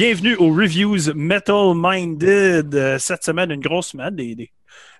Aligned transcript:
bienvenue 0.00 0.34
aux 0.36 0.48
Reviews 0.54 1.12
Metal 1.14 1.74
Minded. 1.76 2.74
Euh, 2.74 2.98
cette 2.98 3.22
semaine, 3.22 3.50
une 3.50 3.60
grosse 3.60 3.88
semaine, 3.88 4.16
des, 4.16 4.30
une 4.32 4.46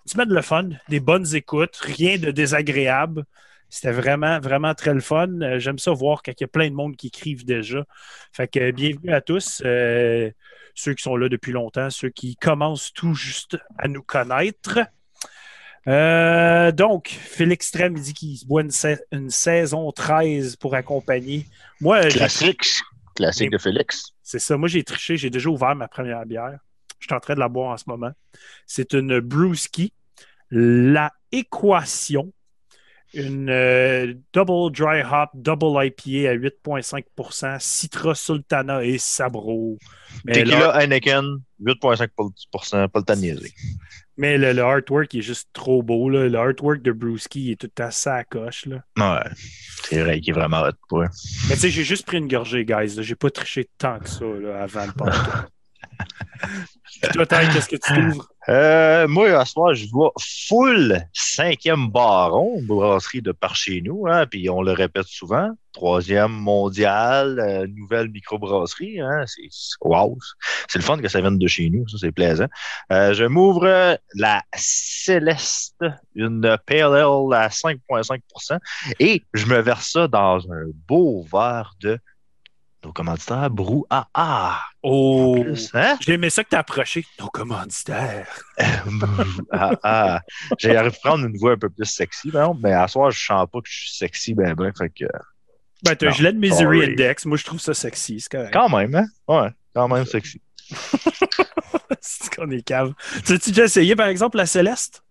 semaine 0.04 0.28
de 0.28 0.40
fun, 0.42 0.68
des 0.90 1.00
bonnes 1.00 1.34
écoutes, 1.34 1.78
rien 1.78 2.18
de 2.18 2.30
désagréable. 2.30 3.24
C'était 3.70 3.92
vraiment, 3.92 4.40
vraiment 4.40 4.74
très 4.74 4.92
le 4.92 5.00
fun. 5.00 5.40
Euh, 5.40 5.58
J'aime 5.58 5.78
ça 5.78 5.92
voir 5.92 6.22
qu'il 6.22 6.34
y 6.38 6.44
a 6.44 6.48
plein 6.48 6.68
de 6.68 6.74
monde 6.74 6.96
qui 6.96 7.06
écrivent 7.06 7.46
déjà. 7.46 7.82
Fait 8.34 8.46
que 8.46 8.60
euh, 8.60 8.72
bienvenue 8.72 9.14
à 9.14 9.22
tous, 9.22 9.62
ceux 9.64 10.94
qui 10.94 11.02
sont 11.02 11.16
là 11.16 11.30
depuis 11.30 11.52
longtemps, 11.52 11.88
ceux 11.88 12.10
qui 12.10 12.36
commencent 12.36 12.92
tout 12.92 13.14
juste 13.14 13.56
à 13.78 13.88
nous 13.88 14.02
connaître. 14.02 14.80
Donc, 16.76 17.08
Félix 17.08 17.70
Trem 17.70 17.94
dit 17.94 18.12
qu'il 18.12 18.36
se 18.36 18.44
boit 18.44 18.60
une, 18.60 18.70
sa- 18.70 18.98
une 19.12 19.30
saison 19.30 19.90
13 19.92 20.56
pour 20.56 20.74
accompagner. 20.74 21.46
Moi, 21.80 22.02
j'ai- 22.10 22.18
Classique. 23.20 23.50
De 23.50 23.58
Félix. 23.58 24.12
c'est 24.22 24.38
ça. 24.38 24.56
Moi, 24.56 24.68
j'ai 24.68 24.82
triché. 24.82 25.16
J'ai 25.16 25.30
déjà 25.30 25.50
ouvert 25.50 25.74
ma 25.76 25.88
première 25.88 26.24
bière. 26.26 26.58
Je 26.98 27.06
suis 27.06 27.14
en 27.14 27.20
train 27.20 27.34
de 27.34 27.40
la 27.40 27.48
boire 27.48 27.70
en 27.70 27.76
ce 27.76 27.84
moment. 27.86 28.12
C'est 28.66 28.92
une 28.92 29.20
Brewski. 29.20 29.92
La 30.50 31.12
Équation. 31.32 32.32
Une 33.14 33.50
euh, 33.50 34.14
Double 34.32 34.70
Dry 34.72 35.02
Hop, 35.02 35.30
Double 35.34 35.84
IPA 35.84 36.30
à 36.30 36.34
8,5% 36.34 37.58
Citra 37.58 38.14
Sultana 38.14 38.84
et 38.84 38.98
Sabro. 38.98 39.78
Mais, 40.24 40.34
Tequila 40.34 40.76
Heineken, 40.80 41.38
8,5%, 41.62 42.88
pas 42.88 42.98
le 43.00 43.04
temps 43.04 43.14
de 43.16 43.20
niaiser. 43.20 43.52
mais 44.16 44.38
le- 44.38 44.52
le 44.52 44.62
artwork 44.62 45.12
est 45.14 45.22
juste 45.22 45.48
trop 45.52 45.82
beau. 45.82 46.08
Là. 46.08 46.28
Le 46.28 46.38
artwork 46.38 46.82
de 46.82 46.92
Brewski 46.92 47.52
est 47.52 47.60
tout 47.60 47.70
à 47.82 47.90
sa 47.90 48.22
coche. 48.24 48.66
Là. 48.66 48.82
Ouais. 48.96 49.30
C'est 49.84 50.02
vrai 50.02 50.20
qu'il 50.20 50.30
est 50.30 50.38
vraiment 50.38 50.60
hot 50.60 50.72
pour 50.88 51.02
eux. 51.02 51.08
Mais 51.48 51.54
tu 51.54 51.62
sais, 51.62 51.70
j'ai 51.70 51.84
juste 51.84 52.06
pris 52.06 52.18
une 52.18 52.28
gorgée, 52.28 52.64
guys. 52.64 52.94
J'ai 53.02 53.14
pas 53.16 53.30
triché 53.30 53.68
tant 53.78 53.98
que 53.98 54.08
ça 54.08 54.24
là, 54.24 54.62
avant 54.62 54.86
le 54.86 54.92
podcast. 54.96 55.48
Toi, 57.12 57.26
qu'est-ce 57.26 57.68
que 57.68 57.76
tu 57.76 57.92
t'ouvres? 57.94 58.29
Euh, 58.50 59.06
moi, 59.06 59.38
à 59.38 59.44
ce 59.44 59.52
soir, 59.52 59.74
je 59.74 59.88
vois 59.88 60.12
full 60.18 61.00
cinquième 61.12 61.88
baron, 61.88 62.60
brasserie 62.62 63.22
de 63.22 63.30
par 63.30 63.54
chez 63.54 63.80
nous, 63.80 64.06
hein, 64.08 64.26
puis 64.26 64.50
on 64.50 64.60
le 64.60 64.72
répète 64.72 65.06
souvent. 65.06 65.50
Troisième 65.72 66.32
mondial, 66.32 67.38
euh, 67.38 67.66
nouvelle 67.68 68.08
microbrasserie, 68.10 69.00
hein, 69.00 69.24
c'est 69.26 69.48
wow. 69.82 70.18
C'est 70.68 70.80
le 70.80 70.84
fun 70.84 70.98
que 70.98 71.06
ça 71.06 71.20
vienne 71.20 71.38
de 71.38 71.46
chez 71.46 71.70
nous, 71.70 71.86
ça 71.86 71.98
c'est 72.00 72.10
plaisant. 72.10 72.48
Euh, 72.90 73.14
je 73.14 73.24
m'ouvre 73.24 73.66
euh, 73.66 73.94
la 74.16 74.42
Céleste, 74.56 75.84
une 76.16 76.44
Ale 76.44 77.32
à 77.32 77.48
5,5%, 77.48 78.58
et 78.98 79.22
je 79.32 79.46
me 79.46 79.60
verse 79.60 79.92
ça 79.92 80.08
dans 80.08 80.40
un 80.50 80.64
beau 80.88 81.24
verre 81.30 81.74
de 81.80 82.00
nos 82.84 82.92
commanditaires 82.92 83.50
Brouhaha. 83.50 84.60
Oh! 84.82 85.44
Hein? 85.74 85.98
J'ai 86.00 86.14
aimé 86.14 86.30
ça 86.30 86.42
que 86.44 86.48
t'as 86.50 86.60
approché 86.60 87.04
nos 87.18 87.28
commanditaires. 87.28 88.28
ah, 89.52 89.72
ah. 89.82 90.20
J'ai 90.58 90.76
à 90.76 90.90
prendre 90.90 91.26
une 91.26 91.36
voix 91.36 91.52
un 91.52 91.58
peu 91.58 91.68
plus 91.68 91.84
sexy, 91.84 92.30
par 92.30 92.42
exemple, 92.42 92.60
mais 92.62 92.72
à 92.72 92.88
soir, 92.88 93.10
je 93.10 93.24
sens 93.24 93.46
pas 93.52 93.60
que 93.60 93.68
je 93.68 93.80
suis 93.80 93.96
sexy, 93.96 94.34
ben, 94.34 94.54
ben, 94.54 94.72
fait 94.76 94.90
que, 94.90 95.04
Ben, 95.84 95.94
t'as 95.94 96.06
un 96.06 96.08
Non, 96.10 96.14
gilet 96.16 96.32
de 96.32 96.38
Misery. 96.38 96.84
Index. 96.84 97.26
Moi, 97.26 97.36
je 97.36 97.44
trouve 97.44 97.60
ça 97.60 97.74
sexy. 97.74 98.20
C'est 98.20 98.30
correct. 98.30 98.52
quand 98.52 98.68
même, 98.68 98.94
hein? 98.94 99.06
Ouais, 99.28 99.50
quand 99.74 99.88
même 99.88 100.06
sexy. 100.06 100.40
c'est 102.00 102.34
qu'on 102.34 102.50
est 102.50 102.62
cave. 102.62 102.94
Tu 103.26 103.34
as-tu 103.34 103.50
déjà 103.50 103.64
essayé, 103.64 103.96
par 103.96 104.06
exemple, 104.06 104.36
la 104.36 104.46
Céleste? 104.46 105.02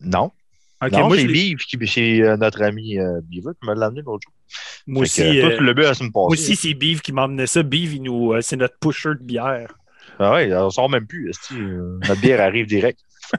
Non. 0.00 0.32
Ok, 0.82 0.92
non, 0.92 1.06
moi, 1.06 1.16
l'ai- 1.16 1.26
Bive, 1.26 1.58
qui, 1.58 1.78
c'est 1.86 2.20
euh, 2.20 2.36
notre 2.36 2.62
ami 2.62 2.98
euh, 2.98 3.20
qui 3.30 3.40
me 3.40 3.74
l'a 3.74 3.86
amené 3.86 4.02
l'autre 4.02 4.24
jour. 4.26 4.33
Moi 4.86 5.04
Fait 5.06 5.22
que, 5.22 5.28
aussi, 5.28 5.40
toi, 5.40 5.50
euh, 5.50 6.08
moi 6.14 6.26
aussi, 6.28 6.56
c'est 6.56 6.74
Beef 6.74 7.00
qui 7.02 7.12
m'a 7.12 7.24
emmené 7.24 7.46
ça. 7.46 7.62
Beef, 7.62 7.94
il 7.94 8.02
nous, 8.02 8.32
euh, 8.32 8.40
c'est 8.40 8.56
notre 8.56 8.78
pusher 8.78 9.10
de 9.18 9.24
bière. 9.24 9.72
Ah 10.18 10.32
ouais, 10.34 10.54
on 10.54 10.70
sort 10.70 10.88
même 10.90 11.06
plus. 11.06 11.32
euh, 11.52 11.98
notre 12.06 12.20
bière 12.20 12.40
arrive 12.40 12.66
direct. 12.66 13.00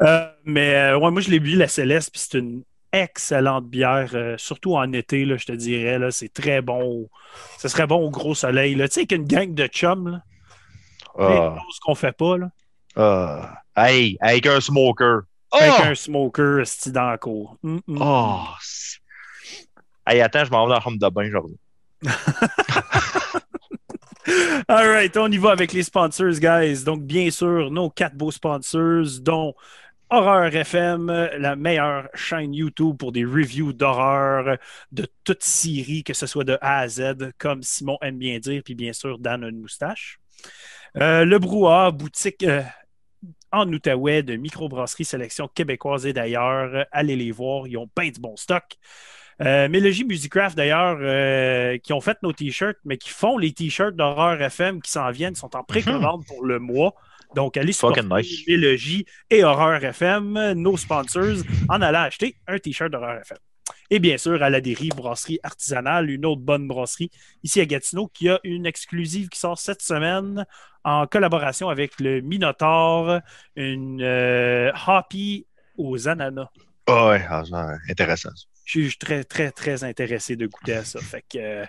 Euh, 0.00 0.26
mais 0.44 0.74
euh, 0.74 0.98
ouais, 0.98 1.10
moi, 1.10 1.20
je 1.20 1.30
l'ai 1.30 1.38
bu, 1.40 1.50
la 1.56 1.68
Céleste, 1.68 2.10
puis 2.12 2.20
c'est 2.26 2.38
une 2.38 2.62
excellente 2.92 3.66
bière, 3.68 4.10
euh, 4.14 4.36
surtout 4.38 4.74
en 4.76 4.90
été, 4.92 5.24
là, 5.24 5.36
je 5.36 5.44
te 5.46 5.52
dirais. 5.52 5.98
Là, 5.98 6.10
c'est 6.10 6.32
très 6.32 6.62
bon. 6.62 7.08
Ce 7.58 7.68
serait 7.68 7.86
bon 7.86 7.96
au 8.06 8.10
gros 8.10 8.34
soleil. 8.34 8.74
là. 8.74 8.88
Tu 8.88 8.94
sais, 8.94 9.00
avec 9.00 9.12
une 9.12 9.24
gang 9.26 9.52
de 9.52 9.66
chums, 9.66 10.08
là, 10.08 10.22
les 11.18 11.24
Ah, 11.36 11.56
choses 11.62 11.78
qu'on 11.80 11.94
fait 11.94 12.16
pas, 12.16 12.38
là, 12.38 12.48
ah. 12.96 13.58
Hey, 13.76 14.16
avec 14.20 14.46
un 14.46 14.60
smoker. 14.60 15.22
Oh! 15.54 15.58
avec 15.62 15.86
un 15.86 15.94
smoker 15.94 16.62
dans 16.86 17.10
la 17.10 17.18
cour. 17.18 17.56
Mm, 17.62 17.78
mm. 17.86 17.98
Oh! 18.00 18.40
c'est- 18.60 18.98
Hey, 20.06 20.20
attends, 20.20 20.44
je 20.44 20.50
m'en 20.50 20.64
vais 20.66 20.70
dans 20.70 20.74
la 20.74 20.80
chambre 20.82 20.98
de 20.98 21.08
bain, 21.08 21.30
je 21.30 21.36
reviens. 21.38 21.56
All 24.68 24.88
right, 24.88 25.14
on 25.16 25.30
y 25.30 25.36
va 25.38 25.50
avec 25.52 25.72
les 25.72 25.82
sponsors, 25.82 26.38
guys. 26.40 26.84
Donc, 26.84 27.02
bien 27.02 27.30
sûr, 27.30 27.70
nos 27.70 27.90
quatre 27.90 28.14
beaux 28.14 28.30
sponsors, 28.30 29.04
dont 29.20 29.54
Horreur 30.10 30.54
FM, 30.54 31.06
la 31.38 31.56
meilleure 31.56 32.08
chaîne 32.14 32.54
YouTube 32.54 32.96
pour 32.98 33.12
des 33.12 33.24
reviews 33.24 33.72
d'horreur 33.72 34.58
de 34.92 35.06
toute 35.24 35.42
série, 35.42 36.04
que 36.04 36.14
ce 36.14 36.26
soit 36.26 36.44
de 36.44 36.56
A 36.60 36.80
à 36.80 36.88
Z, 36.88 37.32
comme 37.38 37.62
Simon 37.62 37.98
aime 38.02 38.18
bien 38.18 38.38
dire, 38.38 38.62
puis 38.64 38.74
bien 38.74 38.92
sûr, 38.92 39.18
Dan 39.18 39.44
a 39.44 39.48
une 39.48 39.60
moustache. 39.60 40.18
Euh, 40.98 41.24
le 41.24 41.38
Brouhaha, 41.38 41.90
boutique 41.90 42.44
euh, 42.44 42.62
en 43.54 43.68
Outaouais 43.72 44.22
de 44.22 44.36
microbrasserie 44.36 45.04
sélection 45.04 45.48
québécoise 45.48 46.06
et 46.06 46.12
d'ailleurs. 46.12 46.86
Allez 46.92 47.16
les 47.16 47.30
voir, 47.30 47.66
ils 47.66 47.76
ont 47.76 47.88
bien 47.96 48.10
du 48.10 48.20
bon 48.20 48.36
stock. 48.36 48.64
Euh, 49.40 49.68
Mélogie 49.68 50.04
Musicraft, 50.04 50.56
d'ailleurs, 50.56 50.98
euh, 51.00 51.78
qui 51.78 51.92
ont 51.92 52.00
fait 52.00 52.16
nos 52.22 52.32
t-shirts, 52.32 52.78
mais 52.84 52.98
qui 52.98 53.10
font 53.10 53.36
les 53.36 53.52
t-shirts 53.52 53.96
d'horreur 53.96 54.40
FM 54.40 54.80
qui 54.80 54.90
s'en 54.90 55.10
viennent, 55.10 55.34
sont 55.34 55.56
en 55.56 55.64
précommande 55.64 56.24
pour 56.26 56.44
le 56.44 56.58
mois. 56.58 56.94
Donc, 57.34 57.56
allez 57.56 57.72
Fucking 57.72 58.08
nice. 58.08 58.46
Mélogie 58.46 59.06
et 59.30 59.42
Horreur 59.42 59.82
FM, 59.84 60.52
nos 60.52 60.76
sponsors, 60.76 61.42
en 61.68 61.82
allant 61.82 62.02
acheter 62.02 62.36
un 62.46 62.58
t-shirt 62.58 62.92
d'Horreur 62.92 63.20
FM. 63.22 63.38
Et 63.90 63.98
bien 63.98 64.16
sûr, 64.16 64.42
à 64.42 64.50
la 64.50 64.60
dérive, 64.60 64.94
brasserie 64.94 65.38
artisanale, 65.42 66.10
une 66.10 66.26
autre 66.26 66.40
bonne 66.40 66.66
brasserie 66.66 67.10
ici 67.42 67.60
à 67.60 67.66
Gatineau, 67.66 68.08
qui 68.08 68.28
a 68.28 68.40
une 68.44 68.66
exclusive 68.66 69.28
qui 69.28 69.38
sort 69.38 69.58
cette 69.58 69.82
semaine 69.82 70.46
en 70.84 71.06
collaboration 71.06 71.68
avec 71.68 72.00
le 72.00 72.20
Minotaur, 72.20 73.20
une 73.56 74.02
euh, 74.02 74.70
Hoppy 74.86 75.46
aux 75.76 76.08
ananas. 76.08 76.48
Ah 76.86 77.08
ouais, 77.08 77.24
ah, 77.28 77.42
intéressant. 77.88 78.30
Je 78.64 78.80
suis 78.80 78.98
très, 78.98 79.24
très, 79.24 79.50
très 79.50 79.84
intéressé 79.84 80.36
de 80.36 80.46
goûter 80.46 80.74
à 80.74 80.84
ça. 80.84 81.00
Fait 81.00 81.24
que, 81.30 81.38
euh, 81.38 81.66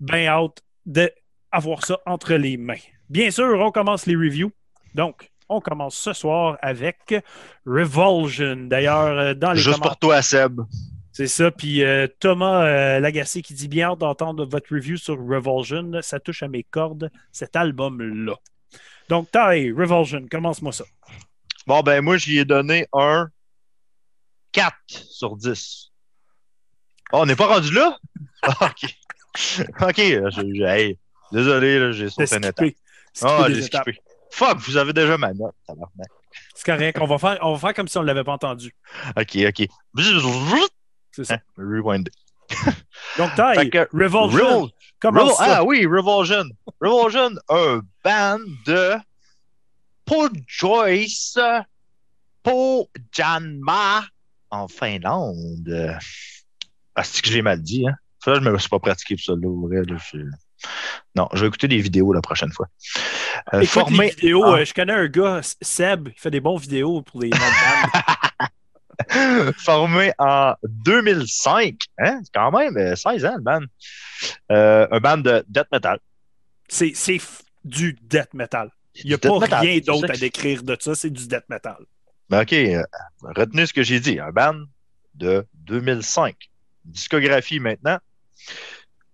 ben 0.00 0.26
hâte 0.26 0.62
d'avoir 0.84 1.84
ça 1.84 1.98
entre 2.06 2.34
les 2.34 2.56
mains. 2.56 2.74
Bien 3.08 3.30
sûr, 3.30 3.58
on 3.60 3.70
commence 3.70 4.06
les 4.06 4.16
reviews. 4.16 4.52
Donc, 4.94 5.30
on 5.48 5.60
commence 5.60 5.96
ce 5.96 6.12
soir 6.12 6.58
avec 6.62 7.14
Revulsion. 7.64 8.56
D'ailleurs, 8.66 9.18
euh, 9.18 9.34
dans 9.34 9.52
les 9.52 9.60
Juste 9.60 9.80
pour 9.80 9.96
toi, 9.96 10.22
Seb. 10.22 10.60
C'est 11.16 11.28
ça. 11.28 11.50
Puis 11.50 11.82
euh, 11.82 12.06
Thomas 12.20 12.66
euh, 12.66 13.00
Lagacé 13.00 13.40
qui 13.40 13.54
dit 13.54 13.68
bien 13.68 13.88
hâte 13.92 14.00
d'entendre 14.00 14.44
votre 14.44 14.74
review 14.74 14.98
sur 14.98 15.14
Revulsion. 15.18 15.90
Ça 16.02 16.20
touche 16.20 16.42
à 16.42 16.48
mes 16.48 16.62
cordes, 16.62 17.10
cet 17.32 17.56
album-là. 17.56 18.34
Donc, 19.08 19.30
Ty, 19.30 19.72
Revulsion, 19.72 20.26
commence-moi 20.30 20.72
ça. 20.72 20.84
Bon, 21.66 21.80
ben, 21.80 22.02
moi, 22.02 22.18
j'y 22.18 22.36
ai 22.38 22.44
donné 22.44 22.86
un 22.92 23.30
4 24.52 24.76
sur 24.88 25.36
10. 25.36 25.90
Oh, 27.14 27.20
on 27.20 27.24
n'est 27.24 27.34
pas 27.36 27.46
rendu 27.46 27.72
là? 27.72 27.96
Ah, 28.42 28.66
OK. 28.70 28.84
OK. 29.80 29.96
je- 29.96 30.52
je- 30.54 30.62
hey, 30.64 30.98
désolé, 31.32 31.78
là, 31.78 31.92
j'ai 31.92 32.10
sauté 32.10 32.36
une 32.36 32.44
étape. 32.44 32.66
Skippé 32.66 32.76
Ah, 33.22 33.46
j'ai 33.48 33.62
skippé. 33.62 33.98
Fuck, 34.30 34.58
vous 34.58 34.76
avez 34.76 34.92
déjà 34.92 35.16
ma 35.16 35.32
note. 35.32 35.54
C'est 36.54 36.66
correct. 36.66 36.98
On 37.00 37.06
va, 37.06 37.16
faire, 37.18 37.38
on 37.40 37.54
va 37.54 37.58
faire 37.58 37.74
comme 37.74 37.88
si 37.88 37.96
on 37.96 38.02
ne 38.02 38.06
l'avait 38.06 38.22
pas 38.22 38.34
entendu. 38.34 38.74
OK, 39.16 39.38
OK. 39.48 39.66
C'est 41.16 41.24
ça. 41.24 41.34
Hein, 41.34 41.38
Rewind. 41.58 42.08
Donc, 43.18 43.34
que- 43.70 43.88
Revulsion, 43.92 44.70
Revol- 45.10 45.34
ah 45.40 45.64
oui, 45.64 45.84
Revulsion. 45.86 46.44
Revulsion, 46.80 47.30
un 47.48 47.80
band 48.04 48.38
de 48.66 48.92
Paul 50.04 50.30
Joyce, 50.46 51.36
Paul 52.42 52.84
Janma 53.12 54.04
en 54.50 54.68
Finlande. 54.68 55.98
Ah, 56.94 57.02
c'est 57.02 57.20
que 57.22 57.30
j'ai 57.30 57.42
mal 57.42 57.60
dit, 57.60 57.86
hein? 57.88 57.94
Ça, 58.24 58.34
je 58.34 58.40
me 58.40 58.56
suis 58.58 58.68
pas 58.68 58.78
pratiqué 58.78 59.16
pour 59.16 59.24
ça, 59.24 59.32
là, 59.32 59.48
au 59.48 59.66
vrai, 59.66 59.82
là, 59.84 59.96
je- 60.12 60.18
Non, 61.14 61.28
je 61.32 61.40
vais 61.40 61.46
écouter 61.48 61.68
des 61.68 61.78
vidéos 61.78 62.12
la 62.12 62.20
prochaine 62.22 62.52
fois. 62.52 62.66
Euh, 63.52 63.60
Écoute 63.60 63.68
formé 63.72 64.06
les 64.06 64.10
vidéos. 64.14 64.44
en- 64.44 64.54
euh, 64.56 64.64
je 64.64 64.72
connais 64.74 64.92
un 64.92 65.06
gars, 65.06 65.40
Seb, 65.60 66.08
il 66.14 66.18
fait 66.20 66.30
des 66.30 66.40
bons 66.40 66.56
vidéos 66.56 67.02
pour 67.02 67.20
les 67.22 67.30
bandes. 67.30 67.40
formé 69.58 70.12
en 70.18 70.54
2005, 70.62 71.74
hein? 71.98 72.20
C'est 72.24 72.32
quand 72.32 72.50
même 72.50 72.76
euh, 72.76 72.96
16 72.96 73.24
ans, 73.24 73.36
le 73.36 73.42
band. 73.42 73.60
Euh, 74.52 74.86
un 74.90 75.00
band 75.00 75.18
de 75.18 75.44
death 75.48 75.68
metal. 75.72 75.98
C'est 76.68 76.92
du 77.64 77.96
death 78.02 78.32
metal. 78.34 78.70
Il 78.96 79.08
n'y 79.08 79.14
a 79.14 79.18
pas 79.18 79.38
metal. 79.38 79.60
rien 79.60 79.78
d'autre 79.80 80.10
à 80.10 80.16
décrire 80.16 80.62
de 80.62 80.76
ça, 80.80 80.94
c'est 80.94 81.10
du 81.10 81.26
death 81.26 81.48
metal. 81.48 81.76
Ben, 82.28 82.42
OK, 82.42 82.52
euh, 82.52 82.82
retenez 83.22 83.66
ce 83.66 83.72
que 83.72 83.82
j'ai 83.82 84.00
dit. 84.00 84.18
Un 84.18 84.32
band 84.32 84.64
de 85.14 85.46
2005. 85.54 86.34
Discographie 86.84 87.60
maintenant. 87.60 87.98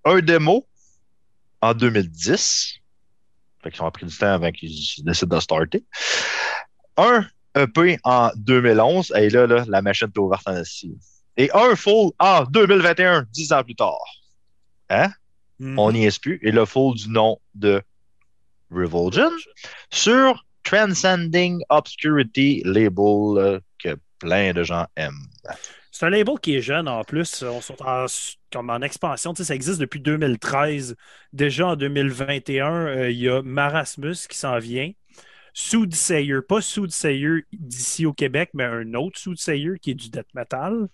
Un 0.04 0.20
démo, 0.20 0.66
en 1.60 1.74
2010. 1.74 2.74
Fait 3.62 3.70
qu'ils 3.70 3.82
ont 3.82 3.90
pris 3.90 4.06
du 4.06 4.16
temps 4.16 4.32
avant 4.32 4.50
qu'ils 4.50 5.04
décident 5.04 5.36
de 5.36 5.40
starter. 5.40 5.84
Un 6.96 7.26
EP 7.56 7.98
en 8.04 8.30
2011. 8.36 9.12
Et 9.16 9.30
là, 9.30 9.46
là 9.46 9.64
la 9.68 9.82
machine 9.82 10.08
est 10.14 10.18
ouverte 10.18 10.46
en 10.46 10.54
Asie. 10.54 10.96
Et 11.36 11.50
un 11.54 11.74
full 11.74 12.12
en 12.18 12.44
2021, 12.44 13.26
dix 13.32 13.52
ans 13.52 13.64
plus 13.64 13.74
tard. 13.74 13.98
Hein? 14.90 15.10
Mhm. 15.58 15.78
On 15.78 15.92
n'y 15.92 16.06
est 16.06 16.20
plus. 16.20 16.38
Et 16.42 16.50
le 16.50 16.64
full 16.64 16.94
du 16.94 17.08
nom 17.08 17.38
de 17.54 17.82
Revulsion 18.70 19.30
sur 19.90 20.44
Transcending 20.64 21.62
Obscurity 21.68 22.62
label 22.64 23.38
euh, 23.38 23.60
que 23.82 23.96
plein 24.18 24.52
de 24.52 24.62
gens 24.62 24.86
aiment. 24.96 25.26
C'est 25.90 26.06
un 26.06 26.10
label 26.10 26.38
qui 26.40 26.56
est 26.56 26.62
jeune 26.62 26.88
en 26.88 27.04
plus. 27.04 27.42
On 27.42 27.58
est 27.58 27.82
en, 27.82 28.06
comme 28.50 28.70
en 28.70 28.80
expansion. 28.80 29.34
Tu 29.34 29.42
sais, 29.42 29.48
ça 29.48 29.54
existe 29.54 29.78
depuis 29.78 30.00
2013. 30.00 30.96
Déjà 31.32 31.68
en 31.68 31.76
2021, 31.76 32.72
euh, 32.72 33.10
il 33.10 33.18
y 33.18 33.28
a 33.28 33.42
Marasmus 33.42 34.16
qui 34.28 34.36
s'en 34.36 34.58
vient. 34.58 34.90
Soothsayer, 35.52 36.40
pas 36.48 36.60
Soothsayer 36.60 37.44
d'ici 37.52 38.06
au 38.06 38.12
Québec, 38.12 38.50
mais 38.54 38.64
un 38.64 38.94
autre 38.94 39.18
Soothsayer 39.18 39.78
qui 39.80 39.90
est 39.90 39.94
du 39.94 40.10
death 40.10 40.32
metal. 40.34 40.88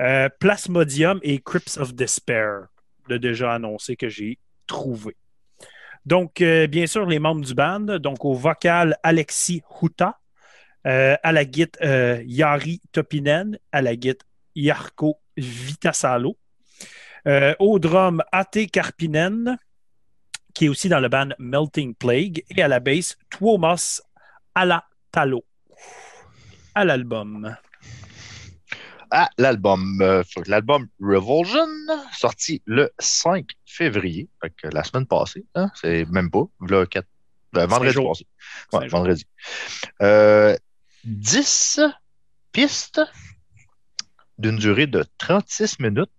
Euh, 0.00 0.28
Plasmodium 0.40 1.20
et 1.22 1.40
Crypts 1.40 1.78
of 1.78 1.94
Despair, 1.94 2.66
de 3.08 3.16
déjà 3.16 3.54
annoncé 3.54 3.96
que 3.96 4.08
j'ai 4.08 4.38
trouvé. 4.66 5.16
Donc, 6.06 6.42
euh, 6.42 6.66
bien 6.66 6.86
sûr, 6.86 7.06
les 7.06 7.18
membres 7.18 7.44
du 7.44 7.54
band. 7.54 7.98
Donc, 7.98 8.24
au 8.24 8.34
vocal, 8.34 8.96
Alexis 9.02 9.62
Huta. 9.80 10.18
Euh, 10.86 11.16
à 11.22 11.32
la 11.32 11.46
guitare, 11.46 11.80
euh, 11.82 12.22
Yari 12.26 12.82
Topinen. 12.92 13.58
À 13.72 13.80
la 13.80 13.96
guitare, 13.96 14.28
Yarko 14.54 15.18
Vitasalo. 15.36 16.36
Au 17.58 17.78
drum, 17.78 18.22
Ate 18.32 18.66
Karpinen, 18.70 19.56
qui 20.54 20.66
est 20.66 20.68
aussi 20.68 20.88
dans 20.88 21.00
le 21.00 21.08
band 21.08 21.28
Melting 21.38 21.94
Plague. 21.94 22.42
Et 22.56 22.62
à 22.62 22.68
la 22.68 22.80
basse, 22.80 23.16
Tuomas 23.30 24.00
Alatalo. 24.54 25.44
À 26.74 26.84
l'album. 26.84 27.56
Ah, 29.10 29.28
l'album. 29.38 29.98
euh, 30.00 30.22
l'album 30.46 30.88
Revulsion, 31.00 31.66
sorti 32.12 32.62
le 32.64 32.90
5 32.98 33.46
février, 33.66 34.28
fait 34.42 34.50
que 34.50 34.68
la 34.68 34.82
semaine 34.82 35.06
passée. 35.06 35.44
Hein, 35.54 35.70
c'est 35.74 36.04
même 36.06 36.30
pas. 36.30 36.44
Quatre- 36.90 37.06
euh, 37.56 37.66
vendredi 37.66 37.94
passé. 37.94 38.26
Ouais, 38.72 38.88
vendredi. 38.88 39.26
Euh, 40.02 40.56
10 41.04 41.78
pistes 42.50 43.00
d'une 44.38 44.56
durée 44.56 44.88
de 44.88 45.04
36 45.18 45.78
minutes 45.78 46.10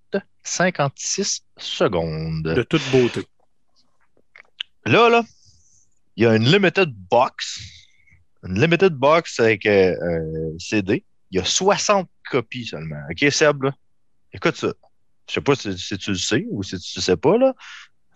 56 0.44 1.42
secondes. 1.58 2.44
De 2.44 2.64
toute 2.64 2.84
beauté. 2.92 3.26
Là, 4.86 5.10
là, 5.10 5.24
il 6.16 6.24
y 6.24 6.28
a 6.28 6.36
une 6.36 6.46
limited 6.46 6.94
box. 7.10 7.60
Une 8.44 8.60
limited 8.60 8.94
box 8.94 9.40
avec 9.40 9.66
euh, 9.66 9.96
un 10.02 10.60
CD. 10.60 11.04
Il 11.32 11.38
y 11.38 11.42
a 11.42 11.46
60 11.46 12.10
copies 12.30 12.66
seulement. 12.66 13.02
OK, 13.10 13.32
Seb, 13.32 13.64
là? 13.64 13.72
Écoute 14.32 14.56
ça. 14.56 14.74
Je 15.28 15.34
sais 15.34 15.42
pas 15.42 15.56
si, 15.56 15.76
tu 15.98 16.12
le 16.12 16.18
sais 16.18 16.46
ou 16.52 16.62
si 16.62 16.78
tu 16.80 17.00
le 17.00 17.02
sais 17.02 17.18
pas, 17.18 17.38
là. 17.38 17.56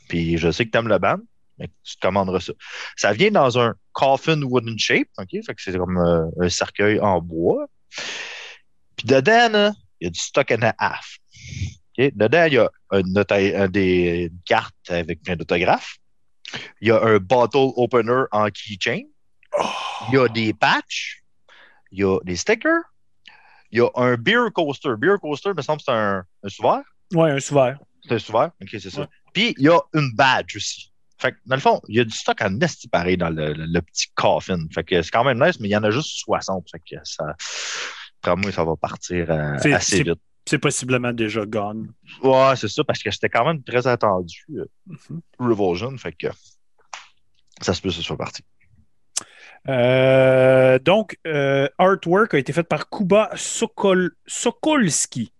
Puis 0.07 0.37
je 0.37 0.51
sais 0.51 0.65
que 0.65 0.69
tu 0.69 0.77
aimes 0.77 0.87
le 0.87 0.99
band, 0.99 1.17
mais 1.57 1.69
tu 1.83 1.95
te 1.95 2.01
commanderas 2.01 2.39
ça. 2.39 2.53
Ça 2.95 3.13
vient 3.13 3.31
dans 3.31 3.57
un 3.57 3.73
coffin 3.93 4.39
wooden 4.41 4.77
shape, 4.77 5.07
OK? 5.17 5.29
Fait 5.31 5.55
que 5.55 5.61
c'est 5.61 5.75
comme 5.75 5.97
euh, 5.97 6.25
un 6.39 6.49
cercueil 6.49 6.99
en 6.99 7.19
bois. 7.19 7.67
Puis 8.95 9.07
dedans, 9.07 9.73
il 9.99 10.05
y 10.05 10.07
a 10.07 10.09
du 10.11 10.19
stock 10.19 10.51
and 10.51 10.61
a 10.61 10.75
half. 10.77 11.17
OK? 11.97 12.11
Dedans, 12.15 12.45
il 12.45 12.53
y 12.53 12.57
a 12.59 12.69
un 12.91 13.01
nota- 13.01 13.63
un 13.63 13.67
des 13.67 14.29
une 14.31 14.39
carte 14.45 14.75
avec 14.89 15.23
plein 15.23 15.35
d'autographes. 15.35 15.97
Il 16.81 16.87
y 16.87 16.91
a 16.91 17.01
un 17.01 17.17
bottle 17.17 17.71
opener 17.75 18.23
en 18.31 18.47
keychain. 18.49 19.01
Il 20.09 20.13
y 20.13 20.17
a 20.17 20.27
des 20.27 20.53
patchs. 20.53 21.23
Il 21.91 21.99
y 21.99 22.03
a 22.03 22.19
des 22.23 22.35
stickers. 22.35 22.81
Il 23.71 23.79
y 23.79 23.81
a 23.81 23.89
un 23.95 24.15
beer 24.15 24.51
coaster. 24.53 24.91
Beer 24.97 25.17
coaster, 25.21 25.51
me 25.55 25.61
semble 25.61 25.79
que 25.79 25.83
c'est 25.85 25.91
un, 25.91 26.23
un 26.43 26.49
sous-verre. 26.49 26.83
Ouais, 27.13 27.31
un 27.31 27.39
souverain. 27.39 27.77
C'est 28.07 28.13
un 28.15 28.19
sous-verre? 28.19 28.51
OK, 28.61 28.69
c'est 28.71 28.89
ça. 28.89 29.01
Ouais. 29.01 29.07
Puis, 29.33 29.53
il 29.57 29.65
y 29.65 29.69
a 29.69 29.79
une 29.93 30.11
badge 30.15 30.55
aussi. 30.55 30.91
Fait 31.19 31.33
que, 31.33 31.37
dans 31.45 31.55
le 31.55 31.61
fond, 31.61 31.81
il 31.87 31.97
y 31.97 31.99
a 31.99 32.03
du 32.05 32.11
stock 32.15 32.41
en 32.41 32.59
esti 32.61 32.87
pareil 32.87 33.17
dans 33.17 33.29
le, 33.29 33.53
le- 33.53 33.65
le 33.65 33.81
petit 33.81 34.07
coffin. 34.15 34.57
Fait 34.73 34.83
que 34.83 35.01
c'est 35.01 35.11
quand 35.11 35.23
même 35.25 35.43
nice, 35.43 35.59
mais 35.59 35.67
il 35.67 35.71
y 35.71 35.75
en 35.77 35.83
a 35.83 35.91
juste 35.91 36.17
60. 36.23 36.65
Fait 36.71 36.79
que 36.79 36.95
ça, 37.03 37.35
pour 38.21 38.37
moi, 38.37 38.51
ça 38.51 38.63
va 38.63 38.75
partir 38.75 39.29
euh, 39.29 39.57
assez 39.73 39.97
vite. 40.03 40.21
C'est 40.49 40.57
possiblement 40.57 41.13
déjà 41.13 41.45
gone. 41.45 41.93
Ouais, 42.23 42.55
c'est 42.55 42.67
ça, 42.69 42.83
parce 42.83 43.03
que 43.03 43.11
c'était 43.11 43.29
quand 43.29 43.45
même 43.45 43.61
très 43.61 43.85
attendu, 43.85 44.45
euh, 44.57 44.65
Mhm. 44.87 45.21
Revulsion. 45.37 45.95
Fait 45.99 46.11
que 46.11 46.25
ça 47.61 47.75
se 47.75 47.81
peut 47.81 47.89
que 47.89 47.93
ce 47.93 48.01
soit 48.01 48.17
parti. 48.17 48.41
Euh, 49.67 50.79
donc, 50.79 51.19
euh, 51.27 51.67
artwork 51.77 52.33
a 52.33 52.39
été 52.39 52.51
fait 52.51 52.63
par 52.63 52.89
Kuba 52.89 53.29
Sokol, 53.35 54.15
Sokolski. 54.25 55.31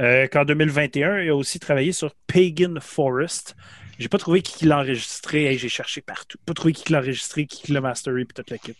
Euh, 0.00 0.26
qu'en 0.26 0.44
2021, 0.44 1.20
il 1.20 1.28
a 1.30 1.36
aussi 1.36 1.60
travaillé 1.60 1.92
sur 1.92 2.12
Pagan 2.26 2.74
Forest. 2.80 3.54
J'ai 4.00 4.08
pas 4.08 4.18
trouvé 4.18 4.42
qui 4.42 4.66
l'a 4.66 4.78
enregistré. 4.78 5.44
Hey, 5.44 5.58
J'ai 5.58 5.68
cherché 5.68 6.00
partout. 6.00 6.38
Pas 6.44 6.54
trouvé 6.54 6.72
qui 6.72 6.90
l'a 6.92 6.98
enregistré, 6.98 7.46
qui 7.46 7.70
l'a 7.70 7.80
masteré, 7.80 8.24
puis 8.24 8.34
toute 8.34 8.50
l'équipe. 8.50 8.76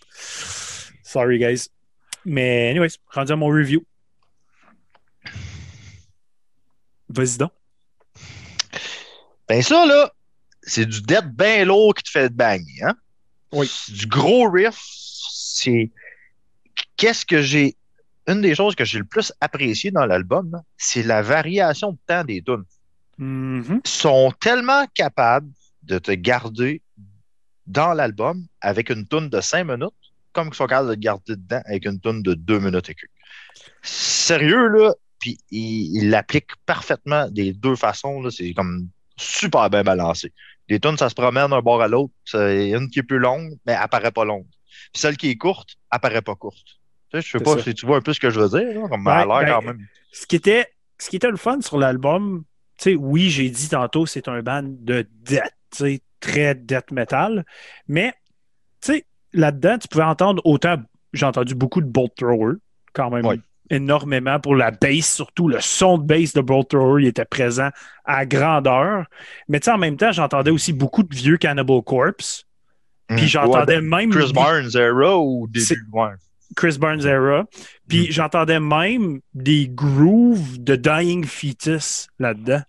Sorry, 1.05 1.39
guys. 1.39 1.69
Mais, 2.25 2.71
anyways, 2.71 2.97
rendu 3.07 3.31
à 3.31 3.37
mon 3.37 3.47
review. 3.47 3.85
Vas-y 7.17 7.39
donc. 7.39 7.53
Ben 9.49 9.63
ça, 9.63 9.87
là, 9.87 10.13
c'est 10.63 10.87
du 10.87 11.01
dead 11.03 11.31
bien 11.33 11.65
lourd 11.65 11.95
qui 11.95 12.03
te 12.03 12.11
fait 12.11 12.29
banger, 12.29 12.83
hein? 12.83 12.95
Oui. 13.53 13.71
Du 13.89 14.07
gros 14.07 14.51
riff. 14.51 14.79
C'est. 14.79 15.91
Qu'est-ce 16.97 17.25
que 17.25 17.43
j'ai. 17.43 17.77
Une 18.29 18.41
des 18.41 18.57
choses 18.57 18.75
que 18.75 18.85
j'ai 18.85 18.99
le 18.99 19.05
plus 19.05 19.33
apprécié 19.41 19.93
dans 19.93 20.05
l'album, 20.05 20.61
c'est 20.77 21.05
la 21.05 21.23
variation 21.23 21.93
de 21.93 21.99
temps 22.09 22.25
des 22.25 22.43
tunes. 22.43 22.65
Mhm. 23.19 23.81
Ils 23.85 23.89
sont 23.89 24.33
tellement 24.41 24.85
capables 24.95 25.49
de 25.85 25.99
te 26.01 26.11
garder 26.11 26.83
dans 27.67 27.93
l'album 27.95 28.45
avec 28.61 28.91
une 28.91 29.07
tune 29.07 29.29
de 29.29 29.41
5 29.41 29.65
minutes, 29.65 29.95
comme 30.33 30.49
ils 30.49 30.55
sont 30.55 30.67
capables 30.67 30.89
de 30.89 30.95
te 30.95 31.01
garder 31.01 31.37
dedans 31.37 31.63
avec 31.67 31.85
une 31.85 32.01
tune 32.01 32.23
de 32.23 32.35
2 32.35 32.59
minutes 32.59 32.91
et 32.91 32.95
quelques. 32.95 33.11
Sérieux, 33.83 34.67
là, 34.69 34.93
puis 35.27 35.39
il 35.51 36.11
l'appliquent 36.11 36.55
parfaitement 36.67 37.29
des 37.29 37.53
deux 37.53 37.75
façons, 37.75 38.29
c'est 38.31 38.53
comme 38.53 38.89
super 39.17 39.69
bien 39.71 39.83
balancé. 39.83 40.33
Les 40.69 40.79
tunes, 40.79 40.97
ça 40.97 41.09
se 41.09 41.15
promène 41.15 41.51
d'un 41.51 41.61
bord 41.63 41.83
à 41.83 41.89
l'autre. 41.89 42.13
C'est 42.25 42.71
une 42.71 42.89
qui 42.91 43.01
est 43.01 43.03
plus 43.03 43.19
longue, 43.19 43.55
mais 43.67 43.73
elle 43.81 43.89
paraît 43.89 44.13
pas 44.13 44.25
longue. 44.25 44.47
Puis 44.93 45.01
celle 45.01 45.17
qui 45.17 45.31
est 45.31 45.37
courte, 45.37 45.77
elle 45.93 45.99
paraît 46.01 46.23
pas 46.23 46.35
courte. 46.35 46.79
Tu 47.11 47.21
sais, 47.21 47.23
je 47.23 47.39
sais 47.39 47.45
pas 47.45 47.57
ça. 47.57 47.63
si 47.65 47.75
tu 47.75 47.87
vois 47.87 47.97
un 47.97 48.01
peu 48.03 48.13
ce 48.13 48.21
que 48.21 48.31
je 48.31 48.41
veux 48.41 48.49
dire, 48.49 48.81
là, 48.81 48.89
comme 48.89 49.07
Ouais, 49.07 49.27
ben, 49.27 49.47
quand 49.47 49.63
même. 49.63 49.87
ce 50.13 50.27
qui 50.27 50.37
était, 50.37 50.67
ce 50.99 51.11
qui 51.11 51.17
était 51.17 51.31
le 51.31 51.37
fun 51.37 51.61
sur 51.61 51.79
l'album, 51.79 52.45
tu 52.79 52.91
sais, 52.91 52.95
oui, 52.95 53.31
j'ai 53.31 53.49
dit 53.51 53.69
tantôt, 53.69 54.07
c'est 54.07 54.29
un 54.29 54.43
band 54.43 54.65
de 54.65 55.09
death, 55.23 55.43
tu 55.71 55.79
sais, 55.79 56.01
très 56.21 56.55
death 56.55 56.91
metal, 56.93 57.45
mais, 57.89 58.13
tu 58.81 58.93
sais, 58.93 59.07
là-dedans, 59.33 59.79
tu 59.79 59.89
pouvais 59.89 60.05
entendre 60.05 60.43
autant, 60.45 60.77
j'ai 61.13 61.27
entendu 61.27 61.55
beaucoup 61.55 61.81
de 61.81 61.87
Bolt 61.87 62.15
Thrower, 62.17 62.55
quand 62.93 63.11
même, 63.11 63.25
Ouais. 63.27 63.41
Énormément 63.71 64.39
pour 64.41 64.55
la 64.57 64.71
bass, 64.71 65.15
surtout 65.15 65.49
le 65.49 65.61
son 65.61 65.99
de 65.99 66.05
bass 66.07 66.33
de 66.33 66.41
Bolt 66.41 66.69
Thrower, 66.69 67.03
il 67.03 67.09
était 67.09 67.25
présent 67.25 67.71
à 68.05 68.25
grandeur, 68.27 69.07
mais 69.49 69.61
tu 69.61 69.65
sais, 69.67 69.71
en 69.73 69.79
même 69.79 69.97
temps, 69.97 70.13
j'entendais 70.13 70.51
aussi 70.51 70.73
beaucoup 70.73 71.03
de 71.03 71.15
vieux 71.15 71.37
Cannibal 71.37 71.83
Corpse, 71.83 72.45
puis 73.09 73.25
Mm. 73.25 73.29
j'entendais 73.29 73.77
Ouais, 73.77 73.83
même 73.83 74.11
Chris 74.11 74.33
Barnes 74.33 74.71
era 74.75 75.19
ou 75.19 75.49
C'est- 75.55 75.75
début? 75.75 75.87
Ouais. 75.93 76.11
Chris 76.55 76.77
Barnes 76.79 77.05
era. 77.05 77.45
Puis 77.89 78.09
Mm. 78.09 78.13
j'entendais 78.13 78.61
même 78.61 79.21
des 79.35 79.69
grooves 79.69 80.63
de 80.63 80.77
Dying 80.77 81.25
Fetus 81.25 82.09
là-dedans. 82.19 82.63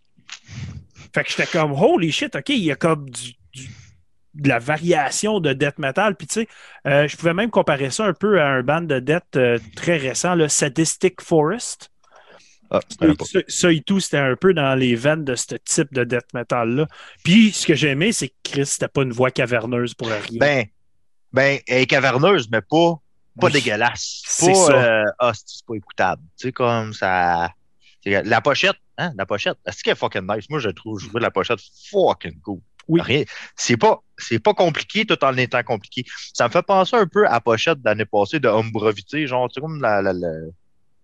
Fait 1.13 1.23
que 1.23 1.29
j'étais 1.29 1.45
comme, 1.45 1.71
holy 1.73 2.11
shit, 2.11 2.35
OK, 2.35 2.49
il 2.49 2.63
y 2.63 2.71
a 2.71 2.75
comme 2.75 3.09
du, 3.09 3.33
du- 3.53 3.69
de 4.37 4.49
la 4.49 4.59
variation 4.59 5.39
de 5.39 5.53
death 5.53 5.77
metal. 5.79 6.15
Puis 6.15 6.27
tu 6.27 6.33
sais, 6.41 6.47
euh, 6.87 7.07
je 7.07 7.17
pouvais 7.17 7.33
même 7.33 7.49
comparer 7.49 7.89
ça 7.89 8.05
un 8.05 8.13
peu 8.13 8.41
à 8.41 8.47
un 8.47 8.63
band 8.63 8.81
de 8.81 8.99
death 8.99 9.23
euh, 9.35 9.59
très 9.75 9.97
récent, 9.97 10.35
le 10.35 10.47
Sadistic 10.47 11.21
Forest. 11.21 11.89
Ah. 12.69 12.79
Ça, 12.99 13.39
ça 13.47 13.71
et 13.71 13.81
tout, 13.81 13.99
c'était 14.01 14.17
un 14.17 14.35
peu 14.35 14.53
dans 14.53 14.75
les 14.75 14.95
veines 14.95 15.23
de 15.23 15.35
ce 15.35 15.55
type 15.55 15.93
de 15.93 16.03
death 16.03 16.33
metal-là. 16.33 16.87
Puis 17.23 17.51
ce 17.51 17.65
que 17.65 17.75
j'aimais, 17.75 18.11
c'est 18.11 18.27
que 18.27 18.33
Chris, 18.43 18.65
c'était 18.65 18.89
pas 18.89 19.03
une 19.03 19.13
voix 19.13 19.31
caverneuse 19.31 19.93
pour 19.93 20.07
rien. 20.09 20.19
Ben, 20.33 20.65
ben, 21.31 21.59
elle 21.67 21.83
est 21.83 21.85
caverneuse, 21.87 22.49
mais 22.51 22.59
pas, 22.61 22.95
pas 23.39 23.47
Oui. 23.47 23.53
dégueulasse. 23.53 24.21
C'est 24.25 24.47
Pas, 24.51 24.53
ça. 24.53 24.73
euh, 24.73 25.03
ah, 25.19 25.31
c'est 25.33 25.65
pas 25.65 25.75
écoutable. 25.75 26.21
Tu 26.37 26.47
sais, 26.47 26.51
comme 26.51 26.93
ça. 26.93 27.49
La 28.05 28.41
pochette, 28.41 28.75
hein, 28.97 29.11
la 29.17 29.25
pochette, 29.25 29.57
est-ce 29.65 29.83
qu'elle 29.83 29.93
est 29.93 29.95
fucking 29.95 30.21
nice? 30.29 30.49
Moi, 30.49 30.59
je 30.59 30.69
trouve, 30.69 30.99
je 30.99 31.07
trouve 31.07 31.19
la 31.21 31.31
pochette 31.31 31.59
fucking 31.91 32.39
cool. 32.41 32.59
Oui. 32.87 33.01
Rien- 33.01 33.23
C'est 33.55 33.77
pas, 33.77 34.01
c'est 34.17 34.39
pas 34.39 34.53
compliqué 34.53 35.05
tout 35.05 35.23
en 35.23 35.35
étant 35.37 35.63
compliqué. 35.63 36.03
Ça 36.33 36.45
me 36.47 36.51
fait 36.51 36.63
penser 36.65 36.95
un 36.95 37.07
peu 37.07 37.27
à 37.27 37.39
pochette 37.41 37.79
de 37.79 37.85
l'année 37.85 38.05
passée 38.05 38.39
de 38.39 38.47
Umbrovité, 38.47 39.27
genre, 39.27 39.49
tu 39.49 39.55
sais, 39.55 39.61
comme 39.61 39.81
la, 39.81 40.01
la, 40.01 40.13
la, 40.13 40.29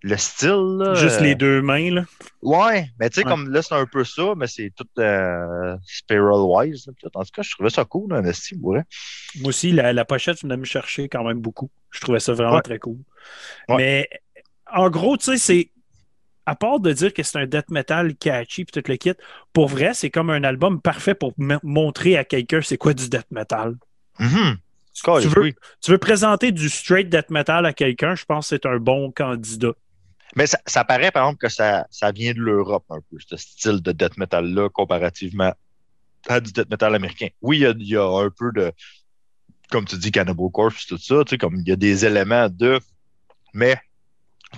le 0.05 0.17
style. 0.17 0.77
Là, 0.79 0.93
Juste 0.95 1.19
euh, 1.21 1.23
les 1.23 1.35
deux 1.35 1.61
mains, 1.61 1.91
là. 1.91 2.03
Ouais, 2.41 2.87
mais 2.99 3.09
tu 3.09 3.15
sais, 3.21 3.25
Ouais. 3.25 3.31
comme 3.31 3.49
là, 3.49 3.61
c'est 3.61 3.75
un 3.75 3.85
peu 3.85 4.03
ça, 4.03 4.33
mais 4.35 4.47
c'est 4.47 4.71
tout 4.75 4.87
euh, 4.99 5.77
spiral-wise. 5.85 6.87
En 7.13 7.23
tout 7.23 7.31
cas, 7.33 7.41
je 7.41 7.51
trouvais 7.51 7.69
ça 7.69 7.85
cool, 7.85 8.13
un 8.13 8.21
pour 8.61 8.71
vrai. 8.73 8.83
Moi 9.39 9.49
aussi, 9.49 9.71
la, 9.71 9.93
la 9.93 10.05
pochette, 10.05 10.37
je 10.37 10.43
venais 10.47 10.57
me 10.57 10.65
chercher 10.65 11.07
quand 11.09 11.23
même 11.23 11.39
beaucoup. 11.39 11.69
Je 11.91 11.99
trouvais 12.01 12.19
ça 12.19 12.33
vraiment 12.33 12.55
Ouais. 12.55 12.61
très 12.61 12.79
cool. 12.79 12.97
Ouais. 13.69 13.77
Mais 13.77 14.09
en 14.71 14.89
gros, 14.89 15.17
tu 15.17 15.25
sais, 15.25 15.37
c'est. 15.37 15.69
À 16.45 16.55
part 16.55 16.79
de 16.79 16.91
dire 16.91 17.13
que 17.13 17.23
c'est 17.23 17.37
un 17.37 17.45
death 17.45 17.69
metal 17.69 18.15
catchy 18.15 18.65
puis 18.65 18.81
tout 18.81 18.89
le 18.91 18.97
kit, 18.97 19.13
pour 19.53 19.67
vrai, 19.67 19.93
c'est 19.93 20.09
comme 20.09 20.29
un 20.29 20.43
album 20.43 20.81
parfait 20.81 21.15
pour 21.15 21.33
montrer 21.63 22.17
à 22.17 22.25
quelqu'un 22.25 22.61
c'est 22.61 22.77
quoi 22.77 22.93
du 22.93 23.07
death 23.09 23.27
metal. 23.31 23.75
Mhm. 24.19 24.57
Tu 24.93 25.27
veux, 25.27 25.41
Oui. 25.41 25.55
tu 25.81 25.91
veux 25.91 25.97
présenter 25.97 26.51
du 26.51 26.69
straight 26.69 27.09
death 27.09 27.29
metal 27.31 27.65
à 27.65 27.73
quelqu'un, 27.73 28.13
je 28.15 28.25
pense 28.25 28.49
que 28.49 28.55
c'est 28.55 28.65
un 28.67 28.77
bon 28.77 29.11
candidat. 29.11 29.73
Mais 30.35 30.45
ça, 30.47 30.59
ça 30.67 30.83
paraît, 30.83 31.11
par 31.11 31.23
exemple, 31.25 31.39
que 31.39 31.49
ça, 31.49 31.87
ça 31.89 32.11
vient 32.11 32.33
de 32.33 32.39
l'Europe 32.39 32.85
un 32.89 32.99
peu, 33.09 33.17
ce 33.19 33.37
style 33.37 33.81
de 33.81 33.91
death 33.91 34.17
metal-là, 34.17 34.69
comparativement 34.69 35.53
à 36.27 36.39
du 36.39 36.51
death 36.51 36.69
metal 36.69 36.93
américain. 36.95 37.27
Oui, 37.41 37.57
il 37.57 37.61
y 37.61 37.65
a, 37.65 37.71
il 37.71 37.87
y 37.87 37.97
a 37.97 38.05
un 38.05 38.29
peu 38.29 38.51
de, 38.53 38.71
comme 39.71 39.85
tu 39.85 39.97
dis, 39.97 40.11
Cannibal 40.11 40.49
Corpse, 40.51 40.85
tout 40.85 40.97
ça, 40.97 41.23
tu 41.25 41.31
sais, 41.31 41.37
comme 41.37 41.55
il 41.55 41.67
y 41.67 41.71
a 41.71 41.75
des 41.75 42.05
éléments 42.05 42.47
de. 42.49 42.79
Mais 43.53 43.77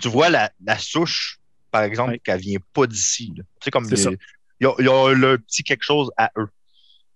tu 0.01 0.09
vois 0.09 0.29
la, 0.29 0.51
la 0.63 0.77
souche, 0.77 1.39
par 1.75 1.83
exemple, 1.83 2.11
Oui. 2.11 2.19
qu'elle 2.23 2.39
vient 2.39 2.59
pas 2.73 2.87
d'ici. 2.87 3.33
Tu 3.35 3.43
sais, 3.63 3.71
comme 3.71 3.85
C'est 3.85 3.95
il 3.95 3.99
y 3.99 4.03
ça. 4.03 4.09
a- 4.09 4.13
il 4.61 4.63
y 4.63 4.67
a, 4.67 4.73
il 4.79 4.85
y 4.85 4.89
a 4.89 5.13
le 5.13 5.37
petit 5.39 5.63
quelque 5.63 5.83
chose 5.83 6.09
à 6.17 6.31
eux. 6.37 6.47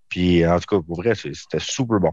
Puis, 0.10 0.46
en 0.46 0.60
tout 0.60 0.66
cas, 0.78 0.82
pour 0.86 0.98
vrai, 1.02 1.14
c'était 1.16 1.60
super 1.60 2.00
bon. 2.00 2.12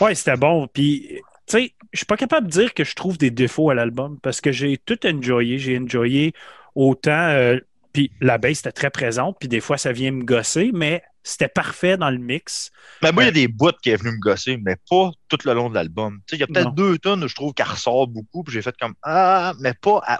Ouais, 0.00 0.14
c'était 0.14 0.36
bon. 0.36 0.68
Puis, 0.68 1.08
tu 1.46 1.58
sais, 1.58 1.74
je 1.92 1.98
suis 1.98 2.06
pas 2.06 2.16
capable 2.16 2.46
de 2.46 2.52
dire 2.52 2.72
que 2.74 2.84
je 2.84 2.94
trouve 2.94 3.18
des 3.18 3.30
défauts 3.30 3.70
à 3.70 3.74
l'album 3.74 4.18
parce 4.22 4.40
que 4.40 4.52
j'ai 4.52 4.78
tout 4.78 4.98
enjoyé. 5.06 5.58
J'ai 5.58 5.78
enjoyé 5.78 6.32
autant. 6.74 7.10
euh, 7.30 7.58
puis 7.92 8.12
la 8.20 8.36
bass 8.38 8.60
était 8.60 8.72
très 8.72 8.90
présente, 8.90 9.38
puis 9.40 9.48
des 9.48 9.60
fois 9.60 9.78
ça 9.78 9.90
vient 9.90 10.10
me 10.10 10.22
gosser, 10.22 10.70
mais 10.74 11.02
c'était 11.22 11.48
parfait 11.48 11.96
dans 11.96 12.10
le 12.10 12.18
mix. 12.18 12.70
Mais 13.02 13.10
moi, 13.10 13.22
il 13.22 13.26
y 13.26 13.28
a 13.30 13.32
des 13.32 13.48
bouts 13.48 13.72
qui 13.82 13.88
est 13.88 13.96
venu 13.96 14.10
me 14.12 14.18
gosser, 14.20 14.58
mais 14.58 14.76
pas 14.90 15.10
tout 15.28 15.38
le 15.46 15.54
long 15.54 15.70
de 15.70 15.74
l'album. 15.74 16.20
Tu 16.26 16.32
sais, 16.32 16.36
il 16.36 16.40
y 16.40 16.42
a 16.42 16.46
peut-être 16.46 16.74
deux 16.74 16.98
tonnes 16.98 17.24
où 17.24 17.28
je 17.28 17.34
trouve 17.34 17.54
qu'elle 17.54 17.66
ressort 17.68 18.06
beaucoup, 18.06 18.44
puis 18.44 18.52
j'ai 18.52 18.60
fait 18.60 18.74
comme 18.78 18.94
Ah, 19.02 19.54
mais 19.60 19.72
pas 19.72 20.02
à- 20.06 20.18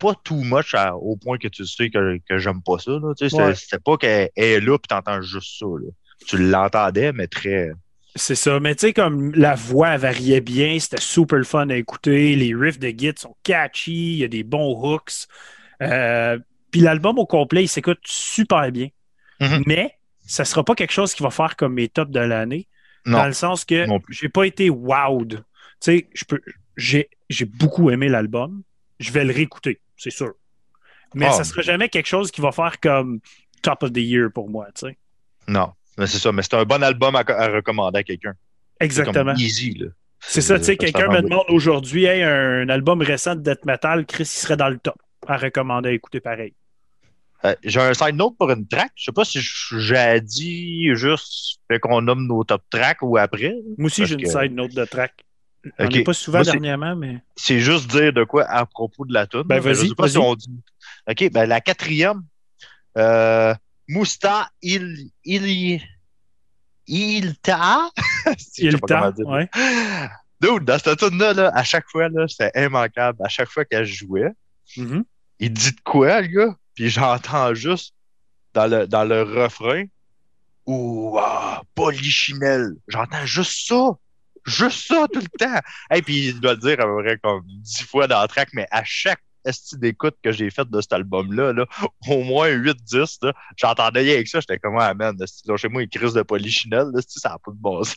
pas 0.00 0.14
too 0.24 0.42
much 0.42 0.74
à- 0.74 0.96
au 0.96 1.16
point 1.16 1.38
que 1.38 1.46
tu 1.48 1.64
sais 1.66 1.90
que, 1.90 2.18
que 2.28 2.38
j'aime 2.38 2.62
pas 2.62 2.78
ça. 2.78 2.92
Là. 2.92 3.12
Tu 3.16 3.28
sais, 3.28 3.36
Ouais. 3.36 3.54
C'était 3.54 3.78
pas 3.78 3.96
qu'elle 3.96 4.30
est 4.34 4.60
là, 4.60 4.78
puis 4.78 4.88
t'entends 4.88 5.22
juste 5.22 5.58
ça. 5.58 5.66
Là. 5.66 5.90
Tu 6.26 6.38
l'entendais, 6.38 7.12
mais 7.12 7.26
très. 7.28 7.70
C'est 8.16 8.34
ça. 8.34 8.58
Mais 8.58 8.74
tu 8.74 8.88
sais, 8.88 8.92
comme 8.92 9.32
la 9.34 9.54
voix 9.54 9.96
variait 9.96 10.40
bien, 10.40 10.78
c'était 10.80 11.00
super 11.00 11.44
fun 11.44 11.68
à 11.70 11.76
écouter. 11.76 12.34
Les 12.34 12.54
riffs 12.54 12.78
de 12.80 12.88
Git 12.88 13.12
sont 13.16 13.36
catchy, 13.44 14.14
il 14.14 14.18
y 14.18 14.24
a 14.24 14.28
des 14.28 14.42
bons 14.42 14.72
hooks. 14.82 15.26
Euh, 15.82 16.38
puis 16.72 16.80
l'album 16.80 17.18
au 17.18 17.26
complet, 17.26 17.64
il 17.64 17.68
s'écoute 17.68 18.00
super 18.04 18.72
bien. 18.72 18.88
Mhm. 19.40 19.62
Mais 19.66 19.94
ça 20.26 20.44
sera 20.44 20.64
pas 20.64 20.74
quelque 20.74 20.92
chose 20.92 21.14
qui 21.14 21.22
va 21.22 21.30
faire 21.30 21.54
comme 21.56 21.74
mes 21.74 21.88
tops 21.88 22.10
de 22.10 22.20
l'année. 22.20 22.66
Dans 23.06 23.26
le 23.26 23.32
sens 23.32 23.64
que 23.64 23.86
j'ai 24.10 24.28
pas 24.28 24.44
été 24.44 24.68
wowed. 24.70 25.42
Tu 25.80 26.06
sais, 26.16 27.06
j'ai 27.28 27.44
beaucoup 27.44 27.90
aimé 27.90 28.08
l'album. 28.08 28.62
Je 29.00 29.10
vais 29.10 29.24
le 29.24 29.32
réécouter, 29.34 29.80
c'est 29.96 30.10
sûr. 30.10 30.34
Mais 31.14 31.26
Ah. 31.26 31.32
ça 31.32 31.42
sera 31.44 31.62
jamais 31.62 31.88
quelque 31.88 32.06
chose 32.06 32.30
qui 32.30 32.40
va 32.40 32.52
faire 32.52 32.78
comme 32.80 33.18
top 33.62 33.82
of 33.82 33.92
the 33.92 33.96
year 33.98 34.28
pour 34.32 34.48
moi, 34.48 34.66
tu 34.74 34.86
sais. 34.86 34.98
Non. 35.48 35.72
Mais 35.98 36.06
c'est 36.06 36.18
ça. 36.18 36.30
Mais 36.32 36.42
c'est 36.42 36.54
un 36.54 36.64
bon 36.64 36.82
album 36.82 37.16
à, 37.16 37.24
à 37.26 37.48
recommander 37.48 37.98
à 37.98 38.02
quelqu'un. 38.04 38.34
C'est 38.78 38.84
Exactement. 38.86 39.32
comme 39.32 39.40
easy. 39.42 39.74
là. 39.74 39.88
C'est 40.20 40.40
ça, 40.42 40.58
tu 40.58 40.66
sais, 40.66 40.76
quelqu'un 40.76 41.08
me 41.08 41.22
demande 41.22 41.44
aujourd'hui, 41.48 42.04
hey, 42.04 42.22
un 42.22 42.68
album 42.68 43.00
récent 43.00 43.34
de 43.34 43.40
death 43.40 43.64
metal, 43.64 44.04
Chris, 44.06 44.24
il 44.24 44.26
serait 44.26 44.56
dans 44.58 44.68
le 44.68 44.78
top 44.78 44.94
à 45.26 45.36
recommander 45.38 45.88
à 45.88 45.92
écouter 45.92 46.20
pareil. 46.20 46.54
Euh, 47.46 47.54
j'ai 47.64 47.80
un 47.80 47.94
side 47.94 48.16
note 48.16 48.36
pour 48.38 48.50
une 48.50 48.68
track. 48.68 48.92
Je 48.96 49.04
sais 49.04 49.12
pas 49.12 49.24
si 49.24 49.40
j'ai 49.40 50.20
dit 50.20 50.94
juste 50.94 51.58
qu'on 51.80 52.02
nomme 52.02 52.26
nos 52.26 52.44
top 52.44 52.62
tracks 52.68 53.00
ou 53.00 53.16
après. 53.16 53.54
Moi 53.78 53.86
aussi, 53.86 54.04
j'ai 54.04 54.14
une 54.14 54.22
que- 54.22 54.28
side 54.28 54.52
note 54.52 54.74
de 54.74 54.84
track. 54.84 55.14
On 55.78 55.84
Ok. 55.86 55.92
n'est 55.92 56.02
pas 56.04 56.12
souvent 56.14 56.38
Moi, 56.38 56.44
dernièrement, 56.44 56.96
mais. 56.96 57.18
c'est 57.36 57.60
juste 57.60 57.90
dire 57.90 58.12
de 58.12 58.24
quoi 58.24 58.44
à 58.44 58.64
propos 58.64 59.04
de 59.04 59.12
la 59.12 59.26
tune. 59.26 59.42
Ben, 59.42 59.56
je 59.56 59.60
vas-y, 59.68 59.88
sais 59.88 59.94
pas 59.94 60.08
si 60.08 60.16
on 60.18 60.34
dit. 60.34 60.60
OK, 61.08 61.30
ben 61.32 61.46
la 61.46 61.60
quatrième, 61.60 62.22
euh, 62.96 63.54
Mousta 63.88 64.48
Il 64.62 65.10
Il 65.24 65.80
Ilta. 66.86 67.90
Si, 68.38 68.62
je 68.62 68.66
Il 68.68 68.72
sais 68.72 68.78
pas 68.78 68.86
comment 68.86 69.00
temps, 69.00 69.16
dire. 69.16 69.26
ouais. 69.28 69.48
Dude, 70.40 70.64
dans 70.64 70.78
cette 70.78 70.98
tune-là, 70.98 71.34
là, 71.34 71.50
à 71.54 71.62
chaque 71.64 71.86
fois, 71.90 72.08
là, 72.08 72.26
c'était 72.26 72.64
immanquable. 72.64 73.18
À 73.24 73.28
chaque 73.28 73.50
fois 73.50 73.64
qu'elle 73.66 73.84
jouait, 73.84 74.30
Mhm. 74.76 75.04
il 75.40 75.52
dit 75.52 75.72
de 75.72 75.80
quoi, 75.84 76.20
le 76.22 76.28
gars? 76.28 76.56
Puis 76.74 76.88
j'entends 76.88 77.52
juste 77.54 77.94
dans 78.54 78.66
le, 78.66 78.86
dans 78.86 79.04
le 79.04 79.22
refrain 79.22 79.84
Ouh, 80.66 81.16
ah, 81.18 81.62
polychimel. 81.74 82.74
J'entends 82.88 83.26
juste 83.26 83.66
ça. 83.68 83.90
Juste 84.46 84.88
ça 84.88 85.06
tout 85.12 85.20
le 85.20 85.38
temps. 85.38 85.60
Et 85.94 86.02
puis 86.02 86.28
il 86.28 86.40
doit 86.40 86.54
le 86.54 86.58
dire 86.58 86.80
à 86.80 86.84
peu 86.84 87.02
près 87.02 87.18
comme 87.18 87.42
dix 87.46 87.82
fois 87.82 88.06
dans 88.06 88.20
la 88.20 88.28
track, 88.28 88.50
mais 88.52 88.66
à 88.70 88.82
chaque 88.84 89.20
esti 89.44 89.78
d'écoute 89.78 90.16
que 90.22 90.32
j'ai 90.32 90.50
faite 90.50 90.70
de 90.70 90.80
cet 90.80 90.92
album-là, 90.92 91.52
là, 91.52 91.66
au 92.08 92.22
moins 92.22 92.48
8-10, 92.50 93.24
là, 93.24 93.32
j'entendais 93.56 94.00
rien 94.00 94.14
avec 94.14 94.28
ça. 94.28 94.40
J'étais 94.40 94.58
comme, 94.58 94.76
ah 94.78 94.92
man, 94.92 95.16
là, 95.18 95.56
chez 95.56 95.68
moi, 95.68 95.82
il 95.82 95.88
crise 95.88 96.12
de 96.12 96.22
polychinelle, 96.22 96.88
là, 96.92 97.00
ça 97.06 97.30
n'a 97.30 97.38
pas 97.38 97.50
de 97.50 97.56
bon 97.56 97.82
sens. 97.82 97.96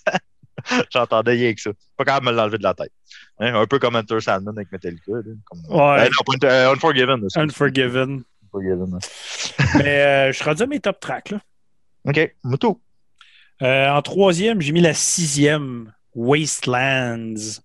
j'entendais 0.94 1.32
rien 1.32 1.46
avec 1.46 1.60
ça. 1.60 1.72
Pas 1.98 2.06
capable 2.06 2.28
de 2.28 2.32
me 2.32 2.38
l'enlever 2.38 2.58
de 2.58 2.64
la 2.64 2.74
tête. 2.74 2.92
Hein, 3.40 3.56
un 3.56 3.66
peu 3.66 3.80
comme 3.80 3.96
Enter 3.96 4.20
Sandman 4.22 4.56
avec 4.58 4.72
Metallica. 4.72 5.12
Là, 5.12 5.22
comme... 5.46 5.60
Ouais. 5.70 6.02
Euh, 6.02 6.10
non, 6.10 6.48
euh, 6.50 6.74
Unforgiven. 6.74 7.28
Unforgiven. 7.36 8.24
Unforgiven. 8.46 9.00
mais 9.76 10.02
euh, 10.02 10.32
je 10.32 10.38
suis 10.38 10.46
rendu 10.46 10.64
à 10.64 10.68
mes 10.68 10.80
top 10.80 11.00
tracks, 11.00 11.32
là. 11.32 11.40
OK. 12.06 12.36
Euh, 13.62 13.90
en 13.90 14.02
troisième, 14.02 14.62
j'ai 14.62 14.72
mis 14.72 14.82
la 14.82 14.94
sixième, 14.94 15.94
Wastelands. 16.16 17.62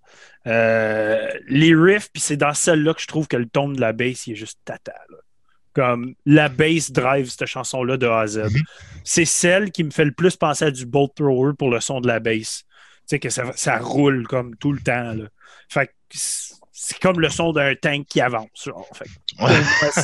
Euh, 0.46 1.28
les 1.48 1.74
riffs, 1.74 2.08
puis 2.12 2.22
c'est 2.22 2.36
dans 2.36 2.54
celle-là 2.54 2.94
que 2.94 3.00
je 3.02 3.06
trouve 3.06 3.28
que 3.28 3.36
le 3.36 3.46
ton 3.46 3.68
de 3.68 3.80
la 3.80 3.92
bass 3.92 4.26
il 4.26 4.32
est 4.32 4.36
juste 4.36 4.58
tata. 4.64 4.94
là. 5.10 5.16
Comme 5.74 6.14
la 6.24 6.48
bass 6.48 6.90
drive 6.90 7.28
cette 7.28 7.46
chanson-là 7.46 7.96
de 7.96 8.06
A 8.06 8.20
à 8.20 8.26
Z. 8.26 8.38
Mhm. 8.38 8.62
C'est 9.04 9.24
celle 9.24 9.70
qui 9.70 9.84
me 9.84 9.90
fait 9.90 10.04
le 10.04 10.12
plus 10.12 10.36
penser 10.36 10.64
à 10.64 10.70
du 10.70 10.86
Bolt 10.86 11.14
Thrower 11.14 11.52
pour 11.56 11.70
le 11.70 11.80
son 11.80 12.00
de 12.00 12.08
la 12.08 12.18
bass. 12.20 12.62
Tu 12.62 13.02
sais, 13.06 13.18
que 13.18 13.30
ça, 13.30 13.44
ça 13.54 13.78
roule 13.78 14.26
comme 14.26 14.56
tout 14.56 14.72
le 14.72 14.80
temps. 14.80 15.12
Là. 15.12 15.24
Fait 15.68 15.86
que 15.86 15.92
c'est 16.72 16.98
comme 17.00 17.20
le 17.20 17.28
son 17.28 17.52
d'un 17.52 17.74
tank 17.74 18.06
qui 18.06 18.20
avance. 18.20 18.48
genre. 18.64 18.88
Fait 18.94 19.04
que 19.04 20.00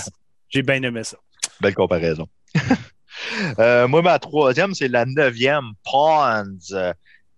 j'ai 0.50 0.62
bien 0.62 0.82
aimé 0.82 1.04
ça. 1.04 1.16
Belle 1.60 1.74
comparaison. 1.74 2.26
Euh, 3.60 3.86
moi, 3.86 4.02
ma 4.02 4.18
troisième, 4.18 4.74
c'est 4.74 4.88
la 4.88 5.06
neuvième, 5.06 5.70
Pawns. 5.84 6.58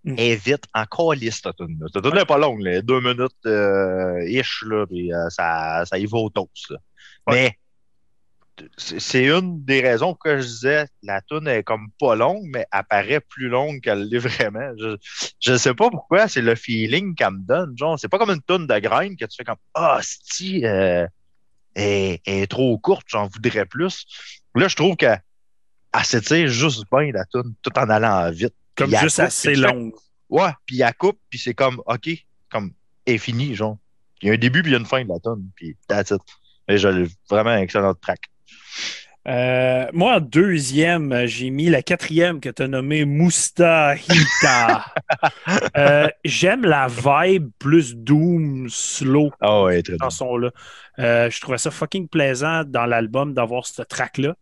Euh, 0.05 0.11
Mm. 0.11 0.15
est 0.19 0.35
vite 0.35 0.63
encore 0.73 1.13
liste, 1.13 1.43
cette 1.43 1.55
tune-là. 1.57 1.87
Cette 1.93 2.03
tune 2.03 2.13
n'est 2.13 2.25
pas 2.25 2.37
longue, 2.37 2.61
là. 2.61 2.81
deux 2.81 3.01
minutes 3.01 3.31
euh, 3.45 4.23
ish, 4.29 4.63
là, 4.67 4.85
puis 4.85 5.11
euh, 5.13 5.29
ça, 5.29 5.83
ça 5.85 5.97
y 5.97 6.05
va 6.05 6.17
au 6.19 6.29
toast. 6.29 6.69
là. 6.69 6.77
Mais 7.29 7.57
c'est 8.77 9.25
une 9.25 9.63
des 9.65 9.81
raisons 9.81 10.15
que 10.15 10.39
je 10.39 10.45
disais, 10.47 10.87
la 11.03 11.21
tune 11.21 11.47
est 11.47 11.61
comme 11.63 11.89
pas 11.99 12.15
longue, 12.15 12.43
mais 12.45 12.65
elle 12.71 12.83
paraît 12.89 13.19
plus 13.19 13.49
longue 13.49 13.81
qu'elle 13.81 14.07
l'est 14.07 14.17
vraiment. 14.19 14.71
Je, 14.79 14.97
je 15.39 15.57
sais 15.57 15.73
pas 15.75 15.89
pourquoi, 15.89 16.27
c'est 16.27 16.41
le 16.41 16.55
feeling 16.55 17.13
qu'elle 17.13 17.31
me 17.33 17.45
donne. 17.45 17.77
Genre, 17.77 17.99
c'est 17.99 18.07
pas 18.07 18.17
comme 18.17 18.31
une 18.31 18.41
tune 18.41 18.65
de 18.65 18.79
grain 18.79 19.09
que 19.15 19.25
tu 19.25 19.35
fais 19.37 19.43
comme 19.43 19.57
Ah, 19.73 19.99
si, 20.01 20.65
euh, 20.65 21.05
elle, 21.75 22.19
elle 22.25 22.43
est 22.43 22.47
trop 22.47 22.77
courte, 22.79 23.05
j'en 23.07 23.27
voudrais 23.27 23.65
plus. 23.65 24.05
Là, 24.55 24.67
je 24.67 24.75
trouve 24.75 24.95
qu'elle 24.95 25.21
elle 25.93 26.03
s'étire 26.05 26.47
juste 26.47 26.83
bien 26.91 27.11
la 27.11 27.25
tune, 27.25 27.53
tout 27.61 27.77
en 27.77 27.89
allant 27.89 28.31
vite. 28.31 28.55
Comme 28.77 28.95
juste 28.95 29.17
coupe, 29.17 29.25
assez 29.25 29.55
longue. 29.55 29.93
Ouais, 30.29 30.51
puis 30.65 30.81
elle 30.81 30.93
coupe, 30.93 31.19
puis 31.29 31.39
c'est 31.39 31.53
comme, 31.53 31.81
OK, 31.85 32.09
comme, 32.49 32.71
est 33.05 33.17
fini, 33.17 33.55
genre. 33.55 33.77
Il 34.21 34.27
y 34.27 34.31
a 34.31 34.33
un 34.33 34.37
début, 34.37 34.61
puis 34.61 34.71
il 34.71 34.73
y 34.73 34.77
a 34.77 34.79
une 34.79 34.85
fin 34.85 35.03
de 35.03 35.09
la 35.09 35.19
tonne, 35.19 35.49
puis 35.55 35.75
that's 35.87 36.11
it. 36.11 36.21
Mais 36.67 36.77
j'ai 36.77 37.05
vraiment 37.29 37.51
un 37.51 37.59
excellent 37.59 37.93
track. 37.93 38.19
Euh, 39.27 39.87
moi, 39.91 40.15
en 40.15 40.19
deuxième, 40.21 41.25
j'ai 41.25 41.49
mis 41.49 41.69
la 41.69 41.81
quatrième 41.81 42.39
que 42.39 42.49
tu 42.49 42.63
as 42.63 42.67
nommée 42.67 43.05
Mustahita. 43.05 44.85
Euh, 45.77 46.07
J'aime 46.23 46.63
la 46.63 46.87
vibe 46.87 47.49
plus 47.59 47.95
doom, 47.95 48.67
slow, 48.69 49.31
ouais, 49.41 49.81
très 49.81 49.93
bien. 49.93 50.05
chanson-là. 50.05 50.51
Euh, 50.99 51.29
je 51.29 51.41
trouvais 51.41 51.57
ça 51.57 51.71
fucking 51.71 52.07
plaisant 52.07 52.63
dans 52.65 52.85
l'album 52.85 53.33
d'avoir 53.33 53.65
ce 53.65 53.81
track-là. 53.81 54.35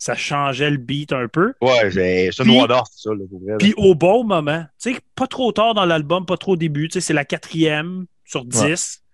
Ça 0.00 0.16
changeait 0.16 0.70
le 0.70 0.78
beat 0.78 1.12
un 1.12 1.28
peu. 1.28 1.52
Ouais, 1.60 1.90
c'est 1.90 2.30
Puis- 2.42 2.56
noir 2.56 2.66
d'or, 2.66 2.88
ça. 2.90 3.10
Puis 3.58 3.74
au 3.76 3.94
bon 3.94 4.24
moment, 4.24 4.64
tu 4.82 4.94
sais, 4.94 5.00
pas 5.14 5.26
trop 5.26 5.52
tard 5.52 5.74
dans 5.74 5.84
l'album, 5.84 6.24
pas 6.24 6.38
trop 6.38 6.52
au 6.52 6.56
début, 6.56 6.88
tu 6.88 6.94
sais, 6.94 7.00
c'est 7.02 7.12
la 7.12 7.26
quatrième 7.26 8.06
sur 8.24 8.46
dix. 8.46 9.04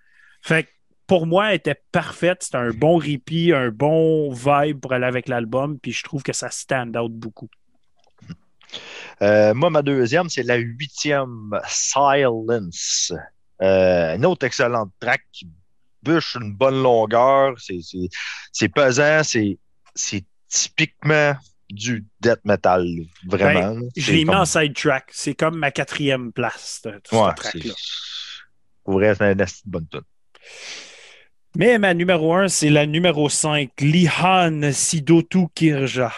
Fait 0.43 0.62
que 0.62 0.69
pour 1.09 1.26
moi, 1.26 1.49
elle 1.50 1.57
était 1.57 1.81
parfaite. 1.90 2.45
C'était 2.45 2.59
un 2.59 2.71
bon 2.71 2.99
repeat, 2.99 3.52
un 3.52 3.71
bon 3.71 4.33
vibe 4.33 4.81
pour 4.81 4.93
aller 4.93 5.07
avec 5.07 5.28
l'album, 5.28 5.76
puis 5.78 5.90
je 5.90 6.05
trouve 6.05 6.23
que 6.23 6.33
ça 6.33 6.50
stand 6.50 6.97
out 6.97 7.12
beaucoup. 7.12 7.49
Euh, 9.23 9.55
moi, 9.55 9.71
ma 9.71 9.83
deuxième, 9.83 10.28
c'est 10.28 10.45
la 10.45 10.57
huitième, 10.57 11.50
Silence. 11.66 13.12
Euh, 13.61 14.14
une 14.14 14.25
autre 14.25 14.47
excellente 14.47 14.93
track 15.00 15.23
qui 15.33 15.49
bûche 16.02 16.37
une 16.40 16.52
bonne 16.52 16.81
longueur, 16.81 17.55
c'est 18.52 18.69
pesant, 18.69 19.23
c'est 19.25 19.59
typiquement 20.56 21.34
du 21.68 22.04
death 22.20 22.40
metal, 22.44 22.86
vraiment. 23.26 23.75
Ben, 23.75 23.90
je 23.96 24.12
l'ai 24.12 24.25
mis 24.25 24.34
en 24.34 24.44
sidetrack. 24.44 25.08
C'est 25.12 25.34
comme 25.34 25.58
ma 25.58 25.70
quatrième 25.70 26.32
place. 26.32 26.80
De, 26.84 26.90
ouais, 26.90 27.34
track-là. 27.34 27.75
Pour 28.84 28.94
vrai, 28.94 29.14
c'est 29.14 29.32
une 29.32 29.46
bonne 29.64 29.86
tune. 29.88 30.00
Mais 31.56 31.78
ma 31.78 31.94
numéro 31.94 32.34
1, 32.34 32.48
c'est 32.48 32.70
la 32.70 32.86
numéro 32.86 33.28
5, 33.28 33.70
Lihan 33.80 34.72
Sidotu 34.72 35.46
Kirja. 35.54 36.12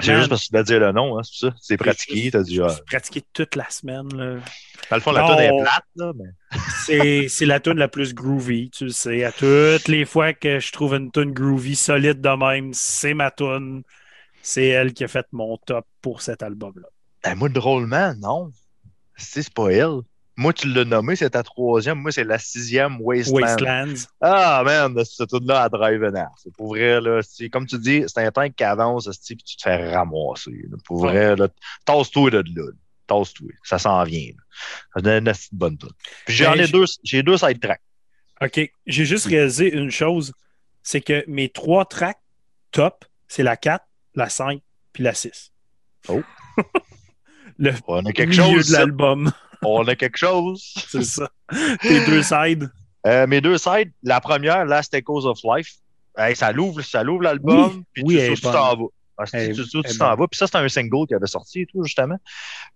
C'est 0.00 0.16
juste 0.16 0.28
parce 0.28 0.42
que 0.42 0.46
tu 0.48 0.52
vas 0.52 0.62
dire 0.64 0.80
le 0.80 0.92
nom, 0.92 1.18
hein, 1.18 1.22
c'est 1.22 1.46
ça? 1.46 1.54
C'est 1.60 1.76
pratiqué, 1.76 2.30
t'as 2.30 2.42
dit. 2.42 2.60
C'est 2.68 2.84
pratiqué 2.84 3.22
toute 3.32 3.54
la 3.54 3.68
semaine. 3.70 4.08
Là. 4.14 4.40
Dans 4.90 4.96
le 4.96 5.00
fond, 5.00 5.12
la 5.12 5.26
tune 5.26 5.38
est 5.38 5.62
plate, 5.62 5.84
là. 5.96 6.12
Mais... 6.16 7.28
c'est 7.28 7.46
la 7.46 7.60
tune 7.60 7.78
la 7.78 7.88
plus 7.88 8.12
groovy, 8.12 8.70
tu 8.70 8.84
le 8.84 8.90
sais. 8.90 9.24
À 9.24 9.30
toutes 9.30 9.88
les 9.88 10.04
fois 10.04 10.32
que 10.32 10.58
je 10.58 10.72
trouve 10.72 10.94
une 10.94 11.12
tune 11.12 11.32
groovy 11.32 11.76
solide 11.76 12.20
de 12.20 12.28
même, 12.28 12.72
c'est 12.72 13.14
ma 13.14 13.30
tune. 13.30 13.82
C'est 14.42 14.66
elle 14.66 14.92
qui 14.92 15.04
a 15.04 15.08
fait 15.08 15.26
mon 15.32 15.56
top 15.58 15.86
pour 16.02 16.22
cet 16.22 16.42
album-là. 16.42 16.88
Ben, 17.22 17.34
moi, 17.36 17.48
drôlement, 17.48 18.14
non. 18.18 18.50
C'est 19.16 19.52
pas 19.52 19.70
elle. 19.70 20.00
Moi, 20.36 20.52
tu 20.52 20.68
l'as 20.68 20.84
nommé, 20.84 21.14
c'est 21.14 21.30
ta 21.30 21.44
troisième. 21.44 21.98
Moi, 22.00 22.10
c'est 22.10 22.24
la 22.24 22.38
sixième 22.38 23.00
Wasteland. 23.00 23.40
Wastelands. 23.40 24.08
Ah, 24.20 24.62
man, 24.64 25.04
c'est 25.04 25.28
tout 25.28 25.40
là 25.44 25.62
à 25.62 25.68
Drive 25.68 26.02
C'est 26.36 26.52
pour 26.52 26.70
vrai, 26.70 27.00
là. 27.00 27.20
Comme 27.52 27.66
tu 27.66 27.78
dis, 27.78 28.02
c'est 28.08 28.24
un 28.24 28.32
tank 28.32 28.54
qui 28.56 28.64
avance, 28.64 29.08
puis 29.24 29.36
tu 29.36 29.56
te 29.56 29.62
fais 29.62 29.94
ramasser. 29.94 30.64
Pour 30.84 30.98
vrai, 30.98 31.36
là. 31.36 31.48
Tasse-toi 31.84 32.30
de 32.30 32.44
là. 32.56 32.70
Tasse-toi. 33.06 33.50
Ça 33.62 33.78
s'en 33.78 34.02
vient. 34.02 34.30
C'est 34.96 35.18
une 35.18 35.32
bonne 35.52 35.78
toute. 35.78 35.94
Puis 36.26 36.34
j'en 36.34 36.52
ben, 36.52 36.62
ai 36.62 36.68
deux, 36.68 36.84
j'ai 37.04 37.22
deux 37.22 37.36
side 37.36 37.60
tracks. 37.60 37.82
OK. 38.40 38.72
J'ai 38.86 39.04
juste 39.04 39.26
réalisé 39.26 39.72
une 39.72 39.90
chose. 39.90 40.32
C'est 40.82 41.00
que 41.00 41.24
mes 41.28 41.48
trois 41.48 41.84
tracks 41.84 42.20
top, 42.72 43.04
c'est 43.28 43.44
la 43.44 43.56
4, 43.56 43.84
la 44.16 44.28
5, 44.28 44.60
puis 44.92 45.04
la 45.04 45.14
6. 45.14 45.52
Oh. 46.08 46.22
le 47.58 47.72
On 47.86 48.04
a 48.04 48.12
quelque 48.12 48.30
milieu 48.30 48.42
chose, 48.42 48.68
de 48.68 48.72
l'album 48.72 49.32
on 49.64 49.86
a 49.88 49.96
quelque 49.96 50.16
chose. 50.16 50.74
C'est 50.88 51.04
ça. 51.04 51.28
Tes 51.82 52.04
deux 52.06 52.22
sides. 52.22 52.70
Euh, 53.06 53.26
mes 53.26 53.40
deux 53.40 53.58
sides, 53.58 53.92
la 54.02 54.20
première, 54.20 54.64
Last 54.64 54.94
Echoes 54.94 55.26
of 55.26 55.38
Life. 55.44 55.74
ça 56.34 56.52
l'ouvre, 56.52 56.80
ça 56.82 57.02
l'ouvre 57.02 57.22
l'album. 57.24 57.84
puis 57.92 58.04
tu, 58.04 58.34
tu 58.34 58.40
t'en 58.40 58.76
vas. 58.76 58.86
Ah, 59.16 59.24
tu 59.26 59.98
t'en 59.98 60.16
vas. 60.16 60.26
Puis 60.26 60.38
ça, 60.38 60.46
c'était 60.46 60.58
un 60.58 60.68
single 60.68 61.06
qui 61.06 61.14
avait 61.14 61.26
sorti 61.26 61.60
et 61.60 61.66
tout, 61.66 61.84
justement. 61.84 62.18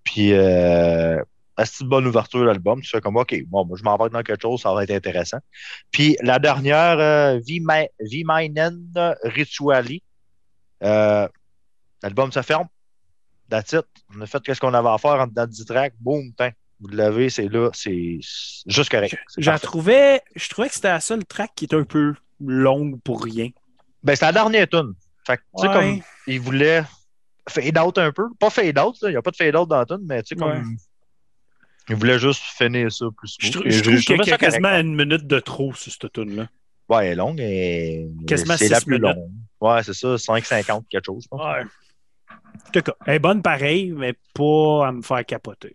Puis, 0.04 0.32
euh, 0.32 1.18
c'est 1.64 1.82
une 1.82 1.88
bonne 1.88 2.06
ouverture 2.06 2.44
l'album. 2.44 2.80
Tu 2.80 2.88
fais 2.88 3.00
comme, 3.00 3.16
OK, 3.16 3.34
bon, 3.46 3.64
moi, 3.64 3.76
je 3.78 3.82
m'embarque 3.82 4.12
dans 4.12 4.22
quelque 4.22 4.42
chose, 4.42 4.60
ça 4.60 4.72
va 4.72 4.84
être 4.84 4.90
intéressant. 4.90 5.38
Puis 5.90 6.16
la 6.22 6.38
dernière, 6.38 6.98
euh, 6.98 7.40
V-Minen 7.46 8.92
Rituali. 9.24 10.02
Euh, 10.84 11.26
l'album 12.02 12.30
se 12.30 12.42
ferme. 12.42 12.68
That's 13.50 13.72
it. 13.72 13.86
On 14.14 14.20
a 14.20 14.26
fait 14.26 14.38
ce 14.46 14.60
qu'on 14.60 14.74
avait 14.74 14.88
à 14.88 14.98
faire 14.98 15.20
en 15.20 15.26
dedans 15.26 15.46
10 15.46 15.64
tracks. 15.64 15.94
Boom, 15.98 16.32
tiens. 16.36 16.52
Vous 16.80 16.88
l'avez, 16.88 17.28
c'est 17.28 17.48
là, 17.48 17.70
c'est 17.72 18.20
juste 18.66 18.90
correct. 18.90 19.16
Je, 19.36 19.50
trouvais, 19.58 20.22
je 20.36 20.48
trouvais 20.48 20.68
que 20.68 20.74
c'était 20.74 20.88
la 20.88 21.00
seule 21.00 21.24
track 21.24 21.52
qui 21.56 21.64
était 21.64 21.76
un 21.76 21.84
peu 21.84 22.14
longue 22.40 23.00
pour 23.02 23.24
rien. 23.24 23.50
Ben, 24.04 24.14
c'était 24.14 24.26
la 24.26 24.32
dernière 24.32 24.68
tune. 24.68 24.94
Fait 25.26 25.38
tu 25.58 25.66
sais, 25.66 25.72
comme, 25.72 26.00
il 26.26 26.40
voulait 26.40 26.84
fade 27.48 27.78
out 27.78 27.98
un 27.98 28.12
peu. 28.12 28.28
Pas 28.38 28.50
fade 28.50 28.78
out, 28.78 28.96
il 29.02 29.10
n'y 29.10 29.16
a 29.16 29.22
pas 29.22 29.30
de 29.32 29.36
fade 29.36 29.56
out 29.56 29.68
dans 29.68 29.78
la 29.78 29.86
tune, 29.86 30.04
mais 30.04 30.22
tu 30.22 30.28
sais, 30.28 30.36
comme. 30.36 30.76
Il 31.88 31.96
voulait 31.96 32.18
juste 32.18 32.42
finir 32.42 32.92
ça 32.92 33.06
plus 33.16 33.36
Je, 33.40 33.46
je 33.46 34.04
trouve 34.04 34.18
qu'il 34.18 34.28
y 34.28 34.32
a 34.32 34.38
quasiment 34.38 34.68
une 34.68 34.94
minute 34.94 35.26
de 35.26 35.40
trop 35.40 35.74
sur 35.74 35.90
cette 35.90 36.12
tune-là. 36.12 36.48
Ouais, 36.88 37.06
elle 37.06 37.12
est 37.12 37.16
longue 37.16 37.40
et. 37.40 38.06
Quasiment 38.26 38.56
c'est 38.56 38.68
la 38.68 38.80
plus 38.80 38.98
longue. 38.98 39.30
Ouais, 39.60 39.82
c'est 39.82 39.94
ça, 39.94 40.14
5,50 40.14 40.84
quelque 40.88 41.04
chose, 41.04 41.24
je 41.24 41.28
pense. 41.28 41.40
Ouais. 41.40 41.64
En 42.30 42.70
tout 42.72 42.82
cas, 42.82 42.92
elle 43.06 43.14
est 43.14 43.18
bonne 43.18 43.42
pareil, 43.42 43.92
mais 43.92 44.14
pas 44.34 44.88
à 44.88 44.92
me 44.92 45.02
faire 45.02 45.24
capoter. 45.24 45.74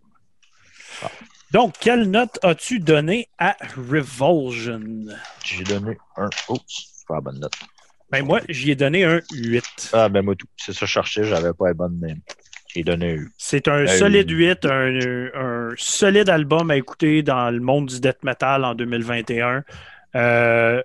Donc, 1.51 1.75
quelle 1.79 2.09
note 2.09 2.39
as-tu 2.41 2.79
donné 2.79 3.29
à 3.37 3.55
Revulsion? 3.75 5.05
J'ai 5.45 5.63
donné 5.63 5.97
un. 6.17 6.29
Oups, 6.49 7.03
pas 7.07 7.15
la 7.15 7.21
bonne 7.21 7.39
note. 7.39 7.53
Ben, 8.09 8.25
moi, 8.25 8.41
j'y 8.49 8.71
ai 8.71 8.75
donné 8.75 9.05
un 9.05 9.21
8. 9.31 9.91
Ah, 9.93 10.09
ben, 10.09 10.23
moi, 10.23 10.35
tout. 10.35 10.47
C'est 10.57 10.73
ça, 10.73 10.85
je 10.85 10.91
cherchais, 10.91 11.23
j'avais 11.23 11.53
pas 11.53 11.67
la 11.67 11.73
bonne 11.73 11.97
même. 11.99 12.21
J'ai 12.73 12.83
donné 12.83 13.11
un 13.11 13.15
8. 13.15 13.31
C'est 13.37 13.67
un 13.67 13.85
solide 13.85 14.29
8, 14.29 14.65
un, 14.65 15.69
solide 15.77 16.29
album 16.29 16.71
à 16.71 16.75
écouter 16.75 17.21
dans 17.21 17.51
le 17.51 17.59
monde 17.59 17.87
du 17.87 17.99
death 17.99 18.23
metal 18.23 18.65
en 18.65 18.73
2021. 18.73 19.63
Euh, 20.15 20.81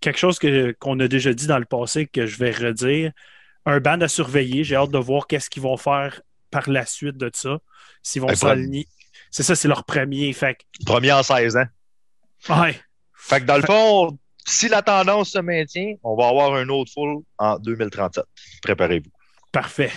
quelque 0.00 0.18
chose 0.18 0.38
qu'on 0.78 1.00
a 1.00 1.08
déjà 1.08 1.32
dit 1.32 1.46
dans 1.46 1.58
le 1.58 1.64
passé 1.64 2.06
que 2.06 2.26
je 2.26 2.36
vais 2.36 2.52
redire. 2.52 3.12
Un 3.64 3.80
band 3.80 4.00
à 4.00 4.08
surveiller. 4.08 4.64
J'ai 4.64 4.76
hâte 4.76 4.90
de 4.90 4.98
voir 4.98 5.26
qu'est-ce 5.26 5.48
qu'ils 5.48 5.62
vont 5.62 5.76
faire 5.76 6.20
par 6.50 6.68
la 6.68 6.84
suite 6.84 7.16
de 7.16 7.30
ça. 7.32 7.58
S'ils 8.02 8.20
vont 8.20 8.34
s'aligner. 8.34 8.88
C'est 9.32 9.42
ça, 9.42 9.56
c'est 9.56 9.66
leur 9.66 9.84
premier. 9.84 10.32
Fait 10.34 10.58
Premier 10.84 11.10
en 11.10 11.22
16 11.22 11.56
ans. 11.56 11.64
Ouais. 12.50 12.78
Fait 13.16 13.40
que 13.40 13.46
dans 13.46 13.56
le 13.56 13.62
fond, 13.62 14.18
si 14.46 14.68
la 14.68 14.82
tendance 14.82 15.30
se 15.30 15.38
maintient, 15.38 15.94
on 16.02 16.14
va 16.14 16.28
avoir 16.28 16.54
un 16.54 16.68
autre 16.68 16.92
full 16.92 17.22
en 17.38 17.58
2037. 17.58 18.24
Préparez-vous. 18.60 19.10
Parfait. 19.50 19.90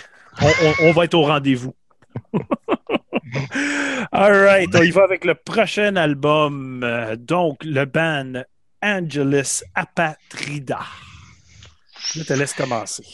On, 0.82 0.92
va 0.92 1.04
être 1.04 1.14
au 1.14 1.24
rendez-vous. 1.24 1.74
All 4.12 4.44
right, 4.44 4.74
on 4.74 4.82
y 4.82 4.90
va 4.90 5.04
avec 5.04 5.24
le 5.24 5.34
prochain 5.34 5.96
album. 5.96 6.84
Donc, 7.18 7.62
le 7.62 7.84
band 7.84 8.42
Angelus 8.82 9.64
Apatrida. 9.74 10.80
Je 12.14 12.22
te 12.22 12.32
laisse 12.32 12.54
commencer. 12.54 13.04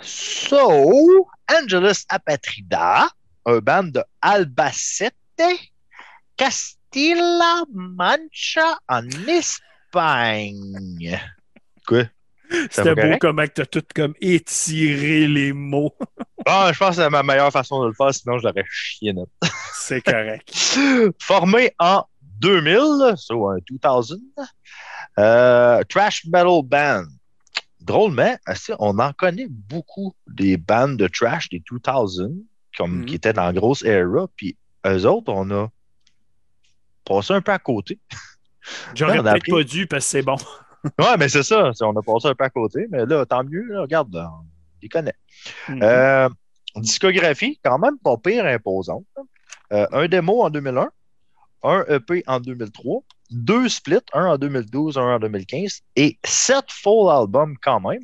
So, 0.00 1.28
Angelus 1.50 2.04
Apatrida 2.08 3.08
un 3.48 3.60
band 3.60 3.92
de 3.92 4.04
Albacete, 4.20 5.16
Castilla-Mancha 6.36 8.78
en 8.88 9.08
Espagne. 9.26 11.20
Quoi? 11.86 12.04
C'était 12.70 12.94
beau 12.94 13.18
comment 13.20 13.44
tu 13.46 13.60
as 13.60 13.66
tout 13.66 13.84
comme 13.94 14.14
étiré 14.20 15.26
les 15.26 15.52
mots. 15.52 15.94
ah, 16.46 16.70
je 16.72 16.78
pense 16.78 16.96
que 16.96 17.02
c'est 17.02 17.10
ma 17.10 17.22
meilleure 17.22 17.52
façon 17.52 17.82
de 17.82 17.88
le 17.88 17.92
faire, 17.92 18.14
sinon 18.14 18.38
je 18.38 18.46
l'aurais 18.46 18.64
chié 18.70 19.12
net. 19.12 19.28
c'est 19.74 20.00
correct. 20.00 20.50
Formé 21.20 21.74
en 21.78 22.04
2000, 22.40 23.16
so 23.16 23.52
2000, 23.68 24.18
euh, 25.18 25.82
Trash 25.88 26.24
Metal 26.26 26.62
Band. 26.64 27.04
Drôlement, 27.80 28.36
on 28.78 28.98
en 28.98 29.12
connaît 29.12 29.46
beaucoup 29.48 30.14
des 30.26 30.56
bandes 30.56 30.96
de 30.98 31.06
trash 31.06 31.48
des 31.48 31.62
2000 31.70 32.42
comme, 32.76 33.06
qui 33.06 33.12
mhm. 33.12 33.16
étaient 33.16 33.32
dans 33.32 33.46
la 33.46 33.52
grosse 33.52 33.82
era. 33.82 34.26
Puis 34.36 34.56
eux 34.92 35.06
autres, 35.06 35.32
on 35.32 35.50
a 35.50 35.68
passé 37.04 37.32
un 37.34 37.40
peu 37.40 37.52
à 37.52 37.58
côté. 37.58 37.98
J'aurais 38.94 39.22
peut-être 39.22 39.50
pas 39.50 39.64
dû 39.64 39.86
parce 39.86 40.04
que 40.04 40.10
c'est 40.10 40.22
bon. 40.22 40.36
ouais, 40.98 41.16
mais 41.18 41.28
c'est 41.28 41.42
ça. 41.42 41.70
On 41.80 41.96
a 41.96 42.02
passé 42.02 42.28
un 42.28 42.34
peu 42.34 42.44
à 42.44 42.50
côté. 42.50 42.86
Mais 42.90 43.06
là, 43.06 43.24
tant 43.26 43.44
mieux. 43.44 43.80
regarde, 43.80 44.14
on 44.14 44.46
les 44.82 44.88
connaît. 44.88 45.16
Mhm. 45.68 45.82
Euh, 45.82 46.28
discographie, 46.76 47.58
quand 47.64 47.78
même 47.78 47.98
pas 47.98 48.16
pire 48.16 48.44
imposante. 48.44 49.04
Euh, 49.72 49.86
un 49.92 50.08
démo 50.08 50.42
en 50.42 50.50
2001, 50.50 50.90
un 51.62 51.84
EP 51.88 52.22
en 52.26 52.40
2003, 52.40 53.02
deux 53.30 53.68
splits, 53.68 53.98
un 54.12 54.26
en 54.26 54.38
2012, 54.38 54.96
un 54.96 55.16
en 55.16 55.18
2015 55.18 55.82
et 55.96 56.18
sept 56.24 56.70
full 56.70 57.10
albums 57.10 57.56
quand 57.62 57.80
même. 57.80 58.00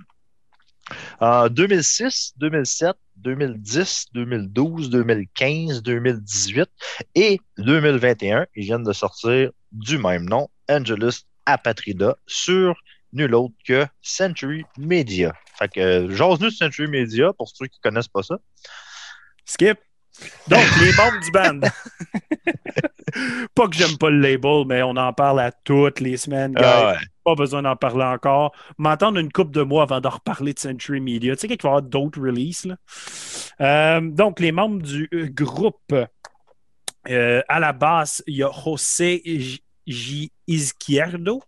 En 1.20 1.49
2006, 1.49 2.35
2007, 2.37 2.97
2010, 3.16 4.07
2012, 4.12 4.90
2015, 4.90 5.83
2018 5.83 6.68
et 7.14 7.40
2021. 7.59 8.47
Ils 8.55 8.64
viennent 8.64 8.83
de 8.83 8.92
sortir 8.92 9.51
du 9.73 9.99
même 9.99 10.25
nom, 10.29 10.49
Angelus 10.68 11.25
Apatrida, 11.47 12.16
sur 12.27 12.75
nul 13.12 13.35
autre 13.35 13.55
que 13.66 13.87
Century 14.03 14.64
Media. 14.77 15.33
Fait 15.59 15.68
que, 15.68 16.09
j'ose 16.11 16.40
nous 16.40 16.51
Century 16.51 16.88
Media 16.88 17.33
pour 17.33 17.49
ceux 17.49 17.66
qui 17.66 17.79
ne 17.85 17.90
connaissent 17.90 18.09
pas 18.09 18.23
ça. 18.23 18.38
Skip. 19.44 19.79
Donc, 20.49 20.64
les 20.81 20.92
membres 20.92 21.20
du 21.20 21.31
band. 21.31 21.61
pas 23.55 23.68
que 23.68 23.77
j'aime 23.77 23.99
pas 23.99 24.11
le 24.11 24.20
label, 24.20 24.64
mais 24.66 24.83
on 24.83 24.97
en 24.97 25.12
parle 25.12 25.40
à 25.40 25.53
toutes 25.53 26.01
les 26.01 26.16
semaines. 26.16 26.55
Ah 26.57 26.97
pas 27.24 27.34
besoin 27.34 27.62
d'en 27.62 27.74
parler 27.74 28.04
encore. 28.04 28.52
M'entendre 28.78 29.18
une 29.18 29.32
coupe 29.32 29.50
de 29.50 29.62
mois 29.62 29.84
avant 29.84 30.00
de 30.00 30.08
reparler 30.08 30.52
de 30.52 30.58
Century 30.58 31.00
Media. 31.00 31.34
Tu 31.34 31.40
sais 31.40 31.48
qu'il 31.48 31.60
va 31.62 31.68
y 31.68 31.72
avoir 31.72 31.82
d'autres 31.82 32.20
releases. 32.20 32.76
Euh, 33.60 34.00
donc, 34.00 34.40
les 34.40 34.52
membres 34.52 34.82
du 34.82 35.08
euh, 35.14 35.28
groupe, 35.28 35.94
euh, 37.08 37.42
à 37.48 37.60
la 37.60 37.72
base, 37.72 38.22
il 38.26 38.37
y 38.37 38.42
a 38.42 38.50
José 38.52 39.22
G. 39.87 40.30
Izquierdo. 40.46 41.42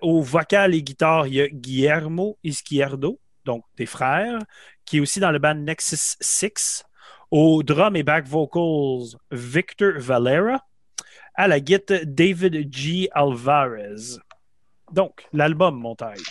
au 0.00 0.22
vocal 0.22 0.74
et 0.74 0.82
guitare, 0.82 1.26
il 1.26 1.34
y 1.34 1.40
a 1.40 1.48
Guillermo 1.48 2.38
Izquierdo, 2.44 3.18
donc 3.44 3.64
des 3.76 3.86
frères, 3.86 4.38
qui 4.84 4.98
est 4.98 5.00
aussi 5.00 5.18
dans 5.20 5.32
le 5.32 5.38
band 5.38 5.54
Nexus 5.54 6.16
6. 6.20 6.84
Au 7.30 7.62
drum 7.62 7.96
et 7.96 8.02
back 8.02 8.26
vocals, 8.26 9.18
Victor 9.30 9.94
Valera. 9.96 10.64
À 11.34 11.48
la 11.48 11.60
guitare, 11.60 12.00
David 12.04 12.72
G. 12.72 13.08
Alvarez. 13.12 14.18
Donc, 14.92 15.26
l'album, 15.32 15.78
mon 15.80 15.94
taille. 15.94 16.22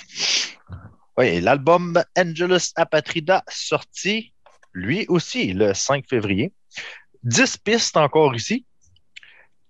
Oui, 1.18 1.42
l'album 1.42 2.02
Angelus 2.18 2.72
Apatrida, 2.76 3.44
sorti 3.50 4.34
lui 4.74 5.06
aussi 5.10 5.54
le 5.54 5.74
5 5.74 6.06
février. 6.08 6.54
10 7.24 7.58
pistes 7.58 7.98
encore 7.98 8.36
ici. 8.36 8.66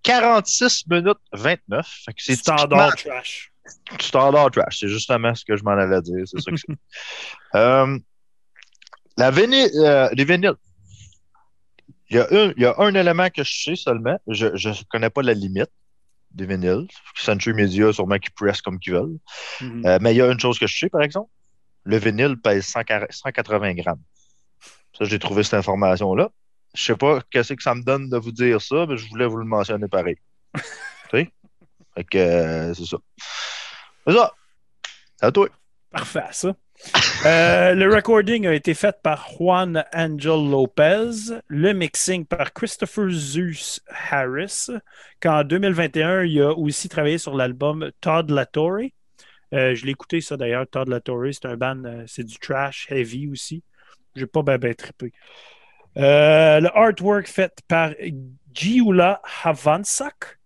46 0.03 0.87
minutes 0.87 1.17
29. 1.33 1.87
C'est 2.17 2.35
standard 2.35 2.95
trash. 2.95 3.51
Standard 3.99 4.51
trash, 4.51 4.79
c'est 4.79 4.87
justement 4.87 5.33
ce 5.35 5.45
que 5.45 5.55
je 5.55 5.63
m'en 5.63 5.71
allais 5.71 6.01
dire. 6.01 6.23
C'est 6.25 6.41
ça 6.41 6.51
que 6.51 6.57
c'est. 6.57 6.73
euh, 7.55 7.97
la 9.17 9.29
euh, 9.29 10.09
les 10.13 10.25
vinyles. 10.25 10.55
Il 12.09 12.17
y, 12.17 12.19
a 12.19 12.27
un, 12.29 12.53
il 12.57 12.63
y, 12.63 12.65
a 12.65 12.75
un, 12.77 12.93
élément 12.93 13.29
que 13.29 13.43
je 13.43 13.63
sais 13.63 13.75
seulement. 13.77 14.19
Je 14.27 14.47
ne 14.47 14.83
connais 14.89 15.09
pas 15.09 15.21
la 15.21 15.33
limite 15.33 15.71
des 16.33 16.45
vinyles. 16.45 16.87
Century 17.15 17.53
Media, 17.53 17.91
sûrement 17.93 18.17
qui 18.17 18.29
pressent 18.31 18.61
comme 18.61 18.79
qu'ils 18.79 18.93
veulent. 18.93 19.17
Mm-hmm. 19.59 19.87
Euh, 19.87 19.99
mais 20.01 20.13
il 20.13 20.17
y 20.17 20.21
a 20.21 20.31
une 20.31 20.39
chose 20.39 20.59
que 20.59 20.67
je 20.67 20.77
sais, 20.77 20.89
par 20.89 21.01
exemple. 21.01 21.29
Le 21.83 21.97
vinyle 21.97 22.37
pèse 22.37 22.65
180 22.65 23.73
grammes. 23.73 24.01
Ça, 24.97 25.05
j'ai 25.05 25.19
trouvé 25.19 25.43
cette 25.43 25.55
information-là. 25.55 26.29
Je 26.75 26.83
sais 26.83 26.95
pas 26.95 27.21
qu'est-ce 27.31 27.53
que 27.53 27.63
ça 27.63 27.75
me 27.75 27.81
donne 27.83 28.09
de 28.09 28.17
vous 28.17 28.31
dire 28.31 28.61
ça, 28.61 28.85
mais 28.87 28.97
je 28.97 29.09
voulais 29.09 29.25
vous 29.25 29.37
le 29.37 29.45
mentionner 29.45 29.87
pareil. 29.87 30.17
tu 30.53 30.61
sais? 31.11 31.31
Fait 31.95 32.03
que 32.03 32.17
euh, 32.17 32.73
c'est 32.73 32.85
ça. 32.85 32.97
C'est 34.07 34.13
ça. 34.13 34.33
À 35.21 35.31
toi. 35.31 35.49
Parfait, 35.91 36.23
ça. 36.31 36.55
Euh, 37.25 37.75
le 37.75 37.93
recording 37.93 38.47
a 38.47 38.53
été 38.53 38.73
fait 38.73 38.95
par 39.03 39.29
Juan 39.29 39.85
Angel 39.93 40.49
Lopez, 40.49 41.39
le 41.47 41.73
mixing 41.73 42.25
par 42.25 42.51
Christopher 42.53 43.09
Zeus 43.09 43.79
Harris, 44.09 44.69
qu'en 45.19 45.43
2021, 45.43 46.23
il 46.23 46.41
a 46.41 46.51
aussi 46.51 46.89
travaillé 46.89 47.17
sur 47.19 47.35
l'album 47.35 47.91
Todd 48.01 48.31
Latore. 48.31 48.89
Euh, 49.53 49.75
je 49.75 49.85
l'ai 49.85 49.91
écouté 49.91 50.21
ça 50.21 50.35
d'ailleurs, 50.35 50.67
Todd 50.67 50.87
Latore, 50.87 51.25
c'est 51.31 51.45
un 51.45 51.57
band, 51.57 51.83
euh, 51.85 52.03
c'est 52.07 52.23
du 52.23 52.39
trash 52.39 52.87
heavy 52.89 53.27
aussi. 53.27 53.63
J'ai 54.15 54.25
pas 54.25 54.41
bien 54.41 54.57
ben 54.57 54.73
trippé. 54.73 55.13
le 55.95 56.69
artwork 56.75 57.27
fait 57.27 57.53
par 57.67 57.91
Giula 58.53 59.21
Havansak, 59.43 60.39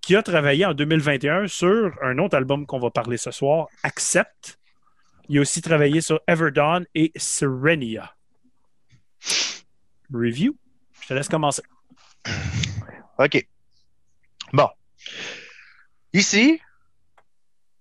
qui 0.00 0.16
a 0.16 0.22
travaillé 0.22 0.64
en 0.64 0.72
2021 0.72 1.46
sur 1.46 1.92
un 2.02 2.18
autre 2.18 2.36
album 2.36 2.64
qu'on 2.64 2.78
va 2.78 2.90
parler 2.90 3.18
ce 3.18 3.30
soir, 3.30 3.68
Accept. 3.82 4.58
Il 5.28 5.38
a 5.38 5.40
aussi 5.40 5.60
travaillé 5.60 6.00
sur 6.00 6.20
Everdawn 6.26 6.86
et 6.94 7.12
Serenia. 7.16 8.14
Review? 10.12 10.56
Je 11.00 11.08
te 11.08 11.14
laisse 11.14 11.28
commencer. 11.28 11.62
OK. 13.18 13.46
Bon. 14.52 14.68
Ici, 16.12 16.60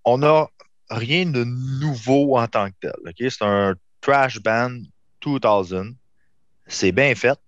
on 0.04 0.20
n'a 0.20 0.48
rien 0.90 1.26
de 1.26 1.44
nouveau 1.44 2.38
en 2.38 2.48
tant 2.48 2.70
que 2.70 2.76
tel. 2.82 3.30
C'est 3.30 3.44
un 3.44 3.76
trash 4.02 4.40
band 4.40 4.82
2000. 5.22 5.96
C'est 6.68 6.92
bien 6.92 7.14
fait. 7.16 7.40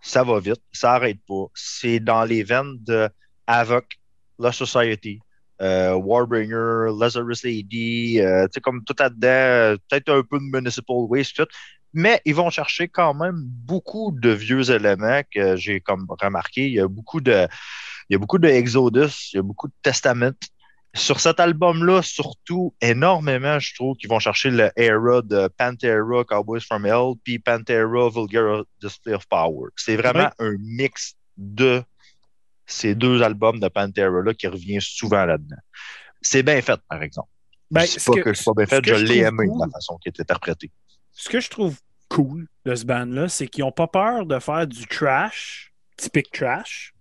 Ça 0.00 0.22
va 0.22 0.38
vite. 0.38 0.62
Ça 0.72 0.92
n'arrête 0.92 1.18
pas. 1.26 1.46
C'est 1.54 2.00
dans 2.00 2.24
les 2.24 2.42
veines 2.42 2.78
de 2.84 3.08
Havoc, 3.46 3.98
La 4.38 4.52
Society, 4.52 5.20
Warbringer, 5.60 6.90
Lazarus 6.98 7.44
Lady, 7.44 8.20
euh, 8.20 8.46
tu 8.46 8.54
sais, 8.54 8.60
comme 8.60 8.82
tout 8.84 8.94
là-dedans, 8.98 9.76
peut-être 9.88 10.08
un 10.10 10.22
peu 10.22 10.38
de 10.38 10.44
Municipal 10.44 10.96
Waste, 11.08 11.36
tout. 11.36 11.46
Mais 11.92 12.20
ils 12.24 12.34
vont 12.34 12.50
chercher 12.50 12.88
quand 12.88 13.14
même 13.14 13.42
beaucoup 13.42 14.12
de 14.12 14.30
vieux 14.30 14.70
éléments 14.70 15.22
que 15.34 15.56
j'ai 15.56 15.80
comme 15.80 16.06
remarqué. 16.08 16.66
Il 16.66 16.74
y 16.74 16.80
a 16.80 16.88
beaucoup 16.88 17.20
de, 17.20 17.48
il 18.08 18.14
y 18.14 18.16
a 18.16 18.18
beaucoup 18.18 18.38
de 18.38 18.48
Exodus, 18.48 19.30
il 19.32 19.36
y 19.36 19.38
a 19.38 19.42
beaucoup 19.42 19.68
de 19.68 19.74
Testament. 19.82 20.38
Sur 20.94 21.20
cet 21.20 21.38
album-là, 21.38 22.02
surtout, 22.02 22.74
énormément, 22.80 23.60
je 23.60 23.74
trouve 23.74 23.96
qu'ils 23.96 24.08
vont 24.08 24.18
chercher 24.18 24.50
le 24.50 24.70
era 24.76 25.22
de 25.22 25.48
Pantera, 25.56 26.24
Cowboys 26.24 26.62
from 26.62 26.84
Hell, 26.84 27.14
puis 27.22 27.38
Pantera, 27.38 28.08
Vulgar 28.08 28.64
Display 28.82 29.14
of 29.14 29.26
Power. 29.28 29.68
C'est 29.76 29.96
vraiment 29.96 30.30
un 30.40 30.54
mix 30.58 31.14
de 31.36 31.82
ces 32.70 32.94
deux 32.94 33.22
albums 33.22 33.58
de 33.58 33.68
Pantera-là 33.68 34.34
qui 34.34 34.46
revient 34.46 34.80
souvent 34.80 35.24
là-dedans. 35.24 35.56
C'est 36.22 36.42
bien 36.42 36.60
fait, 36.62 36.80
par 36.88 37.02
exemple. 37.02 37.28
Ben, 37.70 37.86
c'est 37.86 38.04
pas 38.04 38.20
que, 38.20 38.34
c'est 38.34 38.44
pas 38.44 38.52
bien 38.56 38.66
fait, 38.66 38.84
je 38.84 38.94
l'ai 38.94 39.18
aimé 39.18 39.46
de 39.46 39.60
la 39.60 39.70
façon 39.70 39.96
qui 39.98 40.08
est 40.08 40.20
interprétée. 40.20 40.70
Ce 41.12 41.28
que 41.28 41.40
je 41.40 41.50
trouve 41.50 41.76
cool 42.08 42.46
de 42.64 42.74
ce 42.74 42.84
band-là, 42.84 43.28
c'est 43.28 43.46
qu'ils 43.46 43.64
n'ont 43.64 43.72
pas 43.72 43.86
peur 43.86 44.26
de 44.26 44.38
faire 44.38 44.66
du 44.66 44.86
trash, 44.86 45.72
typique 45.96 46.30
trash, 46.32 46.92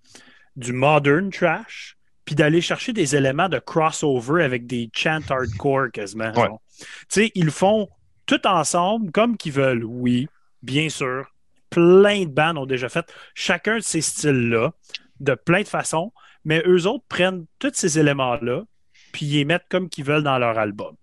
du 0.55 0.73
modern 0.73 1.31
trash, 1.31 1.97
puis 2.25 2.35
d'aller 2.35 2.61
chercher 2.61 2.93
des 2.93 3.15
éléments 3.15 3.49
de 3.49 3.57
crossover 3.57 4.43
avec 4.43 4.67
des 4.67 4.89
chants 4.93 5.21
hardcore 5.29 5.91
quasiment. 5.91 6.31
Tu 6.31 6.85
sais, 7.07 7.31
ils 7.33 7.49
font 7.49 7.89
tout 8.27 8.45
ensemble 8.45 9.11
comme 9.11 9.35
qu'ils 9.37 9.53
veulent, 9.53 9.83
oui, 9.83 10.27
bien 10.61 10.89
sûr. 10.89 11.25
Plein 11.71 12.25
de 12.25 12.29
bands 12.29 12.55
ont 12.57 12.65
déjà 12.65 12.89
fait 12.89 13.11
chacun 13.33 13.77
de 13.77 13.83
ces 13.83 14.01
styles-là 14.01 14.73
de 15.19 15.35
plein 15.35 15.61
de 15.61 15.67
façons, 15.67 16.13
mais 16.45 16.63
eux 16.65 16.87
autres 16.87 17.05
prennent 17.07 17.45
tous 17.59 17.71
ces 17.73 17.99
éléments-là, 17.99 18.63
puis 19.11 19.25
ils 19.25 19.37
les 19.37 19.45
mettent 19.45 19.67
comme 19.69 19.89
qu'ils 19.89 20.05
veulent 20.05 20.23
dans 20.23 20.37
leur 20.37 20.57
album. 20.57 20.95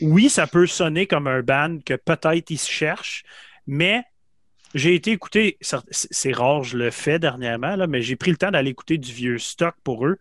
Oui, 0.00 0.28
ça 0.28 0.46
peut 0.46 0.66
sonner 0.66 1.06
comme 1.06 1.26
un 1.26 1.42
band 1.42 1.78
que 1.84 1.94
peut-être 1.94 2.50
ils 2.50 2.58
se 2.58 2.70
cherchent, 2.70 3.22
mais 3.66 4.04
j'ai 4.74 4.94
été 4.94 5.12
écouter, 5.12 5.58
c'est 5.90 6.32
rare, 6.32 6.64
je 6.64 6.78
le 6.78 6.90
fais 6.90 7.18
dernièrement, 7.18 7.76
là, 7.76 7.86
mais 7.86 8.02
j'ai 8.02 8.16
pris 8.16 8.30
le 8.30 8.36
temps 8.36 8.50
d'aller 8.50 8.70
écouter 8.70 8.98
du 8.98 9.12
vieux 9.12 9.38
stock 9.38 9.74
pour 9.84 10.06
eux. 10.06 10.18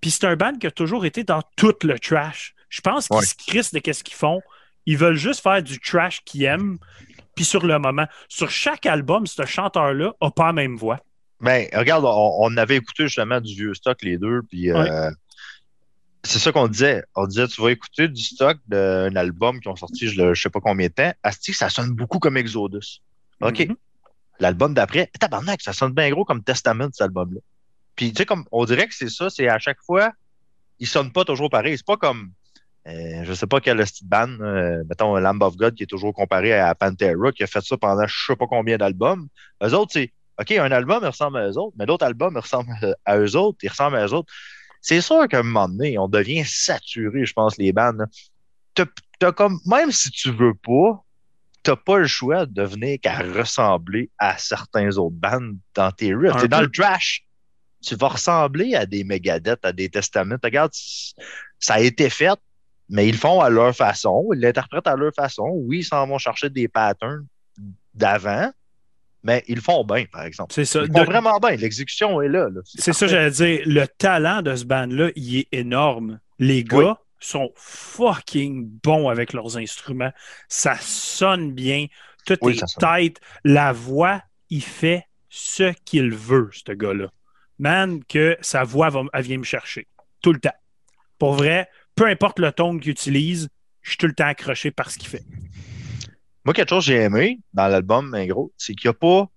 Puis 0.00 0.10
c'est 0.10 0.26
un 0.26 0.36
band 0.36 0.54
qui 0.54 0.66
a 0.66 0.70
toujours 0.70 1.06
été 1.06 1.24
dans 1.24 1.42
tout 1.56 1.74
le 1.84 1.98
trash. 1.98 2.54
Je 2.68 2.80
pense 2.80 3.08
qu'ils 3.08 3.22
se 3.22 3.34
crissent 3.34 3.72
de 3.72 3.78
qu'est-ce 3.78 4.04
qu'ils 4.04 4.16
font. 4.16 4.40
Ils 4.84 4.98
veulent 4.98 5.16
juste 5.16 5.42
faire 5.42 5.62
du 5.62 5.78
trash 5.78 6.22
qu'ils 6.24 6.44
aiment. 6.44 6.78
Puis 7.34 7.44
sur 7.44 7.64
le 7.64 7.78
moment, 7.78 8.06
sur 8.28 8.50
chaque 8.50 8.84
album, 8.84 9.26
ce 9.26 9.46
chanteur-là 9.46 10.12
n'a 10.20 10.30
pas 10.30 10.46
la 10.46 10.52
même 10.52 10.76
voix. 10.76 11.00
Ben, 11.42 11.66
regarde, 11.74 12.04
on, 12.06 12.56
avait 12.56 12.76
écouté 12.76 13.04
justement 13.04 13.40
du 13.40 13.54
vieux 13.54 13.74
stock, 13.74 14.00
les 14.02 14.16
deux, 14.16 14.42
puis 14.42 14.70
euh, 14.70 15.10
c'est 16.22 16.38
ça 16.38 16.52
qu'on 16.52 16.68
disait. 16.68 17.02
On 17.16 17.26
disait, 17.26 17.48
tu 17.48 17.60
vas 17.60 17.72
écouter 17.72 18.06
du 18.06 18.22
stock 18.22 18.58
d'un 18.68 19.14
album 19.16 19.60
qui 19.60 19.66
ont 19.66 19.74
sorti, 19.74 20.08
je 20.08 20.22
ne 20.22 20.34
sais 20.34 20.50
pas 20.50 20.60
combien 20.60 20.86
de 20.86 20.92
temps. 20.92 21.12
Asti, 21.24 21.52
ça 21.52 21.68
sonne 21.68 21.90
beaucoup 21.90 22.20
comme 22.20 22.36
Exodus. 22.36 23.02
OK. 23.40 23.58
Mm-hmm. 23.58 23.76
L'album 24.38 24.72
d'après, 24.72 25.10
tabarnak, 25.18 25.60
ça 25.62 25.72
sonne 25.72 25.92
bien 25.92 26.10
gros 26.10 26.24
comme 26.24 26.44
Testament, 26.44 26.88
cet 26.92 27.02
album-là. 27.02 27.40
Puis, 27.96 28.12
tu 28.12 28.18
sais, 28.18 28.24
comme, 28.24 28.44
on 28.52 28.64
dirait 28.64 28.86
que 28.86 28.94
c'est 28.94 29.10
ça, 29.10 29.28
c'est 29.28 29.48
à 29.48 29.58
chaque 29.58 29.82
fois, 29.82 30.12
il 30.78 30.86
sonne 30.86 31.10
pas 31.10 31.24
toujours 31.24 31.50
pareil. 31.50 31.76
C'est 31.76 31.86
pas 31.86 31.96
comme, 31.96 32.30
euh, 32.86 33.24
je 33.24 33.32
sais 33.32 33.48
pas 33.48 33.60
quel 33.60 33.84
style 33.84 34.08
band, 34.08 34.30
euh, 34.40 34.84
mettons 34.88 35.16
Lamb 35.16 35.42
of 35.42 35.56
God 35.56 35.74
qui 35.74 35.82
est 35.82 35.86
toujours 35.86 36.14
comparé 36.14 36.52
à 36.52 36.72
Pantera, 36.76 37.32
qui 37.32 37.42
a 37.42 37.48
fait 37.48 37.62
ça 37.62 37.76
pendant 37.76 38.06
je 38.06 38.26
sais 38.26 38.36
pas 38.36 38.46
combien 38.46 38.76
d'albums. 38.76 39.26
Eux 39.62 39.74
autres, 39.74 39.92
c'est 39.92 40.12
OK, 40.40 40.50
un 40.52 40.72
album, 40.72 41.04
ressemble 41.04 41.38
à 41.38 41.48
eux 41.48 41.58
autres, 41.58 41.74
mais 41.78 41.86
l'autre 41.86 42.04
album, 42.04 42.36
ressemble 42.36 42.72
à 43.04 43.18
eux 43.18 43.36
autres, 43.36 43.58
il 43.62 43.68
ressemble 43.68 43.96
à 43.96 44.06
eux 44.06 44.12
autres. 44.12 44.32
C'est 44.80 45.00
sûr 45.00 45.28
qu'à 45.28 45.40
un 45.40 45.42
moment 45.42 45.68
donné, 45.68 45.98
on 45.98 46.08
devient 46.08 46.44
saturé, 46.44 47.24
je 47.24 47.32
pense, 47.32 47.56
les 47.56 47.72
bandes. 47.72 48.04
comme, 49.36 49.60
même 49.66 49.92
si 49.92 50.10
tu 50.10 50.32
veux 50.32 50.54
pas, 50.54 51.04
t'as 51.62 51.76
pas 51.76 51.98
le 51.98 52.06
choix 52.06 52.46
de 52.46 52.62
venir 52.62 52.98
qu'à 53.00 53.18
ressembler 53.18 54.10
à 54.18 54.36
certains 54.38 54.96
autres 54.96 55.16
bandes 55.16 55.56
dans 55.74 55.92
tes 55.92 56.14
riffs. 56.14 56.36
T'es 56.40 56.48
dans 56.48 56.60
le 56.60 56.70
trash. 56.70 57.24
Tu 57.80 57.94
vas 57.96 58.08
ressembler 58.08 58.74
à 58.74 58.86
des 58.86 59.04
Megadeth, 59.04 59.64
à 59.64 59.72
des 59.72 59.88
Testaments. 59.88 60.36
Regarde, 60.42 60.72
ça 61.58 61.74
a 61.74 61.80
été 61.80 62.10
fait, 62.10 62.38
mais 62.88 63.08
ils 63.08 63.12
le 63.12 63.18
font 63.18 63.40
à 63.40 63.50
leur 63.50 63.74
façon. 63.74 64.28
Ils 64.34 64.40
l'interprètent 64.40 64.86
à 64.86 64.96
leur 64.96 65.12
façon. 65.14 65.48
Oui, 65.52 65.78
ils 65.78 65.84
s'en 65.84 66.06
vont 66.06 66.18
chercher 66.18 66.50
des 66.50 66.68
patterns 66.68 67.26
d'avant, 67.94 68.50
mais 69.22 69.44
ils 69.46 69.60
font 69.60 69.84
bien, 69.84 70.04
par 70.10 70.24
exemple. 70.24 70.52
C'est 70.52 70.64
ça. 70.64 70.82
Ils 70.82 70.92
font 70.92 71.04
vraiment 71.04 71.38
bien. 71.38 71.56
L'exécution 71.56 72.20
est 72.20 72.28
là. 72.28 72.48
C'est 72.64 72.92
ça, 72.92 73.06
j'allais 73.06 73.30
dire. 73.30 73.62
Le 73.66 73.86
talent 73.86 74.42
de 74.42 74.54
ce 74.56 74.64
band-là, 74.64 75.10
il 75.16 75.38
est 75.38 75.48
énorme. 75.52 76.20
Les 76.38 76.64
gars 76.64 76.98
sont 77.20 77.52
fucking 77.54 78.68
bons 78.82 79.08
avec 79.08 79.32
leurs 79.32 79.56
instruments. 79.56 80.12
Ça 80.48 80.76
sonne 80.80 81.52
bien. 81.52 81.86
Tout 82.26 82.36
est 82.48 82.78
tête. 82.78 83.20
La 83.44 83.72
voix, 83.72 84.22
il 84.50 84.62
fait 84.62 85.04
ce 85.28 85.72
qu'il 85.84 86.12
veut, 86.12 86.50
ce 86.52 86.72
gars-là. 86.72 87.08
Man, 87.58 88.02
que 88.04 88.36
sa 88.40 88.64
voix 88.64 88.90
va, 88.90 89.02
elle 89.12 89.22
vient 89.22 89.38
me 89.38 89.44
chercher. 89.44 89.86
Tout 90.20 90.32
le 90.32 90.40
temps. 90.40 90.50
Pour 91.18 91.34
vrai, 91.34 91.68
peu 91.94 92.06
importe 92.06 92.38
le 92.38 92.50
ton 92.50 92.78
qu'il 92.78 92.90
utilise, 92.90 93.48
je 93.82 93.90
suis 93.90 93.98
tout 93.98 94.06
le 94.06 94.14
temps 94.14 94.26
accroché 94.26 94.70
par 94.70 94.90
ce 94.90 94.98
qu'il 94.98 95.08
fait. 95.08 95.22
Moi, 96.44 96.54
quelque 96.54 96.70
chose 96.70 96.86
que 96.86 96.92
j'ai 96.92 97.00
aimé 97.00 97.38
dans 97.52 97.68
l'album, 97.68 98.14
en 98.14 98.26
gros, 98.26 98.52
c'est 98.56 98.74
qu'il 98.74 98.88
n'y 98.88 98.90
a 98.90 98.94
pas. 98.94 99.30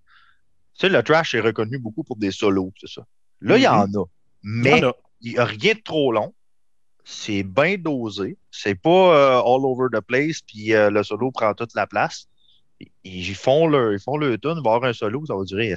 Tu 0.73 0.81
sais, 0.81 0.89
le 0.89 1.03
trash 1.03 1.35
est 1.35 1.39
reconnu 1.39 1.77
beaucoup 1.77 2.03
pour 2.03 2.17
des 2.17 2.31
solos, 2.31 2.73
c'est 2.79 2.89
ça. 2.89 3.05
Là, 3.41 3.57
il 3.57 3.63
y 3.63 3.67
en 3.67 3.87
mhm. 3.87 3.97
a. 3.97 4.03
Mais 4.43 4.81
il 5.21 5.33
n'y 5.33 5.37
a 5.37 5.45
rien 5.45 5.73
de 5.73 5.81
trop 5.83 6.11
long. 6.11 6.33
C'est 7.03 7.43
bien 7.43 7.77
dosé. 7.77 8.37
C'est 8.49 8.75
pas 8.75 8.89
euh, 8.89 9.39
all 9.39 9.65
over 9.65 9.87
the 9.93 10.01
place, 10.01 10.41
puis 10.41 10.73
euh, 10.73 10.89
le 10.89 11.03
solo 11.03 11.31
prend 11.31 11.53
toute 11.53 11.75
la 11.75 11.85
place. 11.85 12.27
ils 13.03 13.35
font 13.35 13.67
leur, 13.67 13.93
ils 13.93 13.99
font 13.99 14.17
le 14.17 14.37
tune, 14.39 14.59
voir 14.63 14.83
un 14.83 14.93
solo, 14.93 15.23
ça 15.25 15.35
va 15.35 15.43
durer 15.43 15.73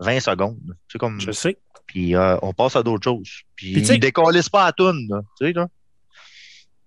20 0.00 0.20
secondes. 0.20 0.76
C'est 0.90 0.98
comme. 0.98 1.20
Je 1.20 1.32
sais. 1.32 1.58
Puis 1.86 2.14
on 2.16 2.52
passe 2.52 2.76
à 2.76 2.82
d'autres 2.82 3.04
choses. 3.04 3.42
Puis, 3.54 3.72
puis 3.72 3.82
ils 3.82 4.00
décollissent 4.00 4.50
pas 4.50 4.66
à 4.66 4.72
tune, 4.72 5.08
tu 5.38 5.46
sais, 5.46 5.52
là. 5.52 5.68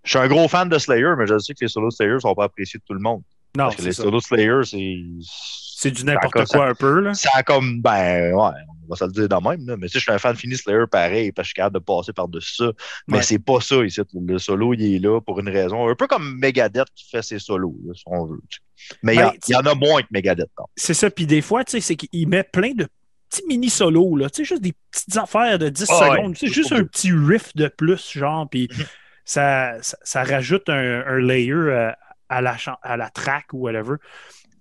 Je 0.03 0.09
suis 0.09 0.19
un 0.19 0.27
gros 0.27 0.47
fan 0.47 0.67
de 0.67 0.77
Slayer, 0.79 1.13
mais 1.17 1.27
je 1.27 1.37
sais 1.37 1.53
que 1.53 1.63
les 1.63 1.67
solos 1.67 1.91
Slayer 1.91 2.13
ne 2.13 2.19
sont 2.19 2.33
pas 2.33 2.45
appréciés 2.45 2.79
de 2.79 2.83
tout 2.83 2.93
le 2.93 2.99
monde. 2.99 3.21
Non, 3.57 3.65
Parce 3.65 3.77
que 3.77 3.81
les 3.83 3.93
solos 3.93 4.21
Slayer, 4.21 4.61
c'est. 4.63 4.97
C'est 5.81 5.89
du 5.89 6.05
n'importe 6.05 6.45
quoi 6.45 6.67
un 6.67 6.75
peu, 6.75 6.99
là. 6.99 7.15
Ça 7.15 7.31
a 7.33 7.41
comme, 7.41 7.81
ben, 7.81 8.35
ouais, 8.35 8.51
on 8.83 8.87
va 8.87 8.95
se 8.95 9.03
le 9.03 9.11
dire 9.11 9.27
de 9.27 9.35
même, 9.35 9.65
là. 9.65 9.77
Mais 9.77 9.87
tu 9.87 9.93
sais, 9.93 9.99
je 9.99 10.03
suis 10.03 10.11
un 10.11 10.19
fan 10.19 10.35
fini 10.35 10.55
Slayer 10.55 10.85
pareil, 10.89 11.31
parce 11.31 11.45
que 11.45 11.47
je 11.47 11.53
suis 11.53 11.55
capable 11.55 11.79
de 11.79 11.83
passer 11.83 12.13
par-dessus 12.13 12.55
ça. 12.55 12.71
Mais 13.07 13.23
c'est 13.23 13.39
pas 13.39 13.59
ça 13.61 13.83
ici. 13.83 13.99
Le 14.13 14.37
solo, 14.37 14.75
il 14.75 14.95
est 14.95 14.99
là 14.99 15.19
pour 15.21 15.39
une 15.39 15.49
raison. 15.49 15.89
Un 15.89 15.95
peu 15.95 16.05
comme 16.05 16.37
Megadeth 16.37 16.87
qui 16.93 17.09
fait 17.09 17.23
ses 17.23 17.39
solos, 17.39 17.75
si 17.95 18.03
on 18.05 18.25
veut. 18.25 18.41
Mais 19.01 19.15
il 19.15 19.19
y, 19.19 19.53
ben, 19.53 19.57
en 19.57 19.71
a 19.71 19.75
moins 19.75 20.03
que 20.03 20.07
Megadeth. 20.11 20.49
C'est 20.75 20.93
ça. 20.93 21.09
Puis 21.09 21.25
des 21.25 21.41
fois, 21.41 21.63
tu 21.63 21.71
sais, 21.71 21.81
c'est 21.81 21.95
qu'il 21.95 22.27
met 22.27 22.43
plein 22.43 22.73
de 22.73 22.87
petits 23.29 23.45
mini-solos, 23.47 24.17
là. 24.17 24.29
Tu 24.29 24.45
sais, 24.45 24.49
juste 24.49 24.61
des 24.61 24.75
petites 24.91 25.17
affaires 25.17 25.57
de 25.57 25.69
10 25.69 25.85
secondes. 25.85 26.37
c'est 26.37 26.47
juste 26.47 26.73
un 26.73 26.83
petit 26.83 27.11
riff 27.11 27.55
de 27.55 27.67
plus, 27.67 28.11
genre. 28.11 28.47
Puis. 28.47 28.69
Mhm 28.71 28.85
ça, 29.31 29.75
ça, 29.81 30.23
rajoute 30.23 30.67
un, 30.69 31.19
layer 31.19 31.51
euh, 31.53 31.91
à, 32.31 32.41
la, 32.41 32.55
à 32.81 32.97
la 32.97 33.09
track 33.09 33.47
ou 33.53 33.59
whatever. 33.59 33.95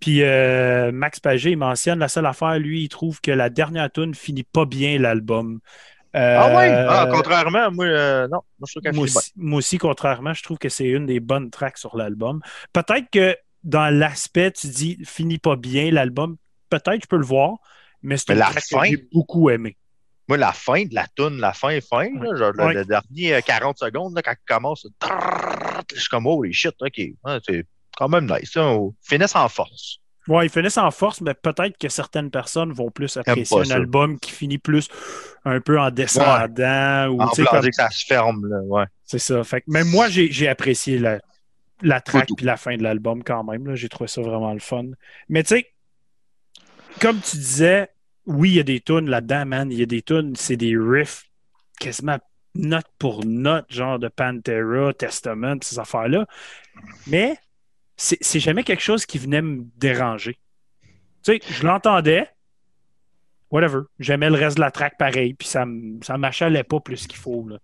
Puis 0.01 0.23
euh, 0.23 0.91
Max 0.93 1.21
Pagé, 1.21 1.53
il 1.53 1.59
mentionne 1.59 1.99
la 1.99 2.09
seule 2.09 2.27
affaire, 2.27 2.59
lui, 2.59 2.85
il 2.85 2.89
trouve 2.89 3.21
que 3.21 3.31
la 3.31 3.49
dernière 3.49 3.91
tune 3.91 4.15
finit 4.15 4.43
pas 4.43 4.65
bien 4.65 4.99
l'album. 4.99 5.61
ah 6.15 6.49
oui? 6.49 6.65
Ah, 6.69 7.05
euh, 7.07 7.13
contrairement, 7.13 7.71
moi, 7.71 8.29
non. 8.29 8.41
Moi, 8.59 8.67
je 8.67 8.81
trouve 8.81 8.95
moi, 8.95 9.05
aussi, 9.05 9.33
moi, 9.37 9.59
aussi, 9.59 9.79
contrairement, 9.79 10.35
je 10.35 10.43
trouve 10.43 10.59
que 10.59 10.69
c'est 10.69 10.89
une 10.89 11.07
des 11.07 11.21
bonnes 11.21 11.51
tracks 11.51 11.79
sur 11.79 11.97
l'album. 11.97 12.41
Peut-être 12.73 13.09
que 13.11 13.37
dans 13.63 13.95
l'aspect, 13.95 14.51
tu 14.51 14.69
dis 14.69 14.99
finit 15.05 15.39
pas 15.39 15.57
bien 15.57 15.91
l'album. 15.91 16.37
Peut-être 16.71 17.03
je 17.03 17.09
peux 17.09 17.19
le 17.19 17.27
voir, 17.27 17.59
mais 18.03 18.17
c'est 18.17 18.33
une 18.33 18.41
track 18.41 18.55
que 18.55 18.87
j'ai 18.87 19.09
beaucoup 19.13 19.51
aimé. 19.51 19.77
Moi, 20.29 20.39
la 20.39 20.53
fin 20.53 20.85
de 20.85 20.95
la 20.95 21.07
toune, 21.09 21.39
la 21.39 21.53
fin, 21.53 21.79
fin, 21.81 22.09
genre, 22.37 22.53
le, 22.53 22.85
dernier 22.85 23.43
40 23.45 23.83
euh, 23.83 23.87
secondes, 23.87 24.15
là, 24.15 24.23
quand 24.23 24.33
il 24.33 24.55
commence, 24.55 24.87
je 25.95 26.01
suis 26.01 26.09
comme, 26.09 26.27
oh, 26.27 26.43
les 26.43 26.53
shit, 26.53 26.75
OK. 26.81 27.01
c'est 27.47 27.67
quand 27.97 28.09
même 28.09 28.27
nice. 28.27 28.53
Ils 28.55 28.91
finissent 29.03 29.37
en 29.37 29.49
force. 29.49 29.99
Oui, 30.29 30.45
ils 30.45 30.51
finissent 30.51 30.79
en 30.79 30.91
force, 30.91 31.21
mais 31.23 31.35
peut-être 31.35 31.77
que 31.79 31.89
certaines 31.89 32.31
personnes 32.31 32.73
vont 32.73 32.91
plus 32.91 33.17
apprécier 33.17 33.59
un 33.59 33.71
album 33.71 34.19
qui 34.19 34.31
finit 34.31 34.59
plus 34.59 34.89
un 35.45 35.61
peu 35.61 35.81
en 35.81 35.91
descendant. 35.91 37.09
Ou, 37.09 37.21
en 37.21 37.29
comme... 37.29 37.63
que 37.63 37.73
ça 37.73 37.91
se 37.91 38.05
ferme. 38.05 38.47
Là, 38.47 38.61
ouais. 38.63 38.85
C'est 39.05 39.19
ça. 39.19 39.43
Fait 39.45 39.65
même 39.67 39.89
moi, 39.89 40.09
j'ai 40.09 40.49
apprécié 40.49 40.99
la, 40.99 41.21
la 41.83 42.01
track 42.01 42.29
puis 42.37 42.47
la 42.47 42.57
fin 42.57 42.77
de 42.77 42.83
l'album 42.83 43.25
quand 43.25 43.45
même. 43.45 43.75
J'ai 43.75 43.89
trouvé 43.89 44.09
ça 44.09 44.21
vraiment 44.21 44.53
le 44.53 44.61
fun. 44.61 44.85
Mais 45.29 45.43
tu 45.43 45.57
sais, 45.57 45.67
comme 47.01 47.21
tu 47.21 47.37
disais, 47.37 47.89
oui, 48.27 48.51
il 48.51 48.57
y 48.57 48.61
a 48.61 48.65
des 48.65 48.81
tunes 48.81 49.09
là-dedans, 49.09 49.47
man. 49.47 49.73
Il 49.73 49.79
y 49.79 49.83
a 49.83 49.87
des 49.87 50.03
tunes, 50.03 50.37
c'est 50.37 50.57
des 50.57 50.77
riffs 50.77 51.25
quasiment 51.81 52.19
note 52.55 52.87
pour 52.99 53.25
note, 53.25 53.67
genre 53.69 53.99
de 53.99 54.09
Pantera, 54.09 54.93
Testament, 54.93 55.57
ces 55.63 55.79
affaires-là. 55.79 56.27
Mais 57.07 57.37
c'est 57.97 58.41
jamais 58.41 58.65
quelque 58.65 58.83
chose 58.83 59.07
qui 59.07 59.19
venait 59.19 59.43
me 59.43 59.65
déranger. 59.77 60.39
Tu 61.23 61.39
sais, 61.39 61.41
je 61.51 61.67
l'entendais, 61.67 62.29
whatever. 63.51 63.81
J'aimais 63.99 64.31
le 64.31 64.37
reste 64.37 64.57
de 64.57 64.63
la 64.63 64.71
track 64.71 64.97
pareil, 64.99 65.35
puis 65.35 65.49
ça, 65.49 65.67
ça 66.03 66.17
m'achalait 66.17 66.65
pas 66.65 66.81
plus 66.81 67.07
qu'il 67.07 67.19
faut. 67.19 67.47
Là. 67.49 67.59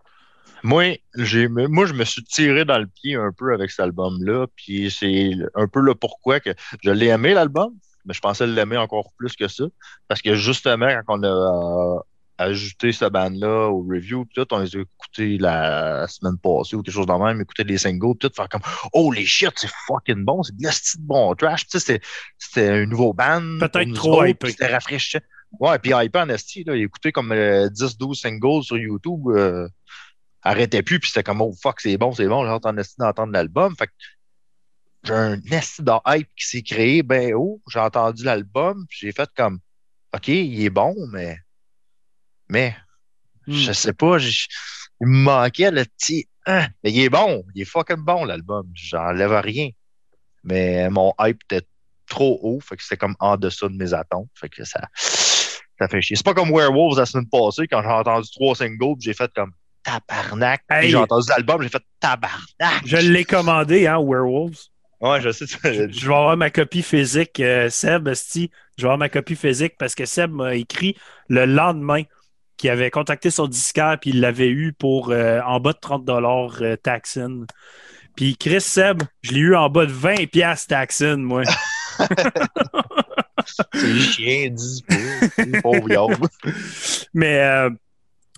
Moi, 0.62 0.96
moi, 1.14 1.86
je 1.86 1.92
me 1.92 2.04
suis 2.04 2.24
tiré 2.24 2.64
dans 2.64 2.78
le 2.78 2.86
pied 2.86 3.14
un 3.14 3.32
peu 3.32 3.54
avec 3.54 3.70
cet 3.70 3.80
album-là, 3.80 4.46
puis 4.56 4.90
c'est 4.90 5.30
un 5.54 5.68
peu 5.68 5.80
le 5.80 5.94
pourquoi 5.94 6.40
que 6.40 6.50
je 6.82 6.90
l'ai 6.90 7.06
aimé, 7.06 7.34
l'album, 7.34 7.74
mais 8.04 8.14
je 8.14 8.20
pensais 8.20 8.46
l'aimer 8.46 8.76
encore 8.76 9.12
plus 9.16 9.36
que 9.36 9.48
ça. 9.48 9.64
Parce 10.08 10.20
que 10.22 10.34
justement, 10.34 10.88
quand 11.06 11.18
on 11.18 11.24
a 11.24 12.02
euh, 12.40 12.44
ajouté 12.44 12.92
ce 12.92 13.04
band-là 13.04 13.68
au 13.68 13.82
review, 13.82 14.26
tout, 14.34 14.46
on 14.52 14.58
les 14.58 14.76
a 14.76 14.80
écoutés 14.80 15.38
la 15.38 16.06
semaine 16.08 16.38
passée 16.38 16.76
ou 16.76 16.82
quelque 16.82 16.94
chose 16.94 17.06
de 17.06 17.12
même, 17.12 17.40
écouter 17.40 17.64
des 17.64 17.78
singles, 17.78 18.16
tout, 18.18 18.30
faire 18.34 18.48
comme 18.48 18.62
Oh 18.92 19.12
les 19.12 19.24
shit, 19.24 19.52
c'est 19.56 19.70
fucking 19.86 20.24
bon, 20.24 20.42
c'est 20.42 20.56
de 20.56 20.62
la 20.62 20.70
bon 21.00 21.34
trash. 21.34 21.66
Tu 21.66 21.78
sais, 21.78 22.00
c'était 22.38 22.68
un 22.68 22.86
nouveau 22.86 23.12
band. 23.12 23.58
Peut-être 23.60 23.92
trop 23.94 24.24
hype. 24.24 24.44
C'était 24.46 24.66
rafraîchissant. 24.66 25.24
Ouais, 25.60 25.78
puis 25.78 25.92
hype 25.94 26.16
en 26.16 26.28
esti, 26.28 26.64
là, 26.64 26.76
écouté 26.76 27.12
comme 27.12 27.32
10-12 27.32 27.34
euh, 27.34 28.14
singles 28.14 28.62
sur 28.62 28.76
YouTube. 28.76 29.28
Euh, 29.28 29.68
arrêtait 30.42 30.82
plus, 30.82 31.00
puis 31.00 31.10
c'était 31.10 31.22
comme 31.22 31.40
Oh 31.40 31.52
fuck, 31.60 31.80
c'est 31.80 31.96
bon, 31.96 32.12
c'est 32.12 32.28
bon, 32.28 32.44
j'ai 32.44 32.50
entendu 32.50 32.82
d'entendre 32.98 33.32
l'album. 33.32 33.74
Fait 33.76 33.86
que 33.86 33.92
j'ai 35.04 35.14
un 35.14 35.36
nest 35.36 35.80
de 35.80 35.92
hype 36.06 36.28
qui 36.36 36.46
s'est 36.46 36.62
créé 36.62 37.02
ben 37.02 37.34
haut. 37.34 37.60
J'ai 37.68 37.80
entendu 37.80 38.24
l'album, 38.24 38.86
puis 38.88 38.98
j'ai 39.02 39.12
fait 39.12 39.28
comme 39.36 39.60
OK, 40.14 40.28
il 40.28 40.64
est 40.64 40.70
bon, 40.70 40.94
mais 41.12 41.38
mais 42.48 42.76
hmm. 43.46 43.54
je 43.54 43.72
sais 43.72 43.92
pas, 43.92 44.18
il 44.18 45.06
me 45.06 45.22
manquait 45.24 45.70
le 45.70 45.84
petit 45.84 46.28
hein, 46.46 46.66
mais 46.82 46.92
il 46.92 47.00
est 47.00 47.10
bon, 47.10 47.44
il 47.54 47.62
est 47.62 47.66
fucking 47.66 47.96
bon 47.96 48.24
l'album, 48.24 48.66
j'enlève 48.74 49.32
rien. 49.32 49.70
Mais 50.44 50.88
mon 50.90 51.12
hype 51.20 51.42
était 51.50 51.66
trop 52.08 52.38
haut, 52.42 52.60
fait 52.60 52.76
que 52.76 52.82
c'était 52.82 52.96
comme 52.96 53.16
en 53.18 53.36
dessous 53.36 53.68
de 53.68 53.76
mes 53.76 53.92
attentes, 53.92 54.28
fait 54.34 54.48
que 54.48 54.64
ça 54.64 54.80
ça 55.78 55.88
fait 55.88 56.00
chier. 56.00 56.16
C'est 56.16 56.24
pas 56.24 56.34
comme 56.34 56.50
Werewolves 56.50 56.98
la 56.98 57.06
semaine 57.06 57.28
passée 57.28 57.66
quand 57.68 57.82
j'ai 57.82 57.88
entendu 57.88 58.28
trois 58.30 58.54
singles, 58.54 58.96
j'ai 59.00 59.12
fait 59.12 59.30
comme 59.34 59.52
tabarnak. 59.82 60.62
J'ai 60.82 60.96
entendu 60.96 61.28
l'album, 61.28 61.62
j'ai 61.62 61.68
fait 61.68 61.82
tabarnak. 62.00 62.82
Je 62.84 62.96
l'ai 62.96 63.24
commandé, 63.24 63.86
hein, 63.86 63.98
Werewolves. 64.00 64.68
Ouais, 65.00 65.20
je 65.20 65.30
sais. 65.30 65.44
Je 65.62 66.06
vais 66.08 66.14
avoir 66.14 66.36
ma 66.36 66.50
copie 66.50 66.82
physique, 66.82 67.38
euh, 67.40 67.68
Seb, 67.68 68.12
Sti. 68.14 68.50
Je 68.78 68.82
vais 68.82 68.86
avoir 68.86 68.98
ma 68.98 69.10
copie 69.10 69.36
physique 69.36 69.74
parce 69.78 69.94
que 69.94 70.06
Seb 70.06 70.30
m'a 70.30 70.54
écrit 70.54 70.96
le 71.28 71.44
lendemain 71.44 72.02
qu'il 72.56 72.70
avait 72.70 72.90
contacté 72.90 73.30
son 73.30 73.46
disquaire 73.46 73.98
puis 74.00 74.10
il 74.10 74.20
l'avait 74.20 74.48
eu 74.48 74.72
pour 74.72 75.10
euh, 75.10 75.40
en 75.42 75.60
bas 75.60 75.72
de 75.72 75.78
30 75.78 76.04
dollars 76.04 76.58
euh, 76.60 76.76
Taxin. 76.76 77.46
Puis 78.14 78.36
Chris 78.36 78.62
Seb, 78.62 79.02
je 79.22 79.32
l'ai 79.32 79.40
eu 79.40 79.54
en 79.54 79.68
bas 79.68 79.86
de 79.86 79.92
20 79.92 80.30
pièces 80.30 80.66
Taxin, 80.66 81.16
moi. 81.16 81.42
C'est 83.72 83.98
chien, 84.00 84.50
10 84.50 84.82
pauvre 85.62 85.88
Mais 87.14 87.68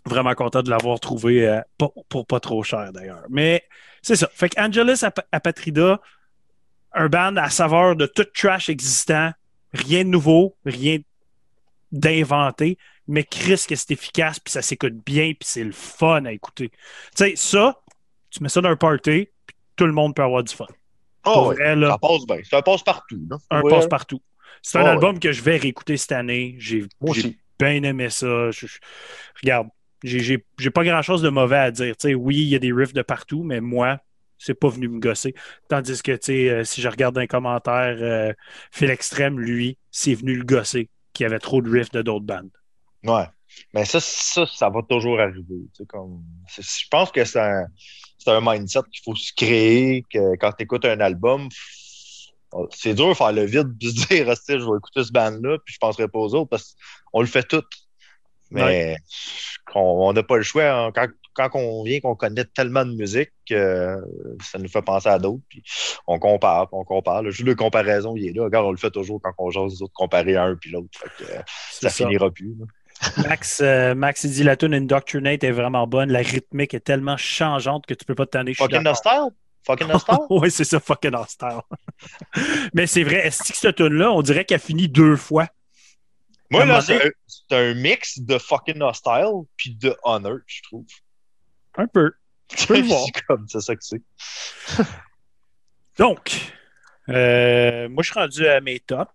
vraiment 0.05 0.35
content 0.35 0.63
de 0.63 0.71
l'avoir 0.71 1.01
trouvé 1.01 1.61
pour, 1.77 1.93
pour, 2.09 2.27
pas 2.27 2.41
trop 2.41 2.63
cher 2.63 2.93
d'ailleurs. 2.93 3.25
Mais 3.31 3.65
c'est 4.03 4.17
ça. 4.17 4.29
Fait 4.33 4.49
que 4.49 4.61
Angelus 4.61 5.05
Apatrida, 5.33 6.01
un 6.93 7.09
band 7.09 7.37
à 7.37 7.51
saveur 7.51 7.97
de 7.97 8.07
tout 8.07 8.27
trash 8.35 8.69
existant, 8.69 9.33
rien 9.73 10.05
de 10.05 10.11
nouveau, 10.11 10.57
rien 10.65 10.99
d'inventé, 11.93 12.79
mais 13.09 13.25
Chris 13.25 13.65
que 13.69 13.75
c'est 13.75 13.91
efficace, 13.91 14.39
puis 14.39 14.53
ça 14.53 14.63
s'écoute 14.63 14.95
bien, 15.05 15.33
puis 15.33 15.49
c'est 15.49 15.65
le 15.65 15.73
fun 15.73 16.25
à 16.27 16.33
écouter. 16.33 16.69
Tu 16.69 16.77
sais, 17.15 17.33
ça, 17.37 17.81
tu 18.31 18.43
mets 18.43 18.49
ça 18.49 18.61
dans 18.61 18.69
un 18.69 18.77
party, 18.77 19.29
puis 19.47 19.57
tout 19.77 19.87
le 19.87 19.93
monde 19.93 20.15
peut 20.15 20.23
avoir 20.23 20.45
du 20.45 20.55
fun. 20.55 20.67
Oh, 21.25 21.53
ça 21.57 21.99
passe 21.99 22.27
bien. 22.27 22.39
Ça 22.49 22.63
passe 22.63 22.83
partout. 22.83 23.29
Un 23.51 23.63
passe 23.63 23.87
partout. 23.87 24.21
C'est 24.63 24.79
un 24.79 24.85
ah 24.85 24.93
album 24.93 25.19
que 25.19 25.33
je 25.33 25.43
vais 25.43 25.57
réécouter 25.57 25.97
cette 25.97 26.13
année. 26.13 26.57
J'ai 26.59 26.87
bien 27.59 27.83
aimé 27.83 28.11
ça. 28.11 28.51
regarde, 29.43 29.69
j'ai 30.05 30.71
pas 30.73 30.85
grand 30.85 31.03
chose 31.03 31.23
de 31.23 31.29
mauvais 31.29 31.59
à 31.59 31.71
dire. 31.71 31.95
oui, 32.17 32.37
il 32.37 32.49
y 32.49 32.57
a 32.57 32.59
des 32.59 32.73
riffs 32.73 32.93
de 32.93 33.03
partout, 33.03 33.43
mais 33.43 33.61
moi, 33.61 33.99
c'est 34.39 34.55
pas 34.55 34.69
venu 34.69 34.89
me 34.89 35.01
gosser. 35.01 35.35
Tandis 35.69 36.03
que, 36.03 36.13
euh, 36.31 36.65
si 36.65 36.81
je 36.81 36.89
regarde 36.89 37.19
un 37.19 37.27
commentaire, 37.27 37.97
euh, 38.01 38.33
Phil 38.71 38.91
Extrême, 38.91 39.39
lui, 39.39 39.79
c'est 39.91 40.15
venu 40.15 40.35
le 40.35 40.45
gosser 40.45 40.89
qu'il 41.13 41.25
y 41.25 41.27
avait 41.27 41.41
trop 41.41 41.61
de 41.61 41.71
riffs 41.71 41.91
de 41.91 42.03
d'autres 42.03 42.25
bandes. 42.25 42.51
Ouais. 43.05 43.27
Mais 43.75 43.85
ça, 43.85 43.99
ça, 44.01 44.47
ça 44.47 44.69
va 44.69 44.83
toujours 44.89 45.21
arriver. 45.21 45.67
Comme... 45.89 46.23
Je 46.57 46.89
pense 46.91 47.11
que 47.11 47.25
c'est 47.25 47.41
un, 47.41 47.67
un, 48.27 48.41
mindset 48.41 48.81
qu'il 48.93 49.03
faut 49.05 49.15
se 49.15 49.33
créer, 49.35 50.05
que 50.13 50.37
quand 50.37 50.53
tu 50.53 50.65
écoutes 50.65 50.85
un 50.85 51.01
album, 51.01 51.49
c'est 52.71 52.95
dur 52.95 53.09
de 53.09 53.15
faire 53.15 53.33
le 53.33 53.45
vide 53.45 53.77
de 53.77 53.89
se 53.89 54.07
dire, 54.07 54.35
je 54.49 54.71
vais 54.71 54.79
écouter 54.79 55.05
ce 55.05 55.13
band-là, 55.13 55.59
puis 55.65 55.75
je 55.75 55.79
penserai 55.79 56.09
pas 56.09 56.19
aux 56.19 56.35
autres, 56.35 56.51
parce 56.51 56.77
qu'on 57.13 57.21
le 57.21 57.27
fait 57.27 57.47
tout. 57.47 57.65
Mais 58.51 58.97
on 59.75 60.13
n'a 60.13 60.23
pas 60.23 60.37
le 60.37 60.43
choix. 60.43 60.71
Hein. 60.71 60.93
Quand, 60.95 61.09
quand 61.35 61.51
on 61.55 61.85
vient 61.85 62.01
qu'on 62.01 62.17
connaît 62.17 62.45
tellement 62.45 62.85
de 62.85 62.95
musique, 62.95 63.31
euh, 63.53 64.01
ça 64.43 64.59
nous 64.59 64.69
fait 64.69 64.83
penser 64.83 65.09
à 65.09 65.19
d'autres. 65.19 65.43
Puis 65.49 65.63
on 66.07 66.19
compare, 66.19 66.69
on 66.73 66.85
compare. 66.85 67.23
Le 67.23 67.31
jeu 67.31 67.45
de 67.45 67.53
comparaison, 67.53 68.17
il 68.17 68.29
est 68.29 68.33
là. 68.33 68.45
Regarde, 68.45 68.67
on 68.67 68.71
le 68.71 68.79
fait 68.79 68.91
toujours 68.91 69.21
quand 69.23 69.33
on 69.39 69.51
jase 69.51 69.73
les 69.75 69.83
autres 69.83 69.93
comparer 69.95 70.37
un 70.37 70.57
puis 70.57 70.71
l'autre. 70.71 70.89
Euh, 71.21 71.41
ça, 71.71 71.91
finira 71.91 72.31
plus. 72.31 72.57
Max, 73.19 73.61
euh, 73.63 73.95
Max 73.95 74.25
il 74.25 74.31
dit 74.33 74.43
la 74.43 74.57
tune 74.57 74.75
Indoctrinate 74.75 75.45
est 75.45 75.53
vraiment 75.53 75.87
bonne. 75.87 76.11
La 76.11 76.19
rythmique 76.21 76.75
est 76.75 76.81
tellement 76.81 77.17
changeante 77.17 77.87
que 77.87 77.95
tu 77.95 78.05
peux 78.05 78.15
pas 78.15 78.27
te 78.27 78.33
tanner. 78.33 78.55
Fucking 78.55 78.87
hostile? 78.87 79.29
Fucking 79.65 79.91
hostile? 79.91 80.19
oui, 80.31 80.51
c'est 80.51 80.65
ça, 80.65 80.81
fucking 80.81 81.15
hostile. 81.15 81.61
Mais 82.75 82.87
c'est 82.87 83.03
vrai, 83.05 83.27
est-ce 83.27 83.53
que 83.53 83.57
cette 83.57 83.77
tune-là, 83.77 84.11
on 84.11 84.23
dirait 84.23 84.45
qu'elle 84.45 84.61
finit 84.61 84.89
deux 84.89 85.17
fois? 85.17 85.47
Moi, 86.51 86.65
là, 86.65 86.81
c'est 86.81 87.13
un, 87.51 87.75
mix 87.75 88.21
de 88.21 88.39
fucking 88.39 88.81
hostile 88.81 89.43
puis 89.57 89.75
de 89.75 89.95
honor, 90.03 90.39
je 90.47 90.63
trouve. 90.63 90.87
Un 91.77 91.87
peu. 91.87 92.13
Tu 92.49 92.67
peux 92.67 92.81
le 92.81 92.83
voir. 92.89 93.05
comme 93.27 93.47
c'est 93.49 93.61
ça 93.61 93.77
que 93.77 93.83
c'est. 93.85 94.03
Donc, 95.99 96.53
Euh, 97.11 97.89
moi, 97.89 98.03
je 98.03 98.11
suis 98.11 98.19
rendu 98.19 98.47
à 98.47 98.61
mes 98.61 98.81
tops. 98.81 99.11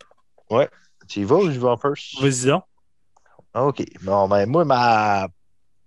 Ouais. 0.49 0.67
Tu 1.07 1.19
y 1.21 1.23
vas 1.23 1.35
ou 1.35 1.51
je 1.51 1.59
vais 1.59 1.67
en 1.67 1.77
first? 1.77 2.19
Vas-y 2.19 2.47
donc. 2.47 2.63
OK. 3.55 3.83
Bon, 4.01 4.27
ben, 4.27 4.47
moi, 4.47 4.65
ma 4.65 5.27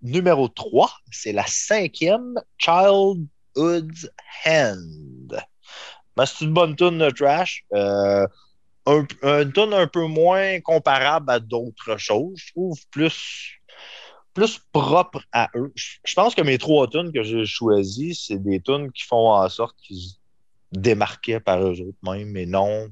numéro 0.03 0.49
3, 0.49 0.91
c'est 1.11 1.33
la 1.33 1.47
cinquième 1.47 2.35
Childhood's 2.59 4.09
Hand. 4.47 5.37
Ben, 6.17 6.27
c'est 6.27 6.45
une 6.45 6.53
bonne 6.53 6.77
tune 6.77 6.99
de 6.99 7.11
trash. 7.11 7.65
Euh, 7.75 8.27
un, 8.87 9.05
une 9.23 9.53
tune 9.53 9.75
un 9.75 9.87
peu 9.89 10.07
moins 10.07 10.61
comparable 10.61 11.31
à 11.31 11.41
d'autres 11.41 11.97
choses. 11.99 12.39
Je 12.39 12.53
trouve 12.53 12.79
plus, 12.91 13.61
plus 14.33 14.61
propre 14.73 15.23
à 15.33 15.49
eux. 15.57 15.73
Je, 15.75 16.15
pense 16.15 16.35
que 16.35 16.43
mes 16.43 16.59
trois 16.59 16.89
tunes 16.89 17.13
que 17.13 17.23
j'ai 17.23 17.45
choisies, 17.45 18.15
c'est 18.15 18.39
des 18.39 18.61
tunes 18.61 18.93
qui 18.93 19.03
font 19.03 19.33
en 19.33 19.49
sorte 19.49 19.77
qu'ils 19.83 20.03
se 20.03 20.15
démarquaient 20.73 21.41
par 21.41 21.61
eux 21.63 21.81
autres 21.81 21.99
même, 22.03 22.31
mais 22.31 22.47
non 22.47 22.89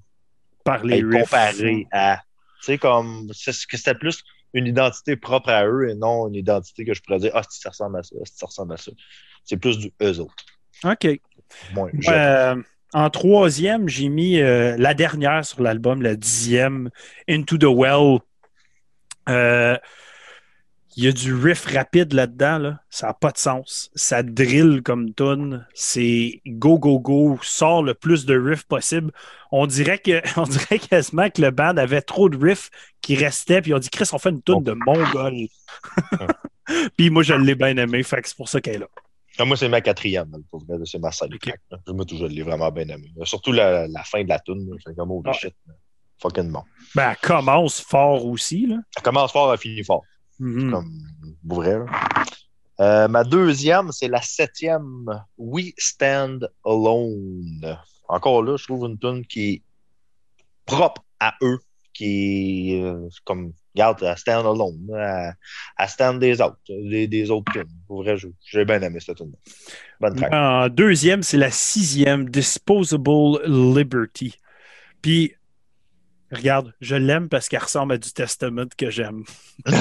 Par 0.64 0.84
les 0.84 1.02
comparés 1.02 1.86
à. 1.92 2.20
Tu 2.60 2.66
sais, 2.66 2.78
comme. 2.78 3.30
c'est- 3.32 3.66
que 3.66 3.76
C'était 3.76 3.94
plus 3.94 4.22
une 4.54 4.66
identité 4.66 5.16
propre 5.16 5.50
à 5.50 5.66
eux 5.66 5.90
et 5.90 5.94
non 5.94 6.28
une 6.28 6.36
identité 6.36 6.84
que 6.84 6.94
je 6.94 7.02
pourrais 7.02 7.18
dire, 7.18 7.32
ah, 7.34 7.42
si 7.48 7.60
ça 7.60 7.70
ressemble 7.70 7.98
à 7.98 8.02
ça, 8.02 8.16
si 8.24 8.36
ça 8.36 8.46
ressemble 8.46 8.72
à 8.72 8.76
ça. 8.76 8.92
C'est 9.44 9.58
plus 9.58 9.78
du 9.78 9.92
eux 10.00 10.20
autres. 10.20 10.34
OK. 10.84 11.06
Euh, 12.08 12.62
en 12.94 13.10
troisième, 13.10 13.88
j'ai 13.88 14.08
mis 14.08 14.40
euh, 14.40 14.76
la 14.78 14.94
dernière 14.94 15.44
sur 15.44 15.62
l'album, 15.62 16.00
la 16.00 16.16
dixième, 16.16 16.90
Into 17.28 17.58
the 17.58 17.64
Well. 17.64 18.20
Euh, 19.28 19.76
Il 20.96 21.04
y 21.04 21.08
a 21.08 21.12
du 21.12 21.34
riff 21.34 21.64
rapide 21.66 22.12
là-dedans, 22.12 22.58
là. 22.58 22.78
ça 22.88 23.08
n'a 23.08 23.14
pas 23.14 23.32
de 23.32 23.38
sens. 23.38 23.90
Ça 23.96 24.22
drill 24.22 24.82
comme 24.82 25.12
tune. 25.12 25.66
C'est 25.74 26.40
go, 26.46 26.78
go, 26.78 27.00
go, 27.00 27.38
sort 27.42 27.82
le 27.82 27.94
plus 27.94 28.26
de 28.26 28.38
riff 28.38 28.64
possible. 28.64 29.10
On 29.50 29.66
dirait, 29.66 29.98
que, 29.98 30.22
on 30.40 30.44
dirait 30.44 30.78
quasiment 30.78 31.30
que 31.30 31.42
le 31.42 31.50
band 31.50 31.76
avait 31.76 32.02
trop 32.02 32.28
de 32.28 32.36
riffs 32.36 32.70
qui 33.00 33.16
restaient, 33.16 33.60
puis 33.60 33.74
on 33.74 33.78
dit 33.78 33.90
Chris, 33.90 34.08
on 34.12 34.18
fait 34.18 34.30
une 34.30 34.42
tune 34.42 34.62
de 34.62 34.76
mongol. 34.86 35.48
puis 36.96 37.10
moi, 37.10 37.24
je 37.24 37.34
l'ai 37.34 37.56
bien 37.56 37.76
aimé, 37.76 38.02
fait 38.04 38.22
que 38.22 38.28
c'est 38.28 38.36
pour 38.36 38.48
ça 38.48 38.60
qu'elle 38.60 38.76
est 38.76 38.78
là. 38.78 38.88
Ah, 39.38 39.44
moi, 39.44 39.56
c'est 39.56 39.68
ma 39.68 39.80
quatrième, 39.80 40.30
c'est 40.84 41.00
ma 41.00 41.10
scène. 41.10 41.34
Ok. 41.34 41.52
Moi, 41.88 42.04
toujours, 42.04 42.28
je 42.28 42.34
l'ai 42.34 42.42
vraiment 42.42 42.70
bien 42.70 42.86
aimé. 42.88 43.12
Surtout 43.24 43.50
la, 43.50 43.88
la 43.88 44.04
fin 44.04 44.22
de 44.22 44.28
la 44.28 44.38
tune, 44.38 44.70
c'est 44.84 44.94
comme 44.94 45.10
oh 45.10 45.22
shit. 45.32 45.54
Fucking 46.22 46.52
bon. 46.52 46.62
Ben, 46.94 47.10
elle 47.10 47.16
commence 47.16 47.80
fort 47.80 48.24
aussi. 48.24 48.66
Là. 48.66 48.76
Ça 48.94 49.00
commence 49.02 49.32
fort, 49.32 49.52
elle 49.52 49.58
finit 49.58 49.82
fort. 49.82 50.04
Mhm. 50.38 50.70
Comme 50.70 50.92
vrai. 51.44 51.80
Euh, 52.80 53.06
ma 53.06 53.22
deuxième, 53.22 53.92
c'est 53.92 54.08
la 54.08 54.20
septième, 54.20 55.06
We 55.38 55.72
Stand 55.78 56.48
Alone. 56.64 57.78
Encore 58.08 58.42
là, 58.42 58.56
je 58.56 58.64
trouve 58.64 58.86
une 58.86 58.98
tune 58.98 59.24
qui 59.26 59.52
est 59.52 59.62
propre 60.66 61.04
à 61.20 61.34
eux, 61.42 61.58
qui 61.92 62.72
est 62.74 62.82
euh, 62.82 63.08
comme, 63.24 63.52
regarde, 63.74 64.02
à 64.02 64.16
Stand 64.16 64.44
Alone, 64.44 64.90
à, 64.92 65.34
à 65.76 65.86
Stand 65.86 66.18
des 66.18 66.40
autres, 66.40 66.58
des, 66.68 67.06
des 67.06 67.30
autres 67.30 67.52
tunes. 67.52 67.70
Pour 67.86 68.02
vrai, 68.02 68.16
j'ai 68.44 68.64
bien 68.64 68.82
aimé 68.82 68.98
cette 68.98 69.18
tune. 69.18 69.32
Bonne 70.00 70.16
track. 70.16 70.32
En 70.34 70.68
deuxième, 70.68 71.22
c'est 71.22 71.38
la 71.38 71.52
sixième, 71.52 72.28
Disposable 72.28 73.40
Liberty. 73.46 74.34
Puis, 75.00 75.34
regarde, 76.34 76.74
je 76.80 76.96
l'aime 76.96 77.28
parce 77.28 77.48
qu'elle 77.48 77.62
ressemble 77.62 77.94
à 77.94 77.98
du 77.98 78.12
Testament 78.12 78.66
que 78.76 78.90
j'aime. 78.90 79.24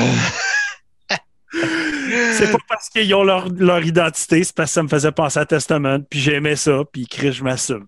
C'est 2.33 2.51
pas 2.51 2.57
parce 2.67 2.89
qu'ils 2.89 3.13
ont 3.15 3.23
leur, 3.23 3.49
leur 3.49 3.83
identité, 3.83 4.43
c'est 4.43 4.55
parce 4.55 4.71
que 4.71 4.73
ça 4.73 4.83
me 4.83 4.87
faisait 4.87 5.11
penser 5.11 5.39
à 5.39 5.45
Testament, 5.45 5.99
puis 6.01 6.19
j'aimais 6.19 6.55
ça, 6.55 6.83
puis 6.91 7.07
Chris, 7.07 7.31
je 7.31 7.43
m'assume. 7.43 7.87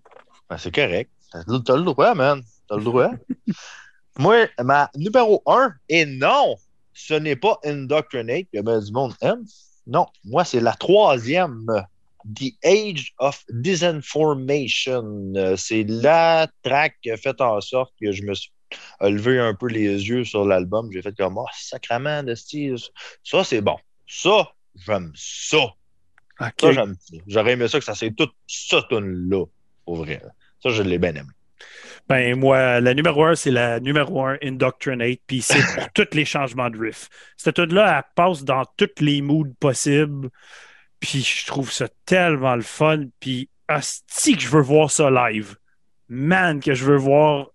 Ben, 0.49 0.57
c'est 0.57 0.73
correct. 0.73 1.09
T'as 1.31 1.75
le 1.75 1.83
droit, 1.83 2.13
man. 2.13 2.41
T'as 2.69 2.77
le 2.77 2.83
droit. 2.83 3.11
Moi, 4.19 4.47
ma 4.63 4.89
numéro 4.95 5.43
un, 5.45 5.73
et 5.89 6.05
non, 6.05 6.55
ce 6.93 7.13
n'est 7.13 7.35
pas 7.35 7.59
Indoctrinate 7.65 8.47
que 8.53 8.61
ben, 8.61 8.79
du 8.79 8.91
monde 8.91 9.13
aime. 9.21 9.43
Non, 9.87 10.07
moi, 10.23 10.43
c'est 10.45 10.61
la 10.61 10.73
troisième. 10.73 11.65
The 12.33 12.53
Age 12.63 13.13
of 13.19 13.43
Disinformation. 13.49 15.33
C'est 15.57 15.83
la 15.83 16.47
track 16.63 16.95
qui 17.03 17.11
a 17.11 17.17
fait 17.17 17.39
en 17.39 17.61
sorte 17.61 17.93
que 18.01 18.11
je 18.11 18.23
me 18.23 18.33
suis 18.33 18.51
a 18.99 19.09
levé 19.09 19.39
un 19.39 19.53
peu 19.53 19.67
les 19.67 20.09
yeux 20.09 20.23
sur 20.23 20.45
l'album. 20.45 20.91
J'ai 20.91 21.01
fait 21.01 21.15
comme, 21.15 21.37
oh, 21.37 21.45
sacrament 21.53 22.23
de 22.23 22.35
style. 22.35 22.77
Ça, 23.23 23.43
c'est 23.43 23.61
bon. 23.61 23.77
Ça, 24.07 24.51
j'aime 24.85 25.11
ça. 25.15 25.73
Ça, 26.59 26.71
j'aime 26.71 26.95
ça. 26.99 27.17
J'aurais 27.27 27.53
aimé 27.53 27.67
ça 27.67 27.79
que 27.79 27.85
ça 27.85 27.95
c'est 27.95 28.11
tout 28.11 28.29
ça 28.47 28.81
tune-là, 28.89 29.45
pour 29.85 29.97
vrai. 29.97 30.21
Ça, 30.61 30.69
je 30.69 30.83
l'ai 30.83 30.97
bien 30.97 31.15
aimé. 31.15 31.29
Ben, 32.07 32.37
moi, 32.37 32.79
la 32.81 32.93
numéro 32.93 33.23
un, 33.23 33.35
c'est 33.35 33.51
la 33.51 33.79
numéro 33.79 34.23
un 34.23 34.37
Indoctrinate, 34.43 35.19
puis 35.25 35.41
c'est 35.41 35.63
pour 35.75 35.91
tous 35.93 36.13
les 36.13 36.25
changements 36.25 36.69
de 36.69 36.77
riff. 36.77 37.09
Cette 37.35 37.55
tune-là, 37.55 37.97
elle 37.97 38.03
passe 38.15 38.43
dans 38.43 38.63
tous 38.77 38.99
les 38.99 39.21
moods 39.21 39.55
possibles, 39.59 40.29
puis 40.99 41.23
je 41.23 41.45
trouve 41.47 41.71
ça 41.71 41.87
tellement 42.05 42.55
le 42.55 42.61
fun, 42.61 43.05
puis 43.19 43.49
asti 43.67 44.35
que 44.35 44.41
je 44.41 44.49
veux 44.49 44.61
voir 44.61 44.91
ça 44.91 45.09
live. 45.09 45.55
Man, 46.07 46.59
que 46.59 46.75
je 46.75 46.85
veux 46.85 46.97
voir. 46.97 47.47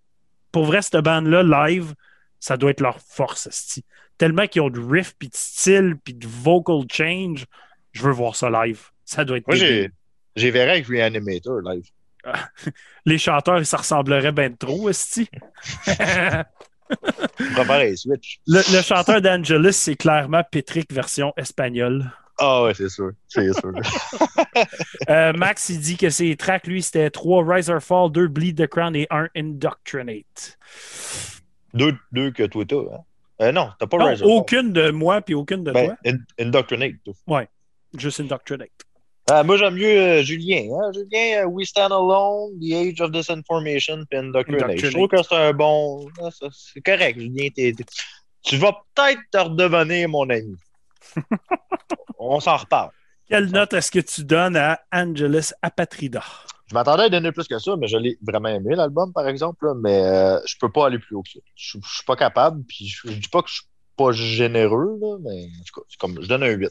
Pour 0.52 0.64
vrai, 0.64 0.82
cette 0.82 0.96
bande-là, 0.96 1.42
live, 1.42 1.94
ça 2.38 2.56
doit 2.56 2.70
être 2.70 2.80
leur 2.80 3.00
force, 3.00 3.46
asti. 3.46 3.84
Tellement 4.18 4.46
qu'ils 4.46 4.62
ont 4.62 4.70
de 4.70 4.80
riff, 4.80 5.14
puis 5.18 5.28
de 5.28 5.36
style, 5.36 5.96
puis 6.02 6.14
de 6.14 6.26
vocal 6.26 6.82
change, 6.90 7.46
je 7.92 8.02
veux 8.02 8.12
voir 8.12 8.36
ça 8.36 8.50
live. 8.50 8.80
Ça 9.04 9.24
doit 9.24 9.38
être 9.38 9.46
Moi, 9.46 9.56
j'ai, 9.56 9.90
j'ai 10.36 10.50
verré 10.50 10.72
avec 10.72 10.86
Reanimator 10.86 11.60
live. 11.62 11.84
Les 13.06 13.18
chanteurs, 13.18 13.64
ça 13.64 13.78
ressemblerait 13.78 14.32
bien 14.32 14.52
trop, 14.52 14.88
esti. 14.90 15.28
Préfère 17.38 17.78
les 17.78 17.96
Switch. 17.96 18.40
Le, 18.46 18.58
le 18.76 18.82
chanteur 18.82 19.22
d'Angelus, 19.22 19.72
c'est 19.72 19.94
clairement 19.94 20.42
Petrick 20.50 20.92
version 20.92 21.32
espagnole. 21.36 22.10
Ah 22.42 22.64
ouais, 22.64 22.74
c'est 22.74 22.88
sûr. 22.88 23.10
C'est 23.28 23.52
sûr. 23.52 23.72
Euh, 25.08 25.32
Max, 25.32 25.68
il 25.70 25.80
dit 25.80 25.96
que 25.96 26.10
ses 26.10 26.36
tracks, 26.36 26.66
lui, 26.66 26.82
c'était 26.82 27.10
3 27.10 27.44
Rise 27.46 27.70
or 27.70 27.80
Fall, 27.80 28.10
2 28.12 28.28
Bleed 28.28 28.56
the 28.58 28.66
Crown 28.66 28.94
et 28.96 29.06
1 29.10 29.28
Indoctrinate. 29.36 30.58
deux, 31.74 31.94
deux 32.12 32.30
que 32.30 32.44
toi, 32.44 32.64
t'as. 32.66 32.76
Hein? 32.76 32.98
Euh, 33.42 33.52
non, 33.52 33.70
t'as 33.78 33.86
pas 33.86 33.96
Non, 33.98 34.06
Rise 34.06 34.20
Fall. 34.20 34.28
aucune 34.28 34.72
de 34.72 34.90
moi 34.90 35.20
puis 35.22 35.34
aucune 35.34 35.64
de 35.64 35.72
Ben, 35.72 35.86
toi. 35.86 35.96
In- 36.06 36.18
Indoctrinate. 36.44 36.94
toi. 37.04 37.44
Juste 37.96 38.20
Indoctrinate. 38.20 38.70
Ah, 39.30 39.42
moi, 39.44 39.56
j'aime 39.56 39.74
mieux 39.74 39.86
euh, 40.00 40.22
Julien. 40.22 40.68
Hein? 40.74 40.90
Julien, 40.92 41.42
euh, 41.42 41.46
We 41.46 41.66
Stand 41.68 41.92
Alone, 41.92 42.58
The 42.60 42.72
Age 42.74 43.00
of 43.00 43.10
Disinformation, 43.12 44.04
puis 44.10 44.18
Indoctrinate. 44.18 44.78
Je 44.78 44.88
trouve 44.88 45.08
que 45.08 45.22
c'est 45.22 45.34
un 45.36 45.52
bon. 45.52 46.08
ah, 46.22 46.28
C'est 46.52 46.80
correct, 46.80 47.18
Julien. 47.18 47.48
Tu 48.42 48.56
vas 48.56 48.72
peut-être 48.94 49.20
te 49.30 49.38
redevenir 49.38 50.08
mon 50.08 50.28
ami. 50.28 50.56
On 52.32 52.38
s'en 52.38 52.56
reparle. 52.56 52.90
Quelle 53.28 53.50
note 53.50 53.72
est-ce 53.72 53.90
que 53.90 53.98
tu 53.98 54.22
donnes 54.22 54.56
à 54.56 54.80
Angelus 54.92 55.52
Apatrida? 55.62 56.22
Je 56.68 56.74
m'attendais 56.74 57.02
à 57.02 57.08
donner 57.08 57.32
plus 57.32 57.48
que 57.48 57.58
ça, 57.58 57.74
mais 57.76 57.88
je 57.88 57.96
l'ai 57.96 58.18
vraiment 58.22 58.50
aimé, 58.50 58.76
l'album, 58.76 59.12
par 59.12 59.26
exemple. 59.26 59.66
là, 59.66 59.74
mais 59.74 60.04
euh, 60.04 60.38
je 60.46 60.54
peux 60.60 60.70
pas 60.70 60.86
aller 60.86 61.00
plus 61.00 61.16
haut 61.16 61.22
que 61.22 61.30
ça. 61.30 61.40
Je, 61.56 61.78
je 61.84 61.94
suis 61.96 62.04
pas 62.04 62.14
capable, 62.14 62.62
puis 62.62 62.86
je, 62.86 63.08
je 63.10 63.14
dis 63.14 63.28
pas 63.28 63.42
que 63.42 63.48
je 63.48 63.54
suis 63.54 63.66
pas 63.96 64.12
généreux, 64.12 64.96
là, 65.00 65.18
mais 65.24 65.46
en 65.46 65.64
tout 65.64 65.80
cas, 65.80 65.86
comme, 65.98 66.22
je 66.22 66.28
donne 66.28 66.44
un 66.44 66.50
8. 66.50 66.70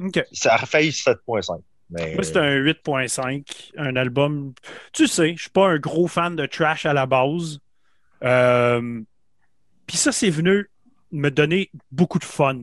OK. 0.00 0.24
Ça 0.32 0.54
a 0.54 0.58
failli 0.64 0.88
7.5. 0.88 1.60
Mais... 1.90 2.14
Moi, 2.14 2.22
c'est 2.22 2.38
un 2.38 2.56
8.5, 2.56 3.72
un 3.76 3.96
album. 3.96 4.54
Tu 4.94 5.06
sais, 5.06 5.34
je 5.36 5.42
suis 5.42 5.50
pas 5.50 5.68
un 5.68 5.78
gros 5.78 6.08
fan 6.08 6.34
de 6.34 6.46
trash 6.46 6.86
à 6.86 6.94
la 6.94 7.04
base. 7.04 7.58
Euh, 8.22 9.02
Puis 9.86 9.98
ça, 9.98 10.12
c'est 10.12 10.30
venu 10.30 10.70
me 11.12 11.28
donner 11.28 11.70
beaucoup 11.92 12.18
de 12.18 12.24
fun. 12.24 12.62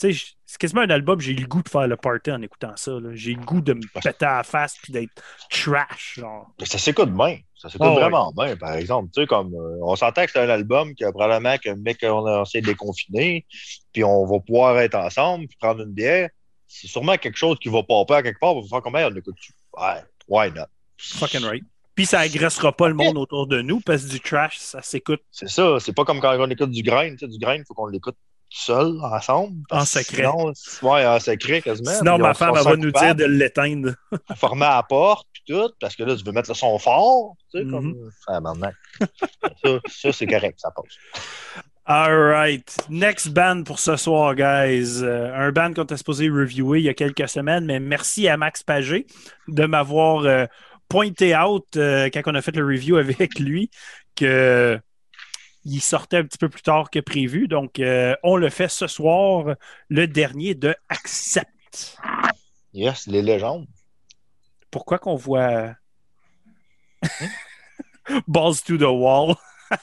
Sais, 0.00 0.12
c'est 0.46 0.56
quasiment 0.58 0.80
un 0.80 0.88
album, 0.88 1.20
j'ai 1.20 1.34
le 1.34 1.46
goût 1.46 1.62
de 1.62 1.68
faire 1.68 1.86
le 1.86 1.94
party 1.94 2.30
en 2.30 2.40
écoutant 2.40 2.72
ça. 2.74 2.92
J'ai 3.12 3.34
le 3.34 3.42
goût 3.42 3.60
de 3.60 3.74
me 3.74 4.00
péter 4.00 4.24
à 4.24 4.38
la 4.38 4.44
face 4.44 4.78
puis 4.82 4.94
d'être 4.94 5.12
trash. 5.50 6.14
Genre. 6.18 6.50
Mais 6.58 6.64
ça 6.64 6.78
s'écoute 6.78 7.12
bien. 7.14 7.36
Ça 7.54 7.68
s'écoute 7.68 7.86
Ah 7.86 7.94
ouais. 7.94 8.00
vraiment 8.00 8.32
bien, 8.32 8.56
par 8.56 8.72
exemple. 8.72 9.10
Tu 9.14 9.20
sais, 9.20 9.26
comme, 9.26 9.52
euh, 9.52 9.76
on 9.82 9.94
s'entend 9.96 10.24
que 10.24 10.30
c'est 10.30 10.40
un 10.40 10.48
album 10.48 10.94
que 10.94 11.10
probablement 11.10 11.58
que 11.58 11.68
mec, 11.74 11.98
on 12.02 12.24
a 12.24 12.42
essayé 12.42 12.62
de 12.62 12.66
déconfiner, 12.68 13.44
puis 13.92 14.02
on 14.02 14.24
va 14.24 14.40
pouvoir 14.40 14.78
être 14.78 14.94
ensemble, 14.94 15.46
puis 15.48 15.58
prendre 15.60 15.82
une 15.82 15.92
bière. 15.92 16.30
C'est 16.66 16.86
sûrement 16.86 17.18
quelque 17.18 17.36
chose 17.36 17.58
qui 17.60 17.68
va 17.68 17.82
popper 17.82 18.14
à 18.14 18.22
quelque 18.22 18.40
part. 18.40 18.56
On 18.56 18.62
va 18.62 18.68
faire 18.68 18.80
combien? 18.80 19.06
On 19.06 19.14
écoute-tu? 19.14 19.52
Ouais, 19.76 20.02
why 20.28 20.50
not? 20.50 20.64
Fucking 20.96 21.44
right. 21.44 21.64
Puis 21.94 22.06
ça 22.06 22.20
agressera 22.20 22.72
pas 22.72 22.88
le 22.88 22.94
monde 22.94 23.18
autour 23.18 23.46
de 23.46 23.60
nous 23.60 23.80
parce 23.80 24.04
que 24.04 24.10
du 24.12 24.20
trash, 24.20 24.56
ça 24.56 24.80
s'écoute 24.80 25.20
C'est 25.30 25.50
ça. 25.50 25.76
C'est 25.78 25.92
pas 25.92 26.06
comme 26.06 26.20
quand 26.20 26.34
on 26.38 26.48
écoute 26.48 26.70
du 26.70 26.82
grain. 26.82 27.10
Tu 27.10 27.18
sais, 27.18 27.28
du 27.28 27.38
grain, 27.38 27.56
il 27.56 27.64
faut 27.68 27.74
qu'on 27.74 27.86
l'écoute 27.88 28.16
seul, 28.50 28.98
ensemble. 29.02 29.62
En 29.70 29.84
secret. 29.84 30.24
Sinon, 30.24 30.52
ouais, 30.82 31.06
en 31.06 31.20
secret 31.20 31.62
quasiment. 31.62 31.92
Sinon, 31.92 32.18
ma 32.18 32.34
femme, 32.34 32.54
va 32.54 32.76
nous 32.76 32.90
dire 32.90 33.14
de 33.14 33.24
l'éteindre. 33.24 33.94
Former 34.36 34.66
à 34.66 34.76
la 34.76 34.82
porte, 34.82 35.26
puis 35.32 35.42
tout, 35.46 35.70
parce 35.80 35.96
que 35.96 36.02
là, 36.02 36.16
tu 36.16 36.24
veux 36.24 36.32
mettre 36.32 36.50
le 36.50 36.54
son 36.54 36.78
fort. 36.78 37.34
Tu 37.52 37.58
sais, 37.58 37.64
Mhm. 37.64 37.70
comme. 37.70 38.10
Ah, 38.26 38.40
maintenant. 38.40 38.72
ça, 39.64 39.70
ça 39.86 40.12
c'est 40.12 40.26
correct, 40.26 40.58
ça 40.60 40.70
passe. 40.70 40.94
All 41.86 42.14
right. 42.14 42.76
Next 42.88 43.30
band 43.30 43.64
pour 43.64 43.80
ce 43.80 43.96
soir, 43.96 44.34
guys. 44.36 45.00
Euh, 45.02 45.34
un 45.34 45.50
band 45.50 45.72
qu'on 45.72 45.82
était 45.82 45.96
supposé 45.96 46.28
reviewer 46.28 46.78
il 46.78 46.84
y 46.84 46.88
a 46.88 46.94
quelques 46.94 47.28
semaines, 47.28 47.64
mais 47.64 47.80
merci 47.80 48.28
à 48.28 48.36
Max 48.36 48.62
Pagé 48.62 49.06
de 49.48 49.64
m'avoir 49.66 50.24
euh, 50.24 50.44
pointé 50.88 51.36
out 51.36 51.66
euh, 51.76 52.08
quand 52.12 52.20
on 52.26 52.34
a 52.36 52.42
fait 52.42 52.54
le 52.54 52.64
review 52.64 52.96
avec 52.96 53.40
lui 53.40 53.70
que 54.14 54.78
il 55.64 55.80
sortait 55.80 56.18
un 56.18 56.24
petit 56.24 56.38
peu 56.38 56.48
plus 56.48 56.62
tard 56.62 56.90
que 56.90 56.98
prévu. 57.00 57.48
Donc, 57.48 57.78
euh, 57.78 58.14
on 58.22 58.36
le 58.36 58.48
fait 58.48 58.68
ce 58.68 58.86
soir, 58.86 59.56
le 59.88 60.06
dernier 60.06 60.54
de 60.54 60.74
Accept. 60.88 61.96
Yes, 62.72 63.06
les 63.06 63.22
légendes. 63.22 63.66
Pourquoi 64.70 64.98
qu'on 64.98 65.16
voit 65.16 65.74
Balls 68.28 68.62
to 68.64 68.76
the 68.76 68.82
wall? 68.82 69.34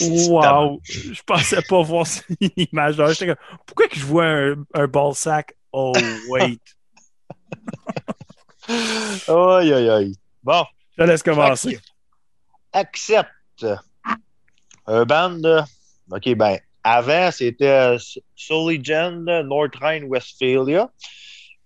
wow! 0.00 0.80
Je 0.84 1.22
pensais 1.22 1.62
pas 1.68 1.82
voir 1.82 2.06
cette 2.06 2.26
image. 2.56 2.96
Comme, 2.96 3.36
pourquoi 3.66 3.88
que 3.88 3.98
je 3.98 4.04
vois 4.04 4.26
un, 4.26 4.54
un 4.74 4.86
ball 4.86 5.14
sack? 5.14 5.54
Oh, 5.72 5.92
wait. 6.28 6.58
aïe, 9.28 9.72
aïe, 9.72 9.88
aïe. 9.88 10.21
Bon. 10.42 10.64
Je 10.98 11.04
laisse 11.04 11.22
commencer. 11.22 11.78
Accepte. 12.72 13.66
Un 14.86 15.04
band. 15.04 15.64
OK, 16.10 16.34
ben, 16.34 16.58
avant, 16.84 17.30
c'était 17.30 17.96
Soul 18.34 18.82
North 19.44 19.76
Rhine-Westphalia. 19.76 20.90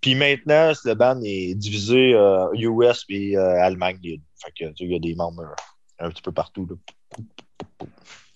Puis 0.01 0.15
maintenant, 0.15 0.73
le 0.85 0.93
band 0.93 1.19
est 1.23 1.55
divisé 1.55 2.13
euh, 2.13 2.47
US 2.53 3.03
et 3.09 3.35
euh, 3.35 3.61
Allemagne. 3.63 3.99
Fait 4.41 4.51
que, 4.51 4.71
il 4.79 4.91
y 4.91 4.95
a 4.95 4.99
des 4.99 5.15
membres 5.15 5.41
euh, 5.41 6.05
un 6.05 6.09
petit 6.11 6.21
peu 6.21 6.31
partout. 6.31 6.67
Là. 6.69 7.25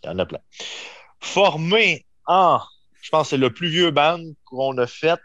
Il 0.03 0.07
y 0.07 0.09
en 0.09 0.19
a 0.19 0.25
plein. 0.25 0.39
Formé 1.19 2.05
en, 2.25 2.59
je 3.01 3.09
pense 3.11 3.29
c'est 3.29 3.37
le 3.37 3.53
plus 3.53 3.69
vieux 3.69 3.91
band 3.91 4.23
qu'on 4.45 4.77
a 4.79 4.87
fait 4.87 5.19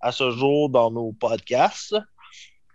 à 0.00 0.12
ce 0.12 0.30
jour 0.30 0.70
dans 0.70 0.90
nos 0.92 1.12
podcasts. 1.12 1.96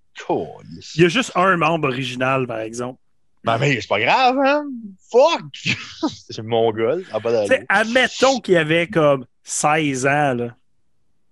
Il 0.95 1.01
y 1.01 1.05
a 1.05 1.07
juste 1.07 1.31
un 1.35 1.57
membre 1.57 1.87
original, 1.87 2.47
par 2.47 2.59
exemple. 2.59 2.99
Ben, 3.43 3.57
mais 3.57 3.81
c'est 3.81 3.87
pas 3.87 3.99
grave, 3.99 4.37
hein? 4.43 4.65
Fuck! 5.09 5.45
c'est 6.29 6.43
mon 6.43 6.71
gars, 6.71 6.97
ça 7.07 7.13
n'a 7.13 7.19
pas 7.19 7.31
d'allure. 7.31 7.65
Admettons 7.69 8.39
qu'il 8.39 8.57
avait 8.57 8.87
comme 8.87 9.25
16 9.43 10.05
ans, 10.05 10.33
là. 10.33 10.55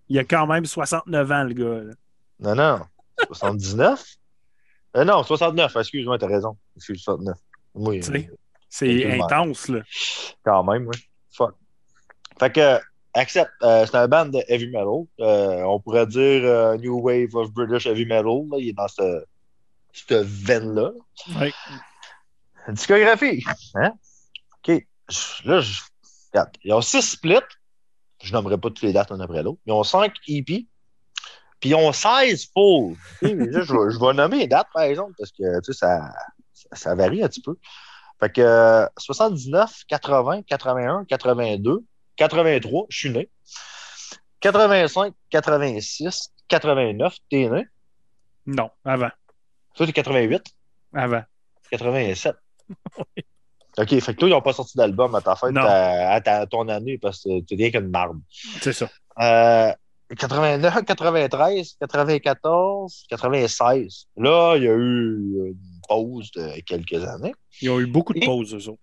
Il 0.07 0.17
a 0.17 0.23
quand 0.23 0.47
même 0.47 0.65
69 0.65 1.31
ans, 1.31 1.43
le 1.43 1.53
gars. 1.53 1.83
Là. 1.83 1.93
Non, 2.39 2.55
non. 2.55 2.85
79? 3.31 4.03
Euh, 4.97 5.03
non, 5.03 5.21
69, 5.21 5.75
excuse-moi, 5.75 6.17
t'as 6.17 6.25
raison. 6.25 6.57
Je 6.75 6.85
suis 6.85 6.97
69. 6.97 7.37
Oui. 7.75 8.01
C'est 8.69 9.21
intense, 9.21 9.67
là. 9.67 9.81
Quand 10.43 10.63
même, 10.63 10.87
oui. 10.87 10.97
Fuck. 11.31 11.53
Fait 12.39 12.51
que, 12.51 12.79
accepte, 13.13 13.51
euh, 13.63 13.85
c'est 13.85 13.95
un 13.95 14.07
band 14.07 14.27
de 14.27 14.43
heavy 14.47 14.67
metal. 14.67 15.05
Euh, 15.19 15.63
on 15.63 15.79
pourrait 15.79 16.07
dire 16.07 16.43
euh, 16.43 16.77
New 16.77 16.99
Wave 17.01 17.35
of 17.35 17.51
British 17.51 17.85
Heavy 17.85 18.05
Metal. 18.05 18.47
Là. 18.51 18.57
Il 18.59 18.69
est 18.69 18.73
dans 18.73 18.87
ce, 18.87 19.23
cette 19.93 20.13
veine-là. 20.25 20.91
Oui. 21.39 21.51
Discographie. 22.69 23.43
Hein? 23.75 23.93
OK. 24.57 24.85
Là, 25.45 25.61
je... 25.61 25.81
regarde. 26.31 26.49
Ils 26.63 26.73
ont 26.73 26.81
six 26.81 27.01
splits. 27.01 27.37
Je 28.21 28.33
nommerai 28.33 28.57
pas 28.57 28.69
toutes 28.69 28.81
les 28.81 28.93
dates 28.93 29.11
l'un 29.11 29.19
après 29.21 29.43
l'autre. 29.43 29.59
Ils 29.65 29.71
ont 29.71 29.83
cinq 29.83 30.13
EP. 30.27 30.67
Puis 31.59 31.71
ils 31.71 31.75
ont 31.75 31.91
16 31.91 32.45
pôles. 32.47 32.95
je, 33.21 33.29
je, 33.29 33.99
vais 33.99 34.13
nommer 34.13 34.39
les 34.39 34.47
dates, 34.47 34.69
par 34.73 34.83
exemple, 34.83 35.13
parce 35.17 35.31
que 35.31 35.73
ça, 35.73 36.09
ça 36.71 36.95
varie 36.95 37.21
un 37.21 37.27
petit 37.27 37.41
peu. 37.41 37.55
Fait 38.19 38.31
que 38.31 38.87
79, 38.97 39.83
80, 39.87 40.43
81, 40.43 41.05
82, 41.05 41.83
83, 42.19 42.85
je 42.89 42.97
suis 42.97 43.09
né. 43.09 43.29
85, 44.41 45.13
86, 45.29 46.33
89, 46.49 47.15
t'es 47.29 47.49
né? 47.49 47.65
Non, 48.45 48.69
avant. 48.83 49.09
Toi, 49.75 49.85
t'es 49.85 49.93
88? 49.93 50.43
Avant. 50.93 51.23
87. 51.71 52.35
OK, 53.77 53.99
fait 53.99 53.99
que 53.99 54.11
toi, 54.11 54.27
ils 54.27 54.31
n'ont 54.31 54.41
pas 54.41 54.51
sorti 54.51 54.77
d'album 54.77 55.15
à 55.15 55.21
ta 55.21 55.35
fête, 55.35 55.55
à, 55.55 56.15
à, 56.15 56.45
ton 56.47 56.67
année, 56.67 56.97
parce 56.97 57.23
que 57.23 57.39
t'es 57.41 57.55
rien 57.55 57.71
qu'une 57.71 57.89
marde. 57.89 58.19
C'est 58.61 58.73
ça. 58.73 58.89
Euh, 59.21 59.71
89, 60.17 60.83
93, 60.83 61.77
94, 61.79 63.05
96. 63.09 64.07
Là, 64.17 64.55
il 64.57 64.63
y 64.63 64.67
a 64.67 64.73
eu 64.73 65.51
une 65.51 65.55
pause 65.87 66.31
de 66.31 66.59
quelques 66.61 67.01
années. 67.05 67.33
Ils 67.61 67.69
ont 67.69 67.79
eu 67.79 67.87
beaucoup 67.87 68.13
de 68.13 68.25
pauses, 68.25 68.53
eux 68.53 68.69
autres. 68.69 68.81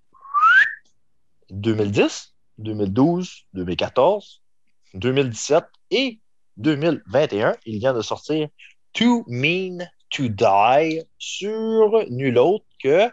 2010, 1.50 2.35
2012, 2.58 3.46
2014, 3.54 4.42
2017 4.94 5.64
et 5.90 6.20
2021, 6.56 7.56
il 7.66 7.78
vient 7.78 7.94
de 7.94 8.02
sortir 8.02 8.48
Too 8.92 9.24
Mean 9.28 9.88
to 10.10 10.28
Die 10.28 11.02
sur 11.18 12.04
nul 12.10 12.38
autre 12.38 12.64
que 12.82 13.10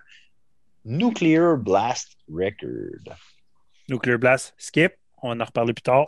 Nuclear 0.85 1.57
Blast 1.57 2.17
Record. 2.29 3.15
Nuclear 3.89 4.17
Blast, 4.17 4.53
skip, 4.57 4.93
on 5.21 5.39
en 5.39 5.45
reparler 5.45 5.73
plus 5.73 5.83
tard. 5.83 6.07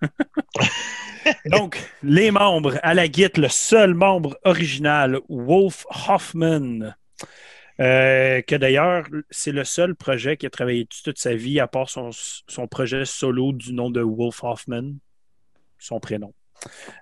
Donc, 1.46 1.78
les 2.02 2.30
membres 2.30 2.78
à 2.82 2.94
la 2.94 3.06
guide, 3.08 3.36
le 3.36 3.48
seul 3.48 3.94
membre 3.94 4.36
original, 4.44 5.20
Wolf 5.28 5.86
Hoffman, 6.08 6.94
euh, 7.80 8.42
que 8.42 8.54
d'ailleurs, 8.54 9.06
c'est 9.30 9.52
le 9.52 9.64
seul 9.64 9.94
projet 9.94 10.36
qui 10.36 10.46
a 10.46 10.50
travaillé 10.50 10.86
toute 10.86 11.18
sa 11.18 11.34
vie, 11.34 11.60
à 11.60 11.66
part 11.66 11.88
son, 11.88 12.10
projet 12.70 13.04
solo 13.04 13.52
du 13.52 13.72
nom 13.72 13.90
de 13.90 14.02
Wolf 14.02 14.42
Hoffman, 14.44 14.94
son 15.78 16.00
prénom. 16.00 16.34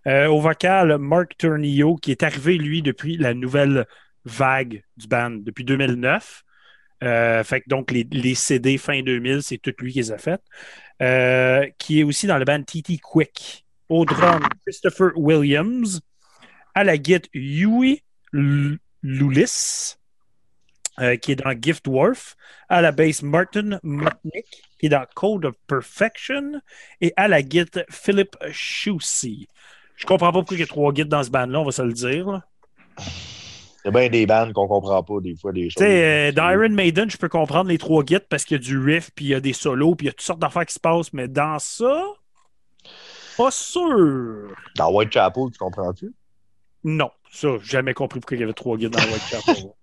Euh, 0.06 0.26
au 0.26 0.40
vocal, 0.40 0.96
Mark 0.98 1.36
Turnillo, 1.36 1.96
qui 1.96 2.12
est 2.12 2.22
arrivé, 2.22 2.56
lui, 2.56 2.82
depuis 2.82 3.16
la 3.16 3.34
nouvelle 3.34 3.86
vague 4.24 4.82
du 4.96 5.06
band, 5.06 5.30
depuis 5.30 5.64
2009. 5.64 6.42
Euh, 7.02 7.42
fait 7.44 7.62
que 7.62 7.68
donc, 7.68 7.90
les, 7.90 8.06
les, 8.10 8.34
CD 8.34 8.78
fin 8.78 9.02
2000, 9.02 9.42
c'est 9.42 9.58
tout 9.58 9.72
lui 9.78 9.92
qui 9.92 9.98
les 9.98 10.12
a 10.12 10.18
fait. 10.18 10.40
qui 11.78 12.00
est 12.00 12.02
aussi 12.04 12.26
dans 12.26 12.38
le 12.38 12.44
band 12.44 12.62
TT 12.62 12.98
Quick. 12.98 13.64
Au 13.88 14.04
drum, 14.04 14.40
Christopher 14.64 15.10
Williams. 15.16 16.00
À 16.74 16.84
la 16.84 16.96
guitare, 16.96 17.28
Huey 17.34 18.02
Lulis, 18.32 19.96
euh, 21.00 21.16
qui 21.16 21.32
est 21.32 21.36
dans 21.36 21.54
Gift 21.60 21.84
Dwarf. 21.84 22.36
À 22.68 22.80
la 22.80 22.92
basse, 22.92 23.22
Martin 23.22 23.78
Mutnick, 23.82 24.46
qui 24.78 24.86
est 24.86 24.90
dans 24.90 25.04
Code 25.14 25.46
of 25.46 25.54
Perfection. 25.66 26.60
Et 27.00 27.12
à 27.16 27.28
la 27.28 27.42
guitare, 27.42 27.84
Philip 27.90 28.36
Shusey. 28.50 29.48
Je 29.96 30.06
comprends 30.06 30.32
pas 30.32 30.38
pourquoi 30.38 30.56
il 30.56 30.60
y 30.60 30.62
a 30.62 30.66
trois 30.66 30.92
guides 30.92 31.08
dans 31.08 31.22
ce 31.22 31.30
band-là, 31.30 31.60
on 31.60 31.64
va 31.64 31.72
se 31.72 31.82
le 31.82 31.92
dire. 31.92 32.42
Il 32.98 33.86
y 33.86 33.88
a 33.88 33.90
bien 33.90 34.08
des 34.08 34.26
bands 34.26 34.52
qu'on 34.52 34.68
comprend 34.68 35.02
pas 35.02 35.20
des 35.20 35.36
fois 35.36 35.52
des 35.52 35.70
choses. 35.70 35.82
Euh, 35.82 36.32
dans 36.32 36.50
Iron 36.50 36.68
Maiden, 36.70 37.10
je 37.10 37.16
peux 37.16 37.28
comprendre 37.28 37.68
les 37.70 37.78
trois 37.78 38.02
guides 38.02 38.26
parce 38.28 38.44
qu'il 38.44 38.56
y 38.56 38.60
a 38.60 38.62
du 38.62 38.78
riff, 38.78 39.10
puis 39.14 39.26
il 39.26 39.28
y 39.28 39.34
a 39.34 39.40
des 39.40 39.52
solos, 39.52 39.94
puis 39.94 40.06
il 40.06 40.08
y 40.08 40.10
a 40.10 40.12
toutes 40.12 40.20
sortes 40.22 40.40
d'affaires 40.40 40.66
qui 40.66 40.74
se 40.74 40.80
passent, 40.80 41.12
mais 41.12 41.28
dans 41.28 41.58
ça, 41.58 42.04
pas 43.36 43.50
sûr. 43.50 44.54
Dans 44.76 44.92
Whitechapel, 44.92 45.44
tu 45.52 45.58
comprends-tu? 45.58 46.12
Non, 46.84 47.10
ça, 47.30 47.48
j'ai 47.62 47.70
jamais 47.70 47.94
compris 47.94 48.20
pourquoi 48.20 48.36
il 48.36 48.40
y 48.40 48.44
avait 48.44 48.52
trois 48.52 48.76
guides 48.76 48.92
dans 48.92 49.00
Whitechapel. 49.00 49.70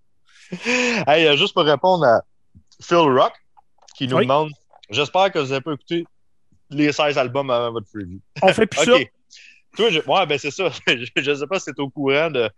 hey, 1.07 1.27
euh, 1.27 1.35
juste 1.35 1.53
pour 1.53 1.63
répondre 1.63 2.05
à 2.05 2.21
Phil 2.81 2.97
Rock, 2.97 3.33
qui 3.95 4.07
nous 4.07 4.19
demande 4.19 4.51
J'espère 4.89 5.31
que 5.31 5.39
vous 5.39 5.47
n'avez 5.47 5.61
pas 5.61 5.73
écouté 5.73 6.05
les 6.69 6.91
16 6.91 7.17
albums 7.17 7.49
avant 7.49 7.71
votre 7.73 7.87
preview. 7.91 8.19
On 8.41 8.53
fait 8.53 8.67
plus 8.67 8.79
ça. 8.85 8.97
Toi, 9.75 9.89
je... 9.89 9.99
Ouais, 10.07 10.25
ben 10.25 10.37
c'est 10.37 10.51
ça. 10.51 10.69
je 10.87 11.29
ne 11.29 11.35
sais 11.35 11.47
pas 11.47 11.59
si 11.59 11.65
c'est 11.65 11.79
au 11.79 11.89
courant 11.89 12.31
de 12.31 12.49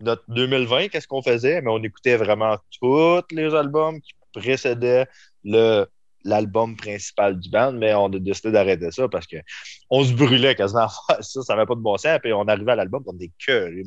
notre 0.00 0.24
2020, 0.28 0.88
qu'est-ce 0.88 1.06
qu'on 1.06 1.22
faisait, 1.22 1.60
mais 1.60 1.70
on 1.70 1.82
écoutait 1.82 2.16
vraiment 2.16 2.56
tous 2.80 3.22
les 3.30 3.54
albums 3.54 4.00
qui 4.00 4.12
précédaient 4.32 5.06
le 5.44 5.86
l'album 6.24 6.76
principal 6.76 7.38
du 7.38 7.50
band, 7.50 7.72
mais 7.72 7.94
on 7.94 8.06
a 8.06 8.18
décidé 8.18 8.52
d'arrêter 8.52 8.92
ça 8.92 9.08
parce 9.08 9.26
qu'on 9.26 10.04
se 10.04 10.12
brûlait 10.12 10.54
quasiment 10.54 10.82
à 10.82 10.88
faire 10.88 11.24
ça, 11.24 11.42
ça 11.42 11.54
n'avait 11.54 11.66
pas 11.66 11.74
de 11.74 11.80
bon 11.80 11.96
sens, 11.96 12.18
puis 12.22 12.32
on 12.32 12.46
arrivait 12.46 12.72
à 12.72 12.76
l'album, 12.76 13.02
on 13.06 13.14
était 13.16 13.32
que 13.44 13.66
les 13.66 13.82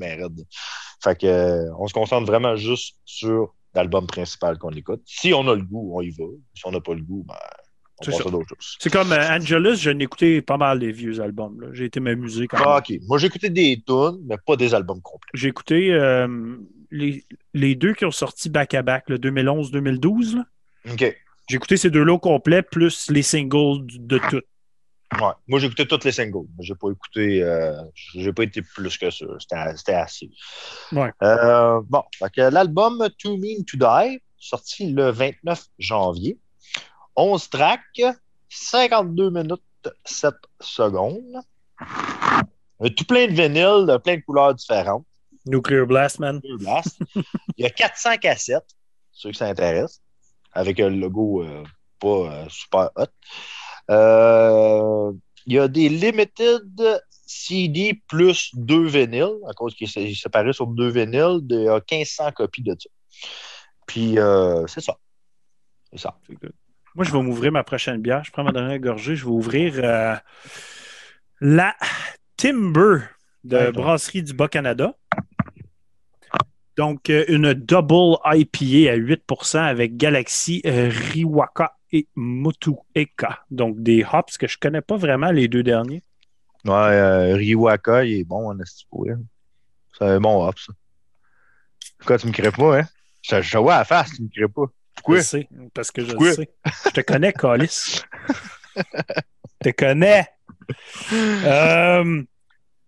Fait 1.06 1.20
que, 1.20 1.28
euh, 1.28 1.72
on 1.78 1.88
se 1.88 1.94
concentre 1.94 2.26
vraiment 2.26 2.56
juste 2.56 2.98
sur 3.06 3.54
l'album 3.76 4.08
principal 4.08 4.58
qu'on 4.58 4.72
écoute. 4.72 5.04
Si 5.06 5.34
on 5.36 5.48
a 5.48 5.54
le 5.54 5.62
goût, 5.62 5.92
on 5.96 6.02
y 6.02 6.10
va. 6.10 6.26
Si 6.56 6.66
on 6.66 6.72
n'a 6.72 6.82
pas 6.82 6.96
le 6.96 7.02
goût, 7.02 7.24
ben, 7.28 7.36
On 8.02 8.06
passe 8.06 8.22
à 8.22 8.30
d'autres 8.32 8.50
choses. 8.50 8.78
C'est 8.80 8.92
comme 8.92 9.12
euh, 9.12 9.30
Angelus, 9.30 9.76
je 9.76 9.92
n'écoutais 9.92 10.42
pas 10.42 10.58
mal 10.58 10.80
les 10.80 10.92
vieux 10.92 11.20
albums. 11.22 11.70
J'ai 11.74 11.86
été 11.86 12.00
m'amuser 12.00 12.48
quand 12.48 12.58
même. 12.58 12.68
Ah, 12.68 12.80
OK. 12.80 12.98
Moi, 13.08 13.20
j'ai 13.20 13.28
écouté 13.28 13.52
des 13.52 13.84
tunes, 13.86 14.18
mais 14.28 14.38
pas 14.44 14.56
des 14.56 14.74
albums 14.74 15.00
complets. 15.02 15.30
J'ai 15.36 15.50
écouté 15.50 15.94
euh, 15.94 16.58
les, 16.90 17.24
les 17.54 17.76
deux 17.76 17.94
qui 17.94 18.06
ont 18.06 18.12
sorti 18.12 18.50
back-à-back, 18.50 19.04
le 19.10 19.20
2011-2012. 19.20 20.38
là. 20.38 20.46
OK. 20.92 21.16
J'ai 21.48 21.56
écouté 21.58 21.78
ces 21.78 21.92
deux-là 21.92 22.14
au 22.14 22.20
complet, 22.20 22.64
plus 22.64 23.12
les 23.12 23.22
singles 23.22 23.86
de 23.86 24.18
tout. 24.30 24.42
Ouais. 25.14 25.32
Moi, 25.48 25.60
j'ai 25.60 25.68
écouté 25.68 25.88
toutes 25.88 26.04
les 26.04 26.12
singles. 26.12 26.48
J'ai 26.60 26.76
pas 26.76 26.90
écouté. 26.90 27.42
euh, 27.42 27.82
j'ai 28.16 28.34
pas 28.34 28.44
été 28.44 28.62
plus 28.62 28.98
que 28.98 29.10
ça. 29.10 29.26
C'était 29.40 29.94
assez. 29.94 30.30
Ouais. 30.92 31.12
Euh, 31.24 31.82
bon. 31.88 32.04
L'album 32.36 33.08
Too 33.18 33.38
Mean 33.38 33.64
to 33.66 33.78
Die, 33.78 34.20
sorti 34.38 34.92
le 34.92 35.12
29 35.12 35.64
janvier. 35.80 36.38
11 37.16 37.50
tracks, 37.50 38.02
52 38.50 39.30
minutes 39.30 39.62
7 40.04 40.34
secondes. 40.60 41.40
Euh, 42.82 42.90
Tout 42.90 43.06
plein 43.06 43.28
de 43.28 43.32
vinyle, 43.32 43.86
de 43.88 43.98
plein 43.98 44.18
de 44.18 44.22
couleurs 44.22 44.54
différentes. 44.54 45.06
Nuclear 45.46 45.86
Blast, 45.86 46.20
man. 46.20 46.40
Deux 46.42 46.58
Blast. 46.58 47.00
Il 47.16 47.64
y 47.64 47.66
a 47.66 47.70
400 47.70 48.18
cassettes, 48.18 48.76
ceux 49.12 49.32
qui 49.32 49.38
s'intéressent, 49.38 50.02
avec 50.52 50.80
un 50.80 50.90
logo 50.90 51.44
euh, 51.44 51.64
pas 52.00 52.48
super 52.50 52.90
hot. 52.98 53.06
Euh, 53.90 55.12
il 55.46 55.54
y 55.54 55.60
a 55.60 55.68
des 55.68 55.90
limited 55.90 56.64
CD 57.26 58.02
plus 58.08 58.52
deux 58.54 58.86
vinyles, 58.86 59.38
à 59.48 59.54
cause 59.54 59.76
qu'il 59.76 59.88
est 59.88 60.16
séparé 60.16 60.54
sur 60.54 60.68
deux 60.68 60.90
vinyles, 60.90 61.40
il 61.50 61.64
y 61.64 61.68
a 61.68 61.80
1500 61.92 62.32
copies 62.32 62.64
de 62.64 62.76
ça. 62.78 62.90
Puis, 63.86 64.18
euh, 64.18 64.66
c'est 64.68 64.82
ça. 64.82 64.98
C'est 65.92 66.00
ça. 66.00 66.18
Moi, 66.96 67.06
je 67.06 67.12
vais 67.12 67.22
m'ouvrir 67.22 67.52
ma 67.52 67.64
prochaine 67.64 68.02
bière. 68.02 68.24
Je 68.24 68.32
prends 68.32 68.44
ma 68.44 68.52
dernière 68.52 68.80
gorgée. 68.80 69.16
Je 69.16 69.26
vais 69.26 69.32
ouvrir 69.32 69.74
euh, 69.78 70.16
la 71.40 71.76
Timber 72.38 73.02
de 73.44 73.58
Ouais, 73.58 73.72
Brasserie 73.72 74.24
du 74.24 74.34
Bas-Canada. 74.34 74.96
Donc, 76.78 77.10
une 77.10 77.54
double 77.54 78.18
IPA 78.26 78.92
à 78.92 78.98
8% 78.98 79.60
avec 79.60 79.96
Galaxy 79.96 80.62
Riwaka 80.66 81.78
et 81.96 82.08
Motueka. 82.16 83.40
Donc, 83.50 83.82
des 83.82 84.04
hops 84.12 84.38
que 84.38 84.48
je 84.48 84.58
connais 84.58 84.82
pas 84.82 84.98
vraiment, 84.98 85.32
les 85.32 85.48
deux 85.48 85.64
derniers. 85.64 86.04
Ouais, 86.66 86.74
euh, 86.74 87.36
Riwaka, 87.36 88.04
il 88.06 88.20
est 88.20 88.24
bon 88.24 88.50
en 88.50 88.60
esti 88.60 88.86
pour 88.90 89.08
elle. 89.08 89.20
C'est 89.98 90.06
un 90.06 90.20
bon 90.20 90.46
hop, 90.46 90.58
ça. 90.60 90.74
Pourquoi 91.98 92.18
tu 92.18 92.28
me 92.28 92.32
crées 92.32 92.52
pas, 92.52 92.80
hein? 92.80 92.88
Je, 93.22 93.42
je 93.42 93.58
vois 93.58 93.76
à 93.76 93.80
la 93.80 93.86
face, 93.86 94.12
tu 94.16 94.24
me 94.24 94.30
crées 94.30 94.48
pas. 94.48 94.66
Pourquoi? 94.96 95.18
Je 95.18 95.22
sais, 95.24 95.50
parce 95.74 95.92
que 95.92 96.02
je 96.04 96.10
Pourquoi? 96.12 96.30
le 96.30 96.34
sais. 96.36 96.50
Je 96.86 96.90
te 96.92 97.02
connais, 97.02 97.34
Calis. 97.42 98.02
je 98.76 98.82
te 99.62 99.70
connais. 99.70 100.28
Euh, 101.12 102.24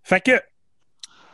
fait 0.04 0.22
que, 0.22 0.42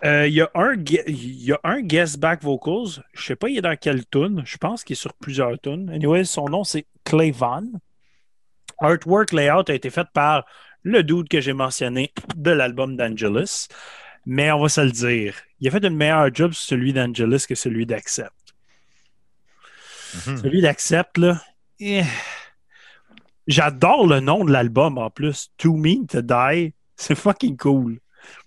euh, 0.05 0.27
il 0.27 0.33
y, 0.33 0.41
a 0.41 0.49
un 0.55 0.75
y 1.07 1.51
a 1.51 1.59
un 1.63 1.81
guest 1.81 2.19
back 2.19 2.41
vocals. 2.43 3.03
Je 3.13 3.23
sais 3.23 3.35
pas, 3.35 3.49
il 3.49 3.57
est 3.57 3.61
dans 3.61 3.77
quelle 3.77 4.05
tune. 4.05 4.41
Je 4.45 4.57
pense 4.57 4.83
qu'il 4.83 4.93
est 4.95 4.99
sur 4.99 5.13
plusieurs 5.13 5.57
tunes. 5.59 5.89
Anyway, 5.89 6.25
son 6.25 6.45
nom, 6.49 6.63
c'est 6.63 6.85
Clay 7.05 7.31
Van. 7.31 7.63
Artwork 8.79 9.31
layout 9.31 9.69
a 9.69 9.73
été 9.73 9.89
fait 9.89 10.07
par 10.13 10.45
le 10.83 11.03
dude 11.03 11.29
que 11.29 11.39
j'ai 11.39 11.53
mentionné 11.53 12.11
de 12.35 12.51
l'album 12.51 12.97
d'Angelus. 12.97 13.67
Mais 14.25 14.51
on 14.51 14.61
va 14.61 14.69
se 14.69 14.81
le 14.81 14.91
dire, 14.91 15.35
il 15.59 15.67
a 15.67 15.71
fait 15.71 15.85
une 15.85 15.95
meilleure 15.95 16.33
job 16.33 16.53
sur 16.53 16.63
celui 16.69 16.93
d'Angelus 16.93 17.45
que 17.47 17.55
celui 17.55 17.85
d'Accept. 17.85 18.31
Mhm. 20.27 20.37
Celui 20.37 20.61
d'Accept, 20.61 21.17
là. 21.17 21.41
eh. 21.79 22.03
J'adore 23.47 24.07
le 24.07 24.19
nom 24.21 24.45
de 24.45 24.51
l'album 24.51 24.97
en 24.97 25.09
plus. 25.09 25.49
Too 25.57 25.75
Mean 25.75 26.05
to 26.07 26.21
Die. 26.21 26.73
C'est 26.95 27.15
fucking 27.15 27.57
cool. 27.57 27.99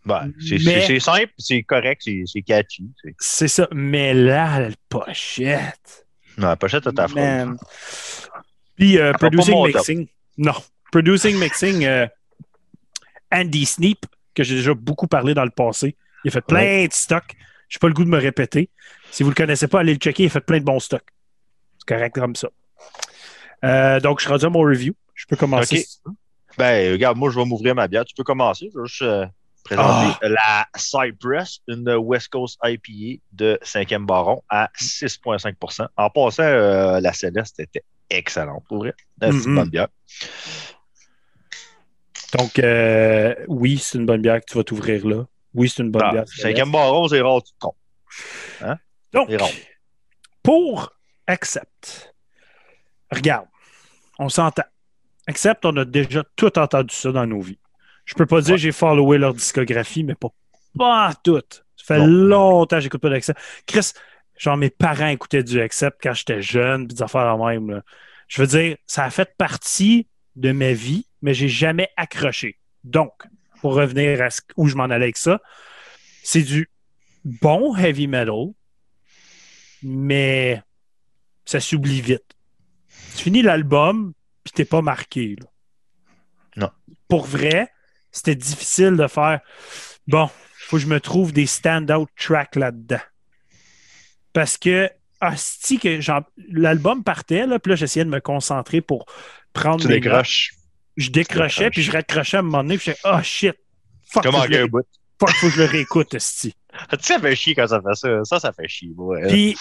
Ben, 0.04 0.32
c'est 0.40 1.00
simple, 1.00 1.32
c'est 1.38 1.62
correct, 1.62 2.02
c'est 2.26 2.42
catchy. 2.42 2.84
c'est- 3.18 3.48
ça. 3.48 3.68
Mais 3.72 4.14
là, 4.14 4.60
la 4.60 4.68
pochette. 4.88 6.06
Non, 6.38 6.48
la 6.48 6.56
pochette 6.56 6.86
affreuse. 6.86 7.14
Man. 7.14 7.56
Puis, 8.76 8.98
euh, 8.98 9.12
Producing. 9.14 9.66
Mixing. 9.66 10.06
Non. 10.38 10.54
Producing 10.92 11.38
Mixing, 11.38 11.84
euh, 11.84 12.06
Andy 13.32 13.66
Sneap, 13.66 14.06
que 14.34 14.44
j'ai 14.44 14.56
déjà 14.56 14.74
beaucoup 14.74 15.06
parlé 15.06 15.34
dans 15.34 15.44
le 15.44 15.50
passé. 15.50 15.96
Il 16.24 16.28
a 16.28 16.30
fait 16.30 16.40
plein 16.44 16.86
de 16.86 16.92
stocks. 16.92 17.34
Je 17.68 17.76
n'ai 17.76 17.80
pas 17.80 17.88
le 17.88 17.94
goût 17.94 18.04
de 18.04 18.10
me 18.10 18.18
répéter. 18.18 18.70
Si 19.10 19.22
vous 19.22 19.30
ne 19.30 19.34
le 19.34 19.36
connaissez 19.36 19.66
pas, 19.66 19.80
allez 19.80 19.94
le 19.94 19.98
checker. 19.98 20.24
Il 20.24 20.26
a 20.26 20.30
fait 20.30 20.40
plein 20.40 20.58
de 20.58 20.64
bons 20.64 20.78
stocks. 20.80 21.08
C'est 21.78 21.88
correct 21.94 22.14
comme 22.14 22.36
ça. 22.36 22.48
Euh, 23.64 23.98
donc, 24.00 24.20
je 24.20 24.24
suis 24.24 24.30
rendu 24.32 24.44
à 24.44 24.50
mon 24.50 24.60
review. 24.60 24.94
Je 25.14 25.24
peux 25.26 25.36
commencer. 25.36 25.78
Ok. 25.78 25.82
si 25.84 25.96
tu 26.02 26.08
veux. 26.10 26.14
Ben, 26.58 26.92
regarde, 26.92 27.16
moi, 27.18 27.30
je 27.30 27.38
vais 27.38 27.44
m'ouvrir 27.44 27.74
ma 27.74 27.88
bière. 27.88 28.04
Tu 28.04 28.14
peux 28.14 28.24
commencer. 28.24 28.70
Je 28.72 28.78
vais 28.80 28.86
juste 28.86 29.02
euh, 29.02 29.26
présenter 29.66 30.16
Ah. 30.22 30.28
la 30.28 30.66
Cypress, 30.76 31.60
une 31.68 31.88
West 31.96 32.28
Coast 32.28 32.58
IPA 32.64 33.20
de 33.32 33.58
5e 33.62 34.06
baron 34.06 34.42
à 34.48 34.70
6,5% 34.80 35.86
En 35.96 36.10
passant, 36.10 36.42
euh, 36.42 37.00
la 37.00 37.12
Céleste 37.12 37.60
était 37.60 37.82
excellente, 38.10 38.64
pour 38.68 38.78
vrai. 38.78 38.94
C'est 39.20 39.28
une 39.30 39.36
Mhm. 39.50 39.54
bonne 39.56 39.70
bière. 39.70 39.88
Donc, 42.38 42.58
euh, 42.58 43.34
oui, 43.48 43.78
c'est 43.78 43.98
une 43.98 44.06
bonne 44.06 44.20
bière 44.22 44.40
que 44.40 44.46
tu 44.46 44.56
vas 44.58 44.64
t'ouvrir 44.64 45.06
là. 45.06 45.24
Oui, 45.54 45.68
c'est 45.68 45.82
une 45.82 45.90
bonne 45.90 46.02
Ah, 46.04 46.12
bière. 46.12 46.24
5e 46.28 46.70
baron, 46.70 47.08
c'est 47.08 47.20
rare, 47.20 47.42
tu 47.42 47.52
te 47.52 47.58
trompes. 47.58 47.76
Donc, 49.12 49.28
c'est 49.30 49.36
rond. 49.36 49.50
pour 50.42 50.92
Accept, 51.28 52.14
regarde, 53.10 53.46
on 54.20 54.28
s'entend. 54.28 54.62
Accept, 55.26 55.64
on 55.66 55.76
a 55.76 55.84
déjà 55.84 56.22
tout 56.36 56.56
entendu 56.56 56.94
ça 56.94 57.10
dans 57.10 57.26
nos 57.26 57.40
vies. 57.40 57.58
Je 58.07 58.14
peux 58.14 58.24
pas 58.26 58.40
dire 58.40 58.54
que 58.54 58.61
j'ai 58.61 58.72
followé 58.72 59.18
leur 59.18 59.34
discographie, 59.34 60.02
mais 60.04 60.14
pas, 60.14 60.28
pas 60.78 61.12
tout. 61.22 61.42
Ça 61.76 61.84
fait 61.84 61.98
Non. 61.98 62.07
longtemps 62.07 62.76
que 62.76 62.82
j'écoute 62.82 63.00
pas 63.02 63.11
d'Accept. 63.11 63.38
Chris, 63.66 63.92
genre 64.38 64.57
mes 64.57 64.70
parents 64.70 65.09
écoutaient 65.09 65.42
du 65.42 65.61
Accept 65.61 65.98
quand 66.02 66.14
j'étais 66.14 66.40
jeune, 66.40 66.86
puis 66.86 66.94
des 66.96 67.02
affaires 67.02 67.34
en 67.36 67.46
même. 67.46 67.70
là. 67.70 67.82
Je 68.28 68.40
veux 68.40 68.46
dire, 68.48 68.76
ça 68.86 69.04
a 69.04 69.11
fait 69.11 69.34
partie 69.36 70.07
de 70.36 70.52
ma 70.52 70.72
vie, 70.72 71.07
mais 71.22 71.34
j'ai 71.34 71.48
jamais 71.48 71.88
accroché. 71.96 72.59
Donc, 72.84 73.12
pour 73.61 73.74
revenir 73.74 74.22
à 74.22 74.30
ce- 74.30 74.40
où 74.57 74.66
je 74.68 74.76
m'en 74.76 74.84
allais 74.84 75.04
avec 75.07 75.16
ça, 75.16 75.40
c'est 76.22 76.42
du 76.42 76.70
bon 77.24 77.74
heavy 77.76 78.07
metal, 78.07 78.52
mais 79.82 80.62
ça 81.44 81.61
s'oublie 81.61 82.00
vite. 82.00 82.24
Tu 83.16 83.24
finis 83.24 83.42
l'album, 83.42 84.12
puis 84.44 84.52
t'es 84.52 84.64
pas 84.64 84.82
marqué. 84.82 85.36
là. 85.40 85.46
Non. 86.57 86.70
Pour 87.09 87.26
vrai, 87.26 87.70
c'était 88.16 88.34
difficile 88.34 88.96
de 88.96 89.06
faire 89.06 89.40
bon, 90.06 90.28
faut 90.58 90.76
que 90.76 90.82
je 90.82 90.86
me 90.86 91.00
trouve 91.00 91.32
des 91.32 91.46
stand-out 91.46 92.08
tracks 92.16 92.56
là-dedans. 92.56 93.00
Parce 94.32 94.58
que, 94.58 94.90
que 95.20 96.22
l'album 96.50 97.02
partait, 97.02 97.46
là, 97.46 97.58
puis 97.58 97.70
là, 97.70 97.76
j'essayais 97.76 98.04
de 98.04 98.10
me 98.10 98.20
concentrer 98.20 98.80
pour 98.80 99.06
prendre 99.52 99.80
Tu 99.80 99.88
décroches. 99.88 100.54
Je 100.96 101.10
décrochais, 101.10 101.70
puis 101.70 101.82
je 101.82 101.92
raccrochais 101.92 102.38
à 102.38 102.40
un 102.40 102.42
moment 102.42 102.62
donné, 102.62 102.78
puis 102.78 102.86
je 102.86 102.90
disais, 102.92 103.00
oh 103.04 103.22
shit, 103.22 103.56
fuck, 104.10 104.24
que 104.24 104.30
je 104.30 104.64
bout. 104.66 104.86
fuck, 105.20 105.30
faut 105.30 105.48
que 105.48 105.52
je 105.52 105.58
le 105.60 105.66
réécoute, 105.66 106.14
esti. 106.14 106.54
Tu 106.90 106.96
sais, 107.00 107.14
ça 107.14 107.20
fait 107.20 107.36
chier 107.36 107.54
quand 107.54 107.68
ça 107.68 107.80
fait 107.80 107.94
ça. 107.94 108.24
Ça, 108.24 108.38
ça 108.38 108.52
fait 108.52 108.68
chier. 108.68 108.90
ouais. 108.96 109.28
Puis 109.28 109.56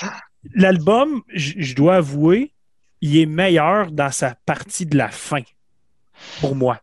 l'album, 0.54 1.24
je 1.34 1.74
dois 1.74 1.96
avouer, 1.96 2.54
il 3.00 3.18
est 3.18 3.26
meilleur 3.26 3.92
dans 3.92 4.12
sa 4.12 4.36
partie 4.46 4.86
de 4.86 4.98
la 4.98 5.10
fin, 5.10 5.44
pour 6.42 6.56
moi. 6.56 6.82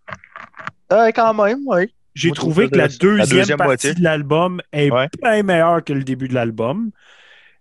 Euh, 0.93 1.11
quand 1.15 1.35
même, 1.35 1.61
oui. 1.67 1.93
J'ai 2.15 2.31
trouvé 2.33 2.69
que 2.69 2.77
la 2.77 2.89
deuxième, 2.89 3.17
la 3.17 3.27
deuxième 3.27 3.57
partie 3.59 3.69
moitié. 3.69 3.95
de 3.95 4.03
l'album 4.03 4.61
est 4.73 4.91
Ouais. 4.91 5.09
bien 5.23 5.43
meilleure 5.43 5.83
que 5.83 5.93
le 5.95 6.05
début 6.05 6.29
de 6.29 6.35
l'album. 6.35 6.91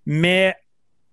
Mais 0.06 0.56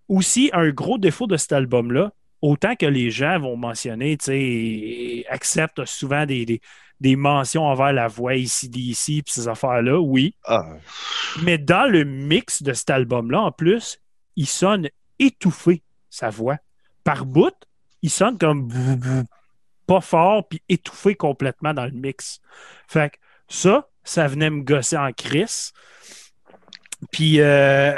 aussi, 0.08 0.50
un 0.52 0.70
gros 0.70 0.98
défaut 0.98 1.26
de 1.28 1.36
cet 1.36 1.52
album-là, 1.52 2.12
autant 2.42 2.74
que 2.74 2.86
les 2.86 3.10
gens 3.10 3.38
vont 3.38 3.56
mentionner, 3.56 4.16
tu 4.16 4.24
sais, 4.26 5.24
acceptent 5.30 5.84
souvent 5.84 6.26
des, 6.26 6.44
des, 6.46 6.60
des 7.00 7.14
mentions 7.14 7.64
envers 7.64 7.92
la 7.92 8.08
voix 8.08 8.34
ici, 8.34 8.68
d'ici, 8.68 9.22
puis 9.22 9.32
ces 9.34 9.46
affaires-là, 9.46 10.00
oui. 10.00 10.34
Ah, 10.44 10.64
Mais 11.44 11.58
dans 11.58 11.88
le 11.88 12.04
mix 12.04 12.62
de 12.62 12.72
cet 12.72 12.90
album-là, 12.90 13.40
en 13.40 13.52
plus, 13.52 14.00
il 14.34 14.46
sonne 14.46 14.88
étouffé, 15.20 15.82
sa 16.10 16.30
voix. 16.30 16.56
Par 17.04 17.24
bout, 17.24 17.54
il 18.02 18.10
sonne 18.10 18.36
comme 18.38 18.68
pas 19.88 20.00
fort, 20.00 20.46
puis 20.48 20.62
étouffé 20.68 21.16
complètement 21.16 21.74
dans 21.74 21.86
le 21.86 21.90
mix. 21.90 22.38
Fait 22.86 23.10
que 23.10 23.16
ça, 23.48 23.88
ça 24.04 24.28
venait 24.28 24.50
me 24.50 24.62
gosser 24.62 24.96
en 24.96 25.12
crise. 25.12 25.72
Puis, 27.12 27.40
euh, 27.40 27.94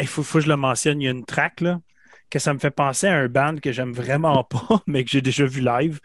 il 0.00 0.06
faut, 0.06 0.22
faut 0.22 0.38
que 0.38 0.44
je 0.44 0.48
le 0.48 0.56
mentionne, 0.56 1.00
il 1.00 1.04
y 1.04 1.08
a 1.08 1.10
une 1.10 1.24
track, 1.24 1.60
là, 1.60 1.80
que 2.30 2.38
ça 2.38 2.54
me 2.54 2.58
fait 2.58 2.70
penser 2.70 3.06
à 3.08 3.14
un 3.14 3.28
band 3.28 3.56
que 3.56 3.72
j'aime 3.72 3.92
vraiment 3.92 4.42
pas, 4.50 4.82
mais 4.86 5.04
que 5.04 5.10
j'ai 5.10 5.20
déjà 5.22 5.44
vu 5.44 5.60
live. 5.60 6.00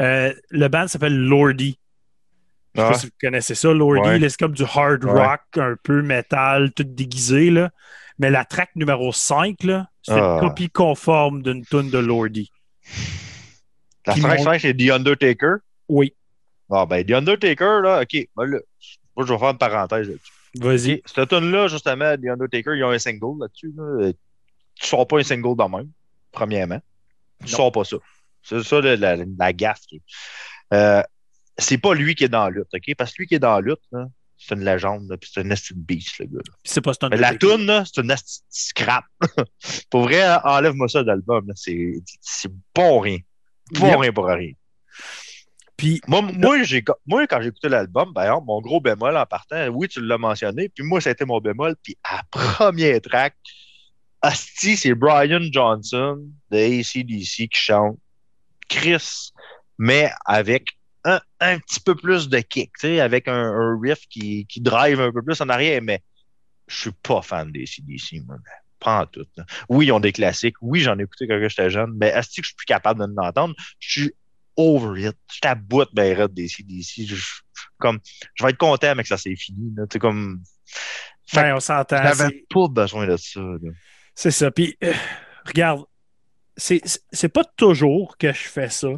Euh, 0.00 0.32
le 0.50 0.68
band 0.68 0.88
s'appelle 0.88 1.16
Lordy. 1.16 1.78
Je 2.74 2.80
sais 2.80 2.86
Ah. 2.86 2.90
pas 2.92 2.98
si 2.98 3.06
vous 3.06 3.12
connaissez 3.20 3.54
ça, 3.54 3.72
Lordy. 3.72 4.08
Ouais. 4.08 4.28
C'est 4.28 4.38
comme 4.38 4.52
du 4.54 4.64
hard 4.64 5.04
Ouais. 5.04 5.12
rock, 5.12 5.40
un 5.56 5.74
peu 5.82 6.02
métal, 6.02 6.72
tout 6.72 6.84
déguisé. 6.84 7.50
Là. 7.50 7.70
Mais 8.18 8.30
la 8.30 8.44
track 8.44 8.70
numéro 8.76 9.12
5, 9.12 9.62
là, 9.64 9.88
c'est 10.02 10.12
Ah. 10.12 10.38
une 10.40 10.48
copie 10.48 10.70
conforme 10.70 11.42
d'une 11.42 11.64
tune 11.64 11.90
de 11.90 11.98
Lordy. 11.98 12.50
La 14.06 14.12
Puis 14.14 14.22
5 14.22 14.38
mon- 14.38 14.44
5 14.44 14.60
c'est 14.60 14.74
The 14.76 14.90
Undertaker. 14.90 15.56
Oui, 15.88 16.14
Ah, 16.72 16.86
ben, 16.86 17.04
The 17.04 17.10
Undertaker, 17.12 17.80
là, 17.82 18.02
OK. 18.02 18.28
Ben, 18.36 18.44
là, 18.46 18.58
moi, 19.16 19.26
je 19.26 19.32
vais 19.32 19.38
faire 19.38 19.50
une 19.50 19.58
parenthèse 19.58 20.08
là-dessus. 20.08 20.32
vas-y. 20.56 21.02
Cette 21.04 21.28
tune-là, 21.28 21.66
justement, 21.68 22.16
The 22.16 22.26
Undertaker, 22.28 22.74
ils 22.76 22.84
ont 22.84 22.90
un 22.90 22.98
single 22.98 23.40
là-dessus. 23.40 23.72
Là. 23.76 24.12
Tu 24.74 24.86
sors 24.86 25.06
pas 25.06 25.18
un 25.18 25.22
single 25.24 25.56
de 25.56 25.64
même, 25.76 25.90
premièrement. 26.32 26.80
Tu 27.44 27.50
Non. 27.52 27.56
sors 27.56 27.72
pas 27.72 27.84
ça. 27.84 27.96
C'est 28.42 28.62
ça 28.62 28.80
la, 28.80 28.96
la, 28.96 29.16
la 29.38 29.52
gaffe. 29.52 29.80
Euh, 30.72 31.02
c'est 31.58 31.78
pas 31.78 31.94
lui 31.94 32.14
qui 32.14 32.24
est 32.24 32.28
dans 32.28 32.44
la 32.44 32.50
lutte, 32.50 32.68
OK? 32.72 32.94
Parce 32.96 33.10
que 33.12 33.16
lui 33.22 33.26
qui 33.26 33.34
est 33.34 33.38
dans 33.40 33.54
la 33.56 33.60
lutte, 33.60 33.82
là, 33.92 34.06
c'est 34.38 34.54
une 34.54 34.64
légende, 34.64 35.14
puis 35.20 35.30
c'est 35.32 35.40
un 35.40 35.44
de 35.44 35.54
beast, 35.74 36.18
le 36.20 36.26
gars. 36.26 36.40
c'est 36.64 36.80
pas 36.80 36.92
Mais 37.10 37.18
la 37.18 37.34
tune, 37.34 37.66
là, 37.66 37.84
c'est 37.84 38.00
une 38.00 38.10
esti 38.10 38.40
de 38.40 38.46
scrap. 38.48 39.04
pour 39.90 40.04
vrai, 40.04 40.22
enlève-moi 40.44 40.88
ça 40.88 41.02
de 41.02 41.08
l'album. 41.08 41.50
C'est 41.54 42.00
c'est 42.22 42.50
bon 42.74 43.00
rien. 43.00 43.18
Yep. 43.72 43.98
rien 43.98 44.12
pour 44.12 44.26
rien. 44.26 44.52
Puis 45.76 46.00
Moi, 46.06 46.20
moi, 46.20 46.62
j'ai, 46.62 46.84
moi, 47.06 47.26
quand 47.26 47.40
j'ai 47.40 47.48
écouté 47.48 47.68
l'album, 47.70 48.12
par 48.12 48.24
exemple, 48.24 48.44
mon 48.46 48.60
gros 48.60 48.80
bémol 48.80 49.16
en 49.16 49.24
partant, 49.24 49.66
oui, 49.68 49.88
tu 49.88 50.02
l'as 50.02 50.18
mentionné, 50.18 50.68
puis 50.68 50.84
moi, 50.84 51.00
été 51.00 51.24
mon 51.24 51.40
bémol, 51.40 51.74
puis 51.82 51.96
à 52.04 52.22
premier 52.30 53.00
track, 53.00 53.34
Asti, 54.22 54.76
c'est 54.76 54.94
Brian 54.94 55.40
Johnson 55.50 56.20
de 56.50 56.58
ACDC 56.58 57.48
qui 57.48 57.58
chante 57.58 57.98
Chris, 58.68 59.32
mais 59.78 60.10
avec 60.26 60.76
un, 61.04 61.20
un 61.40 61.58
petit 61.58 61.80
peu 61.80 61.94
plus 61.94 62.28
de 62.28 62.40
kick, 62.40 62.72
tu 62.78 62.88
sais, 62.88 63.00
avec 63.00 63.26
un, 63.26 63.32
un 63.32 63.80
riff 63.80 64.06
qui, 64.10 64.44
qui 64.46 64.60
drive 64.60 65.00
un 65.00 65.10
peu 65.10 65.22
plus 65.22 65.40
en 65.40 65.48
arrière, 65.48 65.80
mais 65.82 66.02
je 66.66 66.76
suis 66.78 66.92
pas 67.02 67.22
fan 67.22 67.50
des 67.50 67.62
ACDC, 67.62 68.22
moi. 68.26 68.36
Pas 68.80 69.02
en 69.02 69.06
tout. 69.06 69.26
là. 69.36 69.44
Oui, 69.68 69.86
ils 69.86 69.92
ont 69.92 70.00
des 70.00 70.12
classiques. 70.12 70.56
Oui, 70.60 70.80
j'en 70.80 70.98
ai 70.98 71.02
écouté 71.02 71.26
quand 71.28 71.38
j'étais 71.48 71.70
jeune, 71.70 71.92
mais 71.96 72.12
Asti, 72.12 72.40
que 72.40 72.46
je 72.46 72.48
suis 72.50 72.56
plus 72.56 72.66
capable 72.66 73.00
de 73.06 73.14
l'entendre. 73.14 73.54
Je 73.78 74.00
suis 74.00 74.14
over 74.56 75.08
it. 75.08 75.16
Je 75.32 75.40
t'aboute 75.40 75.90
ben 75.92 76.16
raide 76.16 76.34
des 76.34 76.48
CDC. 76.48 77.06
Je, 77.06 77.16
comme, 77.78 77.98
je 78.34 78.44
vais 78.44 78.50
être 78.50 78.58
content, 78.58 78.94
mais 78.94 79.02
que 79.02 79.08
ça 79.08 79.16
c'est 79.16 79.36
fini. 79.36 79.72
là. 79.76 79.86
Tu 79.86 79.94
sais, 79.94 79.98
comme, 79.98 80.42
Fait 81.26 81.42
ben, 81.42 81.56
on 81.56 81.60
s'entend. 81.60 82.02
j'avais 82.02 82.44
pas 82.48 82.68
besoin 82.68 83.06
de 83.06 83.16
ça. 83.16 83.40
C'est 84.14 84.30
ça. 84.30 84.50
Puis, 84.50 84.76
euh, 84.84 84.92
regarde, 85.46 85.84
c'est 86.56 86.80
c'est 87.12 87.28
pas 87.28 87.44
toujours 87.44 88.16
que 88.18 88.32
je 88.32 88.48
fais 88.48 88.68
ça, 88.68 88.88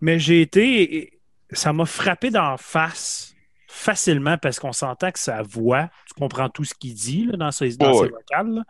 mais 0.00 0.18
j'ai 0.18 0.40
été. 0.42 1.20
Ça 1.52 1.72
m'a 1.72 1.86
frappé 1.86 2.30
d'en 2.30 2.56
face 2.56 3.33
facilement 3.74 4.38
parce 4.38 4.60
qu'on 4.60 4.72
s'entend 4.72 5.10
que 5.10 5.18
sa 5.18 5.42
voix, 5.42 5.90
tu 6.06 6.14
comprends 6.14 6.48
tout 6.48 6.64
ce 6.64 6.74
qu'il 6.74 6.94
dit 6.94 7.26
là, 7.26 7.36
dans 7.36 7.50
ses, 7.50 7.76
dans 7.76 7.92
ses 7.92 8.08
vocales. 8.08 8.54
là. 8.54 8.62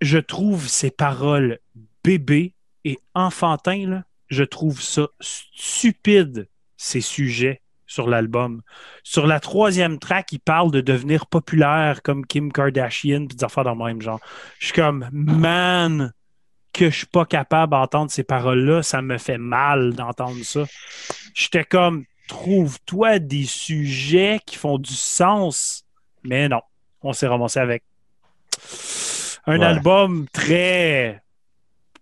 Je 0.00 0.18
trouve 0.18 0.68
ses 0.68 0.90
paroles 0.90 1.58
bébés 2.04 2.54
et 2.84 2.98
enfantins, 3.14 3.88
là, 3.88 4.04
je 4.28 4.44
trouve 4.44 4.80
ça 4.80 5.08
stupide, 5.20 6.48
ces 6.76 7.00
sujets 7.00 7.62
sur 7.86 8.08
l'album. 8.08 8.60
Sur 9.02 9.26
la 9.26 9.40
troisième 9.40 9.98
track, 9.98 10.32
il 10.32 10.40
parle 10.40 10.70
de 10.70 10.82
devenir 10.82 11.26
populaire 11.26 12.02
comme 12.02 12.26
Kim 12.26 12.52
Kardashian 12.52 13.26
puis 13.26 13.36
des 13.36 13.44
affaires 13.44 13.64
dans 13.64 13.74
le 13.74 13.84
même 13.84 14.02
genre. 14.02 14.20
Je 14.58 14.66
suis 14.66 14.74
comme, 14.74 15.08
man, 15.10 16.12
que 16.74 16.90
je 16.90 16.96
suis 16.98 17.06
pas 17.06 17.24
capable 17.24 17.72
d'entendre 17.72 18.10
ces 18.10 18.22
paroles-là, 18.22 18.82
ça 18.82 19.00
me 19.00 19.16
fait 19.16 19.38
mal 19.38 19.94
d'entendre 19.94 20.44
ça. 20.44 20.64
J'étais 21.34 21.64
comme, 21.64 22.04
trouve-toi 22.28 23.18
des 23.18 23.44
sujets 23.44 24.38
qui 24.46 24.56
font 24.56 24.78
du 24.78 24.94
sens. 24.94 25.84
Mais 26.22 26.48
non, 26.48 26.60
on 27.02 27.12
s'est 27.12 27.26
ramassé 27.26 27.58
avec 27.58 27.82
un 29.46 29.58
Ouais. 29.58 29.64
album 29.66 30.26
très. 30.32 31.20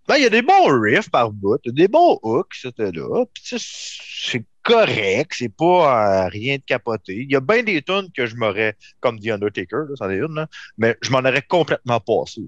Ben, 0.08 0.16
il 0.18 0.22
y 0.22 0.26
a 0.26 0.30
des 0.30 0.42
bons 0.42 0.68
riffs 0.80 1.10
par 1.10 1.32
bout, 1.32 1.58
il 1.64 1.68
y 1.68 1.70
a 1.70 1.86
des 1.86 1.88
bons 1.88 2.18
hooks, 2.22 2.54
c'était 2.60 2.92
là. 2.92 3.24
Puis, 3.34 3.56
c'est 3.58 4.44
correct, 4.62 5.32
c'est 5.36 5.48
pas 5.48 6.26
euh, 6.26 6.28
rien 6.28 6.56
de 6.56 6.62
capoté. 6.62 7.14
Il 7.22 7.32
y 7.32 7.34
a 7.36 7.40
bien 7.40 7.62
des 7.64 7.82
tunes 7.82 8.08
que 8.16 8.26
je 8.26 8.36
m'aurais, 8.36 8.76
comme 9.00 9.18
The 9.18 9.28
Undertaker, 9.30 9.84
là, 9.88 9.96
c'en 9.96 10.10
est 10.10 10.18
une, 10.18 10.34
là, 10.34 10.46
mais 10.78 10.96
je 11.02 11.10
m'en 11.10 11.18
aurais 11.18 11.42
complètement 11.42 11.98
passé. 11.98 12.42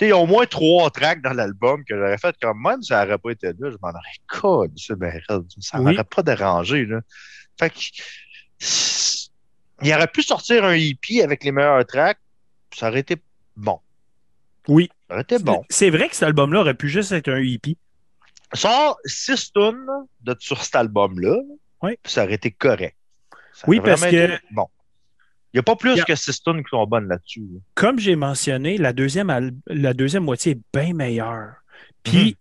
Il 0.00 0.08
y 0.08 0.10
a 0.12 0.16
au 0.18 0.26
moins 0.26 0.44
trois 0.46 0.90
tracks 0.90 1.22
dans 1.22 1.32
l'album 1.32 1.84
que 1.84 1.96
j'aurais 1.96 2.18
fait 2.18 2.34
quand 2.42 2.54
même, 2.54 2.82
si 2.82 2.88
ça 2.88 3.04
n'aurait 3.04 3.18
pas 3.18 3.30
été 3.30 3.46
là, 3.48 3.70
je 3.70 3.76
m'en 3.80 3.88
aurais 3.90 4.00
collé, 4.26 4.72
ça, 4.76 4.94
ben, 4.96 5.20
ça 5.60 5.78
Oui. 5.78 5.92
m'aurait 5.92 6.04
pas 6.04 6.22
dérangé. 6.22 6.84
Là. 6.84 7.00
Fait 7.58 7.70
que, 7.70 7.76
il 9.82 9.94
aurait 9.94 10.06
pu 10.08 10.22
sortir 10.22 10.64
un 10.64 10.72
EP 10.74 11.22
avec 11.22 11.44
les 11.44 11.52
meilleurs 11.52 11.84
tracks, 11.86 12.18
ça 12.74 12.88
aurait 12.88 13.00
été 13.00 13.16
bon. 13.56 13.80
Oui. 14.68 14.90
Ça 15.08 15.14
aurait 15.14 15.22
été 15.22 15.38
bon. 15.38 15.62
C'est 15.70 15.90
vrai 15.90 16.08
que 16.08 16.14
cet 16.14 16.24
album-là 16.24 16.60
aurait 16.60 16.74
pu 16.74 16.88
juste 16.88 17.12
être 17.12 17.28
un 17.28 17.38
E 17.38 17.44
hippie. 17.44 17.76
sort 18.52 18.98
six 19.04 19.52
tunes 19.52 19.86
de, 20.22 20.34
sur 20.38 20.62
cet 20.64 20.76
album-là, 20.76 21.36
Oui. 21.82 21.96
ça 22.04 22.24
aurait 22.24 22.34
été 22.34 22.50
correct. 22.50 22.96
Ça 23.52 23.64
Oui, 23.68 23.80
parce 23.80 24.00
que- 24.02 24.06
été 24.08 24.38
Bon. 24.50 24.66
Il 25.54 25.58
n'y 25.58 25.60
a 25.60 25.62
pas 25.62 25.76
plus 25.76 26.02
que 26.04 26.14
six 26.16 26.42
tunes 26.42 26.64
qui 26.64 26.68
sont 26.70 26.84
bonnes 26.84 27.06
là-dessus. 27.08 27.40
là. 27.40 27.60
Comme 27.76 27.98
j'ai 28.00 28.16
mentionné, 28.16 28.76
la 28.76 28.92
deuxième, 28.92 29.52
la 29.68 29.94
deuxième 29.94 30.24
moitié 30.24 30.52
est 30.52 30.60
bien 30.76 30.92
meilleure. 30.94 31.54
Puis, 32.02 32.24
Mhm. 32.26 32.34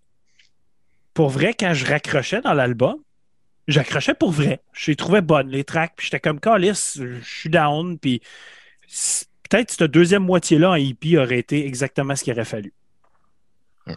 pour 1.14 1.30
vrai, 1.30 1.54
quand 1.54 1.74
je 1.76 1.86
raccrochais 1.86 2.42
dans 2.42 2.54
l'album, 2.54 2.96
j'accrochais 3.68 4.16
pour 4.16 4.32
vrai. 4.32 4.62
Je 4.74 4.90
les 4.92 4.96
trouvais 4.96 5.22
bonnes, 5.22 5.48
les 5.50 5.64
tracks. 5.64 5.94
Puis 5.96 6.06
j'étais 6.08 6.20
comme, 6.20 6.40
Calis, 6.40 6.94
je 6.96 7.20
suis 7.22 7.50
down. 7.52 8.00
Puis 8.00 8.20
peut-être 9.48 9.70
cette 9.72 9.84
deuxième 9.92 10.24
moitié-là 10.24 10.72
en 10.72 10.76
hippie 10.76 11.16
aurait 11.18 11.38
été 11.40 11.68
exactement 11.68 12.16
ce 12.16 12.24
qu'il 12.24 12.34
aurait 12.34 12.46
fallu. 12.46 12.74
Mhm. 13.86 13.96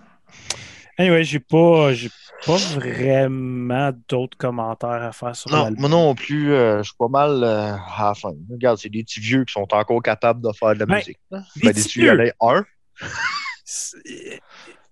Anyway, 0.99 1.25
j'ai 1.25 1.41
pas, 1.41 1.93
j'ai 1.93 2.11
pas 2.47 2.57
vraiment 2.57 3.93
d'autres 4.09 4.37
commentaires 4.39 4.89
à 5.03 5.13
faire 5.13 5.37
sur 5.37 5.51
Non, 5.51 5.71
moi 5.79 5.89
non 5.91 6.15
plus, 6.15 6.53
euh, 6.55 6.79
je 6.79 6.85
suis 6.85 6.97
pas 6.99 7.09
mal 7.09 7.43
euh, 7.45 7.75
à 7.75 8.09
la 8.09 8.15
fin. 8.15 8.31
Regarde, 8.51 8.79
c'est 8.79 8.89
des 8.89 9.03
petits 9.05 9.21
vieux 9.21 9.45
qui 9.45 9.53
sont 9.53 9.67
encore 9.73 10.03
capables 10.03 10.41
de 10.43 10.51
faire 10.59 10.75
de 10.75 10.79
la 10.81 10.87
Ben, 10.87 10.97
musique. 10.97 11.19
là. 11.31 11.43
des 11.57 11.61
Ben, 11.63 11.73
des 11.73 11.83
petits 11.83 11.99
vieux, 12.01 12.33
un. 12.41 12.65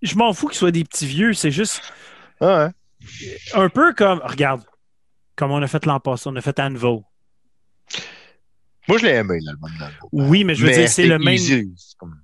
Je 0.03 0.17
m'en 0.17 0.33
fous 0.35 0.49
qu'ils 0.49 0.59
soient 0.59 0.71
des 0.71 0.85
petits 0.85 1.07
vieux, 1.07 1.33
c'est 1.33 1.51
juste 1.51 1.81
Ah, 2.41 2.65
hein. 2.65 2.73
un 3.55 3.69
peu 3.71 3.95
comme, 3.95 4.21
regarde, 4.25 4.63
comme 5.37 5.51
on 5.53 5.63
a 5.63 5.67
fait 5.67 5.87
l'an 5.87 6.01
passé, 6.01 6.25
on 6.29 6.37
a 6.37 6.41
fait 6.41 6.59
Anvil. 6.61 7.01
Moi, 8.87 8.99
je 8.99 9.07
l'ai 9.07 9.13
aimé, 9.15 9.39
l'album. 9.43 9.71
Oui, 10.13 10.45
mais 10.45 10.55
je 10.55 10.67
veux 10.67 10.73
dire, 10.73 10.89
c'est 10.89 11.07
le 11.07 11.19
même. 11.19 11.33
easy, 11.35 11.73
comme- 11.97 12.21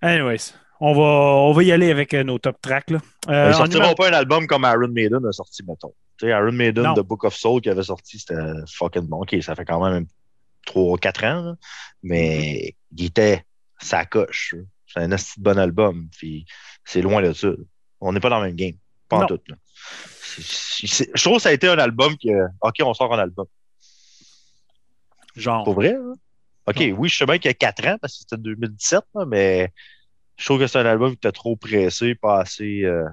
Anyways, 0.00 0.52
on 0.86 0.92
va, 0.94 1.02
on 1.02 1.52
va 1.52 1.62
y 1.62 1.72
aller 1.72 1.90
avec 1.90 2.12
euh, 2.14 2.22
nos 2.24 2.38
top 2.38 2.60
tracks. 2.60 2.90
Là. 2.90 2.98
Euh, 3.28 3.48
Ils 3.50 3.54
sortiront 3.54 3.80
numéro- 3.84 3.94
pas 3.94 4.08
un 4.10 4.12
album 4.12 4.46
comme 4.46 4.62
Iron 4.64 4.88
Maiden 4.88 5.24
a 5.26 5.32
sorti, 5.32 5.62
mettons. 5.66 5.94
Tu 6.18 6.26
sais, 6.26 6.30
Iron 6.32 6.52
Maiden. 6.52 6.94
The 6.94 7.00
Book 7.00 7.24
of 7.24 7.34
Soul 7.34 7.60
qui 7.60 7.70
avait 7.70 7.82
sorti, 7.82 8.18
c'était 8.18 8.34
fucking 8.72 9.06
bon. 9.06 9.22
Ça 9.40 9.54
fait 9.54 9.64
quand 9.64 9.82
même 9.88 10.06
3-4 10.66 11.24
ans, 11.26 11.42
là. 11.42 11.54
mais 12.02 12.74
il 12.96 13.06
était 13.06 13.44
sa 13.80 14.04
coche. 14.04 14.54
C'est 14.86 15.00
un 15.00 15.08
de 15.08 15.16
bon 15.38 15.58
album, 15.58 16.08
puis 16.16 16.44
c'est 16.84 17.00
loin 17.02 17.20
de 17.22 17.32
ça. 17.32 17.48
On 18.00 18.12
n'est 18.12 18.20
pas 18.20 18.30
dans 18.30 18.40
le 18.40 18.46
même 18.48 18.56
game. 18.56 18.74
Pas 19.08 19.18
en 19.24 19.26
tout. 19.26 19.40
là. 19.48 19.56
Je 20.38 21.22
trouve 21.22 21.36
que 21.36 21.42
ça 21.42 21.48
a 21.48 21.52
été 21.52 21.68
un 21.68 21.78
album 21.78 22.14
que, 22.22 22.28
OK, 22.60 22.74
on 22.82 22.94
sort 22.94 23.12
un 23.14 23.18
album. 23.18 23.46
Genre. 25.36 25.64
Pour 25.64 25.74
vrai, 25.74 25.92
là. 25.92 26.12
OK, 26.66 26.80
Non. 26.80 26.96
oui, 26.98 27.08
je 27.08 27.16
sais 27.18 27.26
bien 27.26 27.38
qu'il 27.38 27.48
y 27.48 27.50
a 27.50 27.54
4 27.54 27.86
ans, 27.88 27.96
parce 28.00 28.14
que 28.14 28.18
c'était 28.20 28.40
2017, 28.40 29.00
là, 29.14 29.24
mais 29.26 29.72
je 30.36 30.44
trouve 30.44 30.58
que 30.60 30.66
c'est 30.66 30.78
un 30.78 30.86
album 30.86 31.10
qui 31.10 31.16
était 31.16 31.32
trop 31.32 31.56
pressé, 31.56 32.14
pas 32.14 32.40
assez, 32.40 32.82
euh, 32.84 33.04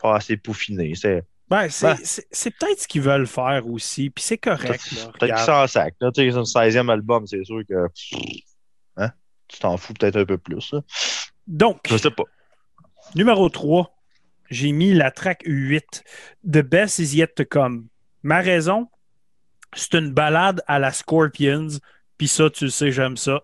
pas 0.00 0.16
assez 0.16 0.36
peaufiné. 0.36 0.94
C'est 0.94 1.24
Ben, 1.50 1.68
c'est, 1.70 1.86
Ben. 1.86 1.96
c'est- 2.04 2.26
c'est 2.30 2.50
peut-être 2.50 2.80
ce 2.80 2.86
qu'ils 2.88 3.00
veulent 3.02 3.26
faire 3.26 3.66
aussi, 3.66 4.10
puis 4.10 4.22
c'est 4.22 4.36
correct. 4.38 4.68
Peut-être 5.18 5.34
qu'ils 5.36 5.44
s'en 5.44 5.66
sac. 5.66 5.94
C'est 6.00 6.04
un 6.34 6.44
16e 6.44 6.90
album, 6.90 7.26
c'est 7.26 7.42
sûr 7.44 7.62
que. 7.68 7.88
Hein? 8.96 9.10
Tu 9.48 9.58
t'en 9.58 9.76
fous 9.78 9.94
peut-être 9.94 10.16
un 10.16 10.24
peu 10.26 10.36
plus. 10.38 10.72
là. 10.72 10.80
Donc, 11.46 11.80
Je 11.88 11.96
sais 11.96 12.10
pas. 12.10 12.24
numéro 13.14 13.48
3, 13.48 13.96
j'ai 14.50 14.72
mis 14.72 14.92
la 14.92 15.10
track 15.10 15.42
8. 15.46 16.04
The 16.44 16.58
best 16.62 16.98
is 16.98 17.16
yet 17.16 17.28
to 17.36 17.44
come. 17.46 17.86
Ma 18.22 18.40
raison, 18.40 18.88
c'est 19.74 19.94
une 19.94 20.12
balade 20.12 20.62
à 20.66 20.78
la 20.78 20.92
Scorpions, 20.92 21.68
puis 22.18 22.28
ça, 22.28 22.50
tu 22.50 22.64
le 22.64 22.70
sais, 22.70 22.92
j'aime 22.92 23.16
ça. 23.16 23.40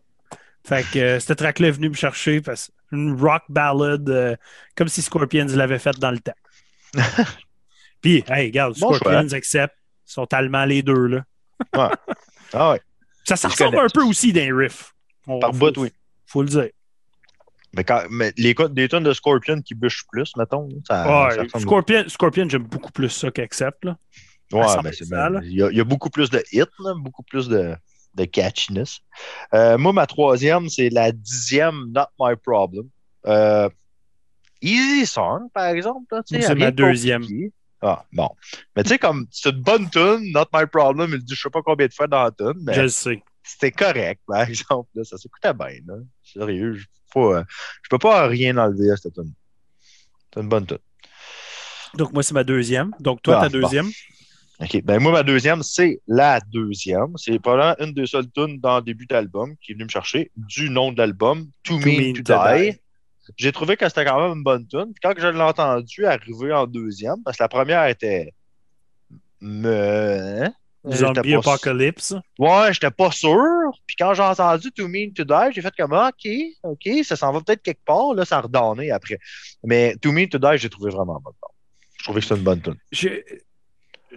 Fait 0.67 0.85
que 0.93 0.99
euh, 0.99 1.21
cette 1.21 1.39
track-là 1.39 1.69
est 1.69 1.73
venue 1.73 1.89
me 1.91 1.95
chercher 1.95 2.41
parce 2.43 2.71
une 2.95 3.21
rock 3.21 3.43
ballad 3.49 4.09
euh, 4.09 4.37
comme 4.77 4.89
si 4.89 5.03
Scorpions 5.03 5.47
l'avait 5.49 5.79
faite 5.79 5.99
dans 5.99 6.11
le 6.11 6.19
temps. 6.19 6.33
Puis, 8.01 8.25
hey, 8.29 8.47
regarde, 8.47 8.79
Bon 8.79 8.93
Scorpions. 8.93 9.29
Ils 9.29 9.69
sont 10.05 10.33
allemands 10.33 10.65
les 10.65 10.83
deux, 10.83 11.07
là. 11.07 11.25
Ah 12.57 12.71
ouais. 12.71 12.81
Ça, 13.25 13.35
ça 13.35 13.49
ressemble 13.49 13.79
un 13.79 13.89
peu 13.93 14.05
aussi 14.05 14.33
d'un 14.33 14.57
riff. 14.57 14.95
Par 15.41 15.53
bout, 15.53 15.77
oui. 15.77 15.91
Faut 16.27 16.43
le 16.43 16.49
dire. 16.49 16.69
Mais, 17.73 17.83
quand, 17.83 18.05
mais 18.11 18.33
les 18.37 18.55
des 18.71 18.89
tonnes 18.89 19.03
de 19.03 19.13
Scorpion 19.13 19.61
qui 19.61 19.75
bûchent 19.75 20.05
plus, 20.13 20.37
mettons. 20.37 20.69
Ça, 20.87 21.27
Ouais, 21.27 21.49
ça 21.49 21.59
Scorpion, 21.59 22.05
Scorpion 22.09 22.49
j'aime 22.49 22.63
beaucoup 22.63 22.93
plus 22.93 23.09
ça 23.09 23.33
qu'Accept. 23.33 23.85
là. 23.85 23.97
Ouais, 24.53 24.67
bien-. 25.11 25.41
Il 25.43 25.55
y, 25.55 25.63
a, 25.63 25.71
il 25.71 25.77
y 25.77 25.81
a 25.81 25.85
beaucoup 25.85 26.11
plus 26.11 26.31
de 26.31 26.41
hits, 26.53 26.63
là, 26.79 26.95
beaucoup 26.97 27.25
plus 27.25 27.49
de, 27.49 27.75
de 28.15 28.25
catchiness. 28.25 29.01
Euh, 29.53 29.79
moi, 29.79 29.93
ma 29.93 30.07
troisième, 30.07 30.69
c'est 30.69 30.91
la 30.91 31.13
dixième 31.13 31.93
Not 31.93 32.09
My 32.19 32.37
Problem. 32.37 32.89
Euh, 33.27 33.69
Easy 34.61 35.07
Song, 35.07 35.49
par 35.53 35.67
exemple. 35.67 36.23
C'est 36.27 36.55
ma 36.55 36.71
deuxième. 36.71 37.25
Ah, 37.83 38.05
bon. 38.13 38.31
Mais 38.75 38.83
tu 38.83 38.91
sais, 38.91 38.99
comme 38.99 39.27
c'est 39.31 39.51
une 39.51 39.61
bonne 39.61 39.91
tune, 39.91 40.33
Not 40.33 40.47
My 40.55 40.67
Problem, 40.67 41.11
il 41.13 41.19
dit 41.19 41.35
je 41.35 41.43
sais 41.43 41.51
pas 41.51 41.61
combien 41.63 41.87
de 41.87 41.93
fois 41.93 42.07
dans 42.07 42.23
la 42.23 42.31
tune. 42.31 42.63
Mais 42.63 42.73
je 42.73 42.83
le 42.83 42.89
sais. 42.89 43.23
C'était 43.43 43.73
correct, 43.73 44.23
par 44.27 44.41
exemple. 44.49 44.89
Là, 44.95 45.05
ça 45.05 45.19
s'écoutait 45.19 45.53
bien. 45.53 45.81
Là. 45.87 45.97
Sérieux, 46.23 46.75
je 46.75 46.87
ne 47.17 47.25
euh, 47.25 47.45
peux 47.91 47.99
pas 47.99 48.27
rien 48.27 48.57
enlever 48.57 48.91
à 48.91 48.97
cette 48.97 49.15
tune. 49.15 49.35
C'est 50.33 50.41
une 50.41 50.49
bonne 50.49 50.67
tune. 50.67 50.79
Donc, 51.95 52.13
moi, 52.13 52.23
c'est 52.23 52.35
ma 52.35 52.43
deuxième. 52.43 52.93
Donc, 53.01 53.23
toi, 53.23 53.35
ta 53.35 53.43
ah, 53.43 53.49
deuxième? 53.51 53.91
OK. 54.65 54.83
Ben, 54.83 54.99
moi, 54.99 55.13
ma 55.13 55.23
deuxième, 55.23 55.63
c'est 55.63 56.01
la 56.07 56.41
deuxième. 56.41 57.17
C'est 57.17 57.39
probablement 57.39 57.77
une 57.81 57.93
des 57.95 58.07
seules 58.07 58.31
tunes 58.31 58.59
dans 58.61 58.77
le 58.77 58.83
début 58.83 59.07
d'album 59.07 59.55
qui 59.61 59.73
est 59.73 59.75
venue 59.75 59.85
me 59.85 59.91
chercher 59.91 60.31
du 60.37 60.71
nom 60.71 60.93
de 60.93 60.99
l'album, 60.99 61.49
To, 61.65 61.79
Me 61.79 62.13
To, 62.13 62.23
Die. 62.23 62.79
J'ai 63.37 63.53
trouvé 63.53 63.77
que 63.77 63.89
c'était 63.89 64.05
quand 64.05 64.21
même 64.21 64.39
une 64.39 64.43
bonne 64.43 64.67
tune. 64.67 64.93
Puis 64.93 65.01
quand 65.03 65.15
je 65.17 65.27
l'ai 65.27 65.41
entendu 65.41 66.07
arriver 66.07 66.53
en 66.53 66.67
deuxième, 66.67 67.23
parce 67.25 67.37
que 67.37 67.43
la 67.43 67.49
première 67.49 67.87
était. 67.87 68.33
Me... 69.41 70.45
Hein? 70.45 70.53
Zombie 70.87 71.35
Apocalypse. 71.35 72.15
Ouais, 72.39 72.73
j'étais 72.73 72.91
pas 72.91 73.11
sûr. 73.11 73.71
Puis 73.87 73.97
quand 73.99 74.13
j'ai 74.15 74.23
entendu 74.23 74.71
To 74.73 74.87
Mean 74.87 75.13
to 75.15 75.25
Die, 75.25 75.53
j'ai 75.55 75.63
fait 75.63 75.75
comme 75.77 75.93
OK, 75.93 76.29
OK, 76.63 76.89
ça 77.05 77.17
s'en 77.17 77.33
va 77.33 77.41
peut-être 77.41 77.63
quelque 77.63 77.85
part. 77.85 78.15
Là, 78.15 78.25
ça 78.25 78.39
a 78.39 78.41
redonné 78.43 78.91
après. 78.91 79.19
Mais 79.63 79.97
To 80.03 80.13
Mean 80.13 80.29
to 80.29 80.39
Die, 80.39 80.57
j'ai 80.59 80.69
trouvé 80.69 80.91
vraiment 80.91 81.21
bonne. 81.21 81.33
Je 81.99 82.05
trouvais 82.05 82.21
que 82.21 82.27
c'était 82.27 82.39
une 82.39 82.45
bonne 82.45 82.61
tune. 82.61 82.77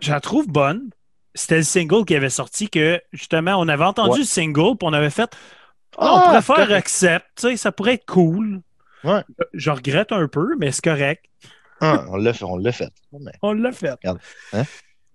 Je... 0.01 0.11
la 0.11 0.19
trouve 0.19 0.47
bonne. 0.47 0.89
C'était 1.33 1.57
le 1.57 1.63
single 1.63 2.03
qui 2.05 2.15
avait 2.15 2.31
sorti 2.31 2.69
que 2.69 2.99
justement, 3.13 3.55
on 3.57 3.67
avait 3.67 3.85
entendu 3.85 4.19
le 4.19 4.25
single, 4.25 4.75
puis 4.77 4.87
on 4.87 4.93
avait 4.93 5.11
fait 5.11 5.35
ah, 5.97 6.25
on 6.25 6.29
préfère 6.29 6.71
accept, 6.71 7.55
ça 7.55 7.71
pourrait 7.71 7.95
être 7.95 8.05
cool. 8.05 8.61
Ouais. 9.03 9.23
Je 9.53 9.71
regrette 9.71 10.11
un 10.11 10.27
peu, 10.27 10.55
mais 10.59 10.71
c'est 10.71 10.83
correct. 10.83 11.25
Ah, 11.81 12.05
on 12.09 12.17
l'a 12.17 12.33
fait. 12.33 12.45
On 12.45 12.57
l'a 12.57 12.71
fait. 12.71 12.91
On 13.41 13.53
l'a 13.53 13.71
fait. 13.71 13.93
Hein? 14.03 14.63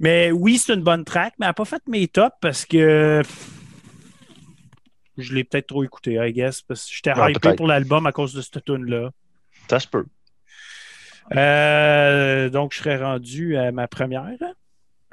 Mais 0.01 0.33
oui, 0.33 0.59
c'est 0.59 0.74
une 0.74 0.83
bonne 0.83 1.05
track, 1.05 1.35
mais 1.39 1.47
elle 1.47 1.51
n'a 1.51 1.55
pas 1.55 1.64
fait 1.64 1.83
mes 1.87 2.09
tops 2.09 2.37
parce 2.41 2.64
que 2.64 3.22
je 5.18 5.35
l'ai 5.35 5.45
peut-être 5.45 5.68
trop 5.68 5.85
écouté, 5.85 6.14
I 6.14 6.33
guess, 6.33 6.62
parce 6.62 6.87
que 6.87 6.95
j'étais 6.95 7.12
hypé 7.30 7.55
pour 7.55 7.66
l'album 7.66 8.07
à 8.07 8.12
cause 8.12 8.33
de 8.33 8.41
cette 8.41 8.64
tune-là. 8.64 9.11
Ça 9.68 9.78
se 9.78 9.87
peut. 9.87 10.07
Euh, 11.35 12.49
donc, 12.49 12.72
je 12.72 12.78
serais 12.78 12.97
rendu 12.97 13.57
à 13.57 13.70
ma 13.70 13.87
première. 13.87 14.37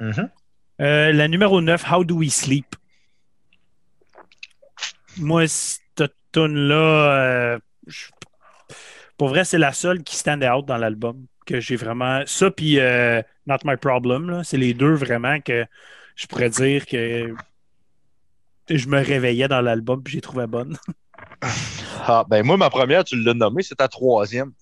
Mm-hmm. 0.00 0.28
Euh, 0.80 1.12
la 1.12 1.28
numéro 1.28 1.60
9, 1.60 1.84
How 1.92 2.04
Do 2.04 2.16
We 2.16 2.32
Sleep? 2.32 2.74
Moi, 5.18 5.46
cette 5.46 6.14
tune-là, 6.32 6.74
euh, 6.74 7.58
pour 9.18 9.28
vrai, 9.28 9.44
c'est 9.44 9.58
la 9.58 9.72
seule 9.72 10.02
qui 10.02 10.16
stand 10.16 10.42
out 10.42 10.64
dans 10.64 10.78
l'album 10.78 11.26
que 11.44 11.60
j'ai 11.60 11.76
vraiment. 11.76 12.22
Ça, 12.26 12.50
puis 12.50 12.78
euh, 12.78 13.20
Not 13.46 13.58
My 13.64 13.76
Problem, 13.76 14.42
c'est 14.44 14.56
les 14.56 14.72
deux 14.72 14.94
vraiment 14.94 15.40
que 15.40 15.66
je 16.14 16.26
pourrais 16.26 16.48
dire 16.48 16.86
que 16.86 17.34
je 18.68 18.88
me 18.88 19.02
réveillais 19.02 19.48
dans 19.48 19.60
l'album 19.60 20.02
puis 20.02 20.14
j'ai 20.14 20.20
trouvé 20.20 20.46
bonne. 20.46 20.78
ah, 22.06 22.24
ben 22.28 22.44
moi, 22.44 22.56
ma 22.56 22.70
première, 22.70 23.04
tu 23.04 23.20
l'as 23.20 23.34
nommée, 23.34 23.62
c'est 23.62 23.74
ta 23.74 23.88
troisième. 23.88 24.52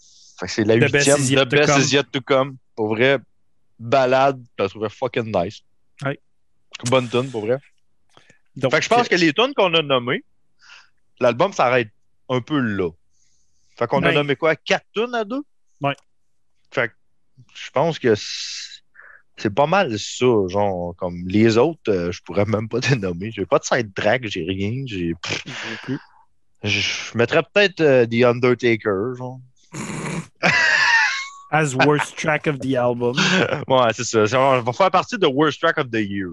c'est 0.47 0.65
la 0.65 0.75
huitième. 0.75 1.19
The 1.19 1.49
Best 1.49 1.79
is 1.79 1.95
yet 1.95 2.05
to 2.11 2.21
come. 2.21 2.57
Pour 2.75 2.89
vrai, 2.89 3.19
balade, 3.79 4.43
je 4.59 4.63
la 4.63 4.69
trouvais 4.69 4.89
fucking 4.89 5.33
nice. 5.35 5.63
Oui. 6.05 6.19
Bonne 6.85 7.09
tune, 7.09 7.31
pour 7.31 7.47
vrai. 7.47 7.59
Donc, 8.57 8.73
fait 8.73 8.79
que 8.79 8.85
je 8.85 8.89
pense 8.89 9.09
que 9.09 9.15
les 9.15 9.33
tunes 9.33 9.55
qu'on 9.55 9.73
a 9.75 9.83
nommées, 9.83 10.25
l'album 11.21 11.53
s'arrête 11.53 11.91
un 12.29 12.41
peu 12.41 12.59
là. 12.59 12.91
Fait 13.77 13.87
qu'on 13.87 14.03
a 14.03 14.13
nommé 14.13 14.35
quoi? 14.35 14.57
Quatre 14.57 14.87
tunes 14.93 15.15
à 15.15 15.25
deux? 15.25 15.43
Oui. 15.81 15.93
Fait 16.73 16.91
je 17.55 17.71
pense 17.71 18.01
que 18.01 18.15
c'est 19.37 19.55
pas 19.55 19.67
mal 19.67 19.97
ça. 19.99 20.27
Genre, 20.49 20.95
comme 20.97 21.23
les 21.27 21.57
autres, 21.57 21.91
euh, 21.91 22.13
je 22.13 22.21
pourrais 22.23 22.45
même 22.45 22.69
pas 22.69 22.81
te 22.81 22.95
nommer. 22.95 23.31
J'ai 23.31 23.47
pas 23.47 23.59
de 23.59 23.65
side 23.65 23.95
track, 23.95 24.27
j'ai 24.27 24.45
rien. 24.45 24.83
J'ai. 24.87 25.15
Je 26.65 27.17
mettrais 27.17 27.43
peut-être 27.43 27.81
euh, 27.81 28.07
The 28.07 28.25
Undertaker, 28.25 29.15
genre. 29.17 29.39
As 31.51 31.75
worst 31.75 32.17
track 32.17 32.47
of 32.47 32.59
the 32.59 32.77
album. 32.77 33.17
ouais, 33.69 33.93
c'est 33.95 34.05
ça. 34.05 34.27
Ça 34.27 34.61
va 34.61 34.73
faire 34.73 34.91
partie 34.91 35.17
de 35.17 35.27
worst 35.27 35.61
track 35.61 35.79
of 35.79 35.91
the 35.91 36.01
year. 36.01 36.29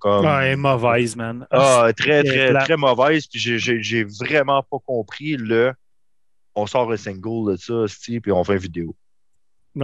Comme... 0.00 0.24
Ouais, 0.24 0.56
mauvaise, 0.56 1.14
man. 1.14 1.46
Ah, 1.50 1.90
très, 1.96 2.24
très, 2.24 2.52
très 2.52 2.76
mauvaise. 2.76 3.26
Puis 3.26 3.38
j'ai 3.38 4.04
vraiment 4.04 4.62
pas 4.62 4.78
compris 4.84 5.36
le. 5.36 5.72
On 6.54 6.66
sort 6.66 6.90
un 6.90 6.96
single 6.96 7.52
de 7.52 7.56
ça, 7.56 7.84
puis 8.22 8.32
on 8.32 8.42
fait 8.42 8.54
une 8.54 8.58
vidéo. 8.58 8.96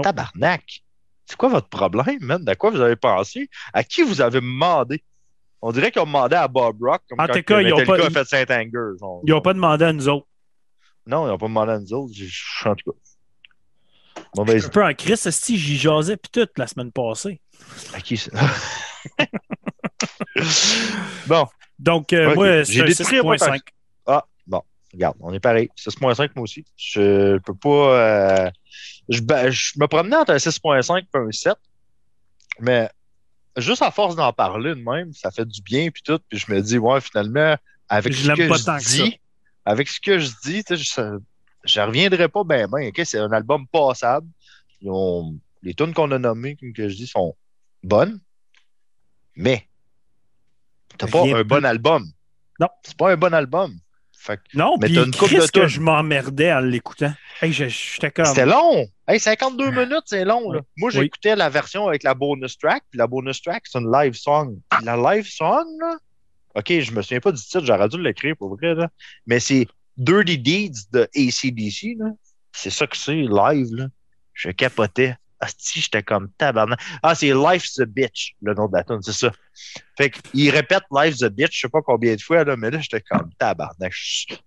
Tabarnak! 0.03 0.83
C'est 1.27 1.37
quoi 1.37 1.49
votre 1.49 1.69
problème, 1.69 2.19
man? 2.21 2.49
À 2.49 2.55
quoi 2.55 2.71
vous 2.71 2.81
avez 2.81 2.97
pensé? 2.97 3.49
À 3.73 3.85
qui 3.85 4.03
vous 4.03 4.21
avez 4.21 4.41
demandé? 4.41 5.03
On 5.61 5.71
dirait 5.71 5.93
qu'ils 5.93 6.03
ont 6.03 6.07
demandé 6.07 6.35
à 6.35 6.49
Bob 6.49 6.77
Rock, 6.83 7.03
comme 7.09 7.21
en 7.21 7.29
tout 7.29 7.43
cas, 7.43 7.61
ils 7.61 7.73
ont 7.73 7.85
pas, 7.85 8.11
fait 8.11 8.25
Saint-Anger. 8.25 8.97
Ils 9.25 9.31
n'ont 9.31 9.41
pas 9.41 9.55
demandé 9.55 9.85
à 9.85 9.93
nous 9.93 10.09
autres. 10.09 10.27
Non, 11.07 11.27
ils 11.27 11.31
n'ont 11.31 11.39
pas 11.39 11.47
demandé 11.47 11.73
à 11.73 11.79
nous 11.79 11.93
autres. 11.93 12.13
En 12.65 12.75
tout 12.75 12.91
cas. 12.91 12.99
Bon, 14.35 14.49
un 14.49 14.69
peu 14.69 14.85
en 14.85 14.95
crise, 14.95 15.29
si 15.31 15.59
j'y 15.59 15.77
jasais 15.77 16.17
puis 16.17 16.31
tout 16.33 16.49
la 16.57 16.67
semaine 16.67 16.91
passée. 16.91 17.41
À 17.93 18.01
qui 18.01 18.17
ça? 18.17 18.31
bon. 21.27 21.47
Donc, 21.79 22.13
euh, 22.13 22.35
moi, 22.35 22.63
j'ai 22.63 22.83
des 22.85 22.95
6.5. 22.95 23.61
Ah, 24.07 24.25
bon. 24.47 24.63
Regarde, 24.93 25.17
on 25.21 25.33
est 25.35 25.41
pareil. 25.41 25.69
6.5 25.77 26.31
moi 26.35 26.45
aussi. 26.45 26.65
Je 26.77 27.39
peux 27.39 27.55
pas. 27.55 27.69
Euh, 27.69 28.51
ben, 29.23 29.51
je, 29.51 29.73
me 29.77 29.87
promenais 29.87 30.17
entre 30.17 30.33
un 30.33 30.37
6.5 30.37 31.01
et 31.01 31.19
un 31.19 31.31
7, 31.31 31.55
mais 32.61 32.89
juste 33.57 33.83
à 33.83 33.91
force 33.91 34.17
d'en 34.17 34.33
parler 34.33 34.71
de 34.71 34.81
même, 34.81 35.13
ça 35.13 35.31
fait 35.31 35.45
du 35.45 35.61
bien 35.61 35.91
puis 35.91 36.03
tout, 36.03 36.19
puis 36.29 36.39
je 36.39 36.51
me 36.53 36.61
dis, 36.63 36.79
ouais, 36.79 37.01
finalement, 37.01 37.57
avec 37.89 38.15
ce 38.15 38.29
que 38.29 38.55
je 38.55 39.03
dis, 39.03 39.21
avec 39.65 39.89
ce 39.89 40.01
que 40.01 40.19
je 40.19 40.31
dis, 40.45 40.63
je, 40.71 41.19
je 41.65 41.81
reviendrai 41.81 42.29
pas 42.29 42.45
bien, 42.45 42.69
ben, 42.69 42.89
ok, 42.89 43.01
c'est 43.05 43.19
un 43.19 43.33
album 43.33 43.67
passable. 43.69 44.29
les 44.81 45.75
tunes 45.75 45.95
qu'on 45.95 46.11
a 46.11 46.19
nommées, 46.19 46.57
comme 46.57 46.73
que 46.73 46.89
je 46.89 46.97
dis, 46.97 47.07
sont 47.07 47.37
bonnes, 47.83 48.21
mais 49.37 49.67
t'as 50.99 51.07
pas 51.07 51.23
un 51.23 51.45
bon 51.45 51.65
album. 51.65 52.07
Non. 52.61 52.69
C'est 52.83 52.97
pas 52.97 53.13
un 53.13 53.17
bon 53.17 53.33
album 53.33 53.79
non, 54.55 54.77
mais 54.81 54.89
une 54.89 55.15
coupe 55.15 55.31
de 55.31 55.51
que 55.51 55.67
je 55.67 55.81
m'emmerdais 55.81 56.53
en 56.53 56.61
l'écoutant? 56.61 57.13
C'était 58.25 58.47
long. 58.47 58.87
Hey, 59.09 59.19
52 59.19 59.71
minutes, 59.71 60.05
c'est 60.07 60.25
long. 60.25 60.53
Moi, 60.77 60.91
j'écoutais 60.91 61.35
la 61.37 61.49
version 61.49 61.89
avec 61.89 62.03
la 62.03 62.15
bonus 62.15 62.59
track, 62.59 62.85
puis 62.91 62.99
la 62.99 63.07
bonus 63.07 63.43
track, 63.43 63.65
c'est 63.67 63.79
une 63.79 63.91
live 63.91 64.15
song. 64.15 64.61
La 64.85 64.97
live 64.97 65.29
song, 65.29 65.67
là, 65.81 65.97
OK, 66.55 66.69
je 66.69 66.93
me 66.93 67.03
souviens 67.03 67.21
pas 67.21 67.33
du 67.33 67.43
titre, 67.43 67.65
j'aurais 67.65 67.89
dû 67.89 68.01
l'écrire 68.01 68.37
pour 68.37 68.55
vrai, 68.57 68.75
là. 68.75 68.89
mais 69.27 69.41
c'est 69.41 69.67
Dirty 69.97 70.39
Deeds 70.39 70.89
de 70.91 71.09
ACDC. 71.17 71.97
C'est 72.53 72.71
ça 72.71 72.87
que 72.87 72.97
c'est, 72.97 73.15
live. 73.15 73.75
Là. 73.75 73.89
Je 74.35 74.51
capotais. 74.51 75.17
si 75.59 75.81
j'étais 75.81 76.03
comme 76.03 76.31
tabarnak. 76.39 76.81
Ah, 77.03 77.15
c'est 77.15 77.33
Life's 77.35 77.79
a 77.81 77.85
Bitch, 77.85 78.35
le 78.43 78.55
nom 78.55 78.69
de 78.69 78.77
la 78.77 78.85
tune, 78.85 79.03
c'est 79.03 79.13
ça. 79.13 79.33
Fait 79.97 80.11
qu'il 80.11 80.51
répète 80.51 80.85
Life's 80.91 81.23
a 81.23 81.29
Bitch, 81.29 81.57
je 81.57 81.61
sais 81.63 81.69
pas 81.69 81.83
combien 81.83 82.15
de 82.15 82.21
fois, 82.21 82.45
là, 82.45 82.57
mais 82.57 82.71
là, 82.71 82.81
j'étais 82.81 83.01
comme 83.01 83.33
tabarnak. 83.35 83.93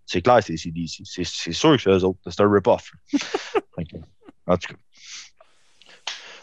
C'est 0.05 0.21
clair, 0.21 0.41
c'est 0.41 0.57
CDC. 0.57 1.03
C'est 1.03 1.51
sûr 1.51 1.75
que 1.75 1.81
c'est 1.81 1.89
eux 1.89 2.03
autres. 2.03 2.19
C'est 2.29 2.41
un 2.41 2.51
rip-off. 2.51 2.91
en 4.47 4.57
tout 4.57 4.73
cas. 4.73 4.75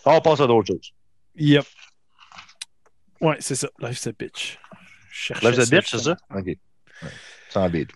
On 0.04 0.20
passe 0.20 0.40
à 0.40 0.46
d'autres 0.46 0.72
choses. 0.72 0.92
Yep. 1.36 1.64
Ouais, 3.20 3.36
c'est 3.40 3.54
ça. 3.54 3.68
Life's 3.78 4.06
a 4.06 4.12
Bitch. 4.12 4.58
Life's 5.42 5.58
a 5.58 5.76
Bitch, 5.76 5.90
c'est 5.90 5.98
ça? 5.98 6.16
OK. 6.34 6.46
Ouais. 6.46 6.58
Sans 7.48 7.68
bide. 7.68 7.92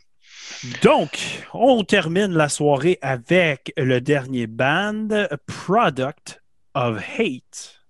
Donc, 0.82 1.42
on 1.52 1.84
termine 1.84 2.32
la 2.32 2.48
soirée 2.48 2.98
avec 3.02 3.72
le 3.76 4.00
dernier 4.00 4.46
band, 4.46 5.08
Product 5.46 6.42
of 6.74 7.02
Hate. 7.18 7.82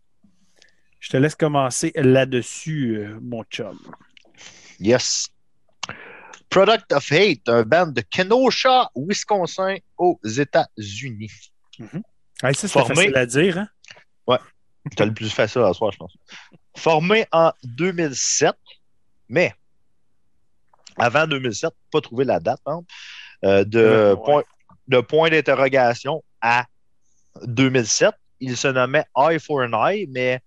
Je 1.01 1.11
te 1.11 1.17
laisse 1.17 1.35
commencer 1.37 1.93
là-dessus, 1.95 2.97
euh, 2.97 3.19
mon 3.23 3.45
chum. 3.45 3.79
Yes. 4.81 5.29
Product 6.51 6.93
of 6.93 7.13
Hate, 7.13 7.49
un 7.49 7.63
band 7.63 7.89
de 7.89 8.01
Kenosha, 8.01 8.91
Wisconsin, 8.97 9.77
aux 9.99 10.19
États-Unis. 10.25 11.53
Mm 11.79 11.87
-hmm. 11.87 12.55
ça, 12.55 12.69
c'est 12.69 12.69
facile 12.69 13.17
à 13.17 13.27
dire. 13.27 13.59
Hein? 13.59 13.69
Ouais, 14.27 14.39
c'est 14.97 15.07
le 15.07 15.15
plus 15.15 15.33
facile 15.33 15.63
à 15.63 15.73
soi, 15.73 15.91
je 15.93 15.99
pense. 15.99 16.17
Formé 16.77 17.27
en 17.33 17.53
2007, 17.63 18.55
mais 19.29 19.55
avant 20.99 21.27
2007, 21.27 21.71
pas 21.93 22.01
trouvé 22.01 22.25
la 22.25 22.41
date, 22.41 22.61
hein, 22.67 22.81
euh, 23.45 23.65
de, 23.65 24.15
point, 24.25 24.43
de 24.89 25.01
point 25.01 25.31
d'interrogation 25.31 26.23
à 26.41 26.65
2007 27.45 28.15
il 28.41 28.57
se 28.57 28.69
nommait 28.69 29.05
Eye 29.17 29.39
for 29.41 29.61
an 29.63 29.89
Eye, 29.89 30.07
mais 30.13 30.41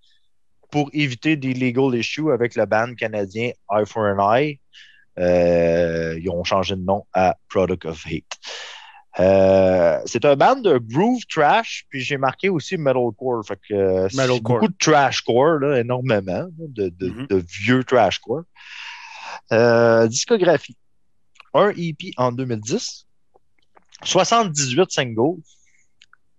pour 0.71 0.89
éviter 0.93 1.35
des 1.35 1.53
legal 1.53 1.95
issues 1.95 2.31
avec 2.31 2.55
le 2.55 2.65
band 2.65 2.93
canadien 2.95 3.51
Eye 3.71 3.85
for 3.85 4.03
an 4.03 4.35
Eye, 4.35 4.59
euh, 5.17 6.17
ils 6.21 6.29
ont 6.29 6.43
changé 6.43 6.75
de 6.75 6.81
nom 6.81 7.05
à 7.13 7.35
Product 7.49 7.85
of 7.85 8.05
Hate. 8.05 8.23
Euh, 9.19 9.99
c'est 10.05 10.23
un 10.23 10.35
band 10.35 10.57
de 10.57 10.77
groove 10.77 11.23
trash, 11.27 11.85
puis 11.89 12.01
j'ai 12.01 12.17
marqué 12.17 12.47
aussi 12.47 12.77
metalcore. 12.77 13.43
Fait 13.45 13.59
que 13.67 14.03
Metalcore. 14.15 14.41
beaucoup 14.41 14.67
de 14.67 14.77
trashcore, 14.79 15.59
là, 15.59 15.79
énormément, 15.79 16.45
de, 16.57 16.89
de, 16.89 17.09
Mhm. 17.09 17.27
de 17.27 17.43
vieux 17.59 17.83
trashcore. 17.83 18.43
Euh, 19.51 20.07
discographie. 20.07 20.77
Un 21.53 21.69
EP 21.71 22.11
en 22.17 22.31
2010. 22.31 23.07
78 24.03 24.91
singles. 24.91 25.41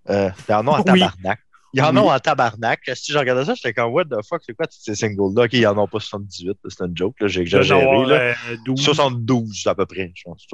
Euh, 0.08 0.30
il 0.48 0.52
y 0.52 0.54
en 0.54 0.66
a 0.66 0.70
en 0.70 0.82
tabarnak. 0.82 1.40
Il 1.72 1.78
y 1.78 1.82
en 1.82 1.94
a 1.96 2.00
en 2.00 2.18
tabarnak. 2.18 2.80
Si 2.94 3.12
je 3.12 3.18
regardais 3.18 3.44
ça, 3.44 3.54
j'étais 3.54 3.72
comme, 3.72 3.92
what 3.92 4.06
the 4.06 4.24
fuck, 4.28 4.42
c'est 4.44 4.54
quoi 4.54 4.66
tous 4.66 4.80
ces 4.80 4.94
singles-là? 4.94 5.44
OK, 5.44 5.52
il 5.52 5.60
y 5.60 5.66
en 5.66 5.78
a 5.78 5.86
pas 5.86 6.00
78, 6.00 6.48
là, 6.48 6.54
c'est 6.68 6.84
une 6.84 6.96
joke, 6.96 7.14
j'ai 7.26 7.42
exagéré. 7.42 7.80
avoir, 7.80 8.06
là. 8.06 8.16
euh, 8.16 8.56
12. 8.64 8.82
72 8.82 9.66
à 9.66 9.74
peu 9.74 9.86
près, 9.86 10.12
je 10.14 10.24
pense. 10.24 10.46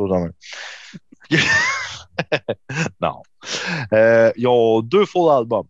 non. 3.01 3.23
Euh, 3.93 4.33
ils 4.37 4.47
ont 4.47 4.83
deux 4.83 5.07
full 5.07 5.31
albums. 5.31 5.67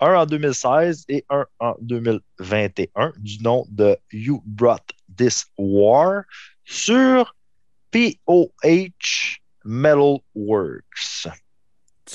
Un 0.00 0.14
en 0.16 0.26
2016 0.26 1.04
et 1.08 1.24
un 1.30 1.46
en 1.60 1.76
2021 1.80 3.12
du 3.18 3.40
nom 3.42 3.64
de 3.70 3.96
You 4.12 4.42
Brought 4.44 4.82
This 5.22 5.46
War 5.58 6.24
sur 6.64 7.34
POH 7.90 9.38
Metal 9.64 10.18
Works. 10.34 10.82
Tu 11.24 11.30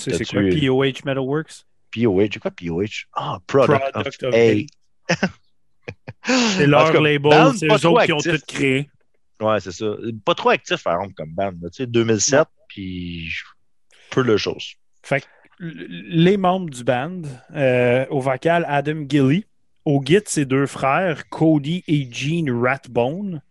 sais, 0.01 0.11
c'est 0.11 0.17
T'as-tu- 0.25 0.35
quoi 0.35 0.41
POH 0.59 1.05
Metalworks? 1.05 1.63
POH, 1.91 2.27
c'est 2.33 2.39
quoi 2.39 2.51
POH? 2.51 3.05
Ah, 3.13 3.39
Product, 3.47 3.91
Product 3.93 4.23
of 4.23 4.33
of 4.33 4.35
A. 4.35 4.65
C'est 6.25 6.67
leur 6.67 6.91
cas, 6.91 6.99
label, 6.99 7.53
c'est 7.57 7.67
eux 7.67 7.85
autres 7.85 8.03
qui 8.05 8.11
ont 8.11 8.17
tout 8.17 8.37
créé. 8.45 8.89
Ouais, 9.39 9.59
c'est 9.61 9.71
ça. 9.71 9.85
Pas 10.25 10.35
trop 10.35 10.49
actif, 10.49 10.83
par 10.83 10.95
exemple, 10.99 11.13
comme 11.13 11.33
band. 11.33 11.53
Tu 11.53 11.67
sais, 11.71 11.87
2007, 11.87 12.45
puis 12.67 13.29
peu 14.09 14.23
de 14.25 14.35
choses. 14.35 14.73
Fait 15.03 15.21
que 15.21 15.27
les 15.59 16.35
membres 16.35 16.69
du 16.69 16.83
band, 16.83 17.21
euh, 17.55 18.05
au 18.09 18.19
vocal, 18.19 18.65
Adam 18.67 19.05
Gilly. 19.07 19.45
Au 19.87 20.01
git, 20.03 20.19
ses 20.25 20.43
deux 20.43 20.65
frères, 20.65 21.29
Cody 21.29 21.81
et 21.87 22.11
Gene 22.11 22.51
Ratbone. 22.51 23.41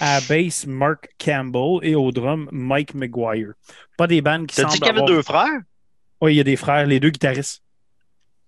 À 0.00 0.20
bass, 0.28 0.66
Mark 0.66 1.08
Campbell. 1.18 1.78
Et 1.82 1.94
au 1.94 2.12
drum, 2.12 2.46
Mike 2.52 2.92
McGuire. 2.94 3.52
Pas 3.96 4.06
des 4.06 4.20
bands 4.20 4.44
qui 4.44 4.54
T'as 4.56 4.62
semblent 4.64 4.74
dit 4.74 4.78
qu'il 4.80 4.86
y 4.86 4.90
avait 4.90 4.98
avoir- 5.00 5.16
deux 5.16 5.22
frères? 5.22 5.60
Oui, 6.20 6.34
il 6.34 6.36
y 6.36 6.40
a 6.40 6.44
des 6.44 6.56
frères, 6.56 6.86
les 6.86 7.00
deux 7.00 7.08
guitaristes. 7.08 7.62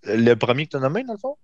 Le 0.04 0.34
premier 0.34 0.66
que 0.66 0.72
tu 0.72 0.76
as 0.76 0.80
nommé, 0.80 1.02
dans 1.02 1.14
le 1.14 1.18
fond? 1.18 1.36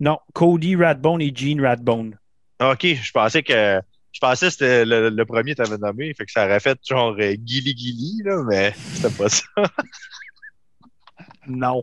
Non, 0.00 0.18
Cody 0.32 0.76
Ratbone 0.76 1.20
et 1.20 1.30
Gene 1.34 1.60
Ratbone. 1.60 2.18
Ah, 2.58 2.70
Ok, 2.72 2.86
je 2.86 3.12
pensais 3.12 3.42
que 3.42 3.80
je 4.12 4.18
pensais 4.20 4.46
que 4.46 4.52
c'était 4.52 4.84
le, 4.86 5.10
le 5.10 5.24
premier 5.26 5.54
que 5.54 5.62
tu 5.62 5.68
avais 5.68 5.78
nommé, 5.78 6.14
fait 6.14 6.24
que 6.24 6.32
ça 6.32 6.46
aurait 6.46 6.58
fait 6.60 6.78
genre 6.88 7.14
euh, 7.18 7.34
Gilly 7.44 7.76
Gilly, 7.76 8.22
là, 8.24 8.42
mais 8.48 8.72
c'était 8.94 9.14
pas 9.14 9.28
ça. 9.28 9.44
Non. 11.46 11.82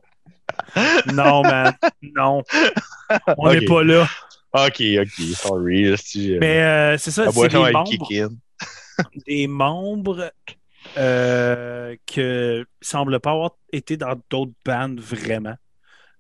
Non, 1.14 1.42
man. 1.44 1.74
Non. 2.16 2.44
On 3.38 3.52
n'est 3.52 3.66
pas 3.66 3.84
là. 3.84 4.08
Ok, 4.54 4.82
ok, 4.82 5.36
sorry. 5.36 5.86
Euh, 5.86 6.38
Mais 6.40 6.62
euh, 6.62 6.98
c'est 6.98 7.12
ça, 7.12 7.32
c'est 7.32 7.48
des 7.50 7.72
membres, 7.72 8.08
des 9.28 9.48
membres 9.48 10.32
euh, 10.98 11.96
que 12.08 12.66
semblent 12.82 13.20
pas 13.20 13.32
avoir 13.32 13.52
été 13.72 13.96
dans 13.96 14.20
d'autres 14.30 14.54
bandes 14.66 15.00
vraiment. 15.00 15.56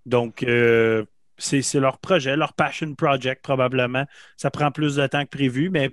Donc, 0.05 0.43
euh, 0.43 1.05
c'est 1.37 1.61
c'est 1.63 1.79
leur 1.79 1.97
projet, 1.97 2.35
leur 2.35 2.53
passion 2.53 2.93
project 2.93 3.43
probablement. 3.43 4.05
Ça 4.37 4.51
prend 4.51 4.71
plus 4.71 4.95
de 4.95 5.07
temps 5.07 5.23
que 5.23 5.29
prévu, 5.29 5.69
mais 5.71 5.89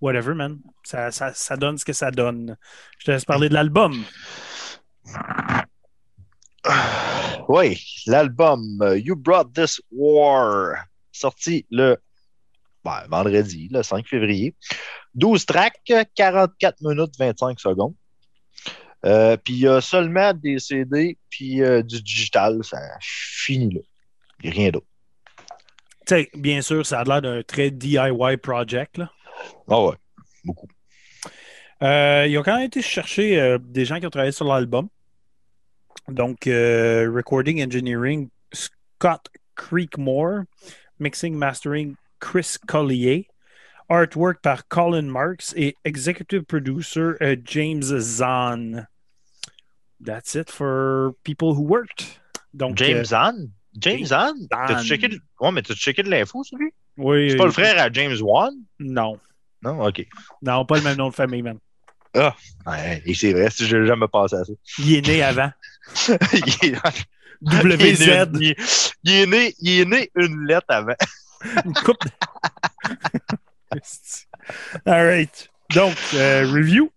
whatever, 0.00 0.34
man. 0.34 0.58
Ça, 0.84 1.10
ça, 1.10 1.34
ça 1.34 1.56
donne 1.56 1.76
ce 1.76 1.84
que 1.84 1.92
ça 1.92 2.10
donne. 2.10 2.56
Je 2.98 3.04
te 3.06 3.10
laisse 3.10 3.26
parler 3.26 3.50
de 3.50 3.54
l'album. 3.54 3.94
Oui, 7.48 7.82
l'album 8.06 8.78
euh, 8.82 8.98
You 8.98 9.16
Brought 9.16 9.54
This 9.54 9.80
War, 9.90 10.84
sorti 11.12 11.64
le 11.70 11.96
ben, 12.84 13.04
vendredi, 13.08 13.68
le 13.70 13.82
5 13.82 14.06
février. 14.06 14.54
12 15.14 15.46
tracks, 15.46 15.92
44 16.14 16.80
minutes 16.82 17.14
25 17.18 17.58
secondes. 17.58 17.94
Euh, 19.04 19.36
puis 19.36 19.54
il 19.54 19.60
y 19.60 19.68
a 19.68 19.80
seulement 19.80 20.34
des 20.34 20.58
CD 20.58 21.16
puis 21.30 21.62
euh, 21.62 21.82
du 21.82 22.02
digital, 22.02 22.64
ça 22.64 22.78
finit 23.00 23.72
là. 23.72 23.80
Il 24.42 24.50
y 24.50 24.52
a 24.52 24.54
rien 24.54 24.70
d'autre. 24.70 24.86
Bien 26.34 26.62
sûr, 26.62 26.86
ça 26.86 27.00
a 27.00 27.04
l'air 27.04 27.22
d'un 27.22 27.42
très 27.42 27.70
DIY 27.70 28.36
project. 28.42 29.00
Ah 29.68 29.84
ouais, 29.84 29.94
beaucoup. 30.44 30.68
Euh, 31.82 32.26
ils 32.28 32.36
ont 32.38 32.42
quand 32.42 32.56
même 32.56 32.66
été 32.66 32.82
chercher 32.82 33.58
des 33.60 33.84
gens 33.84 34.00
qui 34.00 34.06
ont 34.06 34.10
travaillé 34.10 34.32
sur 34.32 34.46
l'album. 34.46 34.88
Donc, 36.08 36.46
euh, 36.46 37.10
Recording 37.10 37.62
Engineering, 37.62 38.30
Scott 38.52 39.28
Creekmore. 39.56 40.44
Mixing 41.00 41.34
Mastering, 41.36 41.96
Chris 42.20 42.56
Collier. 42.66 43.28
Artwork 43.90 44.42
par 44.42 44.68
Colin 44.68 45.02
Marks 45.10 45.54
et 45.56 45.74
Executive 45.84 46.42
Producer 46.42 47.12
euh, 47.22 47.36
James 47.44 47.82
Zahn. 47.82 48.86
That's 50.04 50.34
it 50.34 50.50
for 50.50 51.14
people 51.24 51.54
who 51.54 51.62
worked. 51.62 52.20
Donc, 52.52 52.76
James 52.76 52.98
euh, 52.98 53.04
Zahn? 53.04 53.50
James 53.78 54.06
Zahn? 54.06 54.34
T'as-tu 54.50 54.86
checké, 54.86 55.08
de... 55.08 55.20
ouais, 55.40 55.52
mais 55.52 55.62
t'as-tu 55.62 55.80
checké 55.80 56.02
de 56.02 56.10
l'info 56.10 56.44
sur 56.44 56.58
lui? 56.58 56.70
oui, 56.96 57.30
C'est 57.30 57.36
pas 57.36 57.46
le 57.46 57.52
frère 57.52 57.80
à 57.80 57.90
James 57.90 58.16
Wan? 58.20 58.54
Non. 58.78 59.18
Non? 59.62 59.86
OK. 59.86 60.06
Non, 60.42 60.64
pas 60.64 60.76
le 60.76 60.82
même 60.82 60.96
nom 60.96 61.08
de 61.08 61.14
famille, 61.14 61.42
man. 61.42 61.58
Ouais, 62.14 63.02
et 63.04 63.14
c'est 63.14 63.32
vrai, 63.32 63.50
si 63.50 63.66
je 63.66 63.76
n'ai 63.76 63.86
jamais 63.86 64.08
pensé 64.08 64.36
à 64.36 64.44
ça. 64.44 64.52
Il 64.78 64.94
est 64.94 65.06
né 65.06 65.22
avant. 65.22 65.50
Il, 66.32 66.74
est... 66.74 66.78
WZ. 67.42 68.30
Il, 68.40 68.50
est 68.50 68.56
né, 68.56 68.56
il 69.04 69.12
est 69.12 69.26
né- 69.26 69.54
il 69.60 69.80
est 69.80 69.84
né 69.84 70.10
une 70.16 70.46
lettre 70.46 70.66
avant. 70.68 70.94
Une 71.64 71.72
coupe. 71.72 72.04
All 74.86 75.06
right. 75.06 75.48
Donc, 75.74 75.96
euh, 76.14 76.44
review. 76.50 76.90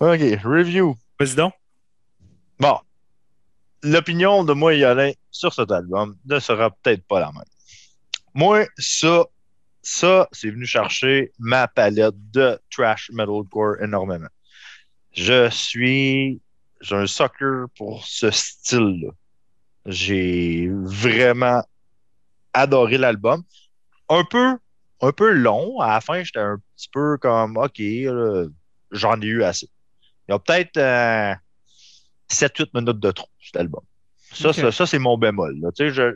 OK, 0.00 0.20
review. 0.44 0.96
Vas-y 1.18 1.34
donc. 1.34 1.54
Bon. 2.58 2.78
L'opinion 3.82 4.44
de 4.44 4.52
moi 4.52 4.74
et 4.74 4.84
Alain 4.84 5.12
sur 5.30 5.54
cet 5.54 5.70
album 5.70 6.18
ne 6.26 6.38
sera 6.38 6.70
peut-être 6.70 7.06
pas 7.06 7.20
la 7.20 7.32
même. 7.32 7.44
Moi, 8.34 8.66
ça, 8.76 9.24
ça, 9.82 10.28
c'est 10.32 10.50
venu 10.50 10.66
chercher 10.66 11.32
ma 11.38 11.68
palette 11.68 12.14
de 12.32 12.58
trash 12.70 13.10
metalcore 13.12 13.76
énormément. 13.80 14.28
Je 15.12 15.48
suis, 15.50 16.40
j'ai 16.80 16.96
un 16.96 17.06
sucker 17.06 17.64
pour 17.76 18.04
ce 18.06 18.30
style-là. 18.30 19.10
J'ai 19.86 20.68
vraiment 20.70 21.62
adoré 22.52 22.98
l'album. 22.98 23.42
Un 24.08 24.24
peu, 24.24 24.56
un 25.00 25.12
peu 25.12 25.32
long. 25.32 25.80
À 25.80 25.94
la 25.94 26.00
fin, 26.00 26.22
j'étais 26.22 26.40
un 26.40 26.58
petit 26.76 26.88
peu 26.92 27.16
comme, 27.18 27.56
OK, 27.56 27.80
j'en 28.90 29.20
ai 29.20 29.26
eu 29.26 29.42
assez. 29.42 29.68
Il 30.28 30.32
y 30.32 30.34
a 30.34 30.38
peut-être 30.38 30.76
euh, 30.76 31.34
7-8 32.30 32.68
minutes 32.74 33.00
de 33.00 33.10
trop, 33.10 33.28
cet 33.40 33.56
album. 33.56 33.82
Ça, 34.32 34.52
ça, 34.52 34.70
ça, 34.70 34.86
c'est 34.86 34.98
mon 34.98 35.16
bémol. 35.16 35.58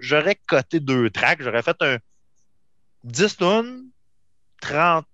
j'aurais 0.01 0.37
coté 0.47 0.81
deux 0.81 1.09
tracks, 1.11 1.43
j'aurais 1.43 1.63
fait 1.63 1.77
un 1.81 1.97
10 3.05 3.37
tonnes, 3.37 3.85
37-38 4.63 5.05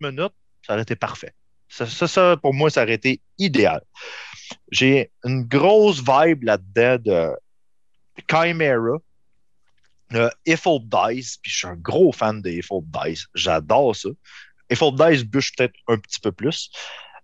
minutes, 0.00 0.34
ça 0.66 0.72
aurait 0.72 0.82
été 0.82 0.96
parfait. 0.96 1.32
Ça, 1.68 1.86
ça, 1.86 2.36
pour 2.36 2.54
moi, 2.54 2.70
ça 2.70 2.82
aurait 2.82 2.94
été 2.94 3.20
idéal. 3.38 3.82
J'ai 4.70 5.10
une 5.24 5.44
grosse 5.44 5.98
vibe 5.98 6.44
là-dedans 6.44 6.98
de 7.02 7.30
Chimera, 8.30 8.98
euh, 10.14 10.30
If 10.46 10.66
Hope 10.66 10.84
Dies, 10.84 11.38
puis 11.42 11.50
je 11.50 11.56
suis 11.58 11.66
un 11.66 11.76
gros 11.76 12.12
fan 12.12 12.40
de 12.40 12.50
If 12.50 12.70
Hope 12.70 12.86
Dies. 12.86 13.24
J'adore 13.34 13.94
ça. 13.94 14.08
If 14.70 14.82
Hope 14.82 14.96
Dies 14.96 15.24
bûche 15.24 15.52
peut-être 15.56 15.74
un 15.88 15.98
petit 15.98 16.20
peu 16.20 16.32
plus. 16.32 16.70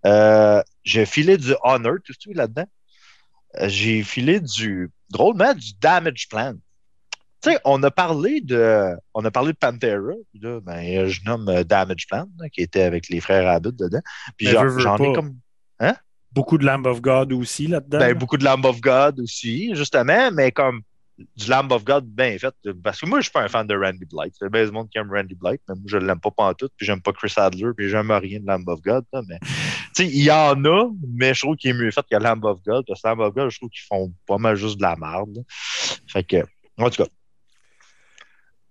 Euh, 0.05 0.61
j'ai 0.83 1.05
filé 1.05 1.37
du 1.37 1.55
Honor, 1.63 1.95
tout 2.03 2.13
ce 2.17 2.29
là-dedans. 2.33 2.65
Euh, 3.59 3.69
J'ai 3.69 4.03
filé 4.03 4.39
du, 4.39 4.91
drôlement, 5.09 5.53
du 5.53 5.73
Damage 5.79 6.27
Plan. 6.27 6.55
Tu 7.43 7.51
sais, 7.51 7.59
on 7.65 7.83
a 7.83 7.91
parlé 7.91 8.39
de, 8.39 8.95
on 9.13 9.25
a 9.25 9.31
parlé 9.31 9.51
de 9.51 9.57
Pantera, 9.57 10.13
puis 10.31 10.39
là, 10.41 10.61
ben, 10.61 11.07
je 11.07 11.19
nomme 11.25 11.49
euh, 11.49 11.63
Damage 11.63 12.07
Plan, 12.07 12.25
là, 12.39 12.47
qui 12.49 12.61
était 12.61 12.83
avec 12.83 13.09
les 13.09 13.19
frères 13.19 13.47
Abbott 13.49 13.75
dedans. 13.75 14.01
Puis 14.37 14.47
Mais 14.47 14.53
j'en 14.53 14.97
ai 14.97 15.13
comme, 15.13 15.35
Beaucoup 16.31 16.57
de 16.57 16.65
Lamb 16.65 16.85
of 16.87 17.01
God 17.01 17.31
aussi 17.33 17.67
là-dedans. 17.67 17.99
ben, 17.99 18.17
beaucoup 18.17 18.37
de 18.37 18.43
Lamb 18.43 18.65
of 18.65 18.81
God 18.81 19.19
aussi, 19.19 19.75
justement, 19.75 20.31
mais 20.31 20.51
comme 20.51 20.81
du 21.17 21.47
Lamb 21.47 21.71
of 21.71 21.83
God 21.83 22.05
bien 22.05 22.37
fait. 22.39 22.55
Parce 22.83 22.99
que 22.99 23.05
moi, 23.05 23.19
je 23.19 23.25
suis 23.25 23.31
pas 23.31 23.43
un 23.43 23.47
fan 23.47 23.67
de 23.67 23.75
Randy 23.75 24.05
Blight. 24.05 24.33
C'est 24.39 24.49
bien 24.49 24.65
du 24.65 24.71
monde 24.71 24.89
qui 24.89 24.97
aime 24.97 25.11
Randy 25.11 25.35
Blight, 25.35 25.61
mais 25.69 25.75
moi, 25.75 25.83
je 25.85 25.97
l'aime 25.97 26.19
pas 26.19 26.31
pantoute, 26.31 26.71
puis 26.75 26.87
j'aime 26.87 27.01
pas 27.01 27.13
Chris 27.13 27.33
Adler, 27.37 27.69
puis 27.77 27.89
j'aime 27.89 28.09
rien 28.09 28.39
de 28.39 28.47
Lamb 28.47 28.67
of 28.67 28.81
God. 28.81 29.05
là, 29.13 29.21
mais, 29.27 29.37
il 29.99 30.23
y 30.23 30.31
en 30.31 30.65
a, 30.65 30.89
mais 31.07 31.33
je 31.33 31.41
trouve 31.41 31.55
qu'il 31.55 31.69
est 31.69 31.73
mieux 31.73 31.91
fait 31.91 32.05
que 32.09 32.15
Lamb 32.15 32.43
of 32.45 32.63
God. 32.65 32.85
Parce 32.87 33.01
que 33.01 33.07
Lamb 33.07 33.19
of 33.19 33.33
God, 33.35 33.49
je 33.49 33.57
trouve 33.59 33.69
qu'ils 33.69 33.85
font 33.85 34.11
pas 34.25 34.37
mal 34.37 34.55
juste 34.55 34.77
de 34.77 34.83
la 34.83 34.95
merde. 34.95 35.43
Fait 36.07 36.23
que, 36.23 36.37
en 36.77 36.89
tout 36.89 37.03
cas, 37.03 37.09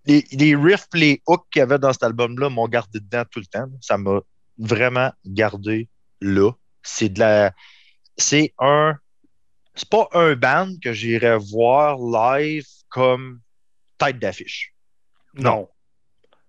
les, 0.05 0.25
les 0.33 0.57
riffs, 0.57 0.89
les 0.95 1.23
hooks 1.27 1.47
qu'il 1.51 1.61
y 1.61 1.63
avait 1.63 1.79
dans 1.79 1.93
cet 1.93 2.03
album-là 2.03 2.49
m'ont 2.49 2.69
gardé 2.69 3.01
dedans 3.01 3.25
tout 3.31 3.41
le 3.41 3.47
temps. 3.47 3.67
Ça 3.81 3.99
m'a 3.99 4.21
vraiment 4.59 5.13
gardé 5.25 5.89
là. 6.21 6.51
C'est 6.83 7.09
de 7.09 7.21
la 7.21 7.53
c'est 8.17 8.55
un. 8.59 8.97
C'est 9.75 9.89
pas 9.89 10.09
un 10.13 10.35
band 10.35 10.75
que 10.83 10.93
j'irais 10.93 11.39
voir 11.39 11.97
live 11.99 12.67
comme 12.91 13.41
tête 13.97 14.19
d'affiche. 14.19 14.75
Non. 15.35 15.69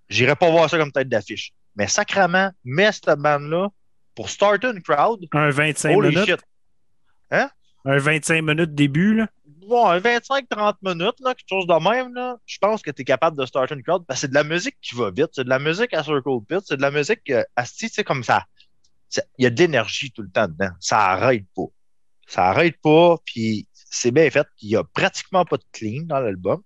J'irais 0.10 0.36
pas 0.36 0.52
voir 0.52 0.70
ça 0.70 0.78
comme 0.78 0.92
tête 0.92 1.08
d'affiche. 1.08 1.54
Mais 1.76 1.88
sacrément, 1.88 2.52
mets 2.66 2.92
cette 2.92 3.18
band-là 3.18 3.70
pour 4.14 4.30
starter 4.30 4.68
une 4.68 4.82
crowd. 4.82 5.26
Un 5.32 5.50
25 5.50 5.96
Holy 5.96 6.10
minutes. 6.10 6.26
shit. 6.26 6.42
Hein? 7.32 7.50
Un 7.86 7.98
25 7.98 8.42
minutes 8.42 8.76
début, 8.76 9.16
là. 9.16 9.28
Bon, 9.68 9.88
un 9.88 10.00
25-30 10.00 10.78
minutes, 10.82 11.20
là, 11.20 11.34
quelque 11.36 11.48
chose 11.50 11.68
de 11.68 11.74
même, 11.90 12.14
là, 12.14 12.38
je 12.46 12.58
pense 12.58 12.82
que 12.82 12.92
tu 12.92 13.02
es 13.04 13.06
capable 13.06 13.38
de 13.38 13.46
starter 13.46 13.76
une 13.76 13.84
crowd 13.84 14.06
parce 14.06 14.20
que 14.20 14.22
c'est 14.22 14.28
de 14.30 14.34
la 14.34 14.44
musique 14.44 14.78
qui 14.82 14.96
va 14.96 15.12
vite. 15.12 15.30
C'est 15.34 15.44
de 15.44 15.50
la 15.50 15.60
musique 15.60 15.94
à 15.94 16.04
Circle 16.04 16.40
Pit. 16.48 16.60
C'est 16.66 16.78
de 16.78 16.82
la 16.82 16.92
musique 16.92 17.30
euh, 17.30 17.44
à 17.56 17.66
tu 17.66 17.88
sais, 17.90 18.04
comme 18.04 18.24
ça. 18.24 18.46
ça- 19.10 19.24
Il 19.38 19.44
y 19.44 19.48
a 19.48 19.50
de 19.52 19.60
l'énergie 19.60 20.12
tout 20.12 20.22
le 20.24 20.30
temps 20.30 20.48
dedans. 20.48 20.72
Ça 20.80 21.00
arrête 21.12 21.46
pas. 21.56 21.64
Ça 22.28 22.46
arrête 22.50 22.80
pas, 22.82 23.18
puis 23.26 23.68
c'est 23.74 24.12
bien 24.12 24.30
fait. 24.32 24.48
Il 24.62 24.70
y 24.70 24.76
a 24.78 24.84
pratiquement 24.84 25.46
pas 25.46 25.58
de 25.58 25.66
clean 25.72 26.04
dans 26.06 26.20
l'album. 26.20 26.62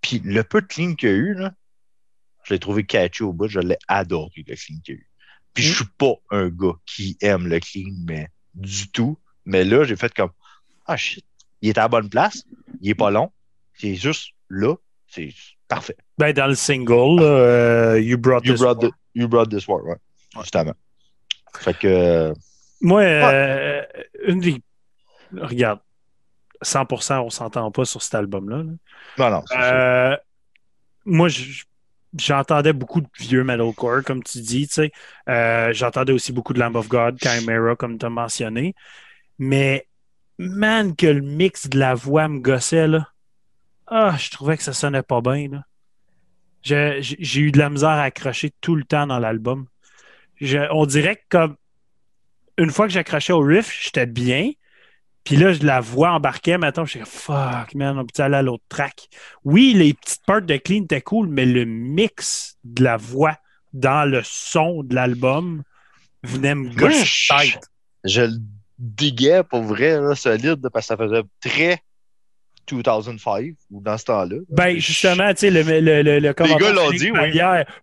Puis 0.00 0.20
le 0.20 0.44
peu 0.44 0.62
de 0.62 0.66
clean 0.66 0.94
qu'il 0.94 1.08
y 1.08 1.12
a 1.12 1.14
eu, 1.16 1.34
là, 1.34 1.52
je 2.44 2.54
l'ai 2.54 2.60
trouvé 2.60 2.84
catchy 2.86 3.22
au 3.24 3.32
bout. 3.32 3.48
Je 3.48 3.60
l'ai 3.60 3.78
adoré, 3.88 4.44
le 4.46 4.54
clean 4.56 4.78
qu'il 4.84 4.94
y 4.94 4.98
a 4.98 5.00
eu. 5.00 5.10
Puis 5.54 5.64
je 5.64 5.74
suis 5.76 5.84
pas 5.98 6.14
un 6.30 6.48
gars 6.48 6.74
qui 6.86 7.16
aime 7.20 7.46
le 7.48 7.60
clean, 7.60 7.90
mais 8.06 8.28
du 8.54 8.90
tout. 8.90 9.18
Mais 9.44 9.64
là, 9.64 9.84
j'ai 9.84 9.96
fait 9.96 10.12
comme 10.14 10.30
Ah 10.86 10.96
shit, 10.96 11.26
il 11.62 11.70
est 11.70 11.78
à 11.78 11.82
la 11.82 11.88
bonne 11.88 12.08
place, 12.08 12.44
il 12.80 12.90
est 12.90 12.94
pas 12.94 13.10
long, 13.10 13.30
c'est 13.74 13.94
juste 13.94 14.30
là, 14.48 14.74
c'est 15.06 15.30
parfait. 15.68 15.96
Ben, 16.18 16.32
dans 16.32 16.46
le 16.46 16.54
single, 16.54 17.20
euh, 17.20 18.00
You 18.00 18.18
Brought 18.18 18.44
You 18.46 18.52
This 18.54 18.60
brought, 18.62 18.82
War. 18.82 18.90
the- 18.90 18.94
you 19.14 19.28
brought 19.28 19.50
this 19.50 19.66
war, 19.68 19.84
ouais. 19.84 19.96
Justement. 20.40 20.74
Fait 21.58 21.74
que 21.74 21.86
euh, 21.88 22.34
Moi, 22.80 23.02
euh, 23.02 23.82
une 24.26 24.40
des. 24.40 24.62
Regarde, 25.36 25.80
100%, 26.62 27.20
on 27.20 27.30
s'entend 27.30 27.70
pas 27.70 27.84
sur 27.84 28.02
cet 28.02 28.14
album-là. 28.14 28.58
là. 28.58 28.62
non, 29.18 29.30
non. 29.30 29.44
Euh, 29.60 30.16
moi, 31.04 31.28
je- 31.28 31.64
j'entendais 32.18 32.72
beaucoup 32.72 33.00
de 33.00 33.08
vieux 33.18 33.44
metalcore, 33.44 34.02
comme 34.04 34.22
tu 34.22 34.40
dis. 34.40 34.66
tu 34.68 34.74
sais. 34.74 34.92
Euh, 35.28 35.72
j'entendais 35.72 36.12
aussi 36.12 36.32
beaucoup 36.32 36.52
de 36.52 36.58
Lamb 36.60 36.76
of 36.76 36.88
God, 36.88 37.18
Chimera, 37.22 37.76
comme 37.76 37.98
tu 37.98 38.06
as 38.06 38.10
mentionné. 38.10 38.74
Mais, 39.38 39.86
man, 40.38 40.94
que 40.96 41.06
le 41.06 41.20
mix 41.20 41.68
de 41.68 41.78
la 41.78 41.94
voix 41.94 42.28
me 42.28 42.40
gossait, 42.40 42.86
là. 42.88 43.08
Ah, 43.86 44.16
je 44.18 44.30
trouvais 44.30 44.56
que 44.56 44.62
ça 44.62 44.72
sonnait 44.72 45.02
pas 45.02 45.20
bien, 45.20 45.48
là. 45.50 45.64
J'ai 46.62 47.40
eu 47.40 47.52
de 47.52 47.58
la 47.58 47.70
misère 47.70 47.90
à 47.90 48.02
accrocher 48.02 48.52
tout 48.60 48.74
le 48.74 48.84
temps 48.84 49.06
dans 49.06 49.18
l'album. 49.18 49.66
On 50.70 50.86
dirait 50.86 51.16
que 51.16 51.22
comme 51.30 51.56
une 52.58 52.70
fois 52.70 52.86
que 52.86 52.92
j'accrochais 52.92 53.32
au 53.32 53.40
riff, 53.40 53.72
j'étais 53.82 54.06
bien. 54.06 54.50
Puis 55.24 55.36
là, 55.36 55.52
je 55.52 55.64
la 55.64 55.80
voix 55.80 56.12
embarquait, 56.12 56.58
maintenant, 56.58 56.84
je 56.84 56.98
suis 56.98 57.06
fuck, 57.06 57.74
man, 57.74 57.98
on 57.98 58.04
peut 58.04 58.22
aller 58.22 58.36
à 58.36 58.42
l'autre 58.42 58.64
track? 58.68 59.08
Oui, 59.44 59.72
les 59.74 59.94
petites 59.94 60.24
parts 60.26 60.42
de 60.42 60.56
clean 60.56 60.84
étaient 60.84 61.00
cool, 61.00 61.28
mais 61.28 61.46
le 61.46 61.64
mix 61.64 62.56
de 62.64 62.82
la 62.82 62.96
voix 62.96 63.36
dans 63.72 64.08
le 64.08 64.22
son 64.24 64.82
de 64.82 64.94
l'album 64.94 65.62
venait 66.22 66.54
me 66.54 66.70
tête. 66.74 67.60
Je 68.04 68.22
le 68.22 68.38
diguais 68.78 69.42
pour 69.42 69.62
vrai, 69.62 70.00
là, 70.00 70.14
solide, 70.14 70.68
parce 70.72 70.86
que 70.86 70.94
ça 70.94 70.96
faisait 70.96 71.22
très 71.40 71.82
2005 72.70 73.54
ou 73.70 73.80
dans 73.80 73.98
ce 73.98 74.04
temps-là. 74.04 74.36
Ben, 74.50 74.78
justement, 74.78 75.32
tu 75.32 75.40
sais, 75.40 75.50
le, 75.50 75.62
le, 75.62 76.02
le, 76.02 76.18
le 76.18 76.32
commentaire 76.34 76.74
gars 76.74 76.90
dit, 76.92 77.10
oui. 77.10 77.40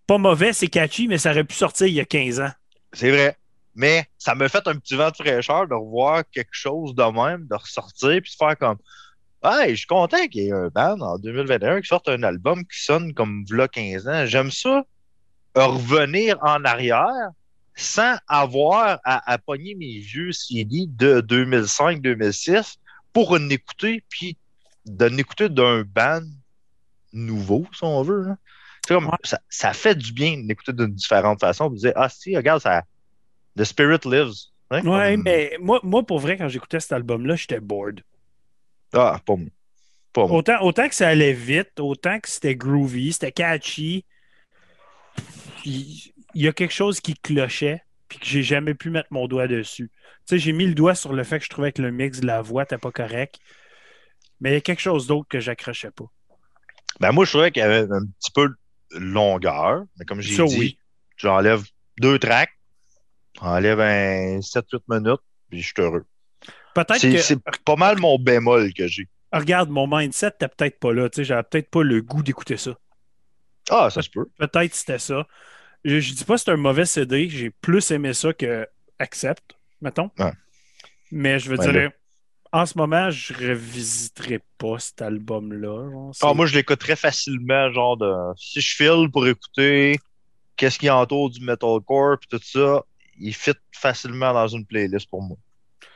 Pas 0.08 0.18
mauvais, 0.18 0.54
c'est 0.54 0.68
catchy, 0.68 1.08
mais 1.08 1.18
ça 1.18 1.32
aurait 1.32 1.44
pu 1.44 1.56
sortir 1.56 1.88
il 1.88 1.94
y 1.94 2.00
a 2.00 2.06
15 2.06 2.40
ans. 2.40 2.52
C'est 2.94 3.12
vrai. 3.12 3.36
Mais 3.76 4.06
ça 4.18 4.36
me 4.36 4.48
fait 4.48 4.66
un 4.68 4.76
petit 4.76 4.96
vent 4.96 5.10
de 5.10 5.16
fraîcheur 5.16 5.68
de 5.68 5.74
revoir 5.74 6.24
quelque 6.32 6.54
chose 6.54 6.96
de 6.96 7.04
même, 7.04 7.46
de 7.48 7.56
ressortir, 7.56 8.22
puis 8.22 8.32
de 8.32 8.38
faire 8.38 8.58
comme 8.58 8.78
Hey, 9.44 9.72
je 9.72 9.80
suis 9.80 9.88
content 9.88 10.26
qu'il 10.28 10.44
y 10.44 10.48
ait 10.48 10.54
un 10.54 10.70
band 10.70 11.00
en 11.02 11.20
2021 11.20 11.82
qui 11.82 11.88
sorte 11.88 12.10
un 12.10 12.24
album 12.24 12.64
qui 12.66 12.82
sonne 12.82 13.14
comme 13.14 13.46
v'là 13.48 13.68
15 13.68 14.08
ans. 14.08 14.26
J'aime 14.26 14.50
ça 14.50 14.84
revenir 15.56 16.38
en 16.42 16.64
arrière 16.64 17.30
sans 17.76 18.16
avoir 18.28 19.00
à, 19.04 19.32
à 19.32 19.38
pogner 19.38 19.76
mes 19.76 20.00
vieux 20.00 20.32
CD 20.32 20.86
de 20.88 21.22
2005-2006 21.22 22.76
pour 23.14 23.32
en 23.32 23.50
écouter, 23.50 24.04
puis 24.10 24.38
d'en 24.86 25.16
écouter 25.18 25.50
d'un 25.50 25.84
band 25.84 26.22
nouveau, 27.14 27.66
si 27.74 27.84
on 27.84 28.02
veut. 28.04 28.26
C'est 28.88 28.94
comme, 28.94 29.10
ça, 29.24 29.40
ça 29.50 29.74
fait 29.74 29.96
du 29.96 30.12
bien 30.14 30.38
d'écouter 30.44 30.74
d'une 30.74 30.94
différente 30.94 31.40
façon. 31.40 31.70
Puis 31.70 31.78
de 31.78 31.88
dire, 31.88 31.94
ah 31.96 32.08
si, 32.10 32.36
regarde, 32.38 32.62
ça, 32.62 32.84
The 33.58 33.64
Spirit 33.64 34.00
Lives. 34.06 34.34
Hein, 34.72 34.82
Ouais, 34.86 35.14
comme- 35.16 35.24
mais 35.24 35.58
moi, 35.60 35.80
moi, 35.84 36.06
pour 36.06 36.20
vrai, 36.20 36.38
quand 36.38 36.48
j'écoutais 36.50 36.80
cet 36.80 36.92
album-là, 36.92 37.36
j'étais 37.36 37.60
bored. 37.60 38.02
Ah, 38.94 39.20
pas 39.26 39.36
moi. 39.36 39.48
Pas 40.14 40.28
moi. 40.28 40.38
Autant, 40.38 40.62
autant 40.62 40.88
que 40.88 40.96
ça 40.96 41.08
allait 41.08 41.34
vite, 41.34 41.80
autant 41.80 42.20
que 42.20 42.30
c'était 42.30 42.56
groovy, 42.56 43.12
c'était 43.14 43.32
catchy. 43.32 44.06
Il 45.66 46.14
il 46.36 46.44
y 46.44 46.48
a 46.48 46.54
quelque 46.54 46.74
chose 46.74 47.00
qui 47.00 47.16
clochait, 47.16 47.82
puis 48.08 48.20
que 48.20 48.26
j'ai 48.26 48.44
jamais 48.44 48.76
pu 48.76 48.90
mettre 48.90 49.08
mon 49.12 49.28
doigt 49.28 49.48
dessus. 49.48 49.90
Tu 49.90 50.36
sais, 50.36 50.38
j'ai 50.38 50.52
mis 50.52 50.68
le 50.68 50.76
doigt 50.76 50.94
sur 50.94 51.14
le 51.14 51.24
fait 51.24 51.40
que 51.40 51.46
je 51.46 51.50
trouvais 51.50 51.72
que 51.72 51.82
le 51.82 51.92
mix 51.92 52.20
de 52.20 52.28
la 52.28 52.42
voix 52.42 52.64
n'était 52.64 52.78
pas 52.78 52.92
correct. 52.92 53.40
Mais 54.42 54.52
il 54.52 54.54
y 54.54 54.58
a 54.58 54.62
quelque 54.62 54.82
chose 54.82 55.08
d'autre 55.08 55.28
que 55.30 55.40
j'accrochais 55.40 55.92
pas. 55.92 56.06
Ben, 57.00 57.12
moi, 57.12 57.26
je 57.26 57.32
trouvais 57.32 57.52
qu'il 57.52 57.62
y 57.62 57.66
avait 57.66 57.90
un 57.92 58.06
petit 58.20 58.32
peu 58.34 58.50
de 58.50 59.00
longueur. 59.00 59.84
Mais 59.98 60.06
comme 60.06 60.22
j'ai 60.22 60.36
dit, 60.36 60.58
oui. 60.60 60.78
j'enlève 61.16 61.64
deux 62.00 62.20
tracks, 62.20 62.52
j'enlève 63.40 63.80
un 63.80 64.40
7-8 64.40 64.82
minutes, 64.90 65.22
puis 65.50 65.62
je 65.62 65.68
suis 65.68 65.82
heureux. 65.82 66.06
Peut-être 66.74 67.00
C'est 67.00 67.12
que. 67.12 67.22
c'est 67.22 67.40
pas 67.64 67.78
mal 67.78 67.98
mon 68.00 68.20
bémol 68.20 68.74
que 68.74 68.88
j'ai. 68.88 69.08
Regarde, 69.32 69.70
mon 69.70 69.88
mindset 69.88 70.28
n'était 70.28 70.50
peut-être 70.50 70.80
pas 70.80 70.94
là. 70.94 71.10
Tu 71.10 71.18
sais, 71.18 71.24
j'avais 71.24 71.44
peut-être 71.44 71.70
pas 71.70 71.84
le 71.84 72.02
goût 72.02 72.22
d'écouter 72.22 72.58
ça. 72.58 72.72
Ah, 73.70 73.90
ça 73.90 74.02
se 74.02 74.10
peut. 74.10 74.26
Peut-être 74.38 74.72
que 74.72 74.78
c'était 74.78 75.00
ça. 75.00 75.26
Je, 75.86 76.00
je 76.02 76.14
dis 76.14 76.26
pas 76.26 76.36
que 76.36 76.42
c'est 76.42 76.52
un 76.52 76.58
mauvais 76.58 76.86
CD. 76.86 77.30
J'ai 77.30 77.50
plus 77.50 77.90
aimé 77.92 78.14
ça 78.14 78.34
que 78.34 78.68
Accept, 79.00 79.56
mettons. 79.82 80.10
Ouais. 80.20 80.32
Mais 81.12 81.38
je 81.40 81.50
veux 81.50 81.58
Ouais, 81.60 81.66
dire, 81.72 81.74
là. 81.74 81.90
en 82.52 82.66
ce 82.66 82.78
moment, 82.78 83.10
je 83.12 83.34
revisiterai 83.34 84.40
pas 84.58 84.80
cet 84.80 85.02
album-là. 85.02 86.12
Ah, 86.22 86.34
moi, 86.34 86.46
je 86.46 86.56
l'écouterais 86.56 86.96
facilement, 86.96 87.72
genre 87.72 87.98
de. 87.98 88.12
Si 88.38 88.62
je 88.62 88.76
file 88.76 89.10
pour 89.12 89.28
écouter 89.28 89.98
qu'est-ce 90.58 90.80
qui 90.80 90.90
entoure 90.90 91.30
du 91.30 91.42
metalcore 91.42 92.18
puis 92.20 92.30
tout 92.30 92.44
ça, 92.44 92.84
il 93.20 93.34
fit 93.34 93.52
facilement 93.74 94.34
dans 94.34 94.48
une 94.48 94.66
playlist 94.66 95.10
pour 95.10 95.22
moi. 95.22 95.38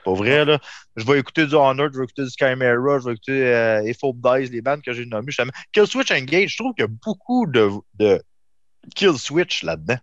Pas 0.06 0.14
vrai, 0.14 0.46
là. 0.46 0.60
Je 0.98 1.06
vais 1.06 1.20
écouter 1.20 1.46
du 1.48 1.56
Honored, 1.56 1.94
je 1.94 1.98
vais 2.00 2.04
écouter 2.04 2.24
du 2.24 2.30
Chimera, 2.38 3.00
je 3.00 3.06
vais 3.06 3.14
écouter 3.14 3.46
euh, 3.48 3.90
If 3.90 3.98
Hope 4.02 4.18
Dies, 4.22 4.50
les 4.52 4.62
bandes 4.62 4.82
que 4.82 4.94
j'ai 4.94 5.06
nommées. 5.06 5.32
Kill 5.74 5.88
Switch 5.88 6.12
Engage, 6.12 6.52
je 6.52 6.58
trouve 6.58 6.74
qu'il 6.74 6.84
y 6.84 6.86
a 6.86 6.92
beaucoup 7.06 7.46
de, 7.48 7.70
de 7.96 8.22
Kill 8.96 9.18
Switch 9.18 9.64
là-dedans. 9.64 9.98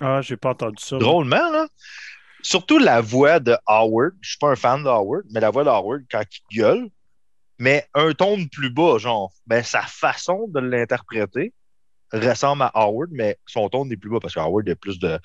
Ah, 0.00 0.20
j'ai 0.22 0.36
pas 0.36 0.50
entendu 0.50 0.82
ça. 0.82 0.98
Drôlement, 0.98 1.50
là. 1.50 1.68
Surtout 2.42 2.78
la 2.78 3.00
voix 3.00 3.38
de 3.38 3.56
Howard. 3.66 4.14
Je 4.20 4.30
suis 4.30 4.38
pas 4.38 4.50
un 4.50 4.56
fan 4.56 4.82
de 4.82 4.88
Howard, 4.88 5.24
mais 5.30 5.40
la 5.40 5.50
voix 5.50 5.62
de 5.64 5.68
Howard 5.68 6.02
quand 6.10 6.22
il 6.50 6.58
gueule, 6.58 6.88
mais 7.58 7.86
un 7.94 8.12
ton 8.12 8.44
plus 8.46 8.70
bas, 8.70 8.98
genre, 8.98 9.32
ben, 9.46 9.62
sa 9.62 9.82
façon 9.82 10.48
de 10.48 10.58
l'interpréter 10.58 11.52
ressemble 12.12 12.62
à 12.64 12.72
Howard, 12.74 13.10
mais 13.12 13.38
son 13.46 13.68
ton 13.68 13.88
est 13.90 13.96
plus 13.96 14.10
bas 14.10 14.18
parce 14.20 14.34
que 14.34 14.40
Howard 14.40 14.68
a 14.68 14.74
plus 14.74 14.98
de. 14.98 15.18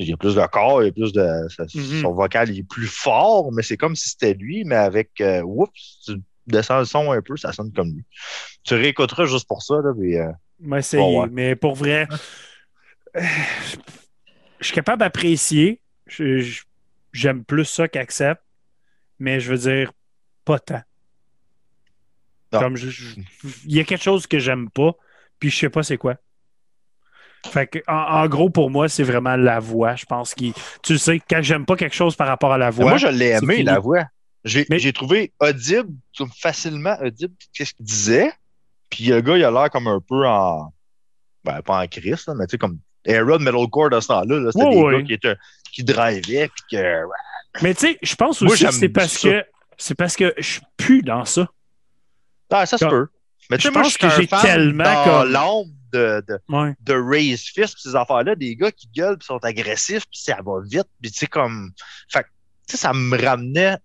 Il 0.00 0.12
a 0.12 0.16
plus 0.16 0.34
de 0.36 0.46
corps, 0.46 0.82
il 0.82 0.86
y 0.86 0.88
a 0.88 0.92
plus 0.92 1.12
de. 1.12 1.46
Mhm. 1.74 2.02
Son 2.02 2.12
vocal 2.12 2.50
il 2.50 2.58
est 2.60 2.68
plus 2.68 2.86
fort, 2.86 3.52
mais 3.52 3.62
c'est 3.62 3.76
comme 3.76 3.94
si 3.96 4.10
c'était 4.10 4.34
lui, 4.34 4.64
mais 4.64 4.76
avec. 4.76 5.20
euh, 5.20 5.42
oups, 5.42 5.70
tu 6.04 6.16
descends 6.46 6.78
le 6.80 6.84
son 6.86 7.12
un 7.12 7.20
peu, 7.22 7.36
ça 7.36 7.52
sonne 7.52 7.72
comme 7.72 7.92
lui. 7.92 8.04
Tu 8.64 8.74
réécouteras 8.74 9.26
juste 9.26 9.46
pour 9.46 9.62
ça, 9.62 9.74
là, 9.76 9.92
mais. 9.96 10.16
euh, 10.18 10.30
Mais, 10.60 10.82
c'est- 10.82 10.96
Bon, 10.96 11.22
ouais. 11.22 11.28
mais 11.30 11.56
pour 11.56 11.74
vrai, 11.74 12.06
je 13.14 14.64
suis 14.64 14.74
capable 14.74 15.00
d'apprécier. 15.00 15.80
J'aime 17.12 17.44
plus 17.44 17.64
ça 17.64 17.88
qu'Accept. 17.88 18.40
Mais 19.18 19.40
je 19.40 19.50
veux 19.52 19.58
dire, 19.58 19.92
pas 20.44 20.58
tant. 20.60 20.82
Non. 22.52 22.60
Comme 22.60 22.76
il 22.76 23.74
y 23.76 23.80
a 23.80 23.84
quelque 23.84 24.02
chose 24.02 24.26
que 24.26 24.38
j'aime 24.38 24.70
pas, 24.70 24.92
puis 25.40 25.50
je 25.50 25.56
sais 25.58 25.68
pas 25.70 25.82
c'est 25.82 25.98
quoi. 25.98 26.16
Fait 27.50 27.66
que, 27.66 27.78
en, 27.88 27.94
en 28.22 28.26
gros, 28.28 28.48
pour 28.48 28.70
moi, 28.70 28.88
c'est 28.88 29.02
vraiment 29.02 29.36
la 29.36 29.58
voix. 29.60 29.96
Je 29.96 30.06
pense 30.06 30.34
que 30.34 30.44
tu 30.82 30.98
sais, 30.98 31.20
quand 31.28 31.42
j'aime 31.42 31.66
pas 31.66 31.76
quelque 31.76 31.94
chose 31.94 32.16
par 32.16 32.26
rapport 32.28 32.52
à 32.52 32.58
la 32.58 32.66
Mais 32.70 32.76
voix, 32.76 32.88
Moi, 32.90 32.96
je 32.98 33.08
l'ai 33.08 33.30
aimé, 33.30 33.54
fini. 33.56 33.64
la 33.66 33.78
voix. 33.80 34.04
J'ai 34.44 34.66
Mais- 34.70 34.78
j'ai 34.78 34.92
trouvé 34.92 35.32
audible, 35.40 35.90
facilement 36.40 36.96
audible, 37.00 37.34
qu'est-ce 37.52 37.74
qu'il 37.74 37.84
disait. 37.84 38.30
Puis 38.90 39.04
le 39.06 39.20
gars, 39.20 39.36
il 39.36 39.44
a 39.44 39.50
l'air 39.50 39.70
comme 39.70 39.86
un 39.88 40.00
peu 40.00 40.26
en. 40.26 40.72
Ben, 41.44 41.62
pas 41.62 41.82
en 41.82 41.86
crise, 41.86 42.24
là, 42.26 42.34
mais 42.34 42.46
tu 42.46 42.52
sais, 42.52 42.58
comme 42.58 42.78
era 43.04 43.38
de 43.38 43.42
metalcore 43.42 43.90
de 43.90 44.00
ce 44.00 44.08
temps-là. 44.08 44.38
là, 44.40 44.50
C'était 44.52 44.70
des 44.70 44.82
gars 44.82 45.02
qui, 45.02 45.12
étaient, 45.14 45.36
qui 45.72 45.84
drivaient, 45.84 46.48
puis 46.48 46.78
que. 46.78 47.02
mais 47.62 47.74
tu 47.74 47.80
sais, 47.86 47.98
je 48.02 48.14
pense 48.16 48.40
Moi, 48.42 48.52
aussi 48.52 48.64
que 48.64 48.70
c'est 48.72 48.88
parce 48.88 49.12
ça. 49.18 49.28
que 49.30 49.44
c'est 49.76 49.94
parce 49.94 50.16
que 50.16 50.34
je 50.38 50.60
plus 50.76 51.02
dans 51.02 51.24
ça. 51.24 51.46
Ah, 52.50 52.66
ça 52.66 52.76
se 52.78 52.84
peut. 52.86 53.08
Mais 53.50 53.56
tu 53.56 53.62
sais, 53.62 53.68
Je 53.68 53.72
moi, 53.74 53.82
pense 53.82 53.92
je 53.92 53.98
suis 53.98 54.08
que 54.08 54.22
j'ai 54.22 54.26
tellement 54.46 54.84
dans 54.84 55.04
comme- 55.04 55.32
l'ombre 55.32 55.70
de, 55.92 56.22
de, 56.28 56.38
Ouais. 56.50 56.74
de 56.80 56.92
Raise 56.94 57.42
Fist, 57.44 57.76
pis 57.76 57.82
ces 57.82 57.96
affaires-là, 57.96 58.34
des 58.34 58.56
gars 58.56 58.70
qui 58.72 58.88
gueulent, 58.94 59.16
puis 59.16 59.24
sont 59.26 59.38
agressifs, 59.42 60.04
puis 60.10 60.20
ça 60.20 60.36
va 60.44 60.60
vite, 60.62 60.88
puis 61.00 61.10
tu 61.10 61.18
sais, 61.18 61.26
comme. 61.26 61.70
Fait 62.10 62.24
que, 62.24 62.28
tu 62.68 62.72
sais, 62.72 62.76
ça 62.76 62.92
me 62.92 63.16
ramenait. 63.22 63.76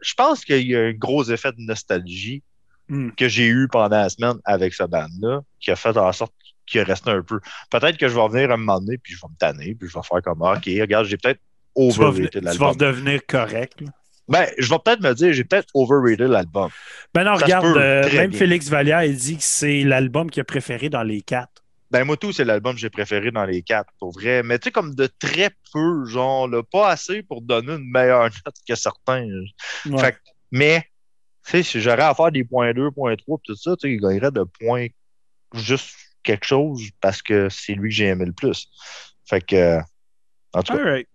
je 0.00 0.14
pense 0.14 0.44
qu'il 0.44 0.66
y 0.66 0.76
a 0.76 0.80
un 0.80 0.92
gros 0.92 1.24
effet 1.30 1.52
de 1.52 1.60
nostalgie 1.62 2.42
Hmm. 2.88 3.10
que 3.16 3.28
j'ai 3.28 3.46
eu 3.46 3.66
pendant 3.68 3.96
la 3.96 4.08
semaine 4.08 4.36
avec 4.44 4.72
ce 4.74 4.84
band-là, 4.84 5.40
qui 5.60 5.70
a 5.72 5.76
fait 5.76 5.96
en 5.96 6.12
sorte 6.12 6.32
qu'il 6.66 6.80
est 6.80 6.84
resté 6.84 7.10
un 7.10 7.22
peu. 7.22 7.40
Peut-être 7.70 7.96
que 7.96 8.08
je 8.08 8.14
vais 8.14 8.20
revenir 8.20 8.50
un 8.52 8.56
moment 8.56 8.80
donné, 8.80 8.96
puis 8.98 9.14
je 9.14 9.20
vais 9.20 9.28
me 9.28 9.36
tanner, 9.38 9.74
puis 9.74 9.88
je 9.88 9.94
vais 9.98 10.04
faire 10.08 10.22
comme, 10.22 10.42
ah, 10.42 10.52
OK, 10.56 10.64
regarde, 10.80 11.06
j'ai 11.06 11.16
peut-être 11.16 11.40
overrated 11.74 12.30
tu 12.32 12.38
vas 12.40 12.44
l'album. 12.50 12.68
redevenir 12.68 13.20
correct. 13.26 13.80
là. 13.80 13.88
Ben, 14.28 14.46
je 14.58 14.68
vais 14.68 14.78
peut-être 14.84 15.00
me 15.02 15.12
dire, 15.14 15.32
j'ai 15.32 15.44
peut-être 15.44 15.68
overrated 15.74 16.28
l'album. 16.28 16.68
Ben 17.14 17.22
non, 17.24 17.36
Ça 17.36 17.44
regarde, 17.44 17.76
euh, 17.76 18.12
même 18.12 18.30
bien. 18.30 18.38
Félix 18.38 18.68
Vallière, 18.68 19.04
il 19.04 19.16
dit 19.16 19.36
que 19.36 19.42
c'est 19.42 19.82
l'album 19.84 20.30
qu'il 20.30 20.40
a 20.40 20.44
préféré 20.44 20.88
dans 20.88 21.04
les 21.04 21.22
quatre. 21.22 21.62
Ben, 21.92 22.02
moi, 22.04 22.16
tout, 22.16 22.32
c'est 22.32 22.44
l'album 22.44 22.74
que 22.74 22.80
j'ai 22.80 22.90
préféré 22.90 23.30
dans 23.30 23.44
les 23.44 23.62
quatre, 23.62 23.92
pour 24.00 24.10
vrai. 24.12 24.42
Mais 24.42 24.58
tu 24.58 24.64
sais, 24.64 24.70
comme 24.72 24.94
de 24.96 25.08
très 25.20 25.50
peu, 25.72 26.04
genre, 26.06 26.48
là, 26.48 26.62
pas 26.64 26.88
assez 26.90 27.22
pour 27.22 27.40
donner 27.42 27.74
une 27.74 27.88
meilleure 27.88 28.24
note 28.46 28.54
que 28.68 28.74
certains. 28.74 29.28
Ouais. 29.88 29.98
Fait 30.00 30.12
que- 30.12 30.18
mais, 30.50 30.84
sais, 31.50 31.62
si 31.62 31.80
j'aurais 31.80 32.02
à 32.02 32.14
faire 32.14 32.32
des 32.32 32.44
points 32.44 32.72
2, 32.72 32.90
points 32.90 33.16
3, 33.16 33.38
tout 33.42 33.54
ça, 33.54 33.76
tu 33.76 33.88
sais, 33.88 33.94
il 33.94 34.00
gagnerait 34.00 34.30
de 34.30 34.44
points 34.44 34.86
juste 35.54 35.94
quelque 36.22 36.44
chose 36.44 36.82
parce 37.00 37.22
que 37.22 37.48
c'est 37.48 37.74
lui 37.74 37.90
que 37.90 37.94
j'ai 37.94 38.06
aimé 38.06 38.26
le 38.26 38.32
plus. 38.32 38.68
Fait 39.24 39.40
que, 39.40 39.56
euh, 39.56 39.80
en 40.52 40.62
tout 40.62 40.76
cas, 40.76 40.82
right. 40.82 41.08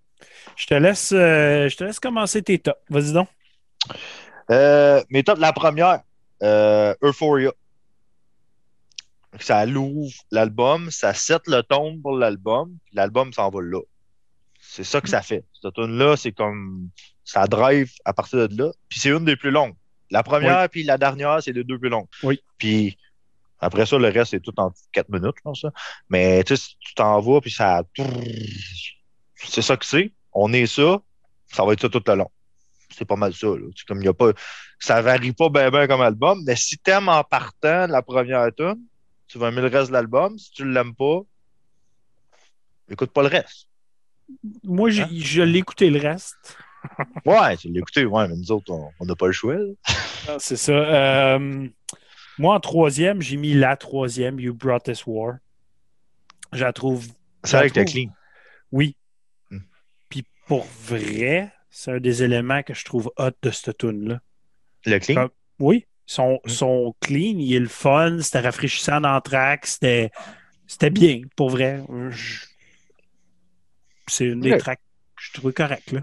Je 0.56 0.68
te 0.68 0.74
laisse, 0.74 1.12
euh, 1.12 1.68
je 1.70 1.76
te 1.76 1.84
laisse 1.84 2.00
commencer 2.00 2.42
tes 2.42 2.60
tops. 2.60 2.80
Vas-y 2.90 3.14
donc. 3.14 3.28
Euh, 4.52 5.04
mais 5.10 5.24
top, 5.24 5.40
la 5.40 5.54
première, 5.54 6.02
euh, 6.44 6.94
Euphoria. 7.02 7.52
Ça 9.40 9.66
l'ouvre 9.66 10.14
l'album, 10.30 10.92
ça 10.92 11.14
set 11.14 11.48
le 11.48 11.64
ton 11.64 11.98
pour 12.02 12.18
l'album, 12.18 12.78
puis 12.86 12.96
l'album 12.96 13.32
s'en 13.32 13.50
va 13.50 13.62
là. 13.62 13.80
C'est 14.60 14.84
ça 14.84 15.00
que 15.02 15.10
ça 15.10 15.22
fait. 15.22 15.46
Cette 15.60 15.74
tune-là, 15.74 16.18
c'est 16.18 16.34
comme 16.34 16.90
ça 17.24 17.48
drive 17.48 17.92
à 18.04 18.14
partir 18.14 18.50
de 18.50 18.64
là. 18.64 18.72
Puis 18.90 19.00
c'est 19.00 19.10
une 19.10 19.26
des 19.26 19.38
plus 19.38 19.52
longues. 19.52 19.76
La 20.12 20.24
première 20.24 20.70
puis 20.70 20.84
la 20.84 20.98
dernière, 20.98 21.42
c'est 21.42 21.54
les 21.54 21.64
deux 21.64 21.80
plus 21.80 21.90
longues. 21.90 22.08
Oui. 22.24 22.40
Puis 22.58 22.98
après 23.60 23.86
ça, 23.86 23.98
le 23.98 24.10
reste, 24.10 24.32
c'est 24.32 24.40
tout 24.42 24.54
en 24.58 24.72
quatre 24.92 25.10
minutes, 25.10 25.36
je 25.38 25.42
pense. 25.42 25.62
ça. 25.62 25.72
Mais 26.10 26.44
tu 26.44 26.56
sais, 26.56 26.64
si 26.64 26.78
tu 26.80 26.94
t'en 26.94 27.20
vas, 27.20 27.42
puis 27.42 27.52
ça. 27.52 27.84
C'est 29.36 29.62
ça 29.62 29.78
que 29.78 29.86
c'est. 29.86 30.12
On 30.34 30.52
est 30.54 30.66
ça, 30.68 31.02
ça 31.48 31.66
va 31.66 31.74
être 31.74 31.82
ça 31.82 31.90
tout 31.90 32.04
le 32.06 32.16
long 32.16 32.30
c'est 32.94 33.06
pas 33.06 33.16
mal 33.16 33.34
ça. 33.34 33.48
Là. 33.48 33.68
Comme 33.88 34.02
y 34.04 34.08
a 34.08 34.14
pas, 34.14 34.32
ça 34.80 35.02
varie 35.02 35.32
pas 35.34 35.50
bien 35.50 35.70
ben 35.72 35.88
comme 35.88 36.02
album, 36.02 36.44
mais 36.46 36.56
si 36.56 36.78
t'aimes 36.78 37.10
en 37.10 37.24
partant 37.24 37.88
la 37.88 38.02
première 38.02 38.54
tune, 38.56 38.80
tu 39.28 39.38
vas 39.38 39.48
aimer 39.48 39.62
le 39.62 39.68
reste 39.68 39.88
de 39.90 39.94
l'album. 39.94 40.38
Si 40.38 40.52
tu 40.52 40.70
l'aimes 40.70 40.94
pas, 40.94 41.22
écoute 42.90 43.12
pas 43.12 43.22
le 43.22 43.30
reste. 43.30 43.68
Moi, 44.64 44.90
Hein? 44.92 45.08
je 45.12 45.42
l'ai 45.42 45.60
écouté 45.60 45.90
le 45.90 46.00
reste. 46.00 46.58
Ouais, 47.26 47.58
tu 47.58 47.72
l'as 47.72 47.80
écouté, 47.80 48.06
ouais, 48.06 48.28
mais 48.28 48.36
nous 48.36 48.52
autres, 48.52 48.72
on- 48.72 49.06
n'a 49.06 49.16
pas 49.16 49.28
le 49.28 49.32
choix. 49.34 49.58
C'est 50.40 50.56
ça. 50.58 50.72
Euh, 50.74 51.68
moi, 52.38 52.56
en 52.56 52.60
troisième, 52.60 53.22
j'ai 53.22 53.38
mis 53.38 53.54
la 53.54 53.76
troisième, 53.78 54.40
You 54.40 54.54
Brought 54.54 54.84
This 54.84 55.06
War. 55.06 55.36
Je 56.54 56.64
la 56.64 56.74
trouve. 56.74 57.08
C'est 57.44 57.58
vrai 57.58 57.70
que 57.70 57.74
trouve- 57.80 57.86
clean. 57.86 58.10
Oui. 58.72 58.96
Hmm. 59.50 59.60
Puis 60.10 60.26
pour 60.48 60.66
vrai, 60.86 61.52
c'est 61.70 61.92
un 61.92 62.00
des 62.00 62.24
éléments 62.24 62.64
que 62.64 62.74
je 62.74 62.84
trouve 62.86 63.12
hot 63.18 63.32
de 63.42 63.52
cette 63.52 63.78
tune-là. 63.78 64.20
Le 64.86 65.00
clean? 65.00 65.16
Comme- 65.16 65.30
Oui. 65.60 65.86
Son, 66.06 66.40
Hmm. 66.44 66.50
son 66.50 66.96
clean, 67.00 67.38
il 67.40 67.54
est 67.54 67.60
le 67.60 67.68
fun, 67.68 68.20
c'était 68.22 68.40
rafraîchissant 68.42 69.00
dans 69.02 69.16
le 69.16 69.22
track, 69.22 69.66
c'était 69.66 70.12
c'était 70.68 70.90
bien, 70.90 71.22
pour 71.36 71.50
vrai. 71.50 71.84
Je- 72.10 72.46
C'est 74.08 74.26
une 74.26 74.42
des 74.42 74.58
tracks 74.58 74.80
que 75.16 75.22
je 75.24 75.34
trouvais 75.34 75.54
correctes. 75.54 75.96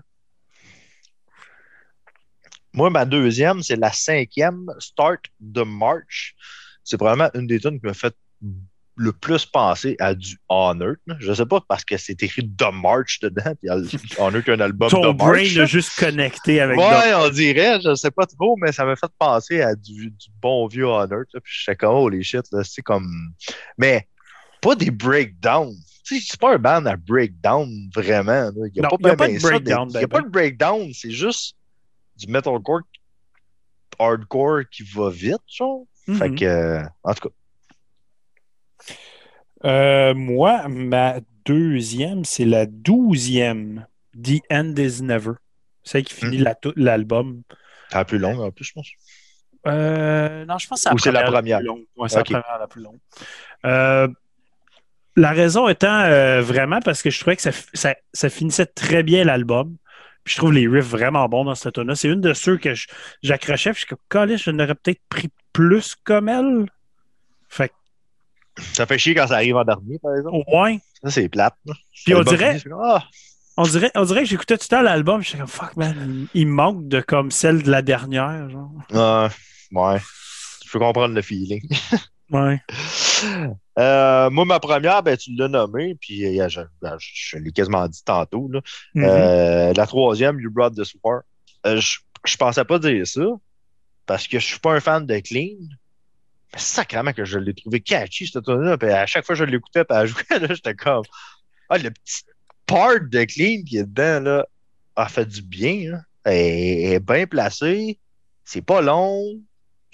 Moi, 2.73 2.91
ma 2.91 3.05
deuxième, 3.05 3.63
c'est 3.63 3.77
la 3.77 3.93
cinquième, 3.93 4.67
Start 4.79 5.21
the 5.55 5.65
March. 5.67 6.35
C'est 6.85 6.97
probablement 6.97 7.31
une 7.35 7.47
des 7.47 7.61
tunes 7.61 7.81
qui 7.81 7.87
m'a 7.87 7.95
fait 7.95 8.15
le 9.01 9.13
plus 9.13 9.47
penser 9.47 9.95
à 10.01 10.13
du 10.15 10.39
Honored. 10.49 10.99
là. 11.07 11.15
Je 11.21 11.33
sais 11.33 11.47
pas 11.47 11.61
parce 11.69 11.85
que 11.85 11.97
c'est 11.97 12.21
écrit 12.23 12.51
The 12.59 12.73
March 12.73 13.21
dedans, 13.21 13.55
puis 13.61 13.71
Honored 14.19 14.49
est 14.49 14.53
un 14.53 14.61
album 14.61 14.91
Ton 14.91 15.15
brain 15.15 15.35
March. 15.45 15.57
a 15.57 15.67
juste 15.67 15.93
connecté 15.99 16.61
avec 16.61 16.77
Ouais, 16.77 17.15
on 17.15 17.29
dirait, 17.31 17.81
je 17.81 17.95
sais 17.95 18.11
pas 18.11 18.27
trop, 18.27 18.57
mais 18.57 18.73
ça 18.73 18.85
m'a 18.85 18.97
fait 18.97 19.11
penser 19.19 19.61
à 19.63 19.75
du, 19.77 20.11
du 20.11 20.27
bon 20.43 20.67
vieux 20.67 20.87
Honor. 20.87 21.23
Puis 21.33 21.41
je 21.45 21.65
sais 21.65 21.77
comme, 21.77 21.95
oh 21.95 22.09
les 22.09 22.23
shit, 22.25 22.43
là, 22.51 22.63
c'est 22.65 22.83
comme. 22.83 23.33
Mais 23.77 24.09
pas 24.61 24.75
des 24.75 24.91
breakdowns. 24.91 25.77
C'est 26.03 26.41
pas 26.41 26.55
un 26.55 26.59
band 26.59 26.87
à 26.87 26.97
breakdown 26.97 27.69
vraiment. 27.95 28.51
Il 28.57 28.73
n'y 28.73 28.81
a, 28.81 28.89
Non, 28.89 28.97
pas, 28.97 28.97
il 29.01 29.07
y 29.07 29.11
a 29.11 29.15
ben 29.15 29.17
pas 29.17 29.29
de 29.29 29.39
breakdown, 29.41 29.89
Il 29.91 29.93
n'y 29.93 29.99
a 29.99 30.01
ben 30.01 30.09
pas 30.09 30.19
ben. 30.21 30.27
de 30.27 30.31
breakdown, 30.33 30.91
c'est 30.95 31.11
juste 31.11 31.55
du 32.19 32.27
metalcore 32.27 32.81
hardcore 33.99 34.63
qui 34.71 34.83
va 34.83 35.11
vite, 35.11 35.39
genre. 35.47 35.85
Fait 36.19 36.29
Mhm. 36.29 36.39
que, 36.39 36.45
euh, 36.45 36.83
en 37.05 37.15
tout 37.15 37.29
cas, 37.29 37.35
Euh, 39.65 40.15
moi, 40.15 40.69
ma 40.69 41.21
deuxième, 41.45 42.25
c'est 42.25 42.45
la 42.45 42.67
douzième. 42.67 43.87
The 44.15 44.41
End 44.51 44.75
is 44.77 45.03
Never. 45.03 45.33
Celle 45.83 46.05
qui 46.05 46.15
finit 46.15 46.39
Mhm. 46.39 46.45
la 46.45 46.55
tou- 46.55 46.73
l'album. 46.77 47.43
c'est 47.91 47.97
la 47.97 48.05
plus 48.05 48.19
longue 48.19 48.39
en 48.41 48.51
plus, 48.51 48.67
je 48.67 48.73
pense. 48.75 48.89
Euh, 49.67 50.45
non, 50.45 50.59
je 50.59 50.69
pense 50.69 50.85
que 50.85 50.91
c'est 51.01 51.11
la 51.13 51.25
première? 51.25 51.59
plus. 51.61 51.69
Ouais, 51.97 52.09
c'est 52.09 52.17
la 52.19 52.25
première 52.25 52.59
la 52.61 52.67
plus 52.69 52.83
longue. 52.83 52.99
Euh, 53.65 54.09
la 55.17 55.31
raison 55.33 55.67
étant 55.69 56.05
vraiment 56.43 56.81
parce 56.81 57.03
que 57.03 57.11
je 57.11 57.19
trouvais 57.19 57.35
que 57.37 57.43
ça, 57.43 57.51
ça, 57.75 57.97
ça 58.13 58.31
finissait 58.31 58.67
très 58.67 59.03
bien 59.03 59.25
l'album. 59.25 59.77
Puis 60.25 60.35
je 60.35 60.39
trouve 60.39 60.53
les 60.53 60.69
riffs 60.69 60.87
vraiment 60.87 61.27
bons 61.29 61.45
dans 61.45 61.55
cette 61.55 61.75
tune 61.75 61.85
là 61.87 61.95
C'est 61.95 62.09
une 62.09 62.21
de 62.21 62.35
ceux 62.35 62.57
que 62.59 62.75
je- 62.75 62.87
j'accrochais. 63.23 63.73
Puis 63.73 63.83
je 63.83 63.87
suis 63.87 63.97
comme, 64.09 64.37
je 64.37 64.51
n'aurais 64.51 64.75
peut-être 64.75 65.01
pris 65.09 65.29
plus 65.53 65.95
comme 66.05 66.29
elle. 66.29 66.67
Fait 67.49 67.69
que, 67.69 68.63
Ça 68.75 68.87
fait 68.87 68.99
chier 68.99 69.15
quand 69.15 69.27
ça 69.29 69.37
arrive 69.37 69.57
en 69.57 69.65
dernier, 69.65 69.99
par 70.01 70.15
exemple. 70.17 70.37
au 70.37 70.45
moins, 70.51 70.77
Ça, 71.03 71.11
c'est 71.11 71.29
plate. 71.29 71.55
là. 71.65 71.75
Puis 72.05 72.15
on 72.15 72.23
dirait- 72.23 72.61
Ah, 72.83 73.05
On 73.57 73.63
dirait, 73.65 73.91
on 73.97 74.05
dirait 74.05 74.23
que 74.23 74.29
j'écoutais 74.29 74.57
tout 74.57 74.67
le 74.71 74.77
temps 74.77 74.83
l'album, 74.83 75.21
j'étais 75.23 75.39
comme 75.39 75.49
fuck 75.49 75.77
man, 75.77 76.27
il, 76.35 76.47
manque 76.47 76.87
de 76.87 77.01
comme 77.01 77.31
celle 77.33 77.63
de 77.65 77.71
la 77.71 77.83
dernière. 77.83 78.49
Genre. 78.51 78.71
ouais, 78.93 79.29
ouais. 79.73 79.99
Je 80.65 80.71
peux 80.71 80.79
comprendre 80.79 81.15
le 81.15 81.23
feeling. 81.23 81.63
Ouais. 82.31 82.61
Euh, 83.79 84.31
moi, 84.31 84.45
ma 84.45 84.61
première, 84.61 85.03
ben, 85.03 85.17
tu 85.17 85.35
l'as 85.35 85.49
nommé, 85.49 85.95
puis 86.01 86.39
euh, 86.41 86.49
je, 86.49 86.61
ben, 86.83 86.97
je, 86.99 87.09
je 87.15 87.39
l'ai 87.39 87.53
quasiment 87.53 87.87
dit 87.89 88.03
tantôt. 88.05 88.49
Là. 88.53 88.61
Mhm. 88.95 89.05
Euh, 89.05 89.73
la 89.75 89.87
troisième, 89.87 90.41
You 90.41 90.51
Brought 90.51 90.75
This 90.75 90.95
War. 91.03 91.23
Euh, 91.67 91.81
je, 91.81 91.99
je 92.27 92.37
pensais 92.37 92.65
pas 92.65 92.79
dire 92.79 93.07
ça, 93.07 93.23
parce 94.07 94.27
que 94.29 94.39
je 94.39 94.45
suis 94.47 94.59
pas 94.59 94.75
un 94.75 94.81
fan 94.81 95.07
de 95.07 95.19
Clean. 95.21 95.57
Mais 96.55 96.59
sacrément 96.61 97.13
que 97.13 97.25
je 97.25 97.39
l'ai 97.39 97.55
trouvé 97.55 97.81
catchy, 97.81 98.27
cette 98.27 98.45
tune-là. 98.45 98.79
Puis 98.79 98.89
à 98.91 99.07
chaque 99.07 99.25
fois 99.25 99.35
que 99.35 99.39
je 99.41 99.45
l'écoutais, 99.45 99.85
puis 99.85 99.97
elle 99.99 100.07
jouait, 100.07 100.25
j'étais 100.51 100.75
comme. 100.75 101.03
Ah, 101.69 101.79
le 101.79 101.91
petit 101.91 102.23
part 102.67 103.01
de 103.01 103.25
Clean 103.25 103.63
qui 103.67 103.79
est 103.79 103.85
dedans, 103.85 104.21
là, 104.21 104.47
a 104.97 105.09
fait 105.09 105.27
du 105.27 105.43
bien. 105.43 105.95
hein. 105.95 106.03
Elle 106.25 106.35
est- 106.35 106.83
elle 106.85 106.93
est 106.95 107.01
bien 107.01 107.27
placée. 107.27 107.99
C'est 108.45 108.63
pas 108.63 108.81
long. 108.81 109.23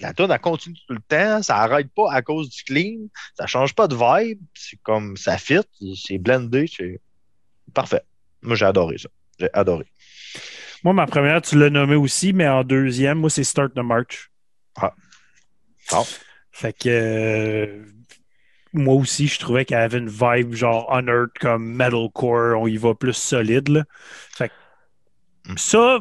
La 0.01 0.13
tune 0.13 0.31
elle 0.31 0.41
continue 0.41 0.77
tout 0.87 0.95
le 0.95 1.01
temps. 1.01 1.43
Ça 1.43 1.59
arrête 1.59 1.89
pas 1.95 2.13
à 2.13 2.23
cause 2.23 2.51
du 2.51 2.63
clean. 2.65 3.07
Ça 3.39 3.47
change 3.47 3.75
pas 3.75 3.87
de 3.87 3.95
vibe. 3.95 4.41
C'est 4.55 4.81
comme 4.83 5.17
ça 5.17 5.39
fit. 5.39 5.61
C'est 5.97 6.19
blendé. 6.19 6.67
C'est 6.67 7.01
parfait. 7.73 8.03
Moi, 8.43 8.57
j'ai 8.57 8.67
adoré 8.67 8.99
ça. 8.99 9.09
J'ai 9.39 9.49
adoré. 9.53 9.87
Moi, 10.83 10.93
ma 10.93 11.07
première, 11.07 11.41
tu 11.41 11.59
l'as 11.59 11.71
nommé 11.71 11.95
aussi, 11.95 12.33
mais 12.33 12.47
en 12.49 12.65
deuxième, 12.65 13.19
moi, 13.19 13.31
c'est 13.31 13.45
Start 13.45 13.73
the 13.75 13.79
March. 13.79 14.31
Ah. 14.77 14.93
Fait 16.51 16.73
que 16.73 16.89
euh, 16.89 17.85
moi 18.73 18.95
aussi, 18.95 19.27
je 19.29 19.39
trouvais 19.39 19.65
qu'elle 19.65 19.79
avait 19.79 19.99
une 19.99 20.09
vibe 20.09 20.55
genre 20.55 20.91
Honored 20.91 21.31
comme 21.41 21.65
metalcore, 21.75 22.61
on 22.61 22.67
y 22.67 22.77
va 22.77 22.95
plus 22.95 23.13
solide. 23.13 23.69
Là. 23.69 23.85
Fait 24.37 24.49
que 24.49 24.55
Mm. 25.47 25.59
ça, 25.59 26.01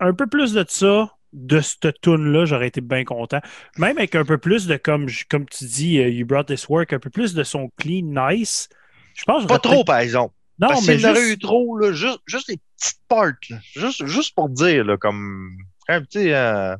un 0.00 0.14
peu 0.14 0.26
plus 0.26 0.52
de 0.54 0.64
ça, 0.68 1.14
de 1.36 1.60
cette 1.60 2.00
tune-là, 2.00 2.46
j'aurais 2.46 2.66
été 2.68 2.80
bien 2.80 3.04
content. 3.04 3.40
Même 3.78 3.98
avec 3.98 4.14
un 4.16 4.24
peu 4.24 4.38
plus 4.38 4.66
de, 4.66 4.76
comme, 4.76 5.06
comme 5.30 5.46
tu 5.46 5.64
dis, 5.66 5.98
euh, 6.00 6.08
You 6.08 6.26
Brought 6.26 6.46
This 6.48 6.68
Work, 6.68 6.92
un 6.94 6.98
peu 6.98 7.10
plus 7.10 7.34
de 7.34 7.44
son 7.44 7.70
clean 7.76 8.02
nice. 8.02 8.68
Je 9.14 9.22
pense 9.24 9.42
que 9.44 9.48
Pas 9.48 9.58
trop, 9.58 9.84
par 9.84 9.98
exemple. 9.98 10.34
Non, 10.58 10.68
Parce 10.68 10.86
mais 10.86 11.04
aurait 11.04 11.14
juste- 11.20 11.32
eu 11.34 11.38
trop, 11.38 11.78
là, 11.78 11.92
juste, 11.92 12.20
juste 12.26 12.48
les 12.48 12.58
petites 12.78 12.98
parts. 13.08 13.32
là. 13.50 13.58
Juste, 13.74 14.06
juste 14.06 14.34
pour 14.34 14.48
dire, 14.48 14.84
là, 14.84 14.96
comme 14.96 15.56
un 15.88 16.00
petit. 16.02 16.32
euh, 16.32 16.74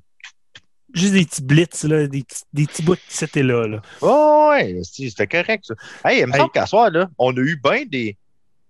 Juste 0.94 1.12
des 1.12 1.24
petits 1.26 1.42
blitz, 1.42 1.84
là, 1.84 2.06
des, 2.06 2.22
petits- 2.22 2.42
des 2.54 2.64
petits 2.66 2.82
bouts 2.82 2.94
qui 2.94 3.02
c'était 3.08 3.42
là. 3.42 3.66
là. 3.66 3.82
Oh, 4.00 4.48
ouais, 4.50 4.80
c'était 4.82 5.26
correct, 5.26 5.66
ça. 5.66 5.74
Hey, 6.08 6.20
il 6.20 6.26
me 6.26 6.32
Hey. 6.32 6.38
semble 6.38 6.52
qu'à 6.52 6.64
soir, 6.64 6.90
là, 6.90 7.10
on 7.18 7.36
a 7.36 7.40
eu 7.40 7.60
bien 7.62 7.84
des 7.84 8.16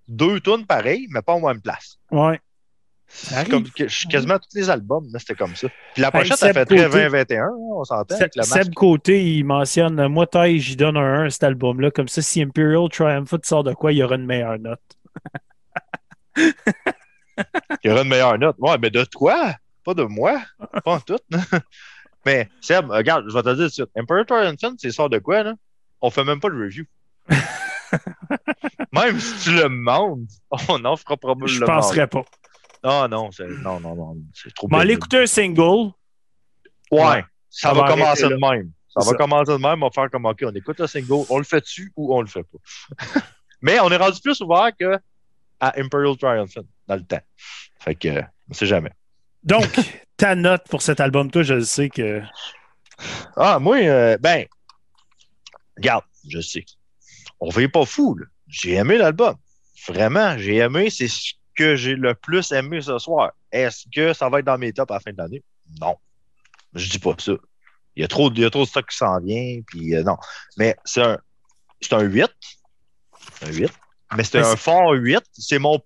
deux 0.08 0.40
tunes 0.40 0.66
pareilles, 0.66 1.06
mais 1.10 1.22
pas 1.22 1.34
en 1.34 1.46
même 1.46 1.60
place. 1.60 1.98
Ouais. 2.10 2.40
Comme 3.50 3.64
quasiment 4.10 4.38
tous 4.38 4.54
les 4.54 4.68
albums, 4.68 5.08
c'était 5.18 5.34
comme 5.34 5.54
ça. 5.54 5.68
Puis 5.94 6.02
la 6.02 6.10
pochette, 6.10 6.42
elle 6.42 6.52
fait 6.52 6.64
très 6.64 6.76
Côté. 6.76 6.88
2021, 6.90 7.44
hein, 7.44 7.50
on 7.56 7.84
s'entend, 7.84 8.16
Seb, 8.16 8.30
le. 8.36 8.42
Seb 8.42 8.74
Côté, 8.74 9.24
il 9.24 9.44
mentionne 9.44 10.08
Moi, 10.08 10.26
taille, 10.26 10.58
j'y 10.58 10.76
donne 10.76 10.96
un 10.96 11.22
1 11.22 11.26
à 11.26 11.30
cet 11.30 11.44
album-là. 11.44 11.90
Comme 11.90 12.08
ça, 12.08 12.20
si 12.20 12.42
Imperial 12.42 12.88
Triumphant 12.90 13.38
sort 13.42 13.64
de 13.64 13.72
quoi, 13.72 13.92
il 13.92 13.98
y 13.98 14.02
aura 14.02 14.16
une 14.16 14.26
meilleure 14.26 14.58
note. 14.58 14.80
Il 17.84 17.90
y 17.90 17.92
aura 17.92 18.00
une 18.00 18.08
meilleure 18.08 18.38
note. 18.38 18.56
Ouais, 18.58 18.78
mais 18.80 18.88
de 18.88 19.04
toi? 19.04 19.56
pas 19.86 19.94
de 19.94 20.02
moi, 20.02 20.42
pas 20.84 20.94
en 20.94 21.00
tout. 21.00 21.20
Mais 22.26 22.48
Seb, 22.60 22.90
regarde, 22.90 23.24
je 23.28 23.34
vais 23.34 23.42
te 23.42 23.54
dire 23.54 23.56
tout 23.56 23.68
de 23.68 23.72
suite. 23.72 23.90
Imperator 23.96 24.38
Infant, 24.38 24.74
c'est 24.78 24.90
ça 24.90 25.08
de 25.08 25.18
quoi, 25.18 25.44
là? 25.44 25.54
On 26.00 26.10
fait 26.10 26.24
même 26.24 26.40
pas 26.40 26.50
de 26.50 26.56
review. 26.56 26.84
même 28.92 29.20
si 29.20 29.44
tu 29.44 29.52
le 29.54 29.62
demandes, 29.62 30.26
on 30.68 30.80
n'en 30.80 30.96
fera 30.96 31.16
probablement 31.16 31.46
Je 31.46 31.64
penserais 31.64 32.08
pas. 32.08 32.24
Ah 32.88 33.08
non, 33.10 33.30
non, 33.62 33.80
non, 33.80 33.96
non. 33.96 34.16
C'est 34.32 34.54
trop 34.54 34.68
Mais 34.70 34.78
allez 34.78 34.94
écouter 34.94 35.18
un 35.18 35.26
single. 35.26 35.90
Ouais, 36.92 37.24
ça, 37.50 37.72
va, 37.72 37.88
commencer 37.88 38.28
de 38.28 38.36
même. 38.36 38.70
Ça 38.88 39.04
va 39.04 39.16
commencer 39.16 39.52
de 39.52 39.58
même, 39.58 39.82
on 39.82 39.86
va 39.86 39.90
faire 39.90 40.08
comme 40.08 40.24
OK, 40.24 40.44
on 40.44 40.54
écoute 40.54 40.78
le 40.78 40.86
single, 40.86 41.26
on 41.28 41.38
le 41.38 41.44
fait 41.44 41.60
dessus 41.60 41.92
ou 41.96 42.14
on 42.14 42.20
le 42.20 42.28
fait 42.28 42.44
pas? 42.44 43.20
Mais 43.60 43.80
on 43.80 43.90
est 43.90 43.96
rendu 43.96 44.20
plus 44.20 44.40
ouvert 44.40 44.70
que 44.78 44.98
à 45.58 45.80
Imperial 45.80 46.16
Triumphant 46.16 46.60
dans 46.86 46.94
le 46.94 47.02
temps. 47.02 47.20
Fait 47.80 47.96
que, 47.96 48.22
on 48.48 48.54
sait 48.54 48.66
jamais. 48.66 48.92
Donc, 49.42 49.66
ta 50.16 50.36
note 50.36 50.62
pour 50.70 50.80
cet 50.80 51.00
album, 51.00 51.28
toi, 51.28 51.42
je 51.42 51.54
le 51.54 51.64
sais 51.64 51.90
que. 51.90 52.22
Ah, 53.36 53.58
moi, 53.58 53.78
euh, 53.78 54.16
ben, 54.18 54.46
regarde, 55.76 56.04
je 56.28 56.40
sais. 56.40 56.64
On 57.40 57.50
fait 57.50 57.68
pas 57.68 57.84
fou, 57.84 58.14
là. 58.14 58.26
J'ai 58.46 58.74
aimé 58.74 58.96
l'album. 58.96 59.34
Vraiment, 59.88 60.38
j'ai 60.38 60.58
aimé. 60.58 60.88
C'est 60.88 61.08
ce 61.08 61.32
que 61.56 61.76
j'ai 61.76 61.94
le 61.96 62.14
plus 62.14 62.52
aimé 62.52 62.80
ce 62.80 62.98
soir. 62.98 63.32
Est-ce 63.50 63.84
que 63.94 64.12
ça 64.12 64.28
va 64.28 64.38
être 64.40 64.44
dans 64.44 64.58
mes 64.58 64.72
tops 64.72 64.90
à 64.90 64.94
la 64.94 65.00
fin 65.00 65.12
de 65.12 65.18
l'année? 65.18 65.42
Non. 65.80 65.96
Je 66.74 66.88
dis 66.88 66.98
pas 66.98 67.14
ça. 67.18 67.32
Il 67.96 68.02
y 68.02 68.04
a 68.04 68.08
trop, 68.08 68.30
il 68.30 68.38
y 68.40 68.44
a 68.44 68.50
trop 68.50 68.62
de 68.64 68.68
stock 68.68 68.86
qui 68.88 68.96
s'en 68.96 69.18
vient, 69.20 69.60
puis 69.66 69.94
euh, 69.94 70.02
non. 70.02 70.16
Mais 70.58 70.76
c'est 70.84 71.02
un, 71.02 71.18
c'est 71.80 71.94
un 71.94 72.02
8. 72.02 72.30
Un 73.42 73.52
8. 73.52 73.72
Mais 74.16 74.24
c'est 74.24 74.38
un 74.38 74.56
fort 74.56 74.92
8. 74.92 75.20
C'est 75.32 75.58
mon 75.58 75.80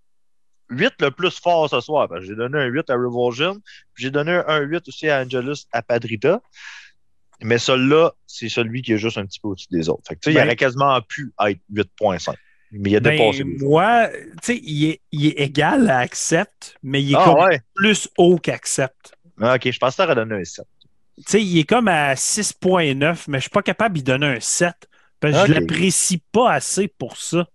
8 0.70 0.92
le 1.00 1.10
plus 1.10 1.38
fort 1.40 1.70
ce 1.70 1.80
soir. 1.80 2.08
J'ai 2.20 2.34
donné 2.34 2.58
un 2.58 2.66
8 2.66 2.90
à 2.90 2.94
Revulsion, 2.94 3.54
puis 3.94 4.04
j'ai 4.04 4.10
donné 4.10 4.42
un 4.46 4.58
8 4.60 4.88
aussi 4.88 5.08
à 5.08 5.20
Angelus 5.22 5.66
à 5.72 5.82
Padrita. 5.82 6.40
Mais 7.42 7.58
celui-là, 7.58 8.12
c'est 8.26 8.48
celui 8.48 8.82
qui 8.82 8.92
est 8.92 8.98
juste 8.98 9.16
un 9.16 9.24
petit 9.24 9.40
peu 9.40 9.48
au-dessus 9.48 9.68
des 9.70 9.88
autres. 9.88 10.02
Fait 10.06 10.14
que, 10.16 10.20
sais, 10.24 10.32
il 10.32 10.34
Ben- 10.34 10.44
aurait 10.46 10.56
quasiment 10.56 11.00
pu 11.00 11.32
être 11.46 11.60
8.5. 11.72 12.34
Mais 12.72 12.90
il 12.90 12.96
a 12.96 13.00
Ben, 13.00 13.10
dépassé. 13.12 13.42
autres. 13.44 13.64
moi, 13.64 14.08
tu 14.10 14.38
sais, 14.42 14.60
il 14.62 14.84
est, 14.90 15.00
il 15.12 15.26
est 15.26 15.40
égal 15.40 15.88
à 15.90 15.98
Accept, 16.00 16.76
mais 16.82 17.02
il 17.02 17.12
est 17.12 17.14
Ah 17.16 17.24
comme 17.24 17.36
ouais? 17.38 17.60
plus 17.74 18.08
haut 18.18 18.38
qu'Accept. 18.38 19.14
Ah, 19.40 19.54
ok, 19.56 19.70
je 19.72 19.78
pense 19.78 19.96
que 19.96 20.02
tu 20.06 20.14
donné 20.14 20.34
un 20.36 20.44
7. 20.44 20.66
Tu 21.16 21.22
sais, 21.26 21.42
il 21.42 21.58
est 21.58 21.64
comme 21.64 21.88
à 21.88 22.14
6.9, 22.16 23.24
mais 23.28 23.38
je 23.38 23.42
suis 23.42 23.50
pas 23.50 23.62
capable 23.62 23.96
d'y 23.96 24.02
donner 24.02 24.26
un 24.26 24.40
7. 24.40 24.88
Parce 25.20 25.34
que 25.34 25.38
je 25.40 25.52
l'apprécie 25.52 26.22
pas 26.32 26.52
assez 26.52 26.88
pour 26.88 27.16
ça. 27.18 27.46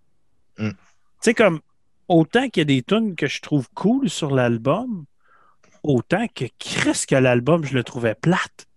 Hmm. 0.58 0.76
Tu 1.22 1.32
sais, 1.32 1.34
comme 1.34 1.60
autant 2.08 2.50
qu'il 2.50 2.62
y 2.62 2.64
a 2.64 2.66
des 2.66 2.84
tunes 2.84 3.16
que 3.16 3.28
je 3.28 3.42
trouve 3.42 3.68
cool 3.74 4.10
sur 4.10 4.32
l'album, 4.34 5.06
autant 5.84 6.28
que 6.30 6.46
Chris 6.60 7.06
que 7.08 7.16
l'album, 7.16 7.66
je 7.66 7.74
le 7.76 7.84
trouvais 7.84 8.16
plate. 8.16 8.68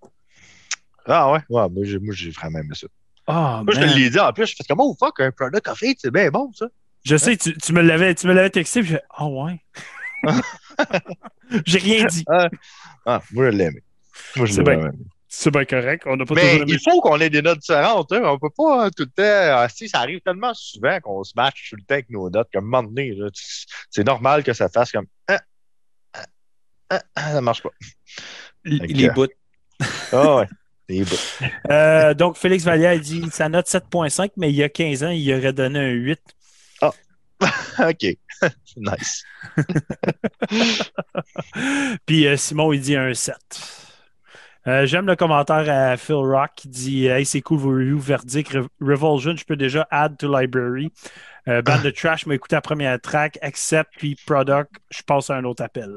Ah 1.06 1.32
ouais? 1.32 1.40
Ouais, 1.48 1.68
moi, 1.70 1.84
j'ai, 1.84 1.98
moi, 1.98 2.14
j'ai 2.14 2.30
vraiment 2.30 2.58
aimé 2.60 2.74
ça. 2.74 2.86
Ah, 3.28 3.62
Moi, 3.64 3.74
je 3.74 3.80
te 3.80 3.84
l'ai 3.98 4.10
dit 4.10 4.18
en 4.18 4.32
plus. 4.32 4.46
Je 4.46 4.56
fais 4.56 4.64
comment 4.68 4.94
fuck 4.96 5.20
un 5.20 5.30
product 5.30 5.68
of 5.68 5.82
hate, 5.82 5.98
c'est 6.00 6.10
bien 6.10 6.30
bon, 6.30 6.50
ça. 6.54 6.66
Je 7.04 7.16
sais, 7.16 7.36
tu, 7.36 7.56
tu 7.56 7.72
me 7.72 7.80
l'avais, 7.82 8.14
tu 8.14 8.26
me 8.26 8.32
l'avais 8.32 8.50
texté, 8.50 8.80
puis 8.80 8.90
je 8.90 8.94
fais, 8.96 9.02
ah 9.16 9.26
ouais. 9.26 9.60
J'ai 11.66 11.78
rien 11.78 12.04
dit. 12.06 12.24
Ah, 13.06 13.20
moi, 13.32 13.50
je 13.50 13.56
l'ai 13.56 13.64
aimé. 13.64 13.82
Moi, 14.36 14.46
je 14.46 14.52
C'est 14.52 14.58
l'ai 14.62 14.76
bien. 14.76 14.80
aimé. 14.88 14.98
C'est 15.30 15.50
bien 15.50 15.64
correct. 15.66 16.04
On 16.06 16.16
n'a 16.16 16.24
pas 16.24 16.34
Mais 16.34 16.62
il 16.66 16.80
faut 16.80 17.00
qu'on 17.02 17.20
ait 17.20 17.28
des 17.30 17.42
notes 17.42 17.58
différentes. 17.58 18.10
Hein. 18.12 18.22
On 18.24 18.38
peut 18.38 18.48
pas 18.56 18.86
hein, 18.86 18.90
tout 18.96 19.04
le 19.04 19.10
temps. 19.10 19.58
ah, 19.58 19.68
si, 19.68 19.88
ça 19.88 19.98
arrive 20.00 20.20
tellement 20.20 20.54
souvent 20.54 20.98
qu'on 21.00 21.22
se 21.22 21.32
match 21.36 21.68
tout 21.68 21.76
le 21.76 21.82
temps 21.82 21.94
avec 21.94 22.08
nos 22.10 22.30
notes. 22.30 22.48
Comme 22.52 22.64
un 22.64 22.80
moment 22.80 22.88
donné, 22.88 23.12
là, 23.12 23.30
tu- 23.30 23.44
c'est 23.90 24.04
normal 24.06 24.42
que 24.42 24.54
ça 24.54 24.68
fasse 24.70 24.90
comme. 24.90 25.06
Ah, 25.28 25.38
ah, 26.14 26.24
ah, 26.90 27.02
ah, 27.14 27.32
ça 27.32 27.40
marche 27.42 27.62
pas. 27.62 27.68
l- 28.64 28.78
Fait 28.80 28.86
les 28.86 29.10
bouts. 29.10 29.26
Ah 30.12 30.36
ouais. 30.36 30.46
Euh, 31.70 32.14
donc, 32.14 32.36
Félix 32.36 32.64
Vallière 32.64 32.92
a 32.92 32.98
dit 32.98 33.22
sa 33.30 33.48
note 33.48 33.66
7.5, 33.66 34.30
mais 34.36 34.50
il 34.50 34.56
y 34.56 34.62
a 34.62 34.68
15 34.68 35.04
ans, 35.04 35.10
il 35.10 35.32
aurait 35.34 35.52
donné 35.52 35.78
un 35.78 35.90
8. 35.90 36.18
OK. 37.80 38.16
nice. 38.76 39.24
Puis 42.06 42.26
euh, 42.26 42.36
Simon, 42.36 42.72
il 42.72 42.80
dit 42.80 42.96
un 42.96 43.12
7. 43.14 43.36
Euh, 44.66 44.86
J'aime 44.86 45.06
le 45.06 45.16
commentaire 45.16 45.68
à 45.70 45.96
Phil 45.96 46.16
Rock 46.16 46.50
qui 46.56 46.68
dit 46.68 47.06
Hey, 47.06 47.24
c'est 47.24 47.40
cool 47.40 47.58
vos 47.58 47.70
reviews. 47.70 47.98
Verdict, 47.98 48.52
Re- 48.52 48.66
Revulsion, 48.80 49.36
je 49.36 49.44
peux 49.44 49.56
déjà 49.56 49.86
add 49.90 50.16
to 50.18 50.28
library. 50.28 50.92
Euh, 51.48 51.62
band 51.62 51.78
de 51.80 51.90
trash 51.90 52.26
m'a 52.26 52.34
écouté 52.34 52.56
la 52.56 52.60
première 52.60 53.00
track. 53.00 53.38
Accept, 53.40 53.90
puis 53.96 54.16
product, 54.26 54.70
je 54.90 55.02
passe 55.02 55.30
à 55.30 55.36
un 55.36 55.44
autre 55.44 55.62
appel. 55.62 55.90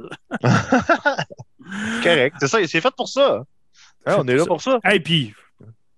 Correct. 2.04 2.36
C'est 2.40 2.48
ça, 2.48 2.66
c'est 2.66 2.82
fait 2.82 2.96
pour 2.96 3.10
ça. 3.10 3.44
Hein, 4.06 4.16
on 4.20 4.28
est 4.28 4.36
là 4.36 4.46
pour 4.46 4.62
ça. 4.62 4.80
Et 4.92 5.00
puis, 5.00 5.34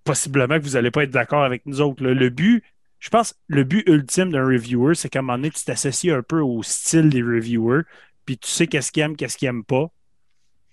possiblement 0.04 0.58
que 0.58 0.64
vous 0.64 0.70
n'allez 0.70 0.90
pas 0.90 1.04
être 1.04 1.10
d'accord 1.10 1.44
avec 1.44 1.64
nous 1.66 1.80
autres. 1.80 2.02
là. 2.04 2.12
Le 2.14 2.28
but, 2.28 2.62
je 3.00 3.08
pense, 3.08 3.34
le 3.48 3.64
but 3.64 3.86
ultime 3.88 4.30
d'un 4.30 4.46
reviewer, 4.46 4.94
c'est 4.94 5.08
qu'à 5.08 5.20
un 5.20 5.22
moment 5.22 5.38
donné, 5.38 5.50
tu 5.50 5.64
t'associes 5.64 6.10
un 6.10 6.22
peu 6.22 6.40
au 6.40 6.62
style 6.62 7.08
des 7.10 7.22
reviewers, 7.22 7.82
puis 8.26 8.38
tu 8.38 8.48
sais 8.48 8.66
qu'est-ce 8.66 8.92
qu'il 8.92 9.02
aime, 9.02 9.16
qu'est-ce 9.16 9.36
qu'il 9.36 9.48
aime 9.48 9.64
pas. 9.64 9.88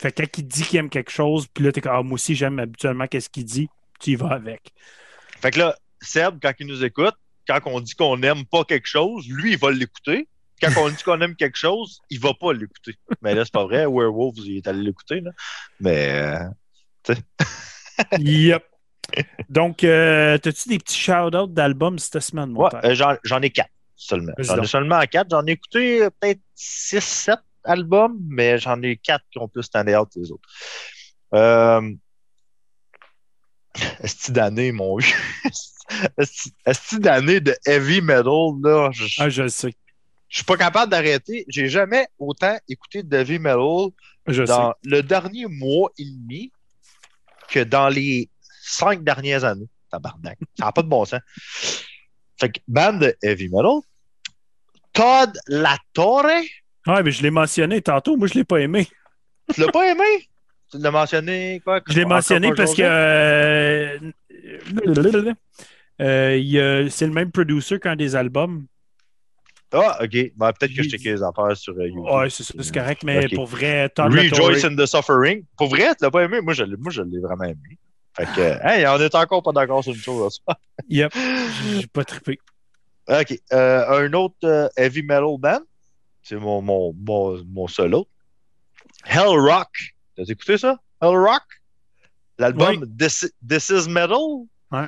Fait 0.02 0.12
que 0.12 0.22
quand 0.24 0.38
il 0.38 0.48
dit 0.48 0.64
qu'il 0.64 0.80
aime 0.80 0.90
quelque 0.90 1.12
chose, 1.12 1.48
puis 1.54 1.64
là, 1.64 1.72
t'es 1.72 1.82
comme, 1.82 1.94
ah, 1.96 2.02
moi 2.04 2.16
aussi, 2.16 2.36
j'aime 2.36 2.60
habituellement 2.60 3.08
qu'est-ce 3.08 3.30
qu'il 3.30 3.46
dit, 3.46 3.70
tu 4.00 4.12
y 4.12 4.16
vas 4.16 4.30
avec. 4.32 4.74
Fait 5.42 5.52
que 5.52 5.60
là, 5.60 5.76
Seb, 6.02 6.40
quand 6.42 6.54
il 6.60 6.68
nous 6.68 6.84
écoute, 6.84 7.16
quand 7.48 7.60
on 7.66 7.80
dit 7.80 7.94
qu'on 7.94 8.18
n'aime 8.18 8.46
pas 8.46 8.64
quelque 8.64 8.88
chose, 8.88 9.28
lui, 9.30 9.54
il 9.54 9.58
va 9.58 9.72
l'écouter. 9.72 10.28
Quand 10.62 10.72
on 10.78 10.90
dit 10.90 11.04
qu'on 11.04 11.20
aime 11.22 11.36
quelque 11.36 11.58
chose, 11.58 12.02
il 12.10 12.20
va 12.20 12.34
pas 12.34 12.54
l'écouter. 12.54 12.96
Mais 13.22 13.34
là, 13.34 13.44
c'est 13.46 13.54
pas 13.54 13.64
vrai. 13.66 13.86
Werewolf, 13.86 14.36
il 14.38 14.58
est 14.58 14.68
allé 14.68 14.84
l'écouter. 14.84 15.22
là. 15.22 15.32
Mais 15.80 16.10
euh, 16.12 16.46
yep. 18.20 18.64
Donc, 19.50 19.84
euh, 19.84 20.36
as-tu 20.36 20.70
des 20.70 20.80
petits 20.80 20.98
shout-outs 21.00 21.48
d'albums 21.48 22.00
cette 22.00 22.22
semaine, 22.22 22.52
mon 22.52 22.64
ouais, 22.64 22.70
euh, 22.86 23.16
j'en, 23.24 23.42
ai 23.42 23.50
quatre 23.50 23.70
seulement. 23.96 24.34
J'en 24.38 24.62
ai 24.62 24.68
seulement 24.68 25.02
quatre. 25.02 25.30
J'en 25.32 25.46
ai 25.46 25.52
écouté 25.52 26.04
euh, 26.04 26.10
peut-être 26.20 26.40
six, 26.56 27.04
sept 27.04 27.40
albums, 27.64 28.18
mais 28.30 28.58
j'en 28.58 28.82
ai 28.82 28.98
quatre 28.98 29.26
qui 29.32 29.40
ont 29.40 29.48
plus 29.48 29.64
standé 29.64 29.96
out 29.96 30.10
que 30.14 30.20
les 30.20 30.32
autres. 30.32 30.48
Euh... 31.34 31.92
Esti 34.02 34.32
d'année, 34.32 34.72
mon 34.72 34.98
vieux. 34.98 35.16
Esti- 36.18 37.00
d'année 37.00 37.40
de 37.40 37.56
heavy 37.66 38.02
metal, 38.02 38.54
là. 38.64 38.90
je- 38.92 39.22
Ah, 39.22 39.30
je 39.30 39.44
le 39.44 39.50
sais. 39.50 39.74
Je 40.30 40.38
suis 40.38 40.46
pas 40.46 40.58
capable 40.58 40.92
d'arrêter. 40.92 41.46
J'ai 41.50 41.68
jamais 41.68 42.08
autant 42.18 42.58
écouté 42.70 43.04
de 43.04 43.18
heavy 43.18 43.40
metal 43.40 43.90
Je 44.28 44.44
dans 44.44 44.74
le 44.84 45.02
dernier 45.04 45.46
mois 45.48 45.92
et 45.98 46.06
demi 46.06 46.52
que 47.52 47.64
dans 47.64 47.90
les 47.90 48.30
cinq 48.62 49.04
dernières 49.04 49.44
années. 49.44 49.68
Tabarnak. 49.92 50.38
Ça 50.58 50.66
n'a 50.66 50.72
pas 50.72 50.82
de 50.82 50.88
bon 50.88 51.06
sens. 51.06 51.20
Fait 52.40 52.50
que, 52.50 52.60
band 52.68 52.94
de 52.94 53.16
heavy 53.22 53.50
metal. 53.50 53.82
Todd 54.94 55.38
Latorre. 55.48 56.44
Ouais, 56.88 57.04
mais 57.04 57.12
je 57.12 57.22
l'ai 57.22 57.30
mentionné 57.30 57.82
tantôt. 57.82 58.18
Moi, 58.18 58.28
je 58.28 58.34
l'ai 58.36 58.44
pas 58.44 58.60
aimé. 58.60 58.88
Tu 59.54 59.62
l'as 59.62 59.72
pas 59.72 59.92
aimé? 59.92 60.30
Tu 60.72 60.78
l'as 60.80 60.92
mentionné 60.92 61.62
quoi? 61.64 61.82
Je 61.88 61.96
l'ai 61.96 62.06
mentionné 62.06 62.54
parce 62.56 62.74
que 62.74 62.82
euh, 62.82 64.00
euh, 66.00 66.90
c'est 66.90 67.06
le 67.06 67.14
même 67.14 67.32
producer 67.32 67.80
qu'un 67.80 67.96
des 67.96 68.16
albums. 68.16 68.66
Ah, 69.74 70.00
ok. 70.04 70.32
Ben, 70.36 70.52
Peut-être 70.54 70.76
que 70.76 70.84
je 70.84 70.90
checké 70.90 71.14
les 71.14 71.24
affaires 71.24 71.56
sur 71.56 71.74
euh, 71.74 71.88
YouTube. 71.88 72.04
Ouais, 72.14 72.30
c'est 72.30 72.44
ça, 72.44 72.54
c'est 72.60 72.74
correct, 72.74 73.04
mais 73.04 73.28
pour 73.30 73.46
vrai, 73.46 73.90
Todd 73.90 74.14
Rejoice 74.14 74.66
in 74.66 74.76
the 74.76 74.86
Suffering. 74.86 75.46
Pour 75.58 75.70
vrai, 75.70 75.96
tu 75.96 76.04
l'as 76.04 76.12
pas 76.12 76.24
aimé? 76.24 76.42
Moi, 76.42 76.54
je 76.54 76.64
l'ai, 76.64 76.76
moi, 76.78 76.92
je 76.92 77.02
l'ai 77.02 77.20
vraiment 77.20 77.46
aimé. 77.46 77.78
Fait 78.16 78.26
que, 78.26 78.42
hey, 78.68 78.86
on 78.88 79.00
est 79.00 79.16
encore 79.16 79.42
pas 79.44 79.54
d'accord 79.54 79.84
sur 79.84 79.94
une 79.94 80.00
chose. 80.00 80.42
là. 80.48 80.58
Yep, 80.90 81.14
j'ai 81.80 81.88
pas 81.88 82.04
trippé. 82.04 82.40
OK. 83.08 83.40
Euh, 83.54 84.06
un 84.06 84.14
autre 84.14 84.36
euh, 84.44 84.68
heavy 84.76 85.04
metal 85.04 85.38
band. 85.40 85.62
C'est 86.24 86.36
mon, 86.36 86.62
mon, 86.62 86.94
mon, 86.94 87.44
mon 87.46 87.68
seul 87.68 87.94
autre. 87.96 88.10
Hell 89.06 89.28
Rock. 89.28 89.70
T'as 90.16 90.24
écouté 90.24 90.58
ça? 90.58 90.78
Hell 91.02 91.16
Rock? 91.16 91.44
L'album 92.38 92.86
This, 92.98 93.32
This 93.48 93.70
is 93.70 93.88
Metal? 93.88 94.46
Ouais. 94.72 94.88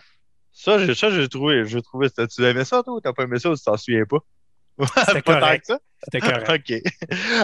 Ça, 0.51 0.77
j'ai, 0.85 0.93
ça, 0.93 1.09
trouvé. 1.27 1.65
J'ai 1.65 1.81
trouvé. 1.81 2.07
Tu 2.09 2.43
aimé 2.43 2.63
ça, 2.65 2.83
toi? 2.83 2.99
T'as 3.03 3.13
pas 3.13 3.23
aimé 3.23 3.39
ça 3.39 3.49
ou 3.49 3.55
tu 3.55 3.63
t'en 3.63 3.77
souviens 3.77 4.05
pas? 4.05 4.19
C'était 5.05 5.21
correct. 5.21 5.73
C'était 6.03 6.19
correct. 6.45 6.49
OK. 6.49 6.81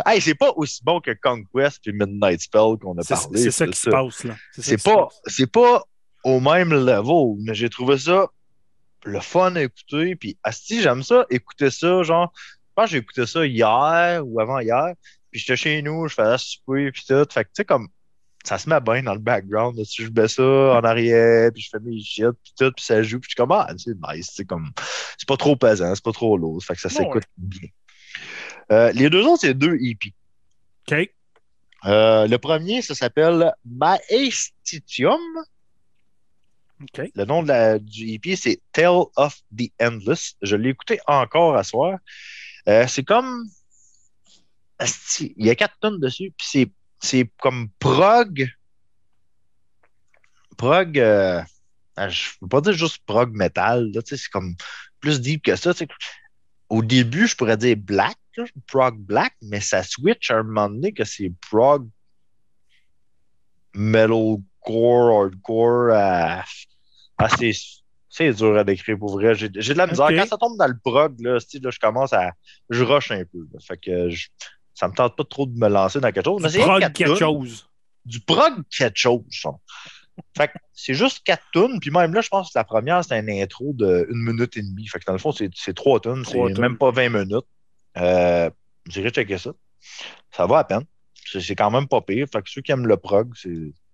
hey, 0.05 0.21
c'est 0.21 0.35
pas 0.35 0.51
aussi 0.55 0.83
bon 0.83 0.99
que 0.99 1.11
Conquest 1.21 1.79
puis 1.81 1.93
Midnight 1.93 2.41
Spell 2.41 2.77
qu'on 2.81 2.97
a 2.97 3.03
parlé. 3.03 3.41
c'est 3.41 3.51
ça 3.51 3.67
qui 3.67 3.79
se 3.79 3.89
passe, 3.89 4.23
là. 4.23 4.35
c'est 4.57 4.81
pas, 4.81 5.07
pas 5.53 5.83
au 6.23 6.39
même 6.39 6.71
level, 6.71 7.35
mais 7.45 7.53
j'ai 7.53 7.69
trouvé 7.69 7.97
ça 7.97 8.27
le 9.05 9.19
fun 9.19 9.55
à 9.55 9.61
écouter. 9.61 10.15
Puis, 10.15 10.37
asti, 10.43 10.81
j'aime 10.81 11.03
ça, 11.03 11.25
écouter 11.29 11.69
ça, 11.69 12.03
genre, 12.03 12.31
je 12.35 12.73
pense 12.75 12.85
que 12.85 12.91
j'ai 12.91 12.97
écouté 12.97 13.25
ça 13.25 13.45
hier 13.45 14.21
ou 14.25 14.39
avant-hier. 14.39 14.93
Puis 15.31 15.41
j'étais 15.41 15.55
chez 15.55 15.81
nous, 15.81 16.07
je 16.07 16.15
faisais 16.15 16.37
souper, 16.37 16.91
puis 16.91 17.03
tout. 17.07 17.25
Fait 17.29 17.43
que, 17.43 17.49
tu 17.49 17.55
sais, 17.57 17.65
comme, 17.65 17.87
ça 18.49 18.57
se 18.57 18.67
met 18.67 18.79
bien 18.81 19.03
dans 19.03 19.13
le 19.13 19.19
background. 19.19 19.77
là. 19.77 19.85
Si 19.85 20.03
je 20.03 20.09
mets 20.09 20.27
ça 20.27 20.41
en 20.43 20.81
arrière, 20.83 21.51
puis 21.53 21.61
je 21.61 21.69
fais 21.69 21.79
mes 21.79 21.99
shit, 22.01 22.25
puis 22.43 22.53
tout, 22.57 22.71
puis 22.75 22.83
ça 22.83 23.03
joue, 23.03 23.19
puis 23.19 23.27
je 23.27 23.33
suis 23.33 23.35
comme, 23.35 23.51
ah, 23.51 23.67
c'est 23.77 23.95
nice, 24.11 24.31
c'est 24.33 24.45
comme, 24.45 24.71
c'est 25.19 25.27
pas 25.27 25.37
trop 25.37 25.55
pesant, 25.55 25.93
c'est 25.93 26.03
pas 26.03 26.11
trop 26.11 26.35
lourd. 26.35 26.59
Fait 26.63 26.73
que 26.73 26.81
ça 26.81 26.87
Ouais. 26.89 26.95
s'écoute 26.95 27.23
bien. 27.37 27.69
Euh, 28.71 28.91
les 28.93 29.09
deux 29.11 29.23
autres, 29.23 29.41
c'est 29.41 29.53
deux 29.53 29.75
EP. 29.81 30.13
OK. 30.91 31.09
Euh, 31.85 32.27
le 32.27 32.37
premier, 32.39 32.81
ça 32.81 32.95
s'appelle 32.95 33.53
Maestitium. 33.65 35.19
OK. 36.81 37.09
Le 37.13 37.25
nom 37.25 37.43
de 37.43 37.49
la, 37.49 37.77
du 37.77 38.13
EP, 38.13 38.35
c'est 38.35 38.59
Tale 38.71 39.03
of 39.15 39.39
the 39.55 39.69
Endless. 39.79 40.35
Je 40.41 40.55
l'ai 40.55 40.69
écouté 40.69 40.99
encore 41.05 41.55
à 41.55 41.63
soir. 41.63 41.99
Euh, 42.67 42.85
c'est 42.87 43.03
comme. 43.03 43.45
Il 45.19 45.45
y 45.45 45.49
a 45.49 45.55
quatre 45.55 45.75
tonnes 45.81 45.99
dessus, 45.99 46.33
puis 46.37 46.47
c'est, 46.49 46.71
c'est 46.99 47.29
comme 47.39 47.69
prog. 47.79 48.47
Prog. 50.57 50.99
euh, 50.99 51.41
ah, 51.95 52.09
je 52.09 52.29
ne 52.29 52.33
veux 52.41 52.47
pas 52.49 52.61
dire 52.61 52.73
juste 52.73 52.99
prog 53.05 53.33
metal, 53.35 53.91
c'est 54.05 54.29
comme 54.31 54.55
plus 54.99 55.19
deep 55.19 55.43
que 55.43 55.55
ça. 55.55 55.73
Au 56.69 56.81
début, 56.81 57.27
je 57.27 57.35
pourrais 57.35 57.57
dire 57.57 57.75
black, 57.77 58.17
là, 58.37 58.45
prog 58.67 58.97
black, 58.97 59.35
mais 59.41 59.59
ça 59.59 59.83
switch 59.83 60.31
à 60.31 60.37
un 60.37 60.43
moment 60.43 60.69
donné 60.69 60.93
que 60.93 61.03
c'est 61.03 61.31
prog 61.49 61.89
metalcore, 63.73 65.23
hardcore. 65.23 65.89
euh, 65.91 66.41
ah, 67.17 67.29
c'est, 68.09 68.33
dur 68.33 68.57
à 68.57 68.63
décrire 68.63 68.97
pour 68.97 69.13
vrai. 69.13 69.35
J'ai, 69.35 69.49
de 69.49 69.73
la 69.73 69.87
misère. 69.87 70.07
Quand 70.09 70.25
ça 70.27 70.37
tombe 70.37 70.57
dans 70.57 70.67
le 70.67 70.77
prog, 70.77 71.19
là, 71.19 71.33
là, 71.33 71.69
je 71.69 71.79
commence 71.79 72.13
à. 72.13 72.31
Je 72.69 72.83
rush 72.83 73.11
un 73.11 73.23
peu. 73.25 73.45
là. 73.53 73.59
Fait 73.59 73.77
que 73.77 74.09
je- 74.09 74.27
ça 74.73 74.87
me 74.87 74.93
tente 74.93 75.15
pas 75.15 75.23
trop 75.23 75.45
de 75.45 75.57
me 75.57 75.67
lancer 75.67 75.99
dans 75.99 76.11
quelque 76.11 76.25
chose. 76.25 76.47
C'est 76.49 76.59
Prog 76.59 76.79
quelque 76.93 77.15
chose. 77.15 77.69
du 78.05 78.19
prog 78.21 78.63
quelque 78.69 78.97
chose. 78.97 79.23
Fait 80.37 80.47
que 80.49 80.53
c'est 80.73 80.93
juste 80.93 81.21
quatre 81.23 81.43
tunes. 81.53 81.79
Puis 81.79 81.91
même 81.91 82.13
là, 82.13 82.21
je 82.21 82.27
pense 82.29 82.51
que 82.51 82.59
la 82.59 82.63
première, 82.65 83.01
c'était 83.03 83.19
une 83.19 83.29
intro 83.29 83.71
de 83.73 84.07
une 84.09 84.17
minute 84.23 84.57
et 84.57 84.61
demie. 84.61 84.87
Fait 84.87 84.99
que 84.99 85.05
dans 85.05 85.13
le 85.13 85.19
fond, 85.19 85.31
c'est 85.31 85.49
c'est 85.55 85.73
trois 85.73 85.99
tunes. 85.99 86.23
C'est 86.25 86.37
même 86.61 86.77
pas 86.77 86.91
20 86.91 87.09
minutes. 87.09 87.45
Euh, 87.97 88.49
J'irai 88.87 89.09
checker 89.11 89.37
ça. 89.37 89.51
Ça 90.31 90.45
va 90.45 90.59
à 90.59 90.63
peine. 90.63 90.83
C'est 91.25 91.39
c'est 91.41 91.55
quand 91.55 91.71
même 91.71 91.87
pas 91.87 92.01
pire. 92.01 92.27
Fait 92.31 92.41
que 92.41 92.49
ceux 92.49 92.61
qui 92.61 92.71
aiment 92.71 92.87
le 92.87 92.97
prog, 92.97 93.33
c'est- 93.35 93.49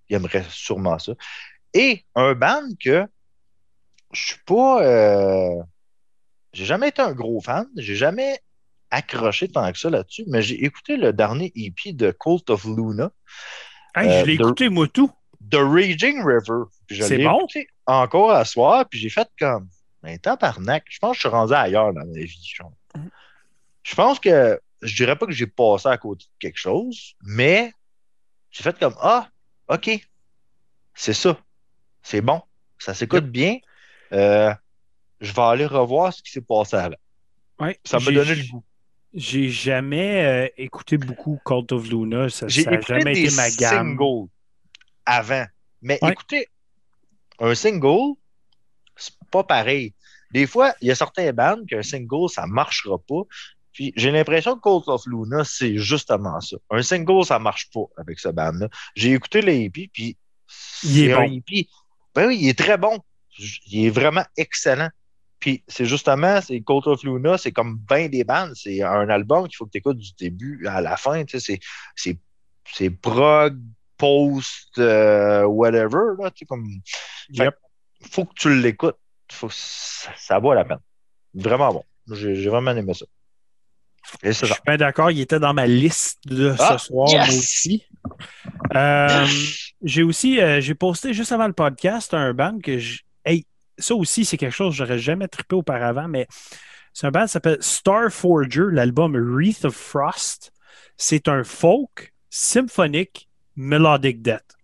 ils 0.10 0.15
aimeraient 0.15 0.45
sûrement 0.49 0.97
ça. 0.99 1.14
Et 1.73 2.03
un 2.15 2.34
band 2.34 2.64
que 2.80 3.06
je 4.14 4.22
suis 4.26 4.39
pas. 4.45 4.84
euh, 4.84 5.61
J'ai 6.53 6.65
jamais 6.65 6.88
été 6.89 7.02
un 7.02 7.11
gros 7.14 7.41
fan. 7.41 7.68
J'ai 7.76 7.95
jamais 7.95 8.39
accroché 8.91 9.48
tant 9.48 9.72
que 9.72 9.78
ça 9.80 9.90
là-dessus. 9.90 10.24
Mais 10.28 10.41
j'ai 10.41 10.64
écouté 10.64 10.98
le 10.98 11.14
dernier 11.14 11.52
EP 11.56 11.94
de 11.94 12.12
Cult 12.12 12.49
of 12.49 12.66
Luna. 12.66 13.12
Hey, 13.95 14.07
Euh, 14.10 14.20
je 14.22 14.26
l'ai 14.26 14.38
de- 14.38 14.44
écouté, 14.44 14.70
moi, 14.70 14.88
tout. 14.88 15.12
The 15.52 15.57
Raging 15.60 16.24
River. 16.26 16.64
C'est 16.90 17.18
l'ai 17.18 17.26
bon? 17.26 17.40
écouté 17.40 17.68
encore 17.86 18.32
à 18.32 18.45
soir, 18.45 18.86
puis 18.90 18.99
j'ai 18.99 19.10
fait 19.10 19.28
comme, 19.40 19.70
ben, 20.02 20.18
tabarnak, 20.18 20.86
je 20.90 20.98
pense 20.99 21.12
que 21.12 21.16
je 21.16 21.20
suis 21.22 21.30
rendu 21.30 21.53
ailleurs 21.53 21.94
dans 21.94 22.06
ma 22.06 22.14
vie. 22.20 22.53
Je 23.84 23.95
pense 23.95 24.20
que, 24.20 24.60
je 24.82 24.95
dirais 24.95 25.16
pas 25.16 25.26
que 25.28 25.32
j'ai 25.32 25.45
passé 25.48 25.88
à 25.88 25.98
côté 25.98 26.26
de 26.26 26.30
quelque 26.40 26.57
chose, 26.57 27.14
mais 27.24 27.72
j'ai 28.52 28.64
fait 28.64 28.78
comme, 28.80 28.95
ah, 29.02 29.30
OK, 29.68 29.90
c'est 30.95 31.14
ça. 31.14 31.38
C'est 32.02 32.22
bon. 32.22 32.41
Ça 32.80 32.94
s'écoute 32.94 33.26
bien. 33.26 33.57
Euh, 34.14 34.53
je 35.22 35.32
vais 35.32 35.41
aller 35.41 35.66
revoir 35.66 36.14
ce 36.14 36.22
qui 36.24 36.32
s'est 36.32 36.41
passé 36.41 36.76
avant. 36.76 36.95
Ouais, 37.60 37.80
Ça 37.86 37.99
m'a 37.99 38.12
donné 38.12 38.36
le 38.36 38.44
goût. 38.52 38.64
J'ai 39.15 39.49
jamais 39.49 40.25
euh, 40.25 40.47
écouté 40.57 40.97
beaucoup 40.97 41.39
Cult 41.45 41.71
of 41.71 41.87
Luna. 41.89 42.29
Ça 42.29 42.47
J'ai 42.47 42.65
n'a 42.65 42.81
jamais 42.81 43.13
des 43.13 43.25
été 43.25 43.35
ma 43.35 43.49
gamme. 43.49 43.97
singles 43.97 44.27
avant. 45.05 45.45
Mais 45.81 45.97
Ouais. 46.01 46.11
écoutez, 46.11 46.49
un 47.39 47.55
single, 47.55 48.15
c'est 48.95 49.13
pas 49.31 49.43
pareil. 49.43 49.93
Des 50.31 50.47
fois, 50.47 50.73
il 50.81 50.87
y 50.89 50.91
a 50.91 50.95
certains 50.95 51.31
bands 51.31 51.57
qu'un 51.67 51.81
single, 51.83 52.29
ça 52.29 52.45
marchera 52.47 52.97
pas. 52.99 53.21
Puis 53.71 53.93
j'ai 53.95 54.11
l'impression 54.11 54.55
que 54.57 54.61
Cult 54.61 54.87
of 54.89 55.05
Luna, 55.05 55.43
c'est 55.45 55.77
justement 55.77 56.39
ça. 56.41 56.57
Un 56.69 56.81
single, 56.81 57.25
ça 57.25 57.39
marche 57.39 57.69
pas 57.71 57.85
avec 57.97 58.19
ce 58.19 58.29
band-là. 58.29 58.67
J'ai 58.95 59.13
écouté 59.13 59.41
le 59.41 59.51
EP, 59.53 59.89
puis 59.93 60.17
Il 60.83 60.99
est 60.99 61.07
c'est 61.07 61.13
un 61.13 61.25
bon. 61.27 61.33
EP. 61.37 61.67
Ben 62.13 62.27
oui, 62.27 62.37
il 62.41 62.49
est 62.49 62.57
très 62.57 62.77
bon. 62.77 62.99
Il 63.67 63.85
est 63.85 63.89
vraiment 63.89 64.23
excellent. 64.37 64.89
Puis 65.45 65.63
c'est 65.67 65.85
justement, 65.85 66.41
c'est 66.41 66.59
Cult 66.61 66.88
of 66.88 67.03
Luna, 67.03 67.38
c'est 67.38 67.51
comme 67.51 67.77
bien 67.88 68.09
des 68.09 68.23
bandes. 68.23 68.53
C'est 68.55 68.81
un 68.81 69.07
album 69.09 69.47
qu'il 69.47 69.55
faut 69.57 69.67
que 69.67 69.69
tu 69.69 69.77
écoutes 69.77 69.99
du 69.99 70.09
début 70.17 70.65
à 70.65 70.81
la 70.81 70.97
fin. 70.97 71.23
Tu 71.23 71.39
sais, 71.39 71.45
c'est, 71.45 71.59
c'est, 71.95 72.17
c'est 72.73 72.89
prog, 72.89 73.55
post, 73.95 74.76
euh, 74.80 75.43
whatever. 75.43 76.15
Là, 76.19 76.31
tu 76.31 76.39
sais, 76.39 76.45
comme... 76.47 76.65
Fait 77.38 77.43
Yep. 77.43 77.55
faut 78.09 78.26
que 78.26 78.34
tu 78.35 78.59
l'écoutes. 78.59 78.97
Faut 79.31 79.49
ça, 79.51 80.09
ça 80.17 80.39
vaut 80.39 80.55
la 80.55 80.65
peine. 80.65 80.80
Vraiment 81.35 81.72
bon. 81.72 81.84
J'ai, 82.11 82.34
j'ai 82.34 82.49
vraiment 82.49 82.72
aimé 82.72 82.95
ça. 82.95 83.05
Je 84.23 84.31
suis 84.31 84.53
bien 84.65 84.77
d'accord, 84.77 85.11
il 85.11 85.19
était 85.22 85.39
dans 85.39 85.53
ma 85.53 85.67
liste 85.67 86.27
de 86.27 86.55
Ah, 86.57 86.80
ce 86.80 86.88
soir, 86.88 87.07
yes! 87.11 87.27
moi 87.30 87.38
aussi. 87.38 87.84
Euh, 88.76 89.27
j'ai 89.84 90.01
aussi, 90.01 90.41
euh, 90.41 90.59
j'ai 90.59 90.73
posté 90.73 91.13
juste 91.13 91.31
avant 91.31 91.45
le 91.45 91.53
podcast 91.53 92.15
un 92.15 92.34
band 92.34 92.57
que 92.63 92.80
je. 92.80 93.01
Ça 93.77 93.95
aussi, 93.95 94.26
c'est 94.26 94.38
quelque 94.38 94.53
chose 94.53 94.72
que 94.72 94.77
j'aurais 94.77 94.99
jamais 94.99 95.27
trippé 95.27 95.56
auparavant, 95.56 96.07
mais 96.07 96.27
c'est 96.93 97.07
un 97.07 97.11
band 97.11 97.26
qui 97.26 97.31
s'appelle 97.31 97.57
Star 97.61 98.10
Forger, 98.11 98.68
l'album 98.72 99.15
Wreath 99.18 99.65
of 99.65 99.76
Frost. 99.76 100.52
C'est 100.97 101.27
un 101.27 101.43
folk 101.43 102.14
symphonique 102.30 103.27
melodic 103.56 104.22
death. 104.22 104.56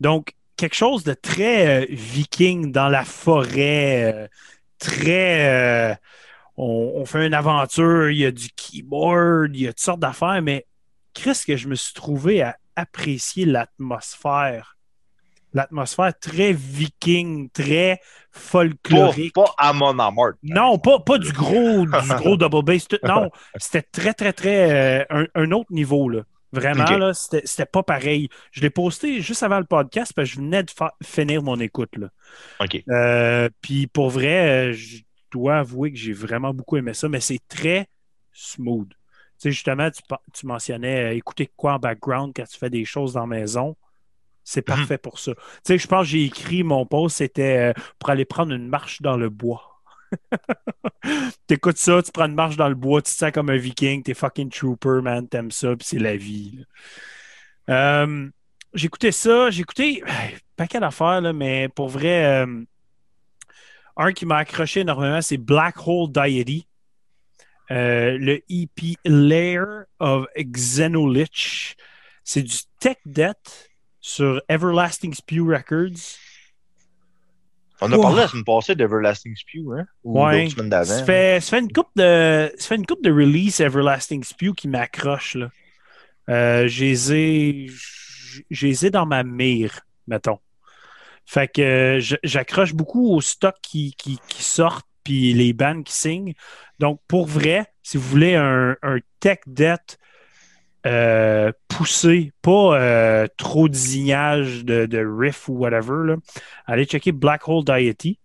Donc, 0.00 0.34
quelque 0.56 0.74
chose 0.74 1.04
de 1.04 1.14
très 1.14 1.82
euh, 1.82 1.86
viking 1.90 2.70
dans 2.72 2.88
la 2.88 3.04
forêt, 3.04 4.12
euh, 4.14 4.28
très. 4.78 5.92
euh, 5.92 5.94
on, 6.56 6.92
on 6.96 7.04
fait 7.04 7.26
une 7.26 7.34
aventure, 7.34 8.10
il 8.10 8.18
y 8.18 8.26
a 8.26 8.30
du 8.30 8.48
keyboard, 8.50 9.56
il 9.56 9.62
y 9.62 9.66
a 9.68 9.72
toutes 9.72 9.80
sortes 9.80 10.00
d'affaires, 10.00 10.42
mais 10.42 10.66
Chris, 11.14 11.40
que 11.46 11.56
je 11.56 11.68
me 11.68 11.74
suis 11.74 11.94
trouvé 11.94 12.42
à 12.42 12.56
apprécier 12.76 13.44
l'atmosphère. 13.46 14.76
L'atmosphère 15.54 16.18
très 16.18 16.52
viking, 16.52 17.50
très 17.50 17.96
Pas, 18.32 18.38
folklorique. 18.40 19.34
pas 19.34 19.52
à 19.58 19.72
mon 19.72 19.98
amour. 19.98 20.30
Non, 20.42 20.78
pas, 20.78 20.98
pas 21.00 21.18
du 21.18 21.32
gros, 21.32 21.84
du 21.86 22.14
gros 22.16 22.36
double 22.36 22.62
bass. 22.62 22.88
tout- 22.88 22.98
non, 23.04 23.30
c'était 23.56 23.82
très, 23.82 24.14
très, 24.14 24.32
très. 24.32 25.02
euh, 25.02 25.04
un, 25.10 25.26
un 25.34 25.50
autre 25.52 25.72
niveau, 25.72 26.08
là. 26.08 26.22
Vraiment, 26.54 26.84
là, 26.98 27.12
c'était 27.14 27.64
pas 27.64 27.82
pareil. 27.82 28.28
Je 28.50 28.60
l'ai 28.60 28.68
posté 28.68 29.22
juste 29.22 29.42
avant 29.42 29.58
le 29.58 29.64
podcast 29.64 30.12
parce 30.14 30.28
que 30.28 30.34
je 30.34 30.40
venais 30.40 30.62
de 30.62 30.70
finir 31.02 31.42
mon 31.42 31.58
écoute, 31.60 31.96
là. 31.96 32.08
OK. 32.60 32.82
Euh, 32.90 33.48
Puis 33.62 33.86
pour 33.86 34.10
vrai, 34.10 34.68
euh, 34.70 34.72
je 34.74 34.98
dois 35.30 35.56
avouer 35.60 35.92
que 35.92 35.98
j'ai 35.98 36.12
vraiment 36.12 36.52
beaucoup 36.52 36.76
aimé 36.76 36.92
ça, 36.92 37.08
mais 37.08 37.20
c'est 37.20 37.40
très 37.48 37.86
smooth. 38.34 38.88
Tu 38.90 38.94
sais, 39.38 39.50
justement, 39.50 39.90
tu, 39.90 40.02
tu 40.34 40.46
mentionnais 40.46 41.12
euh, 41.12 41.16
écouter 41.16 41.50
quoi 41.56 41.74
en 41.74 41.78
background 41.78 42.32
quand 42.36 42.44
tu 42.44 42.58
fais 42.58 42.68
des 42.70 42.84
choses 42.84 43.14
dans 43.14 43.20
la 43.22 43.26
maison. 43.26 43.74
C'est 44.44 44.62
parfait 44.62 44.98
pour 44.98 45.18
ça. 45.18 45.34
Tu 45.34 45.40
sais, 45.64 45.78
je 45.78 45.86
pense 45.86 46.06
que 46.06 46.10
j'ai 46.10 46.24
écrit 46.24 46.62
mon 46.62 46.84
post, 46.84 47.18
c'était 47.18 47.70
euh, 47.70 47.82
pour 47.98 48.10
aller 48.10 48.24
prendre 48.24 48.52
une 48.52 48.68
marche 48.68 49.00
dans 49.00 49.16
le 49.16 49.28
bois. 49.28 49.80
T'écoutes 51.46 51.78
ça, 51.78 52.02
tu 52.02 52.12
prends 52.12 52.26
une 52.26 52.34
marche 52.34 52.56
dans 52.56 52.68
le 52.68 52.74
bois, 52.74 53.02
tu 53.02 53.12
te 53.12 53.16
sens 53.16 53.30
comme 53.32 53.50
un 53.50 53.56
viking, 53.56 54.02
t'es 54.02 54.14
fucking 54.14 54.50
trooper, 54.50 55.00
man, 55.02 55.28
t'aimes 55.28 55.50
ça, 55.50 55.74
puis 55.76 55.86
c'est 55.86 55.98
la 55.98 56.16
vie. 56.16 56.64
Euh, 57.68 58.28
écouté 58.74 59.12
ça, 59.12 59.48
hey, 59.48 60.04
paquet 60.56 60.80
d'affaires, 60.80 61.32
mais 61.32 61.68
pour 61.68 61.88
vrai, 61.88 62.44
euh, 62.44 62.64
un 63.96 64.12
qui 64.12 64.26
m'a 64.26 64.38
accroché 64.38 64.80
énormément, 64.80 65.20
c'est 65.20 65.38
Black 65.38 65.76
Hole. 65.86 66.10
Euh, 67.70 68.18
le 68.18 68.42
EP 68.50 68.96
Lair 69.04 69.84
of 69.98 70.26
Xenolich. 70.36 71.76
C'est 72.24 72.42
du 72.42 72.56
tech 72.78 72.98
debt 73.06 73.70
sur 74.02 74.42
Everlasting 74.48 75.14
Spew 75.14 75.46
Records. 75.48 76.18
On 77.80 77.90
a 77.90 77.98
parlé 77.98 78.20
la 78.20 78.28
semaine 78.28 78.44
passée 78.44 78.74
d'Everlasting 78.76 79.34
Spew, 79.34 79.72
hein? 79.76 79.86
Ou 80.04 80.22
Ouais. 80.22 80.42
l'autre 80.42 80.54
semaine 80.54 80.68
d'avant. 80.68 80.84
Ça 80.84 81.04
fait, 81.04 81.58
une 81.58 81.72
coupe 81.72 81.88
de, 81.96 82.52
ça 82.56 82.68
fait 82.68 82.76
une 82.76 82.86
coupe 82.86 83.02
de 83.02 83.10
release 83.10 83.58
Everlasting 83.60 84.22
Spew 84.22 84.52
qui 84.56 84.68
m'accroche 84.68 85.34
là. 85.34 85.50
Euh, 86.28 86.68
je 86.68 86.84
les 86.84 87.12
ai, 87.12 87.66
je 88.50 88.66
les 88.66 88.86
ai 88.86 88.90
dans 88.90 89.06
ma 89.06 89.24
mire, 89.24 89.80
mettons. 90.06 90.38
Fait 91.26 91.48
que 91.48 91.98
j'accroche 92.22 92.74
beaucoup 92.74 93.14
au 93.14 93.20
stock 93.20 93.56
qui, 93.62 93.94
qui, 93.96 94.18
qui 94.28 94.42
sortent 94.42 94.86
puis 95.02 95.32
les 95.32 95.52
bands 95.52 95.82
qui 95.82 95.92
signent. 95.92 96.34
Donc 96.78 97.00
pour 97.08 97.26
vrai, 97.26 97.66
si 97.82 97.96
vous 97.96 98.08
voulez 98.08 98.36
un, 98.36 98.76
un 98.82 98.98
tech 99.18 99.38
debt 99.48 99.98
euh, 100.86 101.52
poussé, 101.68 102.32
pas 102.42 102.80
euh, 102.80 103.26
trop 103.36 103.68
de 103.68 103.74
zignage 103.74 104.64
de, 104.64 104.86
de 104.86 104.98
riff 104.98 105.48
ou 105.48 105.54
whatever, 105.54 106.06
là, 106.06 106.16
allez 106.66 106.84
checker 106.84 107.12
Black 107.12 107.48
Hole 107.48 107.64
Deity. 107.64 108.18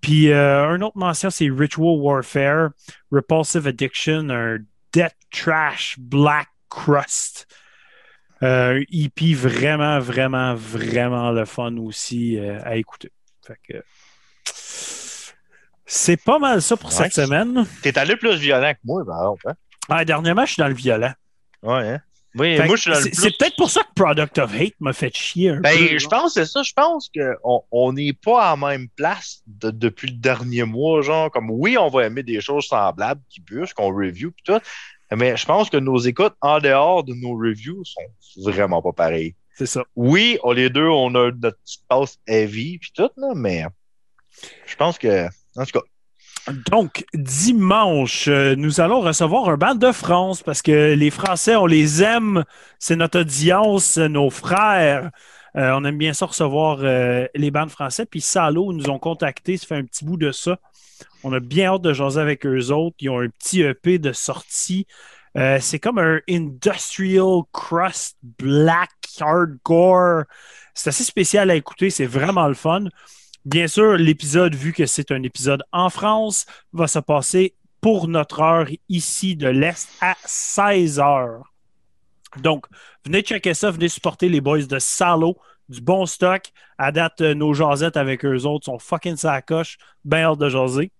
Puis 0.00 0.30
euh, 0.30 0.68
un 0.68 0.80
autre 0.82 0.98
mention, 0.98 1.30
c'est 1.30 1.48
Ritual 1.48 1.98
Warfare, 1.98 2.70
Repulsive 3.10 3.66
Addiction, 3.66 4.30
un 4.30 4.58
Death 4.92 5.16
Trash 5.30 5.96
Black 5.98 6.48
Crust. 6.68 7.46
Euh, 8.42 8.80
un 8.80 8.82
EP 8.92 9.32
vraiment, 9.32 9.98
vraiment, 9.98 10.54
vraiment 10.54 11.30
le 11.30 11.44
fun 11.46 11.76
aussi 11.78 12.38
à 12.38 12.76
écouter. 12.76 13.10
Fait 13.46 13.58
que 13.66 13.82
c'est 15.86 16.22
pas 16.22 16.38
mal 16.40 16.60
ça 16.60 16.76
pour 16.76 16.92
cette 16.92 17.14
semaine. 17.14 17.64
T'es 17.80 17.96
allé 17.96 18.16
plus 18.16 18.36
violent 18.36 18.72
que 18.72 18.80
moi, 18.84 19.04
par 19.06 19.20
exemple. 19.20 19.48
Hein? 19.48 19.54
Ah, 19.88 20.04
dernièrement, 20.04 20.44
je 20.44 20.52
suis 20.52 20.60
dans 20.60 20.68
le 20.68 20.74
violent. 20.74 21.12
Ouais, 21.62 21.88
hein? 21.88 22.00
Oui, 22.38 22.56
Fait 22.58 22.66
moi, 22.66 22.74
que 22.74 22.76
je 22.76 22.82
suis 22.82 22.90
dans 22.90 22.98
le 23.00 23.10
c'est 23.14 23.38
peut-être 23.38 23.56
pour 23.56 23.70
ça 23.70 23.80
que 23.82 23.88
Product 23.94 24.36
of 24.38 24.54
Hate 24.54 24.74
m'a 24.78 24.92
fait 24.92 25.14
chier 25.16 25.50
un 25.50 25.60
Ben, 25.60 25.74
peu. 25.74 25.98
je 25.98 26.06
pense 26.06 26.34
que 26.34 26.44
c'est 26.44 26.50
ça. 26.52 26.62
Je 26.62 26.72
pense 26.74 27.08
qu'on 27.08 27.62
on 27.70 27.92
n'est 27.94 28.12
pas 28.12 28.50
à 28.50 28.56
la 28.56 28.68
même 28.68 28.88
place 28.90 29.42
de- 29.46 29.70
depuis 29.70 30.08
le 30.10 30.18
dernier 30.18 30.64
mois. 30.64 31.00
Genre, 31.00 31.30
comme 31.30 31.50
oui, 31.50 31.78
on 31.78 31.88
va 31.88 32.04
aimer 32.04 32.22
des 32.22 32.42
choses 32.42 32.66
semblables 32.66 33.22
qui 33.30 33.40
bûchent, 33.40 33.72
qu'on 33.72 33.88
review 33.88 34.32
pis 34.32 34.42
tout. 34.44 34.60
Mais 35.16 35.34
je 35.36 35.46
pense 35.46 35.70
que 35.70 35.78
nos 35.78 35.96
écoutes 35.98 36.34
en 36.42 36.58
dehors 36.58 37.04
de 37.04 37.14
nos 37.14 37.38
reviews 37.38 37.82
sont 37.84 38.02
vraiment 38.44 38.82
pas 38.82 38.92
pareilles. 38.92 39.34
C'est 39.54 39.64
ça. 39.66 39.84
Oui, 39.94 40.38
on, 40.42 40.52
les 40.52 40.68
deux, 40.68 40.88
on 40.88 41.08
a 41.14 41.30
notre 41.30 41.56
petite 41.62 41.84
passe 41.88 42.18
heavy 42.26 42.76
puis 42.78 42.90
tout, 42.94 43.08
là, 43.16 43.28
mais 43.34 43.64
je 44.66 44.76
pense 44.76 44.98
que. 44.98 45.26
En 45.56 45.64
tout 45.64 45.78
cas, 45.78 45.86
Donc, 46.70 47.04
dimanche, 47.12 48.28
euh, 48.28 48.54
nous 48.54 48.80
allons 48.80 49.00
recevoir 49.00 49.48
un 49.48 49.56
band 49.56 49.74
de 49.74 49.90
France 49.90 50.44
parce 50.44 50.62
que 50.62 50.94
les 50.94 51.10
Français, 51.10 51.56
on 51.56 51.66
les 51.66 52.04
aime. 52.04 52.44
C'est 52.78 52.94
notre 52.94 53.20
audience, 53.20 53.98
nos 53.98 54.30
frères. 54.30 55.10
Euh, 55.56 55.72
on 55.74 55.84
aime 55.84 55.98
bien 55.98 56.12
ça 56.12 56.26
recevoir 56.26 56.78
euh, 56.82 57.26
les 57.34 57.50
bandes 57.50 57.70
français. 57.70 58.06
Puis 58.06 58.20
Salo 58.20 58.72
nous 58.72 58.88
ont 58.90 59.00
contactés, 59.00 59.56
ça 59.56 59.66
fait 59.66 59.74
un 59.74 59.84
petit 59.84 60.04
bout 60.04 60.16
de 60.16 60.30
ça. 60.30 60.58
On 61.24 61.32
a 61.32 61.40
bien 61.40 61.72
hâte 61.72 61.82
de 61.82 61.92
jaser 61.92 62.20
avec 62.20 62.46
eux 62.46 62.70
autres. 62.70 62.96
Ils 63.00 63.10
ont 63.10 63.20
un 63.20 63.28
petit 63.28 63.62
EP 63.62 63.98
de 63.98 64.12
sortie. 64.12 64.86
C'est 65.60 65.78
comme 65.80 65.98
un 65.98 66.20
industrial 66.30 67.42
crust 67.52 68.16
black 68.38 68.90
hardcore. 69.20 70.22
C'est 70.72 70.88
assez 70.88 71.04
spécial 71.04 71.50
à 71.50 71.56
écouter, 71.56 71.90
c'est 71.90 72.06
vraiment 72.06 72.48
le 72.48 72.54
fun. 72.54 72.84
Bien 73.46 73.68
sûr, 73.68 73.96
l'épisode, 73.96 74.56
vu 74.56 74.72
que 74.72 74.86
c'est 74.86 75.12
un 75.12 75.22
épisode 75.22 75.62
en 75.70 75.88
France, 75.88 76.46
va 76.72 76.88
se 76.88 76.98
passer 76.98 77.54
pour 77.80 78.08
notre 78.08 78.40
heure 78.40 78.66
ici 78.88 79.36
de 79.36 79.46
l'Est 79.46 79.88
à 80.00 80.16
16 80.24 80.98
heures. 80.98 81.54
Donc, 82.38 82.66
venez 83.04 83.20
checker 83.20 83.54
ça, 83.54 83.70
venez 83.70 83.88
supporter 83.88 84.28
les 84.28 84.40
boys 84.40 84.64
de 84.64 84.80
Salo, 84.80 85.36
du 85.68 85.80
bon 85.80 86.06
stock. 86.06 86.42
À 86.76 86.90
date, 86.90 87.20
euh, 87.20 87.34
nos 87.34 87.54
jasettes 87.54 87.96
avec 87.96 88.24
eux 88.24 88.46
autres 88.46 88.64
sont 88.64 88.80
fucking 88.80 89.14
sacoche, 89.16 89.78
bien 90.04 90.24
hâte 90.24 90.40
de 90.40 90.48
jaser. 90.48 90.90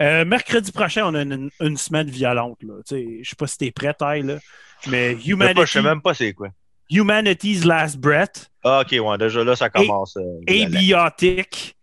Euh, 0.00 0.24
mercredi 0.24 0.72
prochain, 0.72 1.04
on 1.04 1.14
a 1.14 1.20
une, 1.20 1.50
une 1.60 1.76
semaine 1.76 2.08
violente. 2.08 2.60
Je 2.90 2.94
sais 3.22 3.36
pas 3.36 3.46
si 3.46 3.58
t'es 3.58 3.72
prêt, 3.72 3.92
Ty, 3.92 4.22
là, 4.22 4.38
mais 4.86 5.12
Humanity, 5.12 5.60
je 5.60 5.72
sais 5.72 5.82
même 5.82 6.00
pas 6.00 6.14
c'est 6.14 6.32
quoi. 6.32 6.48
Humanity's 6.90 7.64
Last 7.64 7.96
Breath, 7.98 8.50
Ah, 8.64 8.80
ok, 8.82 8.94
ouais, 9.04 9.18
déjà 9.18 9.42
là, 9.44 9.56
ça 9.56 9.68
commence. 9.70 10.16
euh. 10.16 10.40
Abiotic, 10.48 11.76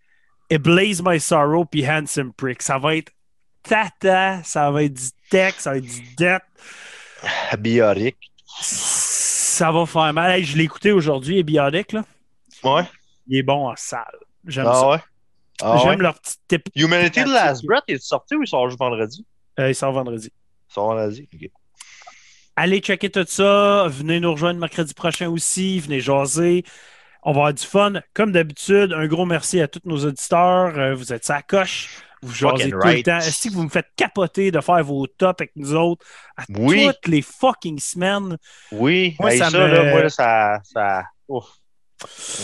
et 0.50 0.58
Blaze 0.58 1.02
My 1.04 1.20
Sorrow, 1.20 1.66
puis 1.66 1.88
Handsome 1.88 2.34
Prick. 2.34 2.62
Ça 2.62 2.78
va 2.78 2.96
être 2.96 3.12
tata, 3.64 4.42
ça 4.44 4.70
va 4.72 4.84
être 4.84 4.94
du 4.94 5.10
tech, 5.30 5.56
ça 5.58 5.72
va 5.72 5.78
être 5.78 5.86
du 5.86 6.02
death. 6.18 6.42
Biotic. 7.60 8.18
Ça 8.62 9.72
va 9.72 9.86
faire 9.86 10.14
mal. 10.14 10.32
Hey, 10.32 10.44
je 10.44 10.58
l'ai 10.58 10.64
écouté 10.64 10.92
aujourd'hui, 10.92 11.40
Abiotic, 11.40 11.92
là. 11.94 12.04
Ouais. 12.64 12.84
Il 13.28 13.38
est 13.38 13.44
bon 13.44 13.70
en 13.70 13.76
salle. 13.76 14.06
J'aime 14.46 14.66
Ah 14.68 14.74
ça. 14.74 14.90
ouais? 14.90 14.98
Ah 15.64 15.78
J'aime 15.78 15.90
ouais? 15.92 15.98
leur 15.98 16.20
petit 16.20 16.36
tip. 16.48 16.64
Humanity 16.76 17.24
The 17.24 17.28
Last 17.28 17.66
Breath, 17.66 17.84
il 17.88 17.96
est 17.96 18.04
sorti 18.04 18.36
ou 18.36 18.42
il 18.44 18.48
sort 18.48 18.68
vendredi? 18.78 19.26
Euh, 19.60 19.70
il 19.70 19.76
sort 19.76 19.92
vendredi. 19.94 20.32
Il 20.70 20.74
sort 20.74 20.88
vendredi. 20.88 21.28
Ok. 21.34 21.50
Allez 22.64 22.80
checker 22.80 23.10
tout 23.10 23.26
ça. 23.28 23.88
Venez 23.88 24.20
nous 24.20 24.34
rejoindre 24.34 24.60
mercredi 24.60 24.94
prochain 24.94 25.28
aussi. 25.28 25.80
Venez 25.80 26.00
jaser. 26.00 26.64
On 27.24 27.32
va 27.32 27.38
avoir 27.40 27.54
du 27.56 27.64
fun. 27.66 27.94
Comme 28.14 28.32
d'habitude, 28.32 28.94
un 28.94 29.08
gros 29.08 29.26
merci 29.26 29.60
à 29.60 29.68
tous 29.68 29.82
nos 29.86 30.06
auditeurs. 30.06 30.78
Euh, 30.78 30.94
vous 30.94 31.12
êtes 31.12 31.26
sa 31.26 31.42
coche. 31.42 32.04
Vous 32.22 32.32
jasez 32.32 32.70
tout 32.70 32.78
right. 32.78 32.98
le 32.98 33.14
temps. 33.14 33.18
Que 33.18 33.50
vous 33.52 33.64
me 33.64 33.70
faites 33.70 33.88
capoter 33.96 34.52
de 34.52 34.62
faire 34.62 34.84
vos 34.84 35.08
tops 35.08 35.42
avec 35.42 35.54
nous 35.56 35.74
autres 35.74 36.06
à 36.38 36.44
Oui. 36.50 36.86
toutes 36.86 37.08
les 37.08 37.24
fucking 37.24 37.80
semaines? 37.80 38.38
Oui, 38.72 39.16
Moi, 39.20 39.34
hey, 39.34 39.40
ça 39.40 39.50
ça, 39.50 39.58
me- 39.58 39.66
là, 39.68 39.84
moi, 39.90 40.10
ça. 40.10 40.60
ça... 40.64 41.04
Ouf. 41.30 41.48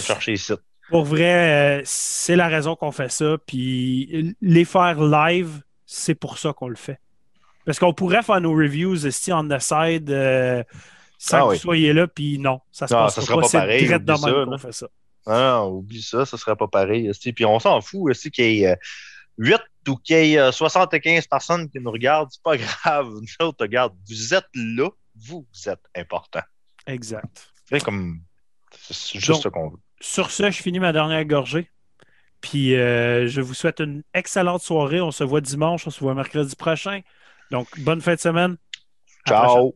Chercher 0.01 0.33
ici. 0.33 0.53
Pour 0.89 1.05
vrai, 1.05 1.77
euh, 1.77 1.81
c'est 1.85 2.35
la 2.35 2.47
raison 2.47 2.75
qu'on 2.75 2.91
fait 2.91 3.11
ça. 3.11 3.37
Puis 3.45 4.35
les 4.41 4.65
faire 4.65 4.99
live, 4.99 5.61
c'est 5.85 6.15
pour 6.15 6.39
ça 6.39 6.53
qu'on 6.53 6.69
le 6.69 6.75
fait. 6.75 6.99
Parce 7.67 7.77
qu'on 7.79 7.93
pourrait 7.93 8.23
faire 8.23 8.41
nos 8.41 8.53
reviews 8.53 9.05
ici 9.05 9.31
on 9.31 9.47
the 9.47 9.59
side 9.59 10.09
euh, 10.09 10.63
sans 11.19 11.37
Ah 11.37 11.41
que 11.41 11.45
oui. 11.49 11.55
vous 11.57 11.61
soyez 11.61 11.93
là. 11.93 12.07
Puis 12.07 12.39
non, 12.39 12.61
ça 12.71 12.87
se 12.87 12.93
Non, 12.95 13.01
passe 13.01 13.15
ça 13.15 13.21
sera 13.21 13.41
pas 13.41 13.49
pareil, 13.49 13.83
direct 13.85 14.05
de 14.05 14.15
ça, 14.15 14.29
là. 14.31 14.57
fait 14.57 14.71
ça. 14.71 14.87
Ah, 15.25 15.59
non, 15.59 15.71
oublie 15.73 16.01
ça, 16.01 16.25
ça 16.25 16.37
serait 16.37 16.55
pas 16.55 16.67
pareil. 16.69 17.11
Puis 17.35 17.45
on 17.45 17.59
s'en 17.59 17.81
fout 17.81 18.09
aussi 18.09 18.31
qu'il 18.31 18.45
y 18.45 18.63
ait 18.63 18.71
euh, 18.71 18.75
8 19.37 19.57
ou 19.89 19.97
qu'il 19.97 20.15
y 20.25 20.33
ait 20.35 20.39
euh, 20.39 20.51
75 20.53 21.27
personnes 21.27 21.69
qui 21.69 21.79
nous 21.79 21.91
regardent. 21.91 22.29
C'est 22.31 22.41
pas 22.41 22.55
grave. 22.57 23.09
Nous 23.09 23.45
autres, 23.45 23.57
regarde, 23.65 23.93
vous 24.09 24.33
êtes 24.33 24.47
là, 24.55 24.89
vous 25.27 25.45
êtes 25.65 25.83
important. 25.95 26.41
Exact. 26.87 27.51
C'est 27.69 27.83
comme. 27.83 28.21
C'est 28.79 29.19
juste 29.19 29.31
Donc- 29.33 29.43
ça 29.43 29.49
qu'on 29.49 29.69
veut. 29.71 29.77
Sur 29.99 30.31
ce, 30.31 30.49
je 30.51 30.61
finis 30.61 30.79
ma 30.79 30.93
dernière 30.93 31.25
gorgée. 31.25 31.69
Puis 32.39 32.75
euh, 32.75 33.27
je 33.27 33.41
vous 33.41 33.55
souhaite 33.55 33.79
une 33.81 34.03
excellente 34.13 34.61
soirée. 34.61 35.01
On 35.01 35.11
se 35.11 35.23
voit 35.25 35.41
dimanche, 35.41 35.85
on 35.87 35.89
se 35.89 35.99
voit 35.99 36.13
mercredi 36.13 36.55
prochain. 36.55 37.01
Donc, 37.51 37.67
bonne 37.79 38.01
fin 38.01 38.15
de 38.15 38.19
semaine. 38.19 38.57
Ciao! 39.27 39.75